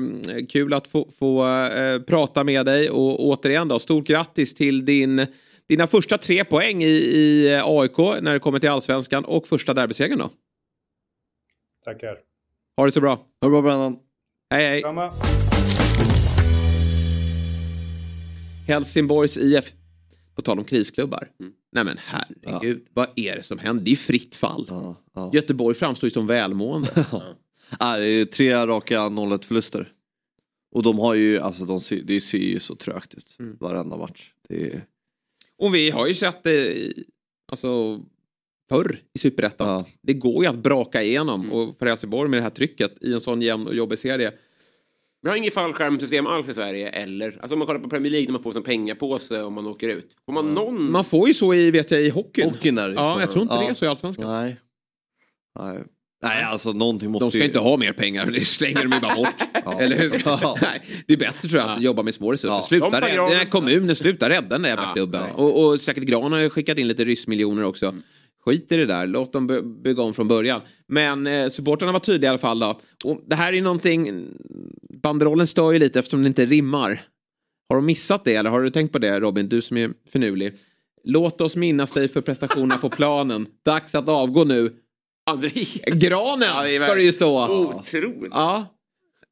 kul 0.49 0.73
att 0.73 0.87
få, 0.87 1.09
få 1.19 1.47
eh, 1.47 2.01
prata 2.01 2.43
med 2.43 2.65
dig 2.65 2.89
och 2.89 3.25
återigen 3.25 3.67
då, 3.67 3.79
stort 3.79 4.07
grattis 4.07 4.53
till 4.53 4.85
din, 4.85 5.25
dina 5.67 5.87
första 5.87 6.17
tre 6.17 6.45
poäng 6.45 6.83
i, 6.83 6.87
i 6.87 7.59
AIK 7.63 7.97
när 7.97 8.33
det 8.33 8.39
kommer 8.39 8.59
till 8.59 8.69
allsvenskan 8.69 9.25
och 9.25 9.47
första 9.47 9.73
derbysegern 9.73 10.19
då. 10.19 10.29
Tackar. 11.85 12.17
Ha 12.77 12.85
det 12.85 12.91
så 12.91 13.01
bra. 13.01 13.15
Ha 13.15 13.47
det 13.47 13.49
bra 13.49 13.61
Brännan. 13.61 13.99
Hej 14.49 14.67
hej. 14.67 14.81
Samma. 14.81 15.13
Helsingborgs 18.67 19.37
IF. 19.37 19.71
På 20.35 20.41
tal 20.41 20.59
om 20.59 20.65
krisklubbar. 20.65 21.27
Nej 21.71 21.83
men 21.83 21.97
herregud, 21.97 22.85
vad 22.93 23.07
är 23.15 23.35
det 23.35 23.43
som 23.43 23.59
händer? 23.59 23.85
Det 23.85 23.91
är 23.91 23.95
fritt 23.95 24.35
fall. 24.35 24.95
Göteborg 25.33 25.75
framstår 25.75 26.07
ju 26.07 26.11
som 26.11 26.27
välmående. 26.27 27.05
Ja, 27.79 27.97
det 27.97 28.07
är 28.07 28.25
tre 28.25 28.67
raka 28.67 28.99
0-1 28.99 29.45
förluster. 29.45 29.91
Och 30.71 30.83
de 30.83 30.99
har 30.99 31.13
ju, 31.13 31.39
alltså 31.39 31.65
de 31.65 31.79
ser, 31.79 32.01
det 32.03 32.21
ser 32.21 32.37
ju 32.37 32.59
så 32.59 32.75
trögt 32.75 33.13
ut 33.13 33.37
varenda 33.59 33.97
match. 33.97 34.31
Det 34.47 34.63
är, 34.73 34.81
Och 35.57 35.75
vi 35.75 35.89
har 35.91 36.07
ju 36.07 36.13
sett 36.13 36.43
det 36.43 36.93
alltså, 37.51 38.01
förr 38.69 38.99
i 39.13 39.19
Superettan. 39.19 39.85
Det 40.01 40.13
går 40.13 40.43
ju 40.43 40.49
att 40.49 40.57
braka 40.63 41.03
igenom 41.03 41.51
och 41.51 41.77
för 41.77 41.85
Helsingborg 41.85 42.29
med 42.29 42.39
det 42.39 42.43
här 42.43 42.49
trycket 42.49 43.03
i 43.03 43.13
en 43.13 43.21
sån 43.21 43.41
jämn 43.41 43.67
och 43.67 43.75
jobbig 43.75 43.99
serie. 43.99 44.31
Vi 45.21 45.29
har 45.29 45.35
inget 45.35 45.53
fallskärmsystem 45.53 46.27
alls 46.27 46.49
i 46.49 46.53
Sverige, 46.53 46.89
eller? 46.89 47.37
Alltså 47.41 47.53
om 47.55 47.59
man 47.59 47.67
kollar 47.67 47.79
på 47.79 47.89
Premier 47.89 48.11
League, 48.11 48.25
där 48.25 48.33
man 48.33 48.43
får 48.43 48.51
som 48.51 48.63
pengapåse 48.63 49.41
om 49.43 49.53
man 49.53 49.67
åker 49.67 49.89
ut. 49.89 50.15
Får 50.25 50.33
man 50.33 50.53
någon... 50.53 50.91
Man 50.91 51.05
får 51.05 51.27
ju 51.27 51.33
så 51.33 51.53
i, 51.53 51.71
vet 51.71 51.91
jag, 51.91 52.01
i 52.01 52.09
hockeyn. 52.09 52.49
Hockeyn 52.49 52.77
är 52.77 52.87
det 52.87 52.93
ju 52.93 52.99
Ja, 52.99 53.13
så. 53.15 53.21
jag 53.21 53.31
tror 53.31 53.41
inte 53.41 53.53
Ja. 53.55 53.61
det 53.61 53.67
är 53.67 53.73
så 53.73 53.85
i 53.85 53.87
Allsvenskan. 53.87 54.25
nej. 54.43 54.57
nej. 55.59 55.83
Nej, 56.23 56.43
alltså 56.43 56.71
någonting 56.73 57.11
måste 57.11 57.25
De 57.25 57.31
ska 57.31 57.39
ju... 57.39 57.45
inte 57.45 57.59
ha 57.59 57.77
mer 57.77 57.93
pengar, 57.93 58.25
det 58.25 58.41
slänger 58.45 58.83
de 58.83 58.93
ju 58.95 58.99
bara 58.99 59.15
bort. 59.15 59.79
Eller 59.81 59.97
hur? 59.97 60.09
Nej, 60.61 60.81
det 61.07 61.13
är 61.13 61.17
bättre 61.17 61.49
tror 61.49 61.61
jag 61.61 61.69
att 61.71 61.81
jobba 61.81 62.03
med 62.03 62.13
små 62.15 62.31
resurser. 62.31 62.53
Ja. 62.53 62.61
Sluta 62.61 63.01
rädda, 63.01 63.45
kommunen, 63.45 63.95
sluta 63.95 64.29
rädda 64.29 64.47
den 64.47 64.61
där 64.61 64.69
jävla 64.69 64.83
Ja, 64.83 64.93
klubben. 64.93 65.31
Och, 65.31 65.65
och 65.65 65.81
säkert 65.81 66.03
Gran 66.03 66.31
har 66.31 66.39
ju 66.39 66.49
skickat 66.49 66.77
in 66.77 66.87
lite 66.87 67.05
ryssmiljoner 67.05 67.63
också. 67.63 67.95
Skit 68.49 68.71
i 68.71 68.77
det 68.77 68.85
där, 68.85 69.07
låt 69.07 69.33
dem 69.33 69.47
by- 69.47 69.61
bygga 69.61 70.01
om 70.03 70.13
från 70.13 70.27
början. 70.27 70.61
Men 70.87 71.27
eh, 71.27 71.49
supportrarna 71.49 71.91
var 71.91 71.99
tydliga 71.99 72.27
i 72.27 72.29
alla 72.29 72.37
fall 72.39 72.59
då. 72.59 72.79
Och 73.03 73.21
det 73.27 73.35
här 73.35 73.53
är 73.53 73.61
någonting, 73.61 74.27
banderollen 75.03 75.47
stör 75.47 75.71
ju 75.71 75.79
lite 75.79 75.99
eftersom 75.99 76.21
det 76.23 76.27
inte 76.27 76.45
rimmar. 76.45 77.01
Har 77.69 77.75
de 77.75 77.85
missat 77.85 78.25
det 78.25 78.35
eller 78.35 78.49
har 78.49 78.61
du 78.61 78.69
tänkt 78.69 78.91
på 78.91 78.99
det 78.99 79.19
Robin, 79.19 79.49
du 79.49 79.61
som 79.61 79.77
är 79.77 79.91
finurlig? 80.11 80.53
Låt 81.03 81.41
oss 81.41 81.55
minnas 81.55 81.91
dig 81.91 82.07
för 82.07 82.21
prestationerna 82.21 82.77
på 82.77 82.89
planen. 82.89 83.47
Dags 83.65 83.95
att 83.95 84.09
avgå 84.09 84.43
nu. 84.43 84.73
André. 85.29 85.49
Granen 85.87 86.47
Ja, 86.71 86.85
ska 86.85 86.95
det 86.95 87.03
ju 87.03 87.11
stå. 87.11 87.47
Otroligt. 87.65 88.31
Ja. 88.31 88.75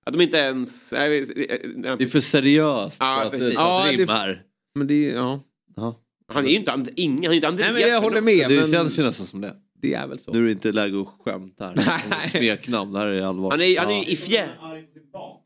Att 0.06 0.14
de 0.14 0.22
inte 0.22 0.38
ens... 0.38 0.92
Nej, 0.92 1.10
vi- 1.10 1.48
eh, 1.50 1.96
Det 1.98 2.04
är 2.04 2.08
för 2.08 2.20
seriöst 2.20 2.98
Ja, 3.00 3.18
för 3.20 3.26
att 3.26 3.32
det 3.32 3.38
precis. 3.38 3.54
Ja, 3.56 3.86
ja, 3.86 3.92
det- 3.92 3.98
rimmar. 4.04 4.44
Men 4.76 4.88
det 4.88 5.10
är 5.12 5.16
ja. 5.16 5.40
Han 6.34 6.46
är 6.46 6.50
ju 6.50 6.56
inte, 6.56 6.72
And- 6.72 6.90
ingen, 6.96 7.24
han 7.24 7.32
är 7.32 7.36
inte 7.36 7.48
Andreas. 7.48 7.72
Nej 7.72 7.82
men 7.82 7.92
jag 7.92 8.02
håller 8.02 8.22
med. 8.22 8.50
Det 8.50 8.56
men 8.56 8.72
känns 8.72 9.00
ju 9.00 9.04
nästan 9.04 9.28
som 9.28 9.42
det. 9.42 9.54
Det 9.82 9.94
är 9.94 10.08
väl 10.08 10.20
så. 10.20 10.32
Nu 10.32 10.40
är 10.40 10.44
det 10.44 10.52
inte 10.52 10.72
läge 10.72 11.02
att 11.02 11.08
skämta 11.26 11.66
här. 11.66 12.30
Smeknamn, 12.30 12.94
det 12.94 13.00
här 13.00 13.08
är 13.08 13.22
allvar. 13.22 13.52
Han 13.52 13.62
är, 13.62 13.80
han 13.80 13.92
är 13.92 14.10
i 14.10 14.16
fjär... 14.16 14.48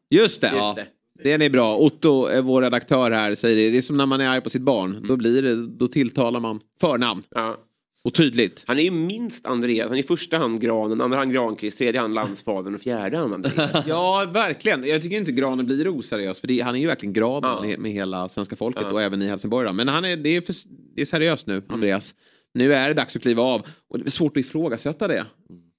Just 0.10 0.42
det. 0.42 0.48
Just 0.48 0.58
ja. 0.58 0.76
det. 0.76 0.88
Den 1.24 1.42
är 1.42 1.50
bra. 1.50 1.78
Otto, 1.78 2.30
eh, 2.30 2.42
vår 2.42 2.62
redaktör 2.62 3.12
här, 3.12 3.36
säger 3.36 3.56
det. 3.56 3.70
Det 3.70 3.78
är 3.78 3.82
som 3.82 3.98
när 3.98 4.06
man 4.06 4.22
är 4.22 4.30
arg 4.30 4.42
på 4.42 4.50
sitt 4.50 4.62
barn. 4.62 5.06
Då, 5.08 5.18
blir 5.18 5.42
det, 5.42 5.68
då 5.68 5.88
tilltalar 5.88 6.40
man 6.40 6.60
förnamn. 6.82 7.24
Ja. 7.30 7.58
Och 8.04 8.14
tydligt. 8.14 8.64
Han 8.68 8.80
är 8.80 8.84
ju 8.84 8.92
minst 8.92 9.46
Andreas. 9.48 9.88
Han 9.90 9.98
är 9.98 10.02
i 10.02 10.04
första 10.04 10.38
hand 10.38 10.62
Granen, 10.62 11.02
andra 11.02 11.18
hand 11.18 11.34
Granqvist, 11.34 11.78
tredje 11.78 12.02
hand 12.02 12.14
Landsfadern 12.14 12.76
och 12.76 12.82
fjärde 12.82 13.18
hand 13.18 13.34
Andreas. 13.34 13.84
Ja, 13.88 14.30
verkligen. 14.34 14.84
Jag 14.88 15.02
tycker 15.02 15.18
inte 15.18 15.32
Granen 15.32 15.66
blir 15.66 15.88
oseriös. 15.88 16.40
För 16.40 16.48
det, 16.48 16.60
han 16.62 16.76
är 16.76 16.80
ju 16.80 16.88
verkligen 16.88 17.14
graden 17.14 17.70
Ja. 17.70 17.78
med, 17.78 17.92
hela 17.92 18.30
svenska 18.30 18.56
folket 18.56 18.84
Ja. 18.86 18.92
och 18.92 19.02
även 19.02 19.22
i 19.22 19.28
Helsingborg. 19.28 19.68
Då. 19.68 19.74
Men 19.74 19.88
han 19.88 20.06
är, 20.06 20.18
det, 20.18 20.30
är 20.30 20.42
för, 20.42 20.56
det 20.96 21.02
är 21.02 21.06
seriöst 21.06 21.48
nu, 21.48 21.62
Andreas. 21.70 22.16
Nu 22.54 22.74
är 22.74 22.88
det 22.88 22.94
dags 22.94 23.16
att 23.16 23.22
kliva 23.22 23.44
av. 23.44 23.62
Och 23.90 24.00
det 24.00 24.06
är 24.08 24.10
svårt 24.12 24.38
att 24.38 24.42
ifrågasätta 24.46 25.08
det. 25.08 25.26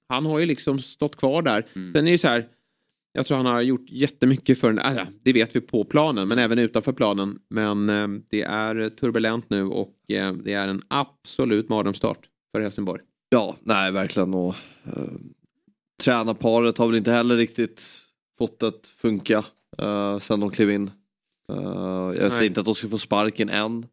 Han 0.09 0.25
har 0.25 0.39
ju 0.39 0.45
liksom 0.45 0.79
stått 0.79 1.15
kvar 1.15 1.41
där. 1.41 1.65
Sen 1.73 1.95
är 1.95 2.01
det 2.03 2.09
ju 2.09 2.17
så 2.17 2.27
här. 2.27 2.45
Jag 3.15 3.25
tror 3.25 3.37
han 3.37 3.45
har 3.45 3.61
gjort 3.61 3.85
jättemycket 3.89 4.59
för 4.59 4.73
den. 4.73 4.97
Äh, 4.97 5.03
det 5.23 5.33
vet 5.33 5.55
vi 5.55 5.61
på 5.61 5.83
planen, 5.83 6.27
men 6.27 6.39
även 6.39 6.59
utanför 6.59 6.93
planen. 6.93 7.39
Men 7.49 7.89
eh, 7.89 8.07
det 8.29 8.41
är 8.41 8.89
turbulent 8.89 9.49
nu 9.49 9.63
och 9.63 9.93
eh, 10.11 10.33
det 10.33 10.53
är 10.53 10.67
en 10.67 10.81
absolut 10.87 11.69
mardrömsstart 11.69 12.27
för 12.55 12.61
Helsingborg. 12.61 13.01
Ja, 13.29 13.55
nej 13.63 13.91
verkligen. 13.91 14.33
Och, 14.33 14.55
eh, 14.85 15.03
tränarparet 16.03 16.77
har 16.77 16.87
väl 16.87 16.95
inte 16.95 17.11
heller 17.11 17.37
riktigt 17.37 17.83
fått 18.37 18.59
det 18.59 18.67
att 18.67 18.87
funka 18.87 19.45
eh, 19.77 20.19
sen 20.19 20.39
de 20.39 20.51
klev 20.51 20.71
in. 20.71 20.91
Eh, 21.51 21.55
jag 21.55 22.15
säger 22.15 22.29
Nej. 22.37 22.47
inte 22.47 22.59
att 22.59 22.65
de 22.65 22.75
ska 22.75 22.87
få 22.89 22.97
sparken 22.97 23.49
än. 23.49 23.85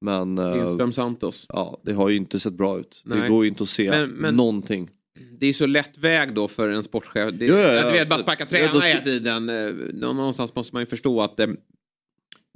Men 0.00 0.38
eh, 0.38 0.54
Lindström 0.56 0.92
Santos. 0.92 1.46
ja, 1.48 1.80
det 1.84 1.92
har 1.92 2.08
ju 2.08 2.16
inte 2.16 2.40
sett 2.40 2.52
bra 2.54 2.78
ut. 2.78 3.02
Det 3.04 3.14
Nej. 3.14 3.28
går 3.30 3.44
ju 3.44 3.48
inte 3.50 3.62
att 3.62 3.68
se 3.68 3.90
Men- 3.90 4.10
men- 4.10 4.36
någonting. 4.36 4.90
Det 5.38 5.46
är 5.46 5.52
så 5.52 5.66
lätt 5.66 5.98
väg 5.98 6.34
då 6.34 6.48
för 6.48 6.68
en 6.68 6.82
sportchef. 6.82 7.34
Det, 7.34 7.46
Ja, 7.46 7.58
ja, 7.58 7.72
ja. 7.72 7.86
Du 7.86 7.92
vet, 7.92 8.08
bara 8.08 8.18
sparka 8.20 8.42
Ja, 8.44 8.48
tränare 8.50 8.80
ska- 8.80 8.88
hela 8.88 9.00
tiden. 9.02 9.48
eh, 9.48 9.72
Någonstans 9.94 10.54
måste 10.54 10.74
man 10.74 10.82
ju 10.82 10.86
förstå 10.86 11.22
att 11.22 11.40
eh, 11.40 11.46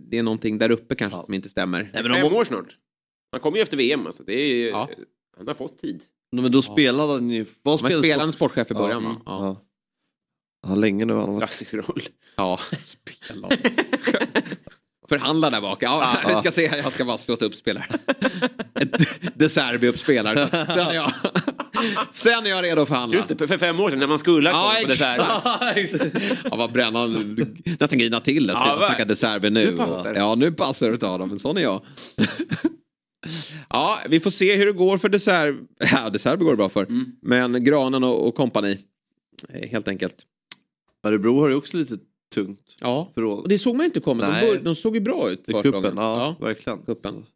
det 0.03 0.19
är 0.19 0.23
någonting 0.23 0.59
där 0.59 0.71
uppe 0.71 0.95
kanske 0.95 1.23
som 1.25 1.35
inte 1.35 1.49
stämmer. 1.49 1.91
Nej, 1.95 2.03
men 2.03 2.13
Fem 2.13 2.27
om, 2.27 2.35
år 2.35 2.45
snart. 2.45 2.77
Han 3.33 3.41
kommer 3.41 3.57
ju 3.59 3.63
efter 3.63 3.77
VM 3.77 4.07
alltså. 4.07 4.23
Det 4.25 4.35
är 4.35 4.71
Ja. 4.71 4.91
Han 5.37 5.47
har 5.49 5.55
fått 5.55 5.79
tid. 5.79 6.03
men 6.33 6.53
då 6.53 6.63
spelade 6.63 7.13
han 7.13 7.31
ju... 7.31 7.47
Man 7.65 7.79
spelade 7.79 8.03
spelade 8.03 8.33
sportchef 8.33 8.71
i 8.71 8.75
början. 8.75 9.03
Ja, 9.03 9.09
va? 9.09 9.17
Ja. 9.27 9.47
ja. 9.47 9.67
Ja, 10.69 10.75
länge 10.75 11.05
nu. 11.05 11.13
har 11.13 11.21
Han 11.21 11.31
varit... 11.31 11.41
Klassisk 11.41 11.75
roll. 11.75 12.03
Ja, 12.37 12.59
spela. 12.83 13.49
Förhandla 15.19 15.51
där 15.51 15.61
bak. 15.61 15.79
Ja, 15.83 16.17
vi 16.29 16.35
ska 16.35 16.51
se 16.51 16.69
här. 16.69 16.77
Jag 16.77 16.93
ska 16.93 17.05
bara 17.05 17.19
slå 17.19 17.35
upp 17.35 17.55
spelare. 17.55 17.85
De 19.35 19.49
Serbi 19.49 19.89
upp 19.89 19.99
spelare. 19.99 20.49
Sen 20.51 20.79
är 20.89 20.95
jag, 20.95 21.13
sen 22.13 22.47
är 22.47 22.51
jag 22.51 22.65
redo 22.65 22.83
att 22.83 22.89
förhandla. 22.89 23.17
Just 23.17 23.39
det, 23.39 23.49
för 23.49 23.59
fem 23.59 23.81
år 23.81 23.91
sedan 23.91 23.99
när 23.99 24.07
man 24.07 24.19
skulle 24.19 24.51
ha 24.51 24.75
Ja, 24.75 24.81
kommit 24.83 25.01
på 25.01 26.05
dessert. 26.05 26.41
Ja, 26.51 26.57
vad 26.57 26.73
brännan 26.73 27.37
nästan 27.81 27.99
grina 27.99 28.21
till. 28.21 28.47
Jag 28.49 28.57
ska 28.59 28.67
Ja, 28.67 28.71
ja, 28.73 28.77
snacka 28.79 28.89
verkligen. 28.89 29.09
De 29.09 29.17
Serbi 29.17 29.51
nu. 29.51 29.71
Nu 29.71 29.77
passar. 29.77 30.15
Ja, 30.15 30.35
nu 30.35 30.53
passar 30.53 30.89
det 30.89 30.95
att 30.95 31.01
ta 31.01 31.19
dem. 31.19 31.29
Men 31.29 31.39
sån 31.39 31.57
är 31.57 31.63
jag. 31.63 31.83
Ja, 33.69 33.99
vi 34.09 34.21
får 34.21 34.31
se 34.31 34.57
hur 34.57 34.67
det 34.67 34.73
går 34.73 34.99
för 34.99 35.09
De 35.09 35.19
Serbi. 35.19 35.59
Ja, 35.93 36.11
De 36.11 36.19
Serbi 36.19 36.45
går 36.45 36.51
det 36.51 36.57
bra 36.57 36.69
för. 36.69 36.83
Mm. 36.85 37.07
Men 37.23 37.65
Granen 37.65 38.05
och, 38.05 38.29
och 38.29 38.35
kompani. 38.35 38.79
eh, 39.49 39.69
Helt 39.71 39.89
enkelt. 39.89 40.15
Örebro 41.07 41.41
har 41.41 41.49
ju 41.49 41.55
också 41.55 41.77
lite 41.77 41.97
tungt. 42.33 42.77
Ja, 42.81 43.11
För 43.15 43.25
och 43.25 43.49
det 43.49 43.59
såg 43.59 43.77
man 43.77 43.87
inte 43.87 44.01
komma. 44.01 44.27
De, 44.41 44.47
bör, 44.47 44.59
de 44.59 44.75
såg 44.75 44.95
ju 44.95 45.01
bra 45.01 45.31
ut. 45.31 45.47
Kuppen, 45.47 45.97
ja, 45.97 46.37
verkligen. 46.41 46.83
kuppen. 46.83 47.27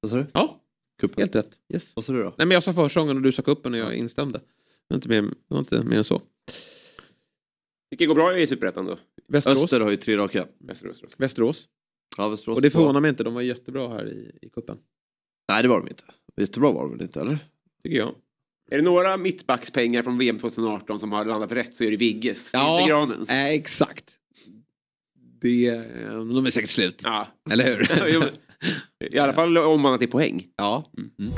Vad 0.00 0.10
sa 0.10 0.16
du? 0.16 0.26
Ja, 0.32 0.60
Kuppen. 1.00 1.22
helt 1.22 1.34
rätt. 1.34 1.50
Yes. 1.72 1.96
Vad 1.96 2.04
sa 2.04 2.12
du 2.12 2.18
då? 2.22 2.34
Nej, 2.38 2.46
men 2.46 2.50
jag 2.50 2.62
sa 2.62 2.72
försången 2.72 3.16
och 3.16 3.22
du 3.22 3.32
sa 3.32 3.42
kuppen 3.42 3.72
och 3.74 3.78
jag 3.80 3.94
instämde. 3.94 4.38
Det 4.38 4.44
var 4.88 4.96
inte 4.96 5.08
mer, 5.08 5.22
det 5.22 5.34
var 5.48 5.58
inte 5.58 5.82
mer 5.82 5.96
än 5.96 6.04
så. 6.04 6.22
Vilka 7.90 8.06
går 8.06 8.14
bra 8.14 8.38
i 8.38 8.46
Superettan 8.46 8.86
då? 8.86 8.98
Västerås. 9.28 9.64
Öster 9.64 9.80
har 9.80 9.90
ju 9.90 9.96
tre 9.96 10.16
raka. 10.16 10.46
Västerås. 10.58 11.02
Västerås. 11.18 11.68
Ja, 12.16 12.28
Västerås 12.28 12.56
Och 12.56 12.62
det 12.62 12.70
förvånar 12.70 13.00
mig 13.00 13.08
inte, 13.08 13.24
de 13.24 13.34
var 13.34 13.42
jättebra 13.42 13.88
här 13.88 14.08
i, 14.08 14.38
i 14.42 14.48
cupen. 14.48 14.78
Nej 15.52 15.62
det 15.62 15.68
var 15.68 15.80
de 15.80 15.88
inte. 15.88 16.04
Jättebra 16.36 16.72
var 16.72 16.82
de 16.82 16.92
väl 16.92 17.02
inte 17.02 17.20
eller? 17.20 17.38
Tycker 17.82 17.98
jag. 17.98 18.14
Är 18.70 18.76
det 18.78 18.84
några 18.84 19.16
mittbackspengar 19.16 20.02
från 20.02 20.18
VM 20.18 20.38
2018 20.38 21.00
som 21.00 21.12
har 21.12 21.24
landat 21.24 21.52
rätt 21.52 21.74
så 21.74 21.84
är 21.84 21.90
det 21.90 21.96
Vigges. 21.96 22.54
Inte 22.54 22.88
Granens. 22.88 23.30
eh, 23.30 23.44
exakt. 23.46 24.18
Det, 25.40 25.66
eh, 25.66 26.24
de 26.34 26.46
är 26.46 26.50
säkert 26.50 26.70
slut. 26.70 27.00
Ja. 27.04 27.28
Eller 27.50 27.64
hur? 27.64 28.30
I 29.14 29.18
alla 29.18 29.32
fall 29.32 29.58
omvandlat 29.58 30.00
till 30.00 30.10
poäng. 30.10 30.46
Ja. 30.56 30.90
Mm. 30.98 31.32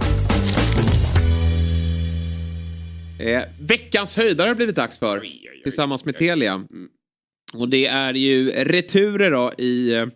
Eh, 3.20 3.42
veckans 3.60 4.16
höjdare 4.16 4.48
har 4.48 4.54
blivit 4.54 4.76
dags 4.76 4.98
för. 4.98 5.26
Tillsammans 5.62 6.04
med 6.04 6.16
Telia. 6.16 6.64
Och 7.54 7.68
det 7.68 7.86
är 7.86 8.14
ju 8.14 8.50
returer 8.50 9.30
då 9.30 9.52
i, 9.58 9.94
eh, 9.94 10.06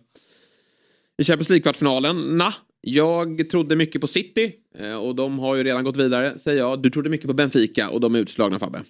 i 1.17 1.23
Champions 1.23 1.49
League-kvartsfinalen. 1.49 2.37
Na, 2.37 2.53
jag 2.81 3.49
trodde 3.49 3.75
mycket 3.75 4.01
på 4.01 4.07
City. 4.07 4.53
Eh, 4.79 4.95
och 4.95 5.15
de 5.15 5.39
har 5.39 5.55
ju 5.55 5.63
redan 5.63 5.83
gått 5.83 5.97
vidare, 5.97 6.37
säger 6.39 6.59
jag. 6.59 6.81
Du 6.81 6.89
trodde 6.89 7.09
mycket 7.09 7.27
på 7.27 7.33
Benfica 7.33 7.89
och 7.89 7.99
de 7.99 8.15
är 8.15 8.19
utslagna 8.19 8.59
Fabbe. 8.59 8.83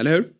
Eller 0.00 0.10
hur? 0.10 0.39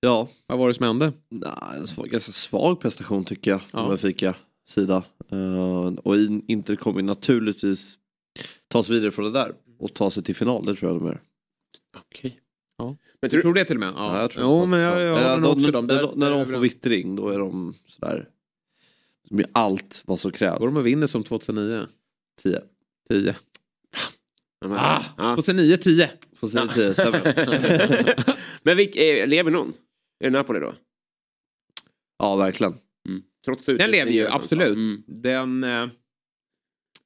Ja. 0.00 0.28
Vad 0.46 0.58
var 0.58 0.68
det 0.68 0.74
som 0.74 0.86
hände? 0.86 1.12
Nej, 1.28 1.52
en 1.78 1.86
svag, 1.86 2.08
ganska 2.10 2.32
svag 2.32 2.80
prestation 2.80 3.24
tycker 3.24 3.50
jag. 3.50 3.60
Ja. 3.72 3.82
Ja. 3.82 3.88
Benfica 3.88 4.34
sida. 4.68 5.04
Eh, 5.30 5.86
och 6.04 6.16
in- 6.16 6.44
Inter 6.48 6.76
kommer 6.76 7.02
naturligtvis 7.02 7.98
ta 8.68 8.84
sig 8.84 8.94
vidare 8.94 9.10
från 9.10 9.24
det 9.24 9.30
där. 9.38 9.54
Och 9.78 9.94
ta 9.94 10.10
sig 10.10 10.22
till 10.22 10.34
final, 10.36 10.64
det 10.66 10.74
tror 10.76 10.92
jag 10.92 11.00
de 11.00 11.06
gör. 11.06 11.20
Okej. 11.96 12.40
Ja. 12.78 12.96
Men 13.20 13.30
tror, 13.30 13.40
tror 13.40 13.54
det 13.54 13.64
till 13.64 13.76
och 13.76 13.80
med? 13.80 13.88
Ja, 13.96 14.14
Ja, 14.16 14.20
jag 14.20 14.30
tror 14.30 14.44
jo, 14.44 14.60
de- 14.60 14.70
men 14.70 14.80
jag, 14.80 15.00
jag 15.02 15.18
Ja, 15.22 15.36
de- 15.36 15.86
Där- 15.86 16.02
de- 16.02 16.18
när 16.20 16.30
de 16.30 16.46
får 16.46 16.58
vittring 16.58 17.16
då 17.16 17.28
är 17.28 17.38
de 17.38 17.74
sådär. 17.88 18.28
De 19.28 19.38
gör 19.38 19.48
allt 19.52 20.02
vad 20.06 20.20
som 20.20 20.32
krävs. 20.32 20.58
Går 20.58 20.66
de 20.66 20.76
och 20.76 20.86
vinner 20.86 21.06
som 21.06 21.24
2009? 21.24 21.86
10. 22.42 22.60
10. 23.10 23.36
Ah, 24.64 25.02
Ah, 25.16 25.34
2009, 25.36 25.76
10. 25.76 26.10
2010, 26.40 26.92
stämmer. 26.94 28.36
Men 28.62 28.76
vilk, 28.76 28.96
eh, 28.96 29.26
lever 29.28 29.50
någon? 29.50 29.72
Är 30.20 30.30
det 30.30 30.30
Napoli 30.30 30.60
då? 30.60 30.74
Ja, 32.18 32.36
verkligen. 32.36 32.74
Trots 33.46 33.66
Den 33.66 33.90
lever 33.90 34.12
ju, 34.12 34.26
absolut. 34.26 34.74
Mm. 34.74 35.02
Den... 35.06 35.64
Eh... 35.64 35.88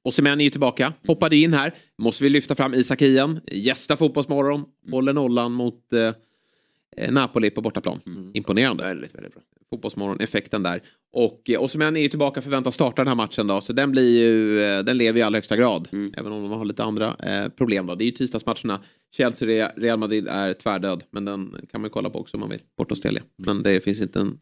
Osimhen 0.03 0.41
är 0.41 0.45
ju 0.45 0.49
tillbaka. 0.49 0.93
Hoppade 1.07 1.35
in 1.35 1.53
här. 1.53 1.73
Måste 1.97 2.23
vi 2.23 2.29
lyfta 2.29 2.55
fram 2.55 2.73
Isak 2.73 3.01
Hien. 3.01 3.41
Gästa 3.51 3.97
Fotbollsmorgon. 3.97 4.65
Håller 4.91 5.13
nollan 5.13 5.51
mot 5.51 5.93
eh, 5.93 7.11
Napoli 7.11 7.49
på 7.49 7.61
bortaplan. 7.61 7.99
Imponerande. 8.33 8.83
Väldigt, 8.83 9.15
väldigt 9.15 9.33
bra. 9.33 9.43
Fotbollsmorgon-effekten 9.69 10.63
där. 10.63 10.81
Och 11.13 11.49
eh, 11.49 11.61
Osimhen 11.63 11.97
är 11.97 12.01
ju 12.01 12.09
tillbaka 12.09 12.41
förväntas 12.41 12.75
starta 12.75 13.01
den 13.01 13.07
här 13.07 13.15
matchen 13.15 13.47
då. 13.47 13.61
Så 13.61 13.73
den 13.73 13.91
blir 13.91 14.19
ju, 14.19 14.61
eh, 14.63 14.83
den 14.83 14.97
lever 14.97 15.19
i 15.19 15.23
allra 15.23 15.37
högsta 15.37 15.57
grad. 15.57 15.87
Även 16.17 16.31
om 16.31 16.41
de 16.41 16.51
har 16.51 16.65
lite 16.65 16.83
andra 16.83 17.15
eh, 17.23 17.49
problem 17.49 17.85
då. 17.85 17.95
Det 17.95 18.03
är 18.03 18.05
ju 18.05 18.11
tisdagsmatcherna. 18.11 18.83
Chelsea, 19.15 19.71
Real 19.75 19.99
Madrid 19.99 20.27
är 20.27 20.53
tvärdöd. 20.53 21.03
Men 21.09 21.25
den 21.25 21.55
kan 21.71 21.81
man 21.81 21.85
ju 21.87 21.89
kolla 21.89 22.09
på 22.09 22.19
också 22.19 22.37
om 22.37 22.41
man 22.41 22.49
vill. 22.49 22.61
Bort 22.77 22.89
hos 22.89 23.01
Telia. 23.01 23.21
Men 23.37 23.63
det 23.63 23.83
finns 23.83 24.01
inte 24.01 24.19
en... 24.19 24.39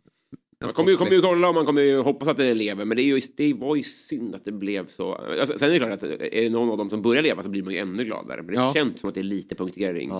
Man 0.63 0.73
kommer 0.73 0.91
ju, 0.91 0.97
kommer 0.97 1.11
ju 1.11 1.21
kolla 1.21 1.49
och 1.49 1.55
man 1.55 1.65
kommer 1.65 1.81
ju 1.81 1.97
hoppas 2.01 2.27
att 2.27 2.37
det 2.37 2.53
lever. 2.53 2.85
Men 2.85 2.97
det, 2.97 3.03
är 3.03 3.05
ju, 3.05 3.21
det 3.37 3.53
var 3.53 3.75
ju 3.75 3.83
synd 3.83 4.35
att 4.35 4.45
det 4.45 4.51
blev 4.51 4.87
så. 4.87 5.13
Alltså, 5.15 5.59
sen 5.59 5.69
är 5.69 5.73
det 5.73 5.79
klart 5.79 5.91
att 5.91 6.03
är 6.03 6.41
det 6.43 6.49
någon 6.49 6.69
av 6.69 6.77
dem 6.77 6.89
som 6.89 7.01
börjar 7.01 7.23
leva 7.23 7.43
så 7.43 7.49
blir 7.49 7.63
man 7.63 7.73
ju 7.73 7.79
ännu 7.79 8.03
gladare. 8.05 8.41
Men 8.41 8.55
det 8.55 8.61
Ja. 8.61 8.73
känns 8.73 8.99
som 8.99 9.09
att 9.09 9.15
det 9.15 9.21
är 9.21 9.23
lite 9.23 9.55
punktering 9.55 10.11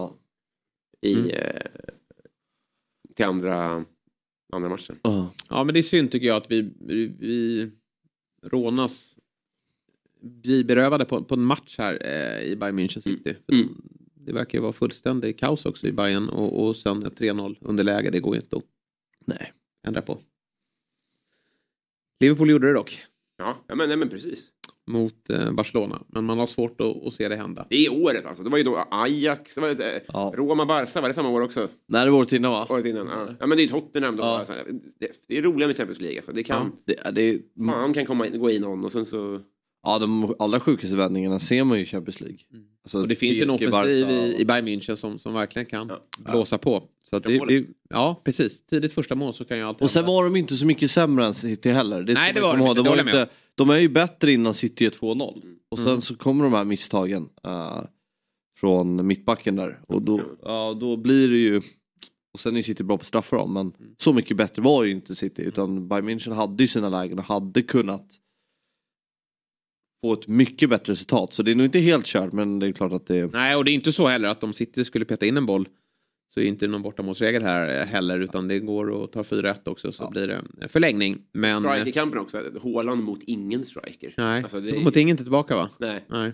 i, 1.02 1.14
Mm. 1.14 1.30
eh, 1.30 1.62
till 3.16 3.26
andra, 3.26 3.86
andra 4.50 4.70
matchen. 4.70 4.96
Ja, 5.50 5.64
men 5.64 5.68
det 5.74 5.80
är 5.80 5.84
synd 5.84 6.12
tycker 6.12 6.28
jag 6.28 6.38
att 6.38 6.52
vi, 6.52 6.70
vi, 7.20 7.72
rånas 8.44 9.16
blir 10.22 10.64
berövade 10.64 11.06
på, 11.06 11.24
på 11.24 11.36
en 11.36 11.44
match 11.44 11.76
här 11.78 11.98
eh, 12.06 12.44
i 12.52 12.56
Bayern 12.56 12.80
München 12.80 13.00
City. 13.00 13.34
För 13.46 13.52
de- 13.52 13.82
Det 14.14 14.34
verkar 14.34 14.58
ju 14.58 14.62
vara 14.62 14.74
fullständig 14.74 15.40
kaos 15.40 15.66
också 15.66 15.88
i 15.88 15.92
Bayern 15.92 16.30
och, 16.30 16.64
och 16.68 16.76
sen 16.76 17.06
ett 17.06 17.20
3-0 17.20 17.58
underläge, 17.62 18.10
det 18.12 18.20
går 18.20 18.36
ju 18.36 18.42
inte 18.42 18.58
att 18.58 18.64
Nej. 19.26 19.54
ändra 19.88 20.02
på. 20.02 20.20
Liverpool 22.20 22.50
gjorde 22.50 22.68
det 22.68 22.74
dock 22.74 23.06
Ja, 23.38 23.58
ja 23.68 23.76
men, 23.76 23.88
nej, 23.90 23.98
men 23.98 24.10
precis. 24.10 24.54
Mot 24.90 25.30
eh, 25.30 25.52
Barcelona, 25.52 26.02
men 26.08 26.26
man 26.26 26.40
har 26.40 26.48
svårt 26.48 26.82
att, 26.82 27.08
att 27.08 27.14
se 27.14 27.28
det 27.28 27.36
hända. 27.36 27.66
Det 27.70 27.86
är 27.86 28.04
året 28.04 28.26
alltså. 28.26 28.44
Det 28.44 28.50
var 28.50 28.58
ju 28.58 28.64
då 28.64 28.88
Ajax, 28.92 29.56
det 29.56 29.62
var 29.62 29.68
ju, 29.68 29.74
eh, 29.74 30.32
Roma, 30.34 30.66
Barca, 30.66 31.02
var 31.02 31.08
det 31.08 31.14
samma 31.14 31.30
år 31.30 31.42
också? 31.42 31.68
Nej, 31.88 32.06
det 32.06 32.12
var 32.12 32.20
året 32.20 32.34
innan 32.34 32.52
va? 32.52 32.68
Året 32.70 32.86
innan, 32.86 33.08
ja. 33.08 33.28
ja 33.40 33.48
men 33.48 33.58
det 33.58 33.62
är 33.62 33.66
ju 33.66 33.70
Tottenham 33.70 34.16
då. 34.16 34.24
Ja. 34.24 34.38
Alltså, 34.38 34.54
det, 35.00 35.08
det 35.28 35.38
är 35.38 35.42
roligare 35.42 35.68
med 35.68 35.78
Champions 35.78 36.02
League 36.02 36.20
alltså. 36.20 36.32
Det 36.32 36.44
kan, 36.44 36.72
Det, 36.86 37.12
det, 37.12 37.42
fan 37.66 37.94
kan 37.94 38.06
komma 38.06 38.28
in, 38.28 38.40
gå 38.40 38.50
in 38.50 38.62
någon 38.62 38.86
och 38.86 38.92
sen 38.92 39.06
så... 39.06 39.42
ja, 39.84 40.00
de 40.00 40.36
allra 40.40 40.60
sjukaste 40.60 40.96
vändningarna 40.96 41.40
ser 41.40 41.64
man 41.64 41.78
ju 41.78 41.84
i 41.84 41.88
Champions 41.88 42.22
League. 42.22 42.40
Alltså, 42.84 43.02
Och 43.02 43.08
det 43.08 43.16
finns 43.16 43.38
ju 43.38 43.44
en 43.44 43.50
offensiv 43.50 44.10
i, 44.10 44.36
i 44.40 44.46
Bayern 44.46 44.68
München 44.68 44.96
som, 44.96 45.20
som 45.20 45.34
verkligen 45.34 45.66
kan 45.66 45.92
blåsa 46.20 46.58
på. 46.58 46.84
Så 47.10 47.16
att 47.16 47.24
det, 47.24 47.46
det, 47.48 47.66
ja, 47.90 48.22
precis. 48.26 48.66
Tidigt 48.66 48.94
första 48.94 49.16
mål 49.16 49.34
så 49.34 49.46
kan 49.46 49.58
ju 49.58 49.64
allt 49.64 49.82
Och 49.82 49.92
sen 49.92 50.06
var 50.06 50.24
de 50.24 50.36
inte 50.36 50.56
så 50.56 50.66
mycket 50.66 50.92
sämre 50.92 51.26
än 51.26 51.34
City 51.34 51.70
heller. 51.70 52.04
Det 52.04 52.14
Nej, 52.14 52.34
det 52.34 52.42
var 52.42 52.58
de 52.58 52.62
inte, 52.68 52.82
de, 52.82 52.88
var 52.90 53.00
inte, 53.00 53.30
de 53.56 53.70
är 53.70 53.78
ju 53.78 53.90
bättre 53.90 54.32
innan 54.32 54.54
City 54.54 54.86
är 54.86 54.90
2-0. 54.90 55.42
Och 55.72 55.78
sen 55.78 55.88
Mm. 55.88 56.02
så 56.02 56.16
kommer 56.16 56.44
de 56.44 56.54
här 56.54 56.64
misstagen 56.64 57.30
eh, 57.46 57.82
från 58.60 59.08
mittbacken 59.08 59.56
där. 59.56 59.80
Och 59.88 60.02
då, 60.02 60.22
ja, 60.44 60.78
då 60.82 60.98
blir 60.98 61.28
det 61.30 61.38
ju... 61.38 61.62
Och 62.34 62.40
sen 62.40 62.58
är 62.58 62.62
City 62.62 62.84
bra 62.84 62.98
på 62.98 63.06
straffar 63.06 63.46
men 63.48 63.62
Mm. 63.80 63.96
så 63.98 64.14
mycket 64.14 64.38
bättre 64.38 64.62
var 64.62 64.84
ju 64.84 64.92
inte 64.92 65.16
City. 65.16 65.42
Utan 65.42 65.88
Bayern 65.88 66.10
München 66.10 66.34
hade 66.34 66.64
ju 66.64 66.68
sina 66.68 66.90
lägen 66.90 67.20
och 67.20 67.26
hade 67.26 67.62
kunnat 67.62 68.06
få 70.02 70.14
ett 70.14 70.28
mycket 70.28 70.70
bättre 70.70 70.94
resultat. 70.94 71.34
Så 71.34 71.44
det 71.44 71.52
är 71.52 71.56
nog 71.56 71.66
inte 71.66 71.80
helt 71.80 72.06
kört 72.06 72.34
men 72.34 72.60
det 72.60 72.68
är 72.68 72.72
klart 72.72 72.92
att 72.92 73.08
det... 73.08 73.34
Nej, 73.34 73.56
och 73.56 73.66
det 73.66 73.72
är 73.72 73.74
inte 73.74 73.92
så 73.94 74.08
heller 74.08 74.30
att 74.30 74.44
om 74.44 74.54
City 74.54 74.86
skulle 74.86 75.06
peta 75.06 75.26
in 75.26 75.38
en 75.38 75.46
boll 75.46 75.68
så 76.34 76.40
är 76.40 76.44
det 76.44 76.50
inte 76.50 76.68
någon 76.68 76.82
bortamålsregel 76.82 77.44
här 77.44 77.86
heller 77.86 78.20
utan 78.20 78.48
det 78.48 78.60
går 78.60 79.04
att 79.04 79.12
ta 79.12 79.22
4-1 79.24 79.56
också 79.70 79.92
så 79.92 80.10
blir 80.10 80.28
det 80.28 80.70
förlängning. 80.70 81.22
Men... 81.34 81.64
Strikerkampen 81.64 82.20
också. 82.20 82.42
Håland 82.62 83.04
mot 83.04 83.24
ingen 83.24 83.64
striker. 83.64 84.14
Nej, 84.18 84.44
Alltså, 84.44 84.60
det 84.60 84.70
är- 84.78 84.84
mot 84.84 84.96
ingen 84.96 85.18
tillbaka 85.18 85.56
va? 85.56 85.70
Nej. 85.80 86.06
Nej. 86.08 86.32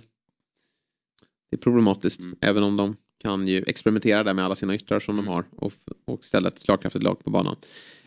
Det 1.51 1.55
är 1.55 1.61
problematiskt, 1.61 2.21
även 2.41 2.63
om 2.63 2.77
de 2.77 2.95
kan 3.19 3.47
ju 3.47 3.63
experimentera 3.67 4.23
där 4.23 4.33
med 4.33 4.45
alla 4.45 4.55
sina 4.55 4.75
yttrar 4.75 4.99
som 4.99 5.15
de 5.17 5.27
har 5.27 5.45
och, 5.51 5.71
och 6.05 6.25
ställa 6.25 6.47
ett 6.47 6.59
slagkraftigt 6.59 7.03
lag 7.03 7.23
på 7.23 7.29
banan. 7.29 7.55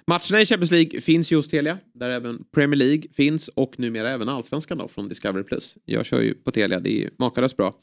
Matcherna 0.09 0.40
i 0.40 0.46
Champions 0.46 0.70
League 0.70 1.00
finns 1.00 1.32
ju 1.32 1.36
hos 1.36 1.48
Telia, 1.48 1.78
där 1.94 2.11
även 2.11 2.44
Premier 2.54 2.76
League 2.76 3.02
finns 3.12 3.48
och 3.48 3.78
numera 3.78 4.11
även 4.11 4.28
Allsvenskan 4.28 4.78
då 4.78 4.88
från 4.88 5.09
Discovery+. 5.09 5.44
Jag 5.84 6.06
kör 6.06 6.20
ju 6.20 6.34
på 6.34 6.50
Telia, 6.50 6.80
det 6.80 6.90
är 6.90 7.00
ju 7.00 7.11
makalöst 7.18 7.56
bra. 7.56 7.74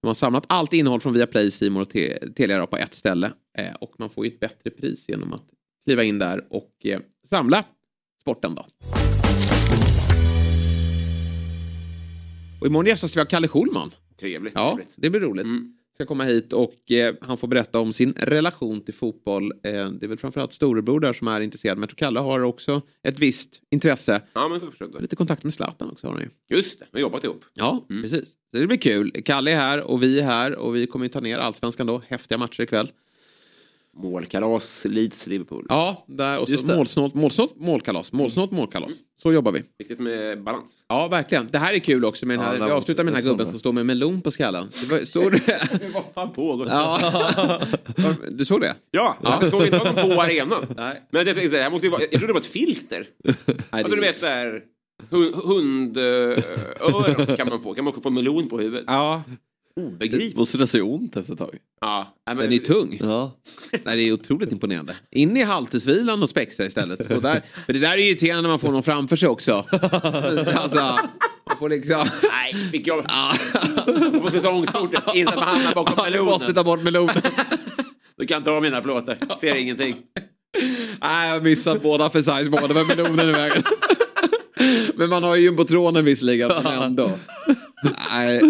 De 0.00 0.06
har 0.06 0.14
samlat 0.14 0.44
allt 0.46 0.72
innehåll 0.72 1.00
från 1.00 1.12
Viaplay, 1.14 1.50
More 1.70 1.82
och 1.82 1.90
Te- 1.90 2.32
Telia 2.36 2.58
då 2.58 2.66
på 2.66 2.76
ett 2.76 2.94
ställe 2.94 3.32
eh, 3.58 3.74
och 3.80 3.94
man 3.98 4.10
får 4.10 4.26
ju 4.26 4.32
ett 4.32 4.40
bättre 4.40 4.70
pris 4.70 5.08
genom 5.08 5.32
att 5.32 5.44
kliva 5.84 6.04
in 6.04 6.18
där 6.18 6.46
och 6.50 6.86
eh, 6.86 7.00
samla 7.28 7.64
sporten 8.20 8.54
då. 8.54 8.66
Och 12.60 12.66
imorgon 12.66 12.86
gästas 12.86 13.16
vi 13.16 13.20
av 13.20 13.24
Kalle 13.24 13.48
Schulman. 13.48 13.90
Trevligt. 14.20 14.52
Ja, 14.54 14.74
trevligt. 14.74 14.94
det 14.96 15.10
blir 15.10 15.20
roligt. 15.20 15.46
Ska 15.94 16.06
komma 16.06 16.24
hit 16.24 16.52
och 16.52 16.90
eh, 16.90 17.14
han 17.20 17.38
får 17.38 17.48
berätta 17.48 17.78
om 17.78 17.92
sin 17.92 18.14
relation 18.16 18.80
till 18.80 18.94
fotboll. 18.94 19.52
Eh, 19.52 19.72
det 19.72 20.06
är 20.06 20.08
väl 20.08 20.18
framförallt 20.18 20.52
storebror 20.52 21.00
där 21.00 21.12
som 21.12 21.28
är 21.28 21.40
intresserad. 21.40 21.78
Men 21.78 21.82
jag 21.82 21.90
tror 21.90 21.96
Kalle 21.96 22.20
har 22.20 22.40
också 22.40 22.82
ett 23.02 23.18
visst 23.18 23.60
intresse. 23.70 24.22
Ja, 24.32 24.48
men 24.48 24.60
så 24.60 24.66
förstår 24.66 24.90
jag. 24.92 25.02
Lite 25.02 25.16
kontakt 25.16 25.44
med 25.44 25.54
Zlatan 25.54 25.90
också 25.90 26.06
har 26.06 26.14
han 26.14 26.22
ju. 26.22 26.56
Just 26.56 26.78
det, 26.78 26.84
vi 26.90 26.98
har 26.98 27.00
jobbat 27.00 27.24
ihop. 27.24 27.44
Ja, 27.54 27.86
precis. 27.88 28.28
Så 28.30 28.58
det 28.58 28.66
blir 28.66 28.76
kul. 28.76 29.22
Kalle 29.24 29.50
är 29.50 29.56
här 29.56 29.80
och 29.80 30.02
vi 30.02 30.20
är 30.20 30.24
här 30.24 30.54
och 30.54 30.76
vi 30.76 30.86
kommer 30.86 31.04
ju 31.04 31.08
ta 31.08 31.20
ner 31.20 31.38
allsvenskan 31.38 31.86
då. 31.86 32.02
Häftiga 32.08 32.38
matcher 32.38 32.60
ikväll. 32.62 32.90
Målkalas, 33.96 34.84
Leeds, 34.88 35.26
Liverpool. 35.26 35.66
Ja, 35.68 36.04
där, 36.08 36.38
och 36.38 36.48
så 36.48 36.66
målsnålt, 36.66 37.14
målsnålt 37.14 37.56
målkalas. 37.56 38.12
Målsnålt 38.12 38.50
målkalas. 38.50 38.90
Så 39.16 39.32
jobbar 39.32 39.52
vi. 39.52 39.62
Viktigt 39.78 39.98
med 40.00 40.42
balans. 40.42 40.84
Ja, 40.88 41.08
verkligen. 41.08 41.48
Det 41.52 41.58
här 41.58 41.72
är 41.74 41.78
kul 41.78 42.04
också 42.04 42.26
med 42.26 42.38
den 42.38 42.46
här. 42.46 42.58
Ja, 42.58 42.64
vi 42.66 42.70
avslutar 42.70 43.04
med 43.04 43.12
den 43.12 43.22
här 43.22 43.30
gubben 43.30 43.46
som 43.46 43.58
står 43.58 43.72
med 43.72 43.86
melon 43.86 44.20
på 44.22 44.30
skallen. 44.30 44.68
Det 44.80 44.90
var, 44.90 45.04
såg 45.04 45.32
du 45.32 45.38
det? 45.46 45.68
Vad 45.94 46.04
fan 46.14 46.32
pågår? 46.32 46.68
Ja. 46.68 47.60
Du 48.30 48.44
såg 48.44 48.60
det? 48.60 48.76
Ja, 48.90 49.16
jag 49.22 49.50
såg 49.50 49.64
inte 49.64 49.76
honom 49.78 49.94
på 49.94 50.22
arenan. 50.22 50.66
Nej. 50.76 51.02
Men 51.10 51.24
det, 51.24 51.32
det 51.32 51.62
här 51.62 51.70
måste 51.70 51.86
ju 51.86 51.90
vara, 51.90 52.02
jag 52.02 52.10
trodde 52.10 52.26
det 52.26 52.32
var 52.32 52.40
ett 52.40 52.46
filter. 52.46 53.06
alltså 53.70 53.94
du 53.94 54.00
vet 54.00 54.16
såhär, 54.16 54.62
hundöron 55.44 57.36
kan 57.36 57.48
man 57.48 57.62
få. 57.62 57.74
Kan 57.74 57.84
man 57.84 57.94
få 58.02 58.10
melon 58.10 58.48
på 58.48 58.58
huvudet? 58.58 58.84
Ja. 58.86 59.22
Obegripligt. 59.76 60.36
Måste 60.36 60.58
det 60.58 60.66
se 60.66 60.80
ont 60.80 61.16
efter 61.16 61.32
ett 61.32 61.38
tag? 61.38 61.56
Ja. 61.80 62.14
men- 62.26 62.36
Den 62.36 62.52
är 62.52 62.58
tung. 62.58 62.98
Ja. 63.00 63.36
Nej, 63.84 63.96
det 63.96 64.02
är 64.08 64.12
otroligt 64.12 64.52
imponerande. 64.52 64.96
In 65.10 65.36
i 65.36 65.42
halvtidsvilan 65.42 66.22
och 66.22 66.28
spexa 66.28 66.64
istället. 66.66 67.06
Så 67.06 67.20
där, 67.20 67.42
för 67.66 67.72
det 67.72 67.78
där 67.78 67.90
är 67.92 67.98
irriterande 67.98 68.42
när 68.42 68.48
man 68.48 68.58
får 68.58 68.72
någon 68.72 68.82
framför 68.82 69.16
sig 69.16 69.28
också. 69.28 69.52
Alltså, 70.54 70.98
man 71.48 71.56
får 71.58 71.68
liksom... 71.68 72.06
Nej, 72.32 72.54
fick 72.70 72.86
jag... 72.86 73.04
på 74.22 74.30
säsongskortet. 74.30 75.02
Insatt 75.14 75.36
med 75.36 75.44
handen 75.44 75.72
bakom 75.74 75.94
Ja, 75.98 76.04
du 76.04 76.10
melonen. 76.10 76.32
måste 76.32 76.54
ta 76.54 76.64
bort 76.64 76.82
melonen. 76.82 77.22
Du 78.18 78.26
kan 78.26 78.42
ta 78.42 78.60
mina 78.60 78.80
plåtar. 78.80 79.18
Ser 79.40 79.54
ingenting. 79.56 79.96
Nej, 81.00 81.30
jag 81.32 81.42
missade 81.44 81.80
båda 81.80 82.10
för 82.10 82.18
size. 82.18 82.42
Det 82.68 82.74
var 82.74 82.84
melonen 82.84 83.28
i 83.28 83.32
vägen. 83.32 83.62
Men 84.94 85.08
man 85.10 85.22
har 85.22 85.36
ju 85.36 85.42
jumbotronen 85.42 86.04
visserligen, 86.04 86.50
men 86.64 86.82
ändå. 86.82 87.10
Nej, 88.10 88.40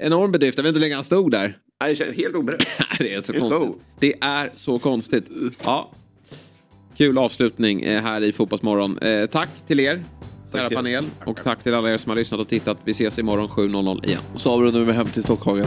enorm 0.00 0.32
bedrift. 0.32 0.58
Jag 0.58 0.62
vet 0.62 0.68
inte 0.68 0.78
hur 0.78 0.80
länge 0.86 0.94
han 0.94 1.04
stod 1.04 1.30
där. 1.30 1.58
Nej, 1.80 1.90
det 1.90 1.96
känns 1.96 2.16
helt 2.16 2.34
oberedd. 2.34 2.64
det 2.98 3.14
är 3.14 3.20
så 3.20 3.32
Helt 3.32 3.42
konstigt. 3.42 3.68
low. 3.68 3.78
Det 3.98 4.14
är 4.20 4.50
så 4.56 4.78
konstigt. 4.78 5.24
Ja. 5.64 5.90
Kul 6.96 7.18
avslutning 7.18 7.82
eh, 7.82 8.02
här 8.02 8.20
i 8.20 8.32
Fotbollsmorgon. 8.32 8.98
Eh, 8.98 9.26
tack 9.26 9.48
till 9.66 9.80
er, 9.80 10.04
kära 10.52 10.62
Tack. 10.62 10.74
panel. 10.74 11.04
Och 11.24 11.40
tack 11.44 11.62
till 11.62 11.74
alla 11.74 11.92
er 11.92 11.96
som 11.96 12.10
har 12.10 12.16
lyssnat 12.16 12.40
och 12.40 12.48
tittat. 12.48 12.78
Vi 12.84 12.90
ses 12.90 13.18
imorgon 13.18 13.48
7.00 13.48 14.06
igen. 14.06 14.20
Och 14.34 14.40
så 14.40 14.52
avrundar 14.52 14.80
vi 14.80 14.86
med 14.86 14.94
Hem 14.94 15.06
till 15.08 15.22
Stockhagen. 15.22 15.66